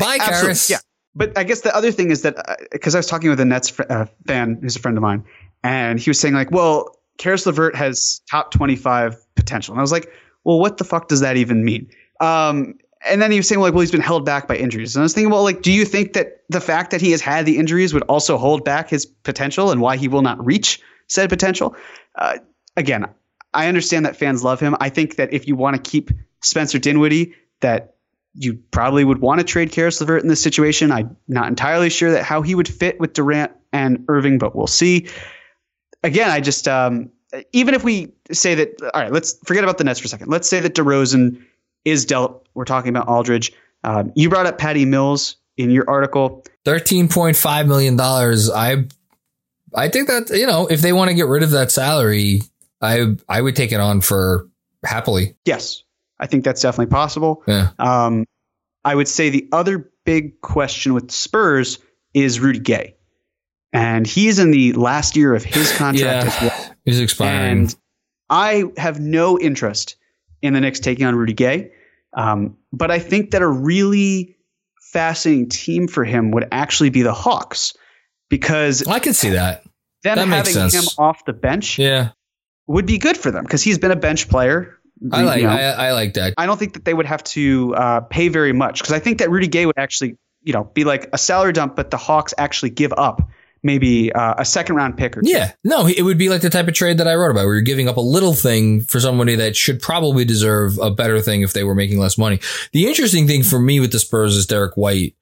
Bye, 0.00 0.18
Caris. 0.18 0.70
Yeah. 0.70 0.78
But 1.14 1.36
I 1.36 1.44
guess 1.44 1.62
the 1.62 1.74
other 1.74 1.90
thing 1.90 2.10
is 2.10 2.22
that 2.22 2.36
because 2.70 2.94
uh, 2.94 2.98
I 2.98 3.00
was 3.00 3.06
talking 3.06 3.30
with 3.30 3.40
a 3.40 3.44
Nets 3.44 3.70
fr- 3.70 3.82
uh, 3.88 4.06
fan 4.26 4.58
who's 4.60 4.76
a 4.76 4.80
friend 4.80 4.96
of 4.96 5.02
mine, 5.02 5.24
and 5.62 5.98
he 5.98 6.10
was 6.10 6.20
saying 6.20 6.34
like, 6.34 6.50
well, 6.50 6.98
Caris 7.18 7.46
LeVert 7.46 7.74
has 7.74 8.20
top 8.30 8.52
25 8.52 9.16
potential. 9.34 9.74
And 9.74 9.80
I 9.80 9.82
was 9.82 9.92
like, 9.92 10.10
well, 10.44 10.58
what 10.58 10.78
the 10.78 10.84
fuck 10.84 11.08
does 11.08 11.20
that 11.20 11.36
even 11.36 11.64
mean? 11.64 11.90
Um, 12.20 12.78
and 13.08 13.20
then 13.20 13.30
he 13.30 13.38
was 13.38 13.48
saying 13.48 13.60
like, 13.60 13.74
well, 13.74 13.80
he's 13.80 13.90
been 13.90 14.00
held 14.00 14.24
back 14.24 14.48
by 14.48 14.56
injuries. 14.56 14.96
And 14.96 15.02
I 15.02 15.04
was 15.04 15.14
thinking, 15.14 15.30
well, 15.30 15.42
like, 15.42 15.62
do 15.62 15.72
you 15.72 15.84
think 15.84 16.14
that 16.14 16.42
the 16.48 16.60
fact 16.60 16.92
that 16.92 17.00
he 17.00 17.10
has 17.12 17.20
had 17.20 17.46
the 17.46 17.58
injuries 17.58 17.94
would 17.94 18.02
also 18.04 18.38
hold 18.38 18.64
back 18.64 18.88
his 18.88 19.06
potential 19.06 19.70
and 19.70 19.80
why 19.80 19.96
he 19.96 20.08
will 20.08 20.22
not 20.22 20.44
reach 20.44 20.80
said 21.06 21.28
potential? 21.28 21.76
Uh, 22.14 22.38
again, 22.76 23.06
I 23.52 23.68
understand 23.68 24.06
that 24.06 24.16
fans 24.16 24.42
love 24.42 24.60
him. 24.60 24.76
I 24.80 24.88
think 24.88 25.16
that 25.16 25.32
if 25.32 25.46
you 25.46 25.56
want 25.56 25.76
to 25.76 25.90
keep 25.90 26.10
Spencer 26.42 26.78
Dinwiddie, 26.78 27.34
that 27.60 27.96
you 28.34 28.54
probably 28.70 29.04
would 29.04 29.18
want 29.18 29.40
to 29.40 29.44
trade 29.44 29.72
Caris 29.72 30.00
LeVert 30.00 30.22
in 30.22 30.28
this 30.28 30.42
situation. 30.42 30.92
I'm 30.92 31.16
not 31.26 31.48
entirely 31.48 31.90
sure 31.90 32.12
that 32.12 32.24
how 32.24 32.42
he 32.42 32.54
would 32.54 32.68
fit 32.68 33.00
with 33.00 33.12
Durant 33.12 33.52
and 33.72 34.04
Irving, 34.08 34.38
but 34.38 34.54
we'll 34.54 34.66
see. 34.66 35.08
Again, 36.02 36.30
I 36.30 36.40
just 36.40 36.68
um, 36.68 37.10
even 37.52 37.74
if 37.74 37.84
we 37.84 38.12
say 38.32 38.54
that, 38.54 38.80
all 38.82 39.02
right, 39.02 39.12
let's 39.12 39.38
forget 39.44 39.64
about 39.64 39.78
the 39.78 39.84
Nets 39.84 40.00
for 40.00 40.06
a 40.06 40.08
second. 40.08 40.28
Let's 40.28 40.48
say 40.48 40.60
that 40.60 40.74
DeRozan 40.74 41.42
is 41.84 42.04
dealt. 42.04 42.46
We're 42.54 42.64
talking 42.64 42.90
about 42.90 43.08
Aldridge. 43.08 43.52
Um, 43.84 44.12
you 44.14 44.28
brought 44.28 44.46
up 44.46 44.58
Patty 44.58 44.84
Mills 44.84 45.36
in 45.56 45.70
your 45.70 45.88
article. 45.88 46.44
Thirteen 46.64 47.08
point 47.08 47.36
five 47.36 47.66
million 47.66 47.96
dollars. 47.96 48.50
I, 48.50 48.86
I 49.74 49.88
think 49.88 50.08
that 50.08 50.30
you 50.30 50.46
know 50.46 50.66
if 50.66 50.80
they 50.80 50.92
want 50.92 51.10
to 51.10 51.14
get 51.14 51.26
rid 51.26 51.42
of 51.42 51.50
that 51.50 51.70
salary, 51.70 52.42
I 52.80 53.16
I 53.28 53.40
would 53.40 53.56
take 53.56 53.72
it 53.72 53.80
on 53.80 54.00
for 54.00 54.48
happily. 54.84 55.36
Yes, 55.44 55.82
I 56.20 56.26
think 56.26 56.44
that's 56.44 56.62
definitely 56.62 56.90
possible. 56.90 57.42
Yeah. 57.46 57.70
Um, 57.78 58.24
I 58.84 58.94
would 58.94 59.08
say 59.08 59.30
the 59.30 59.48
other 59.52 59.90
big 60.04 60.40
question 60.40 60.94
with 60.94 61.10
Spurs 61.10 61.78
is 62.14 62.40
Rudy 62.40 62.58
Gay, 62.58 62.96
and 63.72 64.06
he's 64.06 64.38
in 64.38 64.50
the 64.50 64.72
last 64.72 65.16
year 65.16 65.34
of 65.34 65.44
his 65.44 65.70
contract 65.76 66.26
yeah, 66.26 66.32
as 66.32 66.40
well. 66.40 66.76
He's 66.84 67.00
expiring. 67.00 67.58
And 67.58 67.76
I 68.30 68.64
have 68.76 69.00
no 69.00 69.38
interest 69.38 69.96
in 70.42 70.54
the 70.54 70.60
Knicks 70.60 70.80
taking 70.80 71.06
on 71.06 71.14
Rudy 71.14 71.34
Gay, 71.34 71.72
um, 72.14 72.56
but 72.72 72.90
I 72.90 72.98
think 72.98 73.32
that 73.32 73.42
a 73.42 73.48
really 73.48 74.36
fascinating 74.92 75.48
team 75.48 75.88
for 75.88 76.04
him 76.04 76.30
would 76.30 76.48
actually 76.50 76.90
be 76.90 77.02
the 77.02 77.12
Hawks 77.12 77.76
because 78.28 78.86
I 78.86 78.98
can 78.98 79.12
see 79.12 79.30
that. 79.30 79.64
Them 80.04 80.16
that 80.16 80.28
having 80.28 80.70
him 80.70 80.84
off 80.96 81.24
the 81.24 81.32
bench, 81.32 81.78
yeah, 81.78 82.10
would 82.68 82.86
be 82.86 82.98
good 82.98 83.16
for 83.16 83.30
them 83.30 83.44
because 83.44 83.62
he's 83.62 83.78
been 83.78 83.90
a 83.90 83.96
bench 83.96 84.28
player 84.28 84.77
I 85.12 85.22
like 85.22 85.40
you 85.40 85.46
know, 85.46 85.52
I, 85.52 85.88
I, 85.88 85.92
like 85.92 86.14
that. 86.14 86.34
I 86.36 86.46
don't 86.46 86.58
think 86.58 86.72
that 86.74 86.84
they 86.84 86.94
would 86.94 87.06
have 87.06 87.22
to 87.24 87.74
uh, 87.74 88.00
pay 88.00 88.28
very 88.28 88.52
much 88.52 88.80
because 88.80 88.92
I 88.92 88.98
think 88.98 89.18
that 89.18 89.30
Rudy 89.30 89.46
Gay 89.46 89.66
would 89.66 89.78
actually, 89.78 90.16
you 90.42 90.52
know, 90.52 90.64
be 90.64 90.84
like 90.84 91.08
a 91.12 91.18
salary 91.18 91.52
dump, 91.52 91.76
but 91.76 91.90
the 91.90 91.96
Hawks 91.96 92.34
actually 92.36 92.70
give 92.70 92.92
up 92.96 93.28
maybe 93.62 94.12
uh, 94.12 94.34
a 94.38 94.44
second 94.44 94.76
round 94.76 94.96
pick 94.96 95.16
or 95.16 95.22
two. 95.22 95.30
Yeah, 95.30 95.52
no, 95.64 95.86
it 95.86 96.02
would 96.02 96.18
be 96.18 96.28
like 96.28 96.40
the 96.40 96.50
type 96.50 96.68
of 96.68 96.74
trade 96.74 96.98
that 96.98 97.08
I 97.08 97.14
wrote 97.14 97.30
about, 97.30 97.44
where 97.44 97.54
you're 97.54 97.62
giving 97.62 97.88
up 97.88 97.96
a 97.96 98.02
little 98.02 98.34
thing 98.34 98.80
for 98.82 99.00
somebody 99.00 99.36
that 99.36 99.56
should 99.56 99.80
probably 99.80 100.24
deserve 100.24 100.78
a 100.78 100.90
better 100.90 101.20
thing 101.20 101.42
if 101.42 101.52
they 101.52 101.64
were 101.64 101.74
making 101.74 101.98
less 101.98 102.18
money. 102.18 102.40
The 102.72 102.86
interesting 102.86 103.26
thing 103.26 103.42
for 103.42 103.58
me 103.58 103.80
with 103.80 103.92
the 103.92 103.98
Spurs 103.98 104.36
is 104.36 104.46
derek 104.46 104.76
White, 104.76 105.14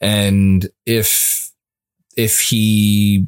and 0.00 0.68
if 0.86 1.50
if 2.16 2.40
he, 2.40 3.26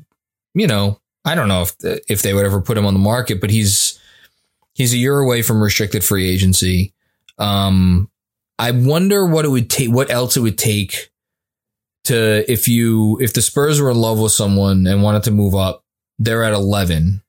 you 0.54 0.66
know, 0.66 1.00
I 1.24 1.34
don't 1.34 1.48
know 1.48 1.62
if 1.62 1.74
if 2.08 2.22
they 2.22 2.34
would 2.34 2.46
ever 2.46 2.60
put 2.60 2.78
him 2.78 2.86
on 2.86 2.94
the 2.94 3.00
market, 3.00 3.40
but 3.40 3.50
he's 3.50 3.98
He's 4.74 4.92
a 4.92 4.98
year 4.98 5.18
away 5.18 5.42
from 5.42 5.62
restricted 5.62 6.04
free 6.04 6.28
agency. 6.28 6.92
Um, 7.38 8.10
I 8.58 8.72
wonder 8.72 9.26
what 9.26 9.44
it 9.44 9.48
would 9.48 9.70
take, 9.70 9.90
what 9.90 10.10
else 10.10 10.36
it 10.36 10.40
would 10.40 10.58
take 10.58 11.10
to, 12.04 12.50
if 12.50 12.68
you, 12.68 13.18
if 13.20 13.32
the 13.32 13.42
Spurs 13.42 13.80
were 13.80 13.90
in 13.90 13.96
love 13.96 14.18
with 14.18 14.32
someone 14.32 14.86
and 14.86 15.02
wanted 15.02 15.22
to 15.24 15.30
move 15.30 15.54
up, 15.54 15.84
they're 16.18 16.44
at 16.44 16.52
11. 16.52 17.22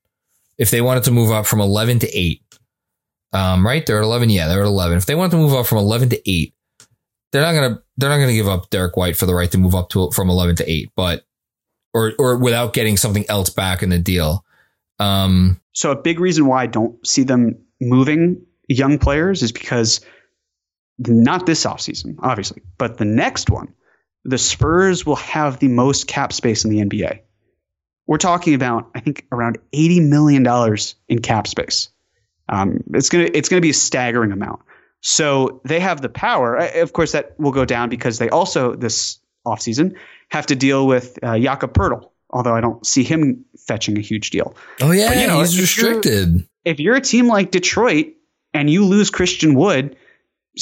If 0.57 0.71
they 0.71 0.81
wanted 0.81 1.03
to 1.03 1.11
move 1.11 1.31
up 1.31 1.45
from 1.45 1.61
11 1.61 1.99
to 1.99 2.17
8, 2.17 2.41
um, 3.33 3.65
right? 3.65 3.85
They're 3.85 3.99
at 3.99 4.03
11. 4.03 4.29
Yeah, 4.29 4.47
they're 4.47 4.61
at 4.61 4.67
11. 4.67 4.97
If 4.97 5.05
they 5.05 5.15
want 5.15 5.31
to 5.31 5.37
move 5.37 5.53
up 5.53 5.65
from 5.65 5.79
11 5.79 6.09
to 6.09 6.29
8, 6.29 6.53
they're 7.31 7.41
not 7.41 7.53
going 7.53 7.75
to, 7.75 7.83
they're 7.97 8.09
not 8.09 8.17
going 8.17 8.29
to 8.29 8.35
give 8.35 8.47
up 8.47 8.69
Derek 8.69 8.97
White 8.97 9.17
for 9.17 9.25
the 9.25 9.35
right 9.35 9.51
to 9.51 9.57
move 9.57 9.75
up 9.75 9.89
to 9.89 10.09
from 10.11 10.29
11 10.29 10.57
to 10.57 10.71
8, 10.71 10.91
but, 10.95 11.25
or, 11.93 12.13
or 12.17 12.37
without 12.37 12.73
getting 12.73 12.97
something 12.97 13.25
else 13.29 13.49
back 13.49 13.83
in 13.83 13.89
the 13.89 13.99
deal. 13.99 14.45
Um, 14.99 15.59
so 15.75 15.91
a 15.91 15.95
big 15.95 16.21
reason 16.21 16.47
why 16.47 16.63
I 16.63 16.67
don't 16.67 17.05
see 17.05 17.23
them 17.23 17.57
moving 17.81 18.45
young 18.67 18.97
players 18.97 19.43
is 19.43 19.51
because 19.51 19.99
not 20.97 21.45
this 21.45 21.65
offseason, 21.65 22.15
obviously, 22.19 22.61
but 22.77 22.97
the 22.97 23.05
next 23.05 23.49
one, 23.49 23.73
the 24.23 24.37
Spurs 24.37 25.05
will 25.05 25.17
have 25.17 25.59
the 25.59 25.67
most 25.67 26.07
cap 26.07 26.31
space 26.31 26.63
in 26.63 26.71
the 26.71 26.79
NBA. 26.79 27.19
We're 28.07 28.17
talking 28.17 28.53
about, 28.53 28.89
I 28.95 29.01
think, 29.01 29.25
around 29.33 29.57
eighty 29.73 29.99
million 29.99 30.43
dollars 30.43 30.95
in 31.09 31.19
cap 31.19 31.45
space. 31.45 31.89
Um, 32.47 32.83
it's 32.93 33.09
gonna 33.09 33.29
it's 33.33 33.49
gonna 33.49 33.61
be 33.61 33.71
a 33.71 33.73
staggering 33.73 34.31
amount. 34.31 34.61
So 35.01 35.61
they 35.65 35.81
have 35.81 36.01
the 36.01 36.09
power. 36.09 36.55
Of 36.55 36.93
course, 36.93 37.11
that 37.11 37.37
will 37.37 37.51
go 37.51 37.65
down 37.65 37.89
because 37.89 38.17
they 38.17 38.29
also 38.29 38.75
this 38.75 39.19
offseason 39.45 39.97
have 40.29 40.45
to 40.47 40.55
deal 40.55 40.87
with 40.87 41.19
uh, 41.21 41.37
Jakob 41.37 41.73
Poeltl, 41.73 42.11
although 42.35 42.53
I 42.53 42.59
don't 42.59 42.85
see 42.85 43.03
him 43.03 43.45
fetching 43.65 43.97
a 43.97 44.01
huge 44.01 44.29
deal. 44.29 44.55
Oh 44.81 44.91
yeah, 44.91 45.07
but, 45.07 45.17
you 45.17 45.27
know, 45.27 45.39
he's 45.39 45.55
if 45.55 45.61
restricted. 45.61 46.33
You're, 46.33 46.47
if 46.65 46.79
you're 46.81 46.95
a 46.95 47.01
team 47.01 47.27
like 47.27 47.49
Detroit 47.49 48.07
and 48.53 48.69
you 48.69 48.85
lose 48.85 49.09
Christian 49.09 49.55
Wood, 49.55 49.95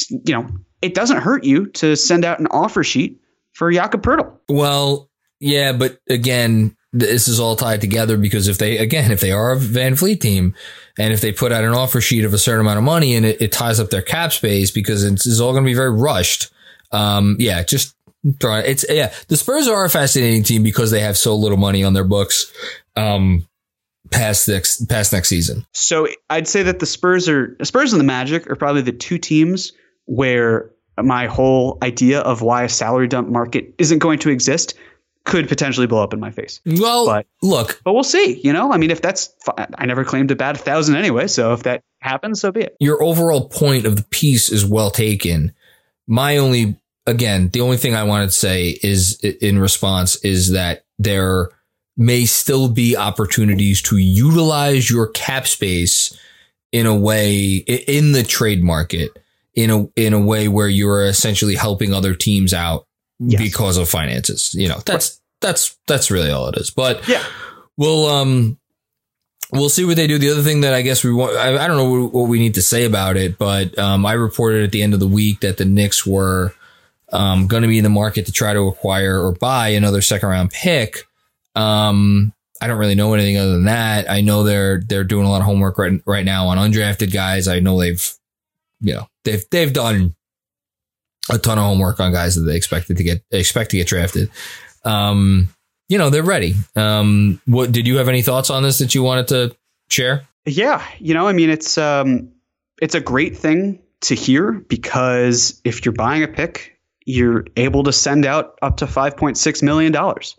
you 0.10 0.34
know 0.34 0.48
it 0.84 0.94
doesn't 0.94 1.18
hurt 1.18 1.44
you 1.44 1.66
to 1.68 1.96
send 1.96 2.24
out 2.24 2.40
an 2.40 2.48
offer 2.48 2.84
sheet 2.84 3.22
for 3.54 3.72
Jakob 3.72 4.04
Poeltl. 4.04 4.38
Well, 4.48 5.10
yeah, 5.40 5.74
but 5.74 5.98
again, 6.08 6.78
this 6.92 7.28
is 7.28 7.40
all 7.40 7.56
tied 7.56 7.82
together 7.82 8.18
because 8.18 8.48
if 8.48 8.60
they 8.60 8.78
again 8.78 9.12
if 9.12 9.20
they 9.20 9.32
are 9.32 9.54
a 9.54 9.58
VanVleet 9.58 10.22
team 10.22 10.54
and 11.00 11.12
if 11.12 11.22
they 11.22 11.32
put 11.32 11.52
out 11.52 11.64
an 11.64 11.74
offer 11.74 12.02
sheet 12.02 12.24
of 12.24 12.36
a 12.36 12.38
certain 12.38 12.62
amount 12.62 12.78
of 12.78 12.84
money 12.84 13.16
and 13.16 13.26
it, 13.26 13.42
it 13.42 13.52
ties 13.52 13.80
up 13.80 13.90
their 13.90 14.04
cap 14.04 14.32
space 14.32 14.70
because 14.70 15.04
it's, 15.04 15.26
it's 15.26 15.40
all 15.40 15.54
going 15.54 15.64
to 15.64 15.70
be 15.70 15.74
very 15.74 15.92
rushed. 15.92 16.52
Um, 16.92 17.36
yeah, 17.40 17.64
just 17.64 17.96
it's 18.24 18.86
yeah. 18.90 19.14
The 19.28 19.38
Spurs 19.38 19.68
are 19.68 19.84
a 19.86 19.90
fascinating 19.90 20.44
team 20.44 20.64
because 20.64 20.92
they 20.92 21.02
have 21.02 21.18
so 21.18 21.36
little 21.36 21.58
money 21.58 21.84
on 21.84 21.94
their 21.94 22.04
books. 22.04 22.52
Um, 22.96 23.48
past 24.12 24.48
next 24.48 24.86
past 24.88 25.14
next 25.14 25.30
season. 25.30 25.66
So 25.74 26.08
I'd 26.30 26.48
say 26.48 26.64
that 26.64 26.80
the 26.80 26.86
Spurs 26.86 27.28
are 27.30 27.58
Spurs 27.64 27.94
and 27.94 28.00
the 28.00 28.06
Magic 28.06 28.50
are 28.50 28.56
probably 28.56 28.82
the 28.82 28.92
two 28.92 29.18
teams 29.18 29.74
where 30.06 30.72
my 30.98 31.28
whole 31.28 31.78
idea 31.82 32.20
of 32.20 32.42
why 32.42 32.64
a 32.64 32.70
salary 32.70 33.08
dump 33.08 33.30
market 33.30 33.74
isn't 33.78 34.00
going 34.00 34.20
to 34.20 34.30
exist 34.30 34.76
could 35.26 35.48
potentially 35.48 35.88
blow 35.88 36.04
up 36.04 36.14
in 36.14 36.20
my 36.20 36.32
face. 36.32 36.60
Well, 36.66 37.06
but, 37.06 37.26
look, 37.42 37.82
but 37.84 37.94
we'll 37.94 38.04
see. 38.04 38.40
You 38.44 38.52
know, 38.54 38.72
I 38.72 38.78
mean, 38.78 38.92
if 38.92 39.02
that's, 39.02 39.34
I 39.58 39.86
never 39.86 40.04
claimed 40.04 40.30
to 40.30 40.36
bat 40.36 40.56
a 40.56 40.60
thousand 40.60 40.96
anyway. 40.96 41.28
So 41.28 41.54
if 41.54 41.64
that 41.64 41.82
happens, 42.02 42.42
so 42.42 42.52
be 42.52 42.62
it. 42.62 42.76
Your 42.80 43.02
overall 43.02 43.48
point 43.48 43.86
of 43.86 43.96
the 43.96 44.04
piece 44.04 44.52
is 44.52 44.66
well 44.66 44.92
taken. 44.92 45.54
My 46.08 46.38
only 46.38 46.78
again, 47.06 47.50
the 47.50 47.62
only 47.62 47.78
thing 47.78 47.96
I 47.96 48.04
wanted 48.04 48.28
to 48.28 48.32
say 48.36 48.80
is 48.82 49.20
in 49.20 49.60
response 49.60 50.16
is 50.18 50.52
that 50.52 50.86
there 51.00 51.50
may 51.98 52.26
still 52.26 52.70
be 52.70 52.98
opportunities 52.98 53.82
to 53.84 53.98
utilize 53.98 54.90
your 54.90 55.08
cap 55.08 55.48
space 55.48 56.18
in 56.72 56.86
a 56.86 56.96
way 56.96 57.56
in 57.58 58.14
the 58.14 58.24
trade 58.24 58.64
market 58.64 59.12
in 59.54 59.70
a 59.70 59.86
in 59.96 60.14
a 60.14 60.20
way 60.20 60.48
where 60.48 60.68
you're 60.68 61.06
essentially 61.06 61.56
helping 61.56 61.94
other 61.94 62.16
teams 62.16 62.54
out 62.54 62.88
yes. 63.20 63.40
because 63.40 63.78
of 63.78 63.88
finances. 63.88 64.56
You 64.56 64.70
know, 64.70 64.80
that's 64.86 65.22
that's 65.42 65.78
that's 65.88 66.10
really 66.10 66.32
all 66.32 66.48
it 66.48 66.58
is. 66.58 66.72
But 66.72 67.08
Yeah. 67.08 67.24
we'll 67.78 68.08
um 68.08 68.58
we'll 69.52 69.70
see 69.70 69.86
what 69.86 69.96
they 69.96 70.08
do. 70.08 70.18
The 70.18 70.32
other 70.32 70.42
thing 70.42 70.62
that 70.62 70.74
I 70.74 70.82
guess 70.82 71.04
we 71.04 71.14
want, 71.14 71.38
I, 71.38 71.64
I 71.64 71.68
don't 71.68 71.78
know 71.78 72.08
what 72.08 72.28
we 72.28 72.40
need 72.40 72.56
to 72.56 72.62
say 72.64 72.86
about 72.86 73.18
it, 73.18 73.38
but 73.38 73.78
um, 73.78 74.04
I 74.06 74.14
reported 74.14 74.64
at 74.64 74.72
the 74.72 74.82
end 74.82 74.96
of 74.96 75.00
the 75.00 75.08
week 75.08 75.42
that 75.42 75.58
the 75.58 75.66
Knicks 75.66 76.08
were 76.08 76.56
um, 77.14 77.48
going 77.48 77.62
to 77.64 77.70
be 77.70 77.78
in 77.78 77.84
the 77.84 77.90
market 77.90 78.26
to 78.26 78.32
try 78.32 78.54
to 78.54 78.68
acquire 78.68 79.22
or 79.22 79.32
buy 79.34 79.70
another 79.70 80.02
second 80.02 80.30
round 80.30 80.52
pick. 80.52 81.04
Um, 81.56 82.34
I 82.62 82.68
don't 82.68 82.78
really 82.78 82.96
know 82.96 83.14
anything 83.14 83.38
other 83.38 83.54
than 83.54 83.66
that. 83.66 84.10
I 84.10 84.22
know 84.22 84.44
they're 84.44 84.82
they're 84.82 85.04
doing 85.04 85.26
a 85.26 85.30
lot 85.30 85.42
of 85.42 85.46
homework 85.46 85.78
right 85.78 86.02
right 86.06 86.26
now 86.26 86.48
on 86.48 86.58
undrafted 86.58 87.14
guys. 87.14 87.48
I 87.48 87.60
know 87.60 87.80
they've 87.80 88.14
you 88.82 88.96
know 88.96 89.08
they've 89.24 89.44
they've 89.52 89.72
done 89.72 90.16
a 91.30 91.38
ton 91.38 91.58
of 91.58 91.64
homework 91.64 92.00
on 92.00 92.12
guys 92.12 92.36
that 92.36 92.42
they 92.42 92.56
expected 92.56 92.98
to 92.98 93.04
get 93.04 93.24
expect 93.32 93.72
to 93.72 93.78
get 93.78 93.88
drafted. 93.88 94.30
Um, 94.84 95.50
you 95.90 95.98
know 95.98 96.10
they're 96.10 96.24
ready. 96.24 96.56
Um, 96.76 97.42
what 97.46 97.72
did 97.72 97.86
you 97.86 97.98
have 97.98 98.10
any 98.10 98.22
thoughts 98.22 98.50
on 98.50 98.64
this 98.64 98.80
that 98.80 98.96
you 98.96 99.04
wanted 99.04 99.28
to 99.30 99.56
share? 99.90 100.28
Yeah, 100.46 100.84
you 101.00 101.14
know, 101.14 101.28
I 101.28 101.34
mean, 101.34 101.50
it's 101.50 101.78
um, 101.78 102.32
it's 102.82 102.96
a 102.96 103.00
great 103.00 103.38
thing 103.38 103.80
to 104.02 104.16
hear 104.16 104.52
because 104.52 105.62
if 105.64 105.86
you're 105.86 105.94
buying 105.94 106.24
a 106.24 106.28
pick, 106.28 106.73
you're 107.06 107.46
able 107.56 107.84
to 107.84 107.94
send 107.94 108.26
out 108.26 108.58
up 108.62 108.78
to 108.78 108.88
five 108.88 109.18
point 109.18 109.38
six 109.38 109.62
million 109.62 109.92
dollars, 109.92 110.36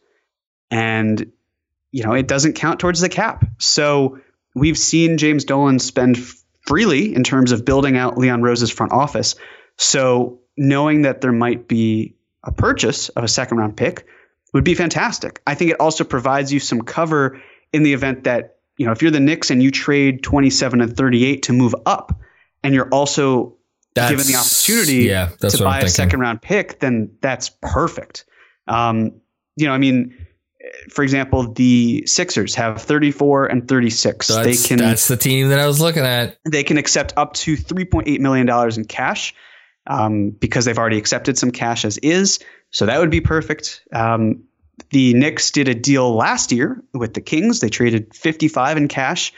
and 0.71 1.33
you 1.91 2.05
know 2.05 2.13
it 2.13 2.29
doesn't 2.29 2.55
count 2.55 2.81
towards 2.81 3.01
the 3.01 3.09
cap. 3.09 3.45
So 3.59 4.19
we've 4.55 4.79
seen 4.79 5.19
James 5.19 5.45
Dolan 5.45 5.79
spend 5.79 6.19
freely 6.67 7.15
in 7.15 7.25
terms 7.25 7.53
of 7.53 7.65
building 7.65 7.97
out 7.97 8.19
Leon 8.19 8.43
Rose's 8.43 8.71
front 8.71 8.93
office. 8.93 9.35
So 9.77 10.41
knowing 10.57 11.03
that 11.03 11.21
there 11.21 11.33
might 11.33 11.69
be 11.69 12.17
a 12.43 12.53
purchase 12.53 13.09
of 13.11 13.25
a 13.25 13.29
second 13.29 13.59
round 13.59 13.77
pick 13.77 14.07
would 14.53 14.65
be 14.65 14.75
fantastic. 14.75 15.41
I 15.47 15.55
think 15.55 15.73
it 15.73 15.81
also 15.81 16.05
provides 16.05 16.53
you 16.53 16.61
some 16.61 16.83
cover 16.83 17.43
in 17.73 17.83
the 17.83 17.93
event 17.93 18.25
that, 18.25 18.57
you 18.77 18.87
know, 18.87 18.93
if 18.93 19.03
you're 19.03 19.11
the 19.11 19.21
Knicks 19.21 19.51
and 19.51 19.63
you 19.63 19.71
trade 19.71 20.23
27 20.23 20.81
and 20.81 20.97
38 20.97 21.45
to 21.45 21.53
move 21.53 21.75
up 21.85 22.21
and 22.63 22.75
you're 22.75 22.89
also 22.89 23.57
That's, 23.95 24.11
given 24.11 24.27
the 24.27 24.39
opportunity 24.39 25.05
yeah, 25.05 25.31
that's 25.39 25.59
to 25.59 25.65
buy 25.65 25.81
a 25.81 25.89
second 25.89 26.21
round 26.21 26.43
pick, 26.43 26.81
then 26.81 27.17
that's 27.21 27.51
perfect. 27.63 28.25
Um, 28.67 29.21
you 29.57 29.67
know, 29.67 29.73
I 29.73 29.79
mean, 29.79 30.27
for 30.91 31.03
example, 31.03 31.53
the 31.53 32.05
Sixers 32.07 32.55
have 32.57 32.83
34 32.83 33.47
and 33.47 33.69
36. 33.69 34.27
So 34.27 34.43
they 34.43 34.57
can 34.57 34.79
that's 34.79 35.09
the 35.09 35.17
team 35.17 35.49
that 35.51 35.59
I 35.59 35.67
was 35.67 35.81
looking 35.81 36.05
at. 36.05 36.39
they 36.45 36.65
can 36.65 36.79
accept 36.79 37.15
up 37.17 37.35
to 37.35 37.57
3.8 37.57 38.19
million 38.21 38.47
dollars 38.47 38.79
in 38.79 38.85
cash 38.85 39.35
um, 39.87 40.31
because 40.31 40.65
they've 40.65 40.79
already 40.79 40.99
accepted 40.99 41.39
some 41.39 41.51
cash 41.51 41.85
as 41.85 41.99
is. 41.99 42.41
So 42.71 42.87
that 42.87 42.99
would 42.99 43.11
be 43.11 43.21
perfect. 43.21 43.83
Um, 43.93 44.45
the 44.91 45.15
Knicks 45.15 45.51
did 45.51 45.69
a 45.69 45.75
deal 45.75 46.15
last 46.15 46.51
year 46.51 46.83
with 46.93 47.15
the 47.15 47.21
Kings. 47.21 47.61
They 47.61 47.69
traded 47.69 48.15
55 48.15 48.77
in 48.77 48.89
cash 48.89 49.33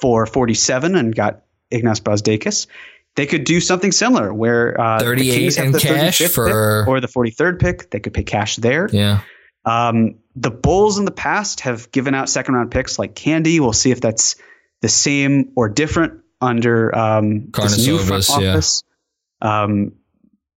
for 0.00 0.26
47 0.26 0.96
and 0.96 1.14
got 1.14 1.44
Ignas 1.70 2.02
Brazdeikis. 2.02 2.66
They 3.14 3.26
could 3.26 3.44
do 3.44 3.60
something 3.60 3.92
similar 3.92 4.32
where 4.32 4.80
uh, 4.80 4.98
the 4.98 5.04
38 5.04 5.34
Kings 5.34 5.56
have 5.56 5.66
in 5.66 5.72
the 5.72 5.80
cash 5.80 6.18
for- 6.28 6.46
pick 6.46 6.88
or 6.88 7.00
the 7.00 7.08
43rd 7.08 7.60
pick. 7.60 7.90
They 7.90 8.00
could 8.00 8.14
pay 8.14 8.22
cash 8.22 8.56
there. 8.56 8.88
Yeah. 8.90 9.20
Um, 9.64 10.16
the 10.34 10.50
Bulls 10.50 10.98
in 10.98 11.04
the 11.04 11.10
past 11.12 11.60
have 11.60 11.90
given 11.92 12.14
out 12.14 12.28
second 12.28 12.54
round 12.54 12.70
picks 12.70 12.98
like 12.98 13.14
candy. 13.14 13.60
We'll 13.60 13.72
see 13.74 13.90
if 13.90 14.00
that's 14.00 14.36
the 14.80 14.88
same 14.88 15.52
or 15.56 15.68
different 15.68 16.20
under 16.40 16.94
um, 16.96 17.50
this 17.52 17.86
new 17.86 17.98
front 17.98 18.24
Karnisovas, 18.24 18.42
yeah. 18.42 18.50
office. 18.50 18.82
Um, 19.40 19.92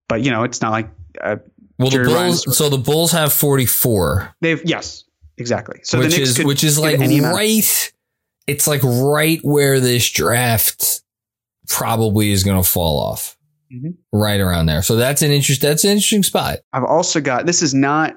but 0.08 0.22
you 0.22 0.30
know, 0.30 0.44
it's 0.44 0.60
not 0.62 0.72
like 0.72 0.88
uh, 1.20 1.36
Well, 1.78 1.90
the 1.90 1.96
Jerry 1.98 2.12
Ryan's- 2.12 2.44
Bulls. 2.44 2.56
So 2.56 2.68
the 2.68 2.78
Bulls 2.78 3.12
have 3.12 3.32
44, 3.32 4.34
they've 4.40 4.62
yes, 4.64 5.04
exactly. 5.36 5.80
So 5.82 5.98
which 5.98 6.16
the 6.16 6.22
is 6.22 6.42
which 6.42 6.64
is 6.64 6.78
like 6.78 6.98
right. 6.98 7.92
It's 8.46 8.66
like 8.66 8.80
right 8.82 9.40
where 9.42 9.78
this 9.80 10.08
draft 10.10 11.02
probably 11.68 12.30
is 12.30 12.44
going 12.44 12.62
to 12.62 12.68
fall 12.68 12.98
off. 13.00 13.36
Mhm. 13.72 13.94
Right 14.12 14.40
around 14.40 14.66
there. 14.66 14.82
So 14.82 14.96
that's 14.96 15.22
an 15.22 15.32
interest. 15.32 15.60
That's 15.60 15.82
an 15.84 15.90
interesting 15.90 16.22
spot. 16.22 16.60
I've 16.72 16.84
also 16.84 17.20
got 17.20 17.46
this 17.46 17.62
is 17.62 17.74
not 17.74 18.14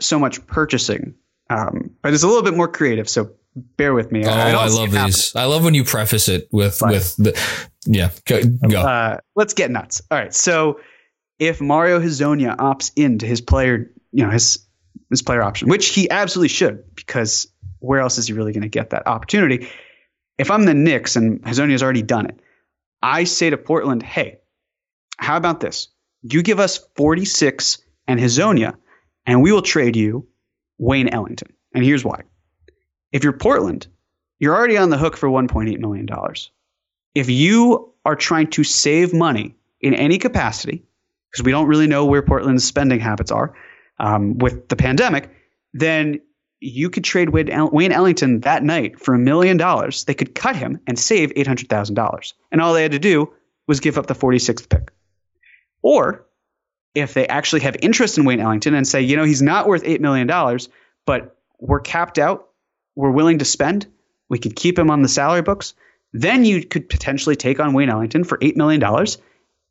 so 0.00 0.18
much 0.18 0.46
purchasing, 0.46 1.14
um, 1.48 1.90
but 2.02 2.12
it's 2.12 2.22
a 2.22 2.26
little 2.26 2.42
bit 2.42 2.54
more 2.54 2.68
creative. 2.68 3.08
So 3.08 3.30
bear 3.76 3.94
with 3.94 4.12
me. 4.12 4.24
Oh, 4.26 4.30
I, 4.30 4.52
don't 4.52 4.74
love 4.74 4.90
these. 4.90 5.34
I 5.34 5.44
love 5.44 5.64
when 5.64 5.72
you 5.74 5.84
preface 5.84 6.28
it 6.28 6.48
with 6.52 6.80
Right. 6.82 6.92
with 6.92 7.16
the 7.16 7.40
yeah. 7.86 8.10
Go. 8.26 8.42
go. 8.68 8.80
Uh, 8.80 9.16
let's 9.34 9.54
get 9.54 9.70
nuts. 9.70 10.02
All 10.10 10.18
right. 10.18 10.34
So 10.34 10.80
if 11.38 11.60
Mario 11.60 11.98
Hezonja 11.98 12.56
opts 12.56 12.92
into 12.94 13.24
his 13.26 13.40
player, 13.40 13.90
you 14.12 14.24
know, 14.24 14.30
his 14.30 14.58
his 15.08 15.22
player 15.22 15.42
option, 15.42 15.68
which 15.68 15.88
he 15.88 16.10
absolutely 16.10 16.48
should, 16.48 16.84
because 16.94 17.48
where 17.78 18.00
else 18.00 18.18
is 18.18 18.26
he 18.26 18.34
really 18.34 18.52
going 18.52 18.62
to 18.62 18.68
get 18.68 18.90
that 18.90 19.06
opportunity? 19.06 19.68
If 20.38 20.50
I'm 20.50 20.64
the 20.64 20.74
Knicks 20.74 21.16
and 21.16 21.42
Hezonja's 21.42 21.82
already 21.82 22.02
done 22.02 22.26
it, 22.26 22.38
I 23.02 23.24
say 23.24 23.50
to 23.50 23.56
Portland, 23.56 24.02
hey, 24.02 24.38
how 25.16 25.36
about 25.36 25.60
this? 25.60 25.88
You 26.22 26.42
give 26.42 26.60
us 26.60 26.78
46 26.96 27.78
and 28.06 28.20
Hezonja, 28.20 28.76
and 29.26 29.42
we 29.42 29.52
will 29.52 29.62
trade 29.62 29.96
you 29.96 30.28
Wayne 30.78 31.08
Ellington. 31.08 31.52
And 31.74 31.84
here's 31.84 32.04
why. 32.04 32.22
If 33.10 33.24
you're 33.24 33.32
Portland, 33.32 33.86
you're 34.38 34.54
already 34.54 34.76
on 34.76 34.90
the 34.90 34.98
hook 34.98 35.16
for 35.16 35.28
$1.8 35.28 35.78
million. 35.78 36.08
If 37.14 37.28
you 37.28 37.92
are 38.04 38.16
trying 38.16 38.48
to 38.48 38.64
save 38.64 39.12
money 39.12 39.56
in 39.80 39.94
any 39.94 40.18
capacity, 40.18 40.84
because 41.30 41.44
we 41.44 41.52
don't 41.52 41.66
really 41.66 41.86
know 41.86 42.04
where 42.04 42.22
Portland's 42.22 42.64
spending 42.64 43.00
habits 43.00 43.30
are 43.30 43.54
um, 43.98 44.38
with 44.38 44.68
the 44.68 44.76
pandemic, 44.76 45.30
then 45.72 46.20
you 46.62 46.90
could 46.90 47.02
trade 47.02 47.30
Wayne 47.30 47.50
Wayne 47.72 47.92
Ellington 47.92 48.40
that 48.40 48.62
night 48.62 49.00
for 49.00 49.14
a 49.14 49.18
million 49.18 49.56
dollars. 49.56 50.04
They 50.04 50.14
could 50.14 50.34
cut 50.34 50.54
him 50.54 50.78
and 50.86 50.96
save 50.98 51.30
$800,000. 51.34 52.32
And 52.52 52.60
all 52.60 52.72
they 52.72 52.82
had 52.82 52.92
to 52.92 53.00
do 53.00 53.32
was 53.66 53.80
give 53.80 53.98
up 53.98 54.06
the 54.06 54.14
46th 54.14 54.68
pick. 54.68 54.92
Or 55.82 56.24
if 56.94 57.14
they 57.14 57.26
actually 57.26 57.62
have 57.62 57.76
interest 57.82 58.16
in 58.16 58.24
Wayne 58.24 58.38
Ellington 58.38 58.74
and 58.74 58.86
say, 58.86 59.00
you 59.00 59.16
know, 59.16 59.24
he's 59.24 59.42
not 59.42 59.66
worth 59.66 59.82
$8 59.82 60.00
million, 60.00 60.28
but 61.04 61.36
we're 61.58 61.80
capped 61.80 62.18
out, 62.18 62.48
we're 62.94 63.10
willing 63.10 63.38
to 63.38 63.44
spend, 63.44 63.86
we 64.28 64.38
could 64.38 64.54
keep 64.54 64.78
him 64.78 64.90
on 64.90 65.02
the 65.02 65.08
salary 65.08 65.42
books, 65.42 65.74
then 66.12 66.44
you 66.44 66.64
could 66.64 66.88
potentially 66.88 67.34
take 67.34 67.58
on 67.58 67.72
Wayne 67.72 67.88
Ellington 67.88 68.22
for 68.22 68.38
$8 68.38 68.54
million. 68.56 68.82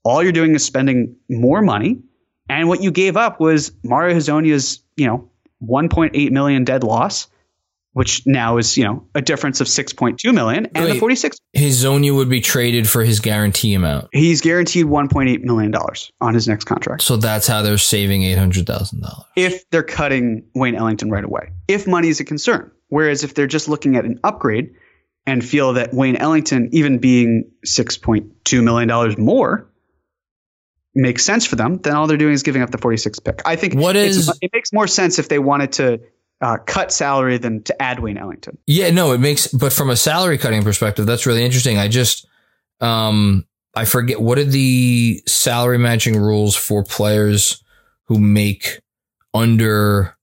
All 0.04 0.24
you're 0.24 0.32
doing 0.32 0.56
is 0.56 0.66
spending 0.66 1.16
more 1.30 1.62
money. 1.62 2.02
And 2.50 2.68
what 2.68 2.84
you 2.84 2.92
gave 2.92 3.16
up 3.16 3.40
was 3.40 3.72
Mario 3.84 4.16
Hezonja's, 4.16 4.82
you 4.98 5.06
know, 5.06 5.31
1.8 5.64 6.32
million 6.32 6.64
dead 6.64 6.84
loss, 6.84 7.28
which 7.94 8.26
now 8.26 8.58
is, 8.58 8.78
you 8.78 8.84
know, 8.84 9.06
a 9.16 9.22
difference 9.22 9.60
of 9.62 9.68
6.2 9.68 10.34
million 10.34 10.68
and 10.74 10.86
the 10.86 10.92
Wait. 10.92 11.00
46. 11.00 11.38
Hezonja 11.56 12.16
would 12.16 12.30
be 12.30 12.40
traded 12.42 12.90
for 12.90 13.04
his 13.04 13.20
guarantee 13.20 13.74
amount. 13.74 14.08
He's 14.14 14.42
guaranteed 14.42 14.86
1.8 14.86 15.42
million 15.44 15.72
dollars 15.72 16.12
on 16.22 16.34
his 16.34 16.48
next 16.48 16.64
contract. 16.66 17.02
So 17.02 17.18
that's 17.18 17.48
how 17.48 17.62
they're 17.62 17.78
saving 17.78 18.24
eight 18.24 18.38
hundred 18.38 18.66
thousand 18.66 19.02
dollars. 19.02 19.26
if 19.36 19.70
they're 19.70 19.84
cutting 19.84 20.44
Wayne 20.56 20.76
Ellington 20.76 21.10
right 21.10 21.24
away, 21.24 21.52
if 21.68 21.88
money 21.88 22.08
is 22.10 22.20
a 22.20 22.24
concern. 22.26 22.72
Whereas 22.88 23.24
if 23.24 23.34
they're 23.34 23.48
just 23.48 23.70
looking 23.70 23.96
at 23.96 24.04
an 24.04 24.20
upgrade 24.24 24.74
and 25.26 25.46
feel 25.46 25.74
that 25.74 25.94
Wayne 25.94 26.18
Ellington, 26.18 26.68
even 26.74 26.98
being 26.98 27.50
$6.2 27.66 28.64
million 28.64 29.16
more, 29.24 29.71
makes 30.94 31.24
sense 31.24 31.46
for 31.46 31.56
them, 31.56 31.78
then 31.78 31.96
all 31.96 32.08
they're 32.08 32.18
doing 32.18 32.34
is 32.34 32.44
giving 32.44 32.62
up 32.62 32.72
the 32.72 32.78
46th 32.78 33.24
pick. 33.24 33.42
I 33.46 33.56
think 33.56 33.76
What 33.76 33.96
is- 33.96 34.30
it 34.42 34.52
makes 34.54 34.74
more 34.74 34.88
sense 34.88 35.20
if 35.20 35.30
they 35.30 35.40
wanted 35.40 35.72
to 35.74 36.02
uh, 36.42 36.58
cut 36.58 36.92
salary 36.92 37.38
than 37.38 37.62
to 37.64 37.82
add 37.82 38.00
Wayne 38.00 38.18
Ellington. 38.18 38.58
Yeah, 38.66 38.90
no, 38.90 39.12
it 39.12 39.20
makes. 39.20 39.48
But 39.48 39.72
from 39.72 39.90
a 39.92 39.96
salary 39.96 40.38
cutting 40.40 40.64
perspective, 40.64 41.06
that's 41.06 41.26
really 41.28 41.46
interesting. 41.46 41.78
I 41.78 41.88
just, 41.88 42.26
um, 42.80 43.46
I 43.76 43.86
forget 43.86 44.20
what 44.20 44.40
are 44.40 44.44
the 44.44 45.22
salary 45.28 45.78
matching 45.78 46.18
rules 46.20 46.56
for 46.56 46.84
players 46.84 47.64
who 48.06 48.20
make 48.20 48.80
under 49.34 50.18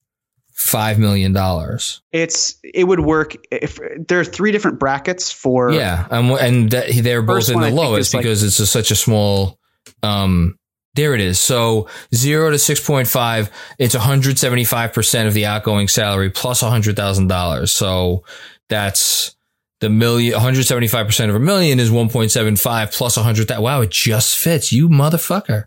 five 0.52 0.98
million 0.98 1.32
dollars. 1.32 2.02
It's 2.12 2.56
it 2.62 2.84
would 2.84 3.00
work 3.00 3.36
if 3.50 3.78
there 4.08 4.20
are 4.20 4.24
three 4.24 4.50
different 4.52 4.78
brackets 4.80 5.30
for 5.30 5.70
Yeah, 5.70 6.06
and 6.10 6.30
and 6.32 6.70
that, 6.72 6.90
they're 7.02 7.22
both 7.22 7.48
in 7.48 7.60
the 7.60 7.70
lowest 7.70 8.08
is 8.08 8.14
like- 8.14 8.22
because 8.24 8.42
it's 8.42 8.58
a, 8.58 8.66
such 8.66 8.90
a 8.90 8.96
small. 8.96 9.57
Um, 10.02 10.56
there 10.94 11.14
it 11.14 11.20
is. 11.20 11.38
So 11.38 11.88
zero 12.14 12.50
to 12.50 12.58
six 12.58 12.84
point 12.84 13.06
five, 13.06 13.50
it's 13.78 13.94
one 13.94 14.02
hundred 14.02 14.38
seventy 14.38 14.64
five 14.64 14.92
percent 14.92 15.28
of 15.28 15.34
the 15.34 15.46
outgoing 15.46 15.88
salary 15.88 16.30
plus 16.30 16.60
plus 16.60 16.70
hundred 16.70 16.96
thousand 16.96 17.28
dollars. 17.28 17.72
So 17.72 18.24
that's 18.68 19.36
the 19.80 19.90
million. 19.90 20.32
One 20.34 20.42
hundred 20.42 20.64
seventy 20.64 20.88
five 20.88 21.06
percent 21.06 21.30
of 21.30 21.36
a 21.36 21.40
million 21.40 21.78
is 21.78 21.90
one 21.90 22.08
point 22.08 22.30
seven 22.30 22.56
five 22.56 22.90
plus 22.90 23.16
a 23.16 23.22
hundred. 23.22 23.48
Wow, 23.50 23.82
it 23.82 23.90
just 23.90 24.38
fits. 24.38 24.72
You 24.72 24.88
motherfucker. 24.88 25.64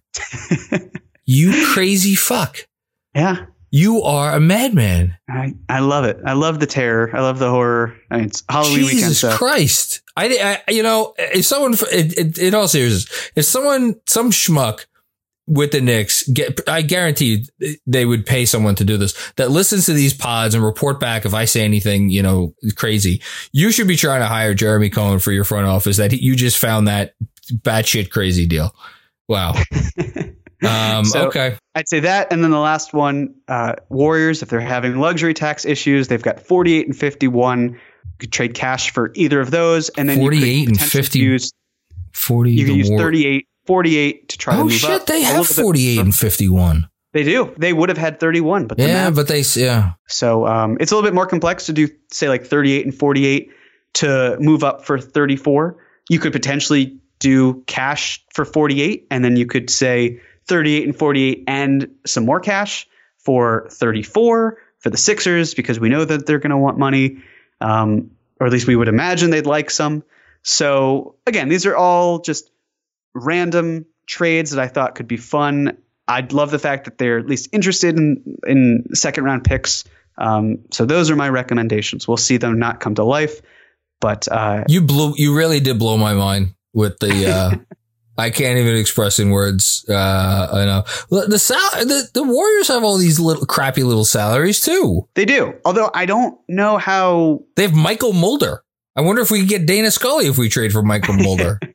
you 1.25 1.65
crazy 1.67 2.15
fuck. 2.15 2.65
yeah. 3.15 3.45
You 3.73 4.01
are 4.01 4.33
a 4.33 4.41
madman. 4.41 5.15
I, 5.29 5.53
I 5.69 5.79
love 5.79 6.03
it. 6.03 6.17
I 6.25 6.33
love 6.33 6.59
the 6.59 6.65
terror. 6.65 7.09
I 7.15 7.21
love 7.21 7.39
the 7.39 7.49
horror. 7.49 7.95
I 8.11 8.17
mean, 8.17 8.25
it's 8.25 8.43
Halloween 8.49 8.79
weekend. 8.83 8.99
Jesus 8.99 9.37
Christ! 9.37 10.01
I, 10.15 10.61
I, 10.67 10.71
you 10.71 10.83
know, 10.83 11.13
if 11.17 11.45
someone, 11.45 11.73
in, 11.91 12.11
in, 12.13 12.33
in 12.39 12.55
all 12.55 12.67
seriousness, 12.67 13.31
if 13.35 13.45
someone, 13.45 13.95
some 14.07 14.31
schmuck, 14.31 14.85
with 15.47 15.71
the 15.71 15.81
Knicks, 15.81 16.27
get, 16.29 16.61
I 16.69 16.81
guarantee 16.81 17.45
they 17.85 18.05
would 18.05 18.25
pay 18.25 18.45
someone 18.45 18.75
to 18.75 18.85
do 18.85 18.95
this 18.95 19.33
that 19.33 19.51
listens 19.51 19.85
to 19.87 19.93
these 19.93 20.13
pods 20.13 20.55
and 20.55 20.63
report 20.63 20.99
back 20.99 21.25
if 21.25 21.33
I 21.33 21.45
say 21.45 21.65
anything, 21.65 22.09
you 22.09 22.23
know, 22.23 22.53
crazy. 22.75 23.21
You 23.51 23.71
should 23.71 23.87
be 23.87 23.97
trying 23.97 24.21
to 24.21 24.27
hire 24.27 24.53
Jeremy 24.53 24.89
Cohen 24.89 25.19
for 25.19 25.31
your 25.31 25.43
front 25.43 25.67
office 25.67 25.97
that 25.97 26.13
you 26.13 26.35
just 26.35 26.57
found 26.57 26.87
that 26.87 27.15
batshit 27.51 28.11
crazy 28.11 28.47
deal. 28.47 28.73
Wow. 29.27 29.55
Um, 30.63 31.05
so 31.05 31.27
okay. 31.27 31.57
I'd 31.73 31.89
say 31.89 32.01
that. 32.01 32.31
And 32.31 32.43
then 32.43 32.51
the 32.51 32.59
last 32.59 32.93
one, 32.93 33.33
uh, 33.47 33.73
Warriors, 33.89 34.43
if 34.43 34.49
they're 34.49 34.59
having 34.59 34.99
luxury 34.99 35.33
tax 35.33 35.65
issues, 35.65 36.07
they've 36.07 36.21
got 36.21 36.39
48 36.39 36.85
and 36.85 36.95
51. 36.95 37.79
You 38.05 38.17
could 38.19 38.31
trade 38.31 38.53
cash 38.53 38.91
for 38.91 39.11
either 39.15 39.39
of 39.39 39.51
those. 39.51 39.89
And 39.89 40.09
then 40.09 40.17
48 40.17 40.67
and 40.67 40.79
50. 40.79 41.19
Use, 41.19 41.51
40. 42.13 42.51
You 42.51 42.65
can 42.65 42.75
use 42.75 42.89
war- 42.89 42.99
38, 42.99 43.47
48 43.65 44.29
to 44.29 44.37
try 44.37 44.53
oh, 44.55 44.57
to 44.57 44.63
move 44.63 44.73
shit, 44.73 44.89
up. 44.89 45.05
they 45.05 45.21
have 45.21 45.47
48 45.47 45.99
and 45.99 46.15
51. 46.15 46.87
They 47.13 47.23
do. 47.23 47.53
They 47.57 47.73
would 47.73 47.89
have 47.89 47.97
had 47.97 48.19
31, 48.19 48.67
but 48.67 48.79
yeah, 48.79 49.09
but 49.09 49.27
they 49.27 49.43
yeah. 49.55 49.93
So 50.07 50.47
um, 50.47 50.77
it's 50.79 50.91
a 50.91 50.95
little 50.95 51.05
bit 51.05 51.13
more 51.13 51.27
complex 51.27 51.65
to 51.65 51.73
do, 51.73 51.89
say 52.09 52.29
like 52.29 52.45
38 52.45 52.85
and 52.85 52.95
48 52.95 53.51
to 53.95 54.37
move 54.39 54.63
up 54.63 54.85
for 54.85 54.97
34. 54.97 55.77
You 56.09 56.19
could 56.19 56.31
potentially 56.31 56.97
do 57.19 57.63
cash 57.67 58.23
for 58.33 58.45
48, 58.45 59.07
and 59.11 59.25
then 59.25 59.35
you 59.35 59.45
could 59.45 59.69
say 59.69 60.21
38 60.47 60.85
and 60.85 60.97
48 60.97 61.43
and 61.47 61.89
some 62.05 62.25
more 62.25 62.39
cash 62.39 62.87
for 63.17 63.67
34 63.71 64.57
for 64.79 64.89
the 64.89 64.97
Sixers 64.97 65.53
because 65.53 65.79
we 65.79 65.89
know 65.89 66.05
that 66.05 66.25
they're 66.25 66.39
going 66.39 66.51
to 66.51 66.57
want 66.57 66.77
money, 66.77 67.21
um, 67.61 68.11
or 68.39 68.47
at 68.47 68.53
least 68.53 68.67
we 68.67 68.75
would 68.75 68.87
imagine 68.87 69.29
they'd 69.29 69.45
like 69.45 69.69
some. 69.69 70.03
So 70.43 71.15
again, 71.27 71.49
these 71.49 71.65
are 71.65 71.75
all 71.75 72.19
just 72.19 72.51
random 73.13 73.85
trades 74.07 74.51
that 74.51 74.61
I 74.61 74.67
thought 74.67 74.95
could 74.95 75.07
be 75.07 75.17
fun. 75.17 75.77
I'd 76.07 76.33
love 76.33 76.51
the 76.51 76.59
fact 76.59 76.85
that 76.85 76.97
they're 76.97 77.19
at 77.19 77.27
least 77.27 77.49
interested 77.51 77.97
in 77.97 78.37
in 78.45 78.83
second 78.93 79.23
round 79.23 79.43
picks. 79.43 79.83
Um, 80.17 80.59
so 80.71 80.85
those 80.85 81.09
are 81.09 81.15
my 81.15 81.29
recommendations. 81.29 82.07
We'll 82.07 82.17
see 82.17 82.37
them 82.37 82.59
not 82.59 82.79
come 82.79 82.95
to 82.95 83.03
life, 83.03 83.41
but 83.99 84.27
uh, 84.29 84.65
you 84.67 84.81
blew 84.81 85.13
you 85.15 85.35
really 85.35 85.59
did 85.59 85.79
blow 85.79 85.97
my 85.97 86.13
mind 86.13 86.55
with 86.73 86.99
the 86.99 87.27
uh, 87.27 87.55
I 88.17 88.29
can't 88.29 88.59
even 88.59 88.75
express 88.75 89.19
in 89.19 89.29
words. 89.29 89.85
Uh, 89.89 90.47
I 90.51 90.65
know 90.65 90.83
the 91.27 91.39
sal- 91.39 91.85
the, 91.85 92.09
the 92.13 92.23
Warriors 92.23 92.67
have 92.67 92.83
all 92.83 92.97
these 92.97 93.19
little 93.19 93.45
crappy 93.45 93.83
little 93.83 94.05
salaries 94.05 94.61
too. 94.61 95.07
They 95.15 95.25
do. 95.25 95.53
Although 95.65 95.89
I 95.93 96.05
don't 96.05 96.37
know 96.47 96.77
how 96.77 97.43
they 97.55 97.63
have 97.63 97.71
Mychal 97.71 98.13
Mulder. 98.13 98.63
I 98.95 99.01
wonder 99.01 99.21
if 99.21 99.31
we 99.31 99.39
could 99.39 99.49
get 99.49 99.65
Dana 99.65 99.89
Scully 99.89 100.27
if 100.27 100.37
we 100.37 100.49
trade 100.49 100.73
for 100.73 100.83
Mychal 100.83 101.21
Mulder. 101.21 101.59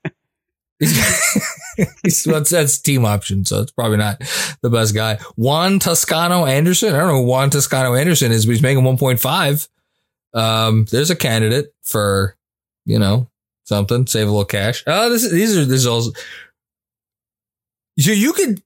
he's, 2.03 2.27
well, 2.27 2.43
that's 2.43 2.79
team 2.79 3.05
option, 3.07 3.45
so 3.45 3.63
it's 3.63 3.73
probably 3.73 3.97
not 3.97 4.21
the 4.61 4.69
best 4.69 4.95
guy. 4.95 5.19
Juan 5.37 5.79
Toscano 5.79 6.45
Anderson. 6.45 6.95
I 6.95 6.99
don't 6.99 7.09
know 7.09 7.23
who 7.23 7.27
Juan 7.27 7.49
Toscano 7.49 7.95
Anderson 7.95 8.31
is, 8.31 8.45
but 8.45 8.53
he's 8.53 8.63
making 8.63 8.85
1.5. 8.85 9.69
Um, 10.35 10.87
there's 10.91 11.11
a 11.11 11.17
candidate 11.17 11.75
for, 11.83 12.37
you 12.85 12.99
know, 12.99 13.31
something, 13.67 14.07
save 14.07 14.27
a 14.27 14.31
little 14.31 14.45
cash. 14.45 14.83
Oh, 14.87 15.11
this 15.11 15.31
these 15.31 15.57
are 15.57 15.65
this 15.65 15.81
is 15.81 15.87
all. 15.87 16.03
So 17.99 18.13
you 18.13 18.33
could 18.33 18.63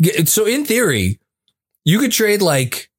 get 0.00 0.28
so 0.28 0.46
in 0.46 0.64
theory, 0.64 1.18
you 1.84 1.98
could 1.98 2.12
trade 2.12 2.42
like. 2.42 2.90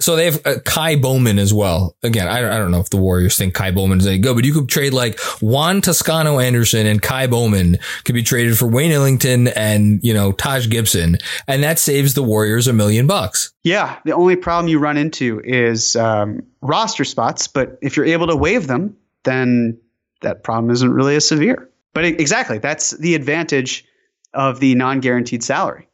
So 0.00 0.14
they 0.14 0.26
have 0.26 0.46
uh, 0.46 0.58
Ky 0.64 0.94
Bowman 0.94 1.40
as 1.40 1.52
well. 1.52 1.96
Again, 2.04 2.28
I 2.28 2.40
don't, 2.40 2.52
I 2.52 2.58
don't 2.58 2.70
know 2.70 2.78
if 2.78 2.88
the 2.88 2.98
Warriors 2.98 3.36
think 3.36 3.56
Ky 3.56 3.72
Bowman 3.72 3.98
is 3.98 4.06
any 4.06 4.18
good, 4.18 4.36
but 4.36 4.44
you 4.44 4.54
could 4.54 4.68
trade 4.68 4.94
like 4.94 5.18
Juan 5.42 5.80
Toscano 5.80 6.38
Anderson 6.38 6.86
and 6.86 7.02
Ky 7.02 7.26
Bowman 7.26 7.78
could 8.04 8.14
be 8.14 8.22
traded 8.22 8.56
for 8.56 8.68
Wayne 8.68 8.92
Ellington 8.92 9.48
and, 9.48 9.98
you 10.04 10.14
know, 10.14 10.30
Taj 10.30 10.68
Gibson. 10.68 11.18
And 11.48 11.64
that 11.64 11.80
saves 11.80 12.14
the 12.14 12.22
Warriors 12.22 12.68
a 12.68 12.72
million 12.72 13.08
bucks. 13.08 13.52
Yeah. 13.64 13.98
The 14.04 14.12
only 14.12 14.36
problem 14.36 14.68
you 14.68 14.78
run 14.78 14.96
into 14.96 15.40
is 15.42 15.96
um, 15.96 16.44
roster 16.62 17.04
spots. 17.04 17.48
But 17.48 17.76
if 17.82 17.96
you're 17.96 18.06
able 18.06 18.28
to 18.28 18.36
waive 18.36 18.68
them, 18.68 18.96
then 19.24 19.80
that 20.22 20.42
problem 20.42 20.70
isn't 20.70 20.90
really 20.90 21.16
as 21.16 21.26
severe. 21.26 21.70
But 21.94 22.04
exactly, 22.04 22.58
that's 22.58 22.90
the 22.90 23.14
advantage 23.14 23.84
of 24.34 24.60
the 24.60 24.74
non-guaranteed 24.74 25.42
salary, 25.42 25.88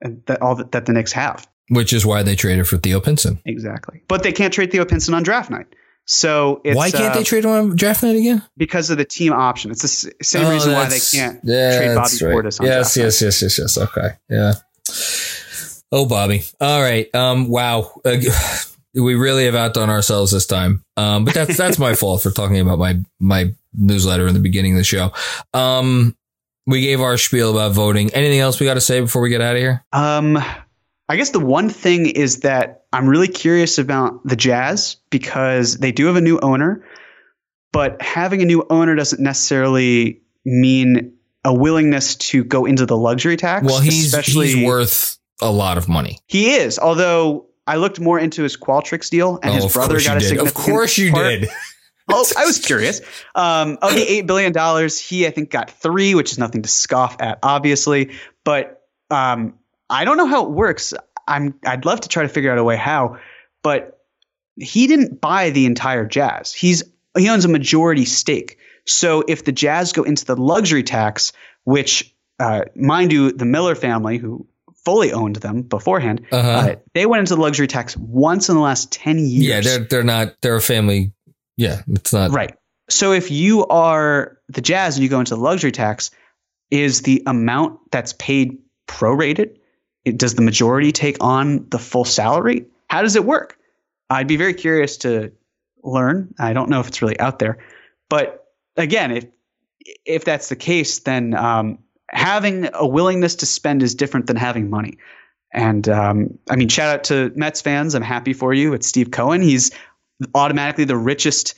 and 0.00 0.22
that 0.26 0.40
all 0.40 0.54
that, 0.56 0.72
that 0.72 0.86
the 0.86 0.92
Knicks 0.92 1.12
have. 1.12 1.46
Which 1.70 1.92
is 1.92 2.06
why 2.06 2.22
they 2.22 2.34
traded 2.34 2.66
for 2.66 2.78
Theo 2.78 3.00
Pinson. 3.00 3.40
Exactly, 3.44 4.02
but 4.08 4.22
they 4.22 4.32
can't 4.32 4.52
trade 4.54 4.70
Theo 4.70 4.84
Pinson 4.84 5.14
on 5.14 5.22
draft 5.22 5.50
night. 5.50 5.66
So 6.06 6.62
why 6.64 6.90
can't 6.90 7.12
uh, 7.12 7.18
they 7.18 7.24
trade 7.24 7.44
him 7.44 7.50
on 7.50 7.76
draft 7.76 8.02
night 8.02 8.16
again? 8.16 8.42
Because 8.56 8.88
of 8.88 8.96
the 8.96 9.04
team 9.04 9.34
option. 9.34 9.70
It's 9.70 9.82
the 9.82 10.14
same 10.22 10.46
oh, 10.46 10.50
reason 10.50 10.72
why 10.72 10.88
they 10.88 11.00
can't 11.00 11.40
yeah, 11.44 11.76
trade 11.76 11.94
Bobby 11.94 12.24
right. 12.24 12.34
Portis 12.34 12.60
on 12.60 12.66
yes, 12.66 12.94
draft 12.94 12.96
yes, 12.96 13.20
night. 13.20 13.26
yes, 13.26 13.42
yes, 13.42 13.58
yes. 13.58 13.78
Okay, 13.78 14.08
yeah. 14.30 14.54
Oh, 15.92 16.06
Bobby. 16.06 16.42
All 16.60 16.80
right. 16.80 17.14
Um. 17.14 17.48
Wow. 17.48 18.00
Uh, 18.04 18.16
we 18.94 19.14
really 19.14 19.44
have 19.44 19.54
outdone 19.54 19.90
ourselves 19.90 20.32
this 20.32 20.46
time. 20.46 20.84
Um, 20.96 21.24
but 21.24 21.34
that's 21.34 21.56
that's 21.56 21.78
my 21.78 21.94
fault 21.96 22.22
for 22.22 22.30
talking 22.30 22.60
about 22.60 22.78
my 22.78 22.96
my 23.20 23.54
newsletter 23.74 24.26
in 24.26 24.34
the 24.34 24.40
beginning 24.40 24.72
of 24.72 24.78
the 24.78 24.84
show. 24.84 25.12
Um, 25.54 26.16
we 26.66 26.82
gave 26.82 27.00
our 27.00 27.16
spiel 27.16 27.50
about 27.50 27.72
voting. 27.72 28.10
Anything 28.12 28.40
else 28.40 28.60
we 28.60 28.66
got 28.66 28.74
to 28.74 28.80
say 28.80 29.00
before 29.00 29.22
we 29.22 29.30
get 29.30 29.40
out 29.40 29.56
of 29.56 29.60
here? 29.60 29.84
Um, 29.92 30.38
I 31.08 31.16
guess 31.16 31.30
the 31.30 31.40
one 31.40 31.70
thing 31.70 32.06
is 32.06 32.40
that 32.40 32.84
I'm 32.92 33.08
really 33.08 33.28
curious 33.28 33.78
about 33.78 34.24
the 34.26 34.36
Jazz 34.36 34.96
because 35.10 35.78
they 35.78 35.92
do 35.92 36.06
have 36.06 36.16
a 36.16 36.20
new 36.20 36.38
owner, 36.40 36.84
but 37.72 38.02
having 38.02 38.42
a 38.42 38.44
new 38.44 38.66
owner 38.68 38.94
doesn't 38.94 39.22
necessarily 39.22 40.20
mean 40.44 41.14
a 41.44 41.54
willingness 41.54 42.16
to 42.16 42.44
go 42.44 42.66
into 42.66 42.84
the 42.84 42.96
luxury 42.96 43.36
tax. 43.38 43.64
Well, 43.64 43.80
he's 43.80 44.14
he's 44.26 44.62
worth 44.66 45.18
a 45.40 45.50
lot 45.50 45.78
of 45.78 45.88
money. 45.88 46.18
He 46.26 46.50
is, 46.50 46.78
although 46.78 47.47
I 47.68 47.76
looked 47.76 48.00
more 48.00 48.18
into 48.18 48.42
his 48.42 48.56
Qualtrics 48.56 49.10
deal, 49.10 49.38
and 49.42 49.50
oh, 49.50 49.62
his 49.62 49.72
brother 49.72 50.00
got 50.00 50.16
a 50.16 50.20
significant. 50.22 50.48
Of 50.48 50.54
course, 50.54 50.96
you 50.96 51.12
part. 51.12 51.40
did. 51.40 51.48
oh, 52.08 52.24
I 52.36 52.46
was 52.46 52.58
curious. 52.58 53.02
Um, 53.34 53.76
of 53.82 53.92
the 53.92 54.10
eight 54.10 54.26
billion 54.26 54.52
dollars, 54.52 54.98
he 54.98 55.26
I 55.26 55.30
think 55.30 55.50
got 55.50 55.70
three, 55.70 56.14
which 56.14 56.32
is 56.32 56.38
nothing 56.38 56.62
to 56.62 56.68
scoff 56.68 57.20
at, 57.20 57.40
obviously. 57.42 58.12
But 58.42 58.82
um, 59.10 59.58
I 59.90 60.06
don't 60.06 60.16
know 60.16 60.26
how 60.26 60.46
it 60.46 60.50
works. 60.50 60.94
I'm 61.26 61.60
I'd 61.64 61.84
love 61.84 62.00
to 62.00 62.08
try 62.08 62.22
to 62.22 62.28
figure 62.30 62.50
out 62.50 62.56
a 62.56 62.64
way 62.64 62.76
how, 62.76 63.18
but 63.62 64.00
he 64.56 64.86
didn't 64.86 65.20
buy 65.20 65.50
the 65.50 65.66
entire 65.66 66.06
Jazz. 66.06 66.54
He's 66.54 66.84
he 67.18 67.28
owns 67.28 67.44
a 67.44 67.48
majority 67.48 68.06
stake. 68.06 68.58
So 68.86 69.22
if 69.28 69.44
the 69.44 69.52
Jazz 69.52 69.92
go 69.92 70.04
into 70.04 70.24
the 70.24 70.36
luxury 70.36 70.84
tax, 70.84 71.34
which 71.64 72.14
uh, 72.38 72.62
mind 72.74 73.12
you, 73.12 73.32
the 73.32 73.44
Miller 73.44 73.74
family, 73.74 74.16
who 74.16 74.46
fully 74.84 75.12
owned 75.12 75.36
them 75.36 75.62
beforehand. 75.62 76.26
Uh-huh. 76.30 76.50
Uh, 76.50 76.76
they 76.94 77.06
went 77.06 77.20
into 77.20 77.34
the 77.34 77.40
luxury 77.40 77.66
tax 77.66 77.96
once 77.96 78.48
in 78.48 78.54
the 78.54 78.60
last 78.62 78.92
10 78.92 79.18
years. 79.18 79.44
Yeah, 79.44 79.60
they're 79.60 79.84
they're 79.84 80.04
not 80.04 80.34
they're 80.40 80.56
a 80.56 80.60
family. 80.60 81.12
Yeah, 81.56 81.82
it's 81.88 82.12
not 82.12 82.30
Right. 82.30 82.54
So 82.90 83.12
if 83.12 83.30
you 83.30 83.66
are 83.66 84.38
the 84.48 84.60
Jazz 84.60 84.96
and 84.96 85.02
you 85.02 85.10
go 85.10 85.18
into 85.18 85.34
the 85.34 85.40
luxury 85.40 85.72
tax, 85.72 86.10
is 86.70 87.02
the 87.02 87.22
amount 87.26 87.90
that's 87.90 88.14
paid 88.14 88.58
prorated? 88.86 89.56
It, 90.04 90.16
does 90.16 90.34
the 90.34 90.42
majority 90.42 90.92
take 90.92 91.22
on 91.22 91.68
the 91.68 91.78
full 91.78 92.04
salary? 92.04 92.66
How 92.88 93.02
does 93.02 93.16
it 93.16 93.24
work? 93.24 93.58
I'd 94.08 94.26
be 94.26 94.36
very 94.36 94.54
curious 94.54 94.98
to 94.98 95.32
learn. 95.82 96.34
I 96.38 96.54
don't 96.54 96.70
know 96.70 96.80
if 96.80 96.88
it's 96.88 97.02
really 97.02 97.18
out 97.20 97.38
there, 97.38 97.58
but 98.08 98.46
again, 98.76 99.10
if 99.10 99.26
if 100.04 100.24
that's 100.24 100.48
the 100.48 100.56
case, 100.56 101.00
then 101.00 101.34
um, 101.34 101.78
having 102.10 102.68
a 102.72 102.86
willingness 102.86 103.36
to 103.36 103.46
spend 103.46 103.82
is 103.82 103.94
different 103.94 104.26
than 104.26 104.36
having 104.36 104.70
money. 104.70 104.98
And 105.52 105.88
um, 105.88 106.38
I 106.48 106.56
mean, 106.56 106.68
shout 106.68 106.94
out 106.94 107.04
to 107.04 107.32
Mets 107.34 107.62
fans. 107.62 107.94
I'm 107.94 108.02
happy 108.02 108.32
for 108.32 108.52
you. 108.52 108.74
It's 108.74 108.86
Steve 108.86 109.10
Cohen. 109.10 109.40
He's 109.40 109.70
automatically 110.34 110.84
the 110.84 110.96
richest 110.96 111.54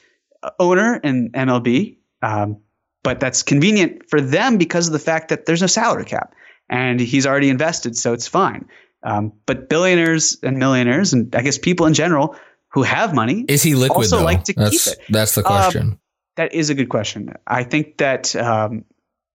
owner 0.59 0.97
in 0.97 1.31
MLB. 1.33 1.99
Um, 2.23 2.59
but 3.03 3.21
that's 3.21 3.43
convenient 3.43 4.09
for 4.09 4.21
them 4.21 4.59
because 4.59 4.87
of 4.87 4.93
the 4.93 4.99
fact 4.99 5.31
that 5.31 5.47
there's 5.47 5.61
no 5.61 5.67
salary 5.67 6.05
cap 6.05 6.35
and 6.69 7.01
he's 7.01 7.27
already 7.27 7.49
invested, 7.49 7.97
so 7.97 8.13
it's 8.13 8.29
fine. 8.29 8.69
Um, 9.03 9.33
but 9.47 9.69
billionaires 9.69 10.39
and 10.43 10.59
millionaires, 10.59 11.13
and 11.13 11.35
I 11.35 11.43
guess 11.43 11.59
people 11.59 11.87
in 11.87 11.95
general 11.95 12.37
who 12.69 12.83
have 12.83 13.15
money, 13.15 13.45
is 13.49 13.63
he 13.63 13.75
liquid? 13.75 14.05
Also, 14.05 14.19
though? 14.19 14.25
like 14.25 14.45
to 14.45 14.53
that's, 14.53 14.85
keep 14.85 14.93
it. 14.93 15.01
That's 15.09 15.35
the 15.35 15.43
question. 15.43 15.93
Uh, 15.93 15.97
that 16.37 16.55
is 16.55 16.71
a 16.71 16.75
good 16.75 16.89
question. 16.89 17.35
I 17.47 17.65
think 17.65 17.99
that 17.99 18.37
um, 18.37 18.85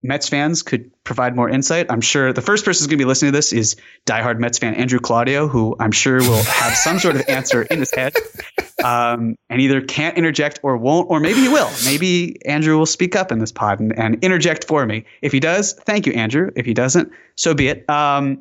Mets 0.05 0.29
fans 0.29 0.61
could 0.61 0.91
provide 1.03 1.35
more 1.35 1.49
insight. 1.49 1.87
I'm 1.89 2.01
sure 2.01 2.31
the 2.31 2.41
first 2.41 2.63
person 2.63 2.83
who's 2.83 2.87
going 2.87 2.97
to 2.97 3.03
be 3.03 3.07
listening 3.07 3.31
to 3.31 3.37
this 3.37 3.51
is 3.51 3.75
diehard 4.05 4.39
Mets 4.39 4.59
fan 4.59 4.75
Andrew 4.75 4.99
Claudio, 4.99 5.47
who 5.47 5.75
I'm 5.79 5.91
sure 5.91 6.19
will 6.19 6.43
have 6.43 6.75
some 6.75 6.99
sort 6.99 7.15
of 7.15 7.27
answer 7.27 7.63
in 7.63 7.79
his 7.79 7.91
head, 7.91 8.13
um, 8.83 9.35
and 9.49 9.61
either 9.61 9.81
can't 9.81 10.17
interject 10.17 10.59
or 10.63 10.77
won't, 10.77 11.09
or 11.09 11.19
maybe 11.19 11.41
he 11.41 11.49
will. 11.49 11.69
Maybe 11.85 12.45
Andrew 12.45 12.77
will 12.77 12.85
speak 12.85 13.15
up 13.15 13.31
in 13.31 13.39
this 13.39 13.51
pod 13.51 13.79
and, 13.79 13.97
and 13.97 14.23
interject 14.23 14.65
for 14.65 14.85
me. 14.85 15.05
If 15.21 15.31
he 15.31 15.39
does, 15.39 15.73
thank 15.73 16.05
you, 16.05 16.13
Andrew. 16.13 16.51
If 16.55 16.65
he 16.65 16.73
doesn't, 16.73 17.11
so 17.35 17.53
be 17.53 17.67
it. 17.67 17.89
Um, 17.89 18.39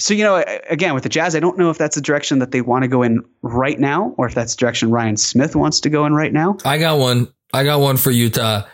so 0.00 0.14
you 0.14 0.24
know, 0.24 0.42
again, 0.70 0.94
with 0.94 1.02
the 1.02 1.08
Jazz, 1.08 1.34
I 1.34 1.40
don't 1.40 1.58
know 1.58 1.70
if 1.70 1.78
that's 1.78 1.96
the 1.96 2.00
direction 2.00 2.38
that 2.38 2.50
they 2.50 2.60
want 2.60 2.84
to 2.84 2.88
go 2.88 3.02
in 3.02 3.24
right 3.42 3.78
now, 3.78 4.14
or 4.16 4.26
if 4.26 4.34
that's 4.34 4.54
the 4.54 4.60
direction 4.60 4.90
Ryan 4.90 5.16
Smith 5.16 5.54
wants 5.56 5.80
to 5.80 5.90
go 5.90 6.06
in 6.06 6.14
right 6.14 6.32
now. 6.32 6.56
I 6.64 6.78
got 6.78 6.98
one. 6.98 7.28
I 7.52 7.64
got 7.64 7.80
one 7.80 7.96
for 7.96 8.10
Utah. 8.10 8.64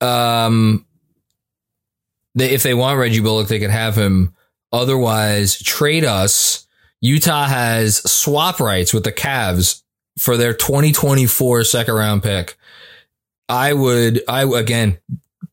Um, 0.00 0.86
they, 2.34 2.50
if 2.50 2.62
they 2.62 2.74
want 2.74 2.98
Reggie 2.98 3.20
Bullock, 3.20 3.48
they 3.48 3.60
could 3.60 3.70
have 3.70 3.96
him 3.96 4.34
Otherwise, 4.72 5.60
trade 5.60 6.04
us. 6.04 6.66
Utah 7.00 7.46
has 7.46 7.98
swap 8.10 8.58
rights 8.58 8.94
with 8.94 9.04
the 9.04 9.12
Cavs 9.12 9.82
for 10.18 10.36
their 10.36 10.54
2024 10.54 11.64
second 11.64 11.94
round 11.94 12.22
pick. 12.22 12.56
I 13.48 13.74
would, 13.74 14.22
I 14.28 14.44
again 14.44 14.98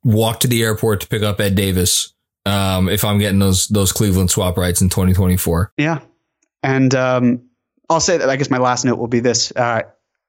walk 0.03 0.39
to 0.41 0.47
the 0.47 0.63
airport 0.63 1.01
to 1.01 1.07
pick 1.07 1.21
up 1.21 1.41
Ed 1.41 1.55
Davis. 1.55 2.13
Um, 2.45 2.87
if 2.87 3.03
I'm 3.03 3.19
getting 3.19 3.39
those 3.39 3.67
those 3.67 3.91
Cleveland 3.91 4.31
swap 4.31 4.57
rights 4.57 4.81
in 4.81 4.89
2024. 4.89 5.73
Yeah, 5.77 5.99
and 6.63 6.95
um, 6.95 7.49
I'll 7.89 7.99
say 7.99 8.17
that. 8.17 8.29
I 8.29 8.37
guess 8.37 8.49
my 8.49 8.57
last 8.57 8.85
note 8.85 8.97
will 8.97 9.07
be 9.07 9.19
this: 9.19 9.51
uh, 9.55 9.81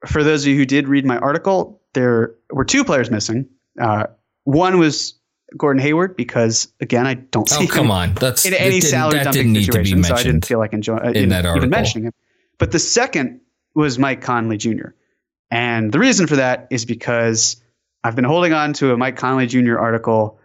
for 0.07 0.25
those 0.25 0.43
of 0.43 0.49
you 0.49 0.57
who 0.57 0.67
did 0.67 0.89
read 0.89 1.07
my 1.07 1.19
article, 1.19 1.81
there 1.95 2.35
were 2.51 2.65
two 2.65 2.85
players 2.85 3.11
missing. 3.11 3.49
Uh, 3.81 4.09
one 4.45 4.79
was 4.79 5.20
Gordon 5.57 5.83
Hayward 5.83 6.17
because 6.17 6.73
again, 6.81 7.07
I 7.07 7.15
don't 7.15 7.49
see 7.49 7.65
oh, 7.65 7.69
come 7.69 7.91
on, 7.91 8.15
that's 8.15 8.45
in 8.45 8.55
any 8.55 8.81
salary 8.81 9.23
dumping 9.25 9.55
situation, 9.55 10.05
so 10.05 10.15
I 10.15 10.23
didn't 10.23 10.45
feel 10.45 10.59
like 10.59 10.73
enjoy, 10.73 10.97
uh, 10.97 11.11
in, 11.11 11.17
in 11.17 11.29
that 11.31 11.47
article. 11.47 11.57
even 11.59 11.71
mentioning 11.71 12.07
him. 12.07 12.13
But 12.59 12.73
the 12.73 12.79
second 12.79 13.41
was 13.75 13.99
Mike 13.99 14.23
Conley 14.23 14.57
Jr. 14.57 14.89
And 15.51 15.91
the 15.91 15.99
reason 15.99 16.27
for 16.27 16.37
that 16.37 16.69
is 16.71 16.85
because 16.85 17.61
I've 18.05 18.17
been 18.17 18.25
holding 18.25 18.53
on 18.53 18.73
to 18.75 18.93
a 18.93 18.97
Mike 18.97 19.17
Conley 19.17 19.47
Jr. 19.47 19.79
article 19.79 20.39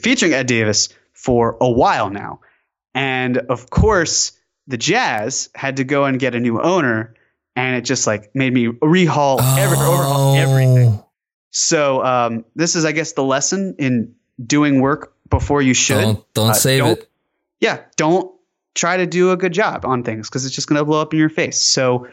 featuring 0.00 0.32
Ed 0.32 0.46
Davis 0.46 0.90
for 1.12 1.56
a 1.60 1.70
while 1.70 2.10
now. 2.10 2.40
And 2.94 3.38
of 3.38 3.70
course, 3.70 4.32
the 4.66 4.76
Jazz 4.76 5.50
had 5.54 5.76
to 5.76 5.84
go 5.84 6.04
and 6.04 6.18
get 6.18 6.34
a 6.34 6.40
new 6.40 6.60
owner, 6.60 7.14
and 7.56 7.76
it 7.76 7.82
just 7.82 8.06
like 8.06 8.34
made 8.34 8.52
me 8.52 8.66
rehaul 8.66 9.38
oh. 9.40 9.56
every, 9.58 9.76
overhaul 9.76 10.36
everything. 10.36 11.02
So 11.50 12.04
um, 12.04 12.44
this 12.54 12.76
is, 12.76 12.84
I 12.84 12.92
guess, 12.92 13.12
the 13.12 13.22
lesson 13.22 13.76
in 13.78 14.14
doing 14.42 14.80
work 14.80 15.14
before 15.28 15.62
you 15.62 15.74
should. 15.74 16.00
Don't, 16.00 16.34
don't 16.34 16.50
uh, 16.50 16.54
save 16.54 16.78
don't, 16.80 16.98
it. 16.98 17.10
Yeah, 17.60 17.80
don't 17.96 18.34
try 18.74 18.96
to 18.96 19.06
do 19.06 19.30
a 19.30 19.36
good 19.36 19.52
job 19.52 19.84
on 19.84 20.02
things 20.02 20.28
because 20.28 20.44
it's 20.44 20.54
just 20.54 20.68
going 20.68 20.78
to 20.78 20.84
blow 20.84 21.00
up 21.00 21.12
in 21.12 21.18
your 21.18 21.28
face. 21.28 21.60
So 21.60 22.08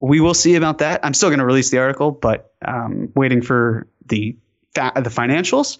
we 0.00 0.20
will 0.20 0.34
see 0.34 0.54
about 0.54 0.78
that. 0.78 1.04
I'm 1.04 1.14
still 1.14 1.28
going 1.28 1.40
to 1.40 1.44
release 1.44 1.70
the 1.70 1.78
article, 1.78 2.10
but 2.10 2.52
um, 2.64 3.12
waiting 3.14 3.42
for 3.42 3.88
the 4.06 4.36
fa- 4.74 4.92
the 4.96 5.10
financials. 5.10 5.78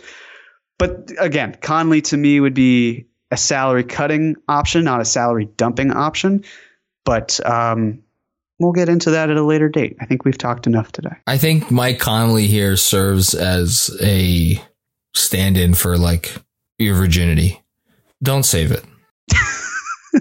But 0.79 1.11
again, 1.19 1.57
Conley 1.61 2.01
to 2.03 2.17
me 2.17 2.41
would 2.41 2.55
be 2.55 3.07
a 3.31 3.37
salary 3.37 3.85
cutting 3.85 4.37
option, 4.49 4.85
not 4.85 5.01
a 5.01 5.05
salary 5.05 5.47
dumping 5.57 5.91
option. 5.91 6.45
But 7.05 7.39
um, 7.47 8.03
we'll 8.59 8.73
get 8.73 8.89
into 8.89 9.11
that 9.13 9.31
at 9.31 9.37
a 9.37 9.43
later 9.43 9.69
date. 9.69 9.97
I 10.01 10.07
think 10.07 10.25
we've 10.25 10.39
talked 10.39 10.67
enough 10.67 10.93
today. 10.93 11.17
I 11.27 11.39
think 11.39 11.71
Mike 11.71 11.99
Conley 11.99 12.47
here 12.47 12.77
serves 12.77 13.35
as 13.35 13.97
a 14.03 14.63
stand 15.15 15.57
in 15.57 15.75
for 15.75 15.99
like 15.99 16.35
your 16.79 16.95
virginity. 16.95 17.61
Don't 18.23 18.45
save 18.45 18.73
it. 18.73 18.85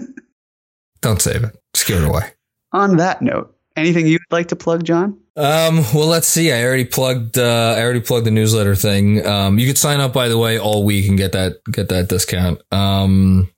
Don't 1.00 1.20
save 1.20 1.44
it. 1.44 1.56
Just 1.74 1.86
give 1.86 2.02
it 2.02 2.08
away. 2.08 2.32
On 2.72 2.96
that 2.98 3.20
note, 3.22 3.54
Anything 3.76 4.06
you'd 4.06 4.20
like 4.30 4.48
to 4.48 4.56
plug, 4.56 4.84
John? 4.84 5.18
Um, 5.36 5.84
well, 5.94 6.06
let's 6.06 6.26
see. 6.26 6.52
I 6.52 6.64
already 6.64 6.84
plugged. 6.84 7.38
Uh, 7.38 7.74
I 7.78 7.82
already 7.82 8.00
plugged 8.00 8.26
the 8.26 8.30
newsletter 8.30 8.74
thing. 8.74 9.24
Um, 9.24 9.58
you 9.58 9.66
could 9.66 9.78
sign 9.78 10.00
up 10.00 10.12
by 10.12 10.28
the 10.28 10.36
way 10.36 10.58
all 10.58 10.84
week 10.84 11.08
and 11.08 11.16
get 11.16 11.32
that 11.32 11.62
get 11.70 11.88
that 11.88 12.08
discount. 12.08 12.60
Um, 12.72 13.50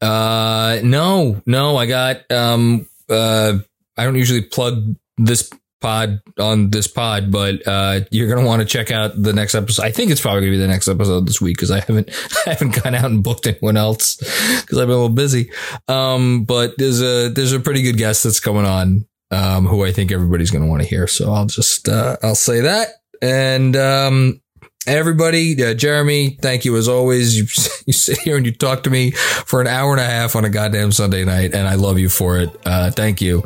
uh, 0.00 0.78
no, 0.84 1.42
no, 1.46 1.76
I 1.76 1.86
got. 1.86 2.30
Um, 2.30 2.86
uh, 3.08 3.58
I 3.96 4.04
don't 4.04 4.14
usually 4.14 4.42
plug 4.42 4.94
this 5.16 5.50
pod 5.84 6.22
on 6.38 6.70
this 6.70 6.86
pod, 6.86 7.30
but 7.30 7.66
uh, 7.68 8.00
you're 8.10 8.28
gonna 8.28 8.46
want 8.46 8.62
to 8.62 8.66
check 8.66 8.90
out 8.90 9.12
the 9.20 9.34
next 9.34 9.54
episode. 9.54 9.84
I 9.84 9.90
think 9.90 10.10
it's 10.10 10.20
probably 10.20 10.40
gonna 10.40 10.52
be 10.52 10.58
the 10.58 10.66
next 10.66 10.88
episode 10.88 11.26
this 11.26 11.40
week 11.40 11.56
because 11.56 11.70
I 11.70 11.80
haven't 11.80 12.10
I 12.46 12.50
haven't 12.50 12.82
gone 12.82 12.94
out 12.94 13.04
and 13.04 13.22
booked 13.22 13.46
anyone 13.46 13.76
else 13.76 14.16
because 14.16 14.78
I've 14.78 14.86
been 14.86 14.96
a 14.96 15.02
little 15.02 15.08
busy. 15.10 15.50
Um, 15.86 16.44
but 16.44 16.78
there's 16.78 17.02
a 17.02 17.28
there's 17.28 17.52
a 17.52 17.60
pretty 17.60 17.82
good 17.82 17.98
guest 17.98 18.24
that's 18.24 18.40
coming 18.40 18.64
on 18.64 19.06
um, 19.30 19.66
who 19.66 19.84
I 19.84 19.92
think 19.92 20.10
everybody's 20.10 20.50
going 20.50 20.64
to 20.64 20.70
want 20.70 20.82
to 20.82 20.88
hear. 20.88 21.06
So 21.06 21.32
I'll 21.32 21.46
just 21.46 21.88
uh, 21.88 22.16
I'll 22.22 22.34
say 22.34 22.60
that. 22.60 22.88
And 23.20 23.76
um, 23.76 24.40
everybody, 24.86 25.62
uh, 25.62 25.74
Jeremy, 25.74 26.38
thank 26.40 26.64
you 26.64 26.76
as 26.76 26.88
always. 26.88 27.36
You 27.36 27.44
you 27.86 27.92
sit 27.92 28.18
here 28.18 28.36
and 28.36 28.46
you 28.46 28.52
talk 28.52 28.84
to 28.84 28.90
me 28.90 29.12
for 29.12 29.60
an 29.60 29.66
hour 29.66 29.92
and 29.92 30.00
a 30.00 30.04
half 30.04 30.36
on 30.36 30.44
a 30.44 30.50
goddamn 30.50 30.92
Sunday 30.92 31.24
night, 31.24 31.54
and 31.54 31.66
I 31.68 31.74
love 31.74 31.98
you 31.98 32.08
for 32.08 32.38
it. 32.38 32.50
Uh, 32.64 32.90
thank 32.90 33.20
you, 33.20 33.44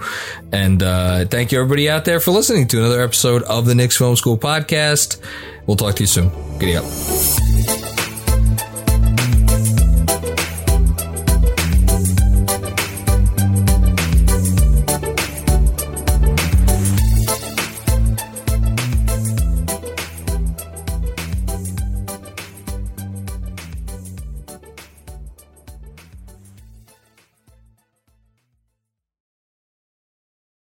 and 0.52 0.82
uh, 0.82 1.24
thank 1.26 1.52
you 1.52 1.60
everybody 1.60 1.88
out 1.88 2.04
there 2.04 2.20
for 2.20 2.30
listening 2.30 2.68
to 2.68 2.78
another 2.78 3.02
episode 3.02 3.42
of 3.44 3.66
the 3.66 3.74
Knicks 3.74 3.96
Film 3.96 4.16
School 4.16 4.38
podcast. 4.38 5.20
We'll 5.66 5.76
talk 5.76 5.96
to 5.96 6.02
you 6.02 6.06
soon. 6.06 6.30
Giddy 6.58 6.76
up. 6.76 7.77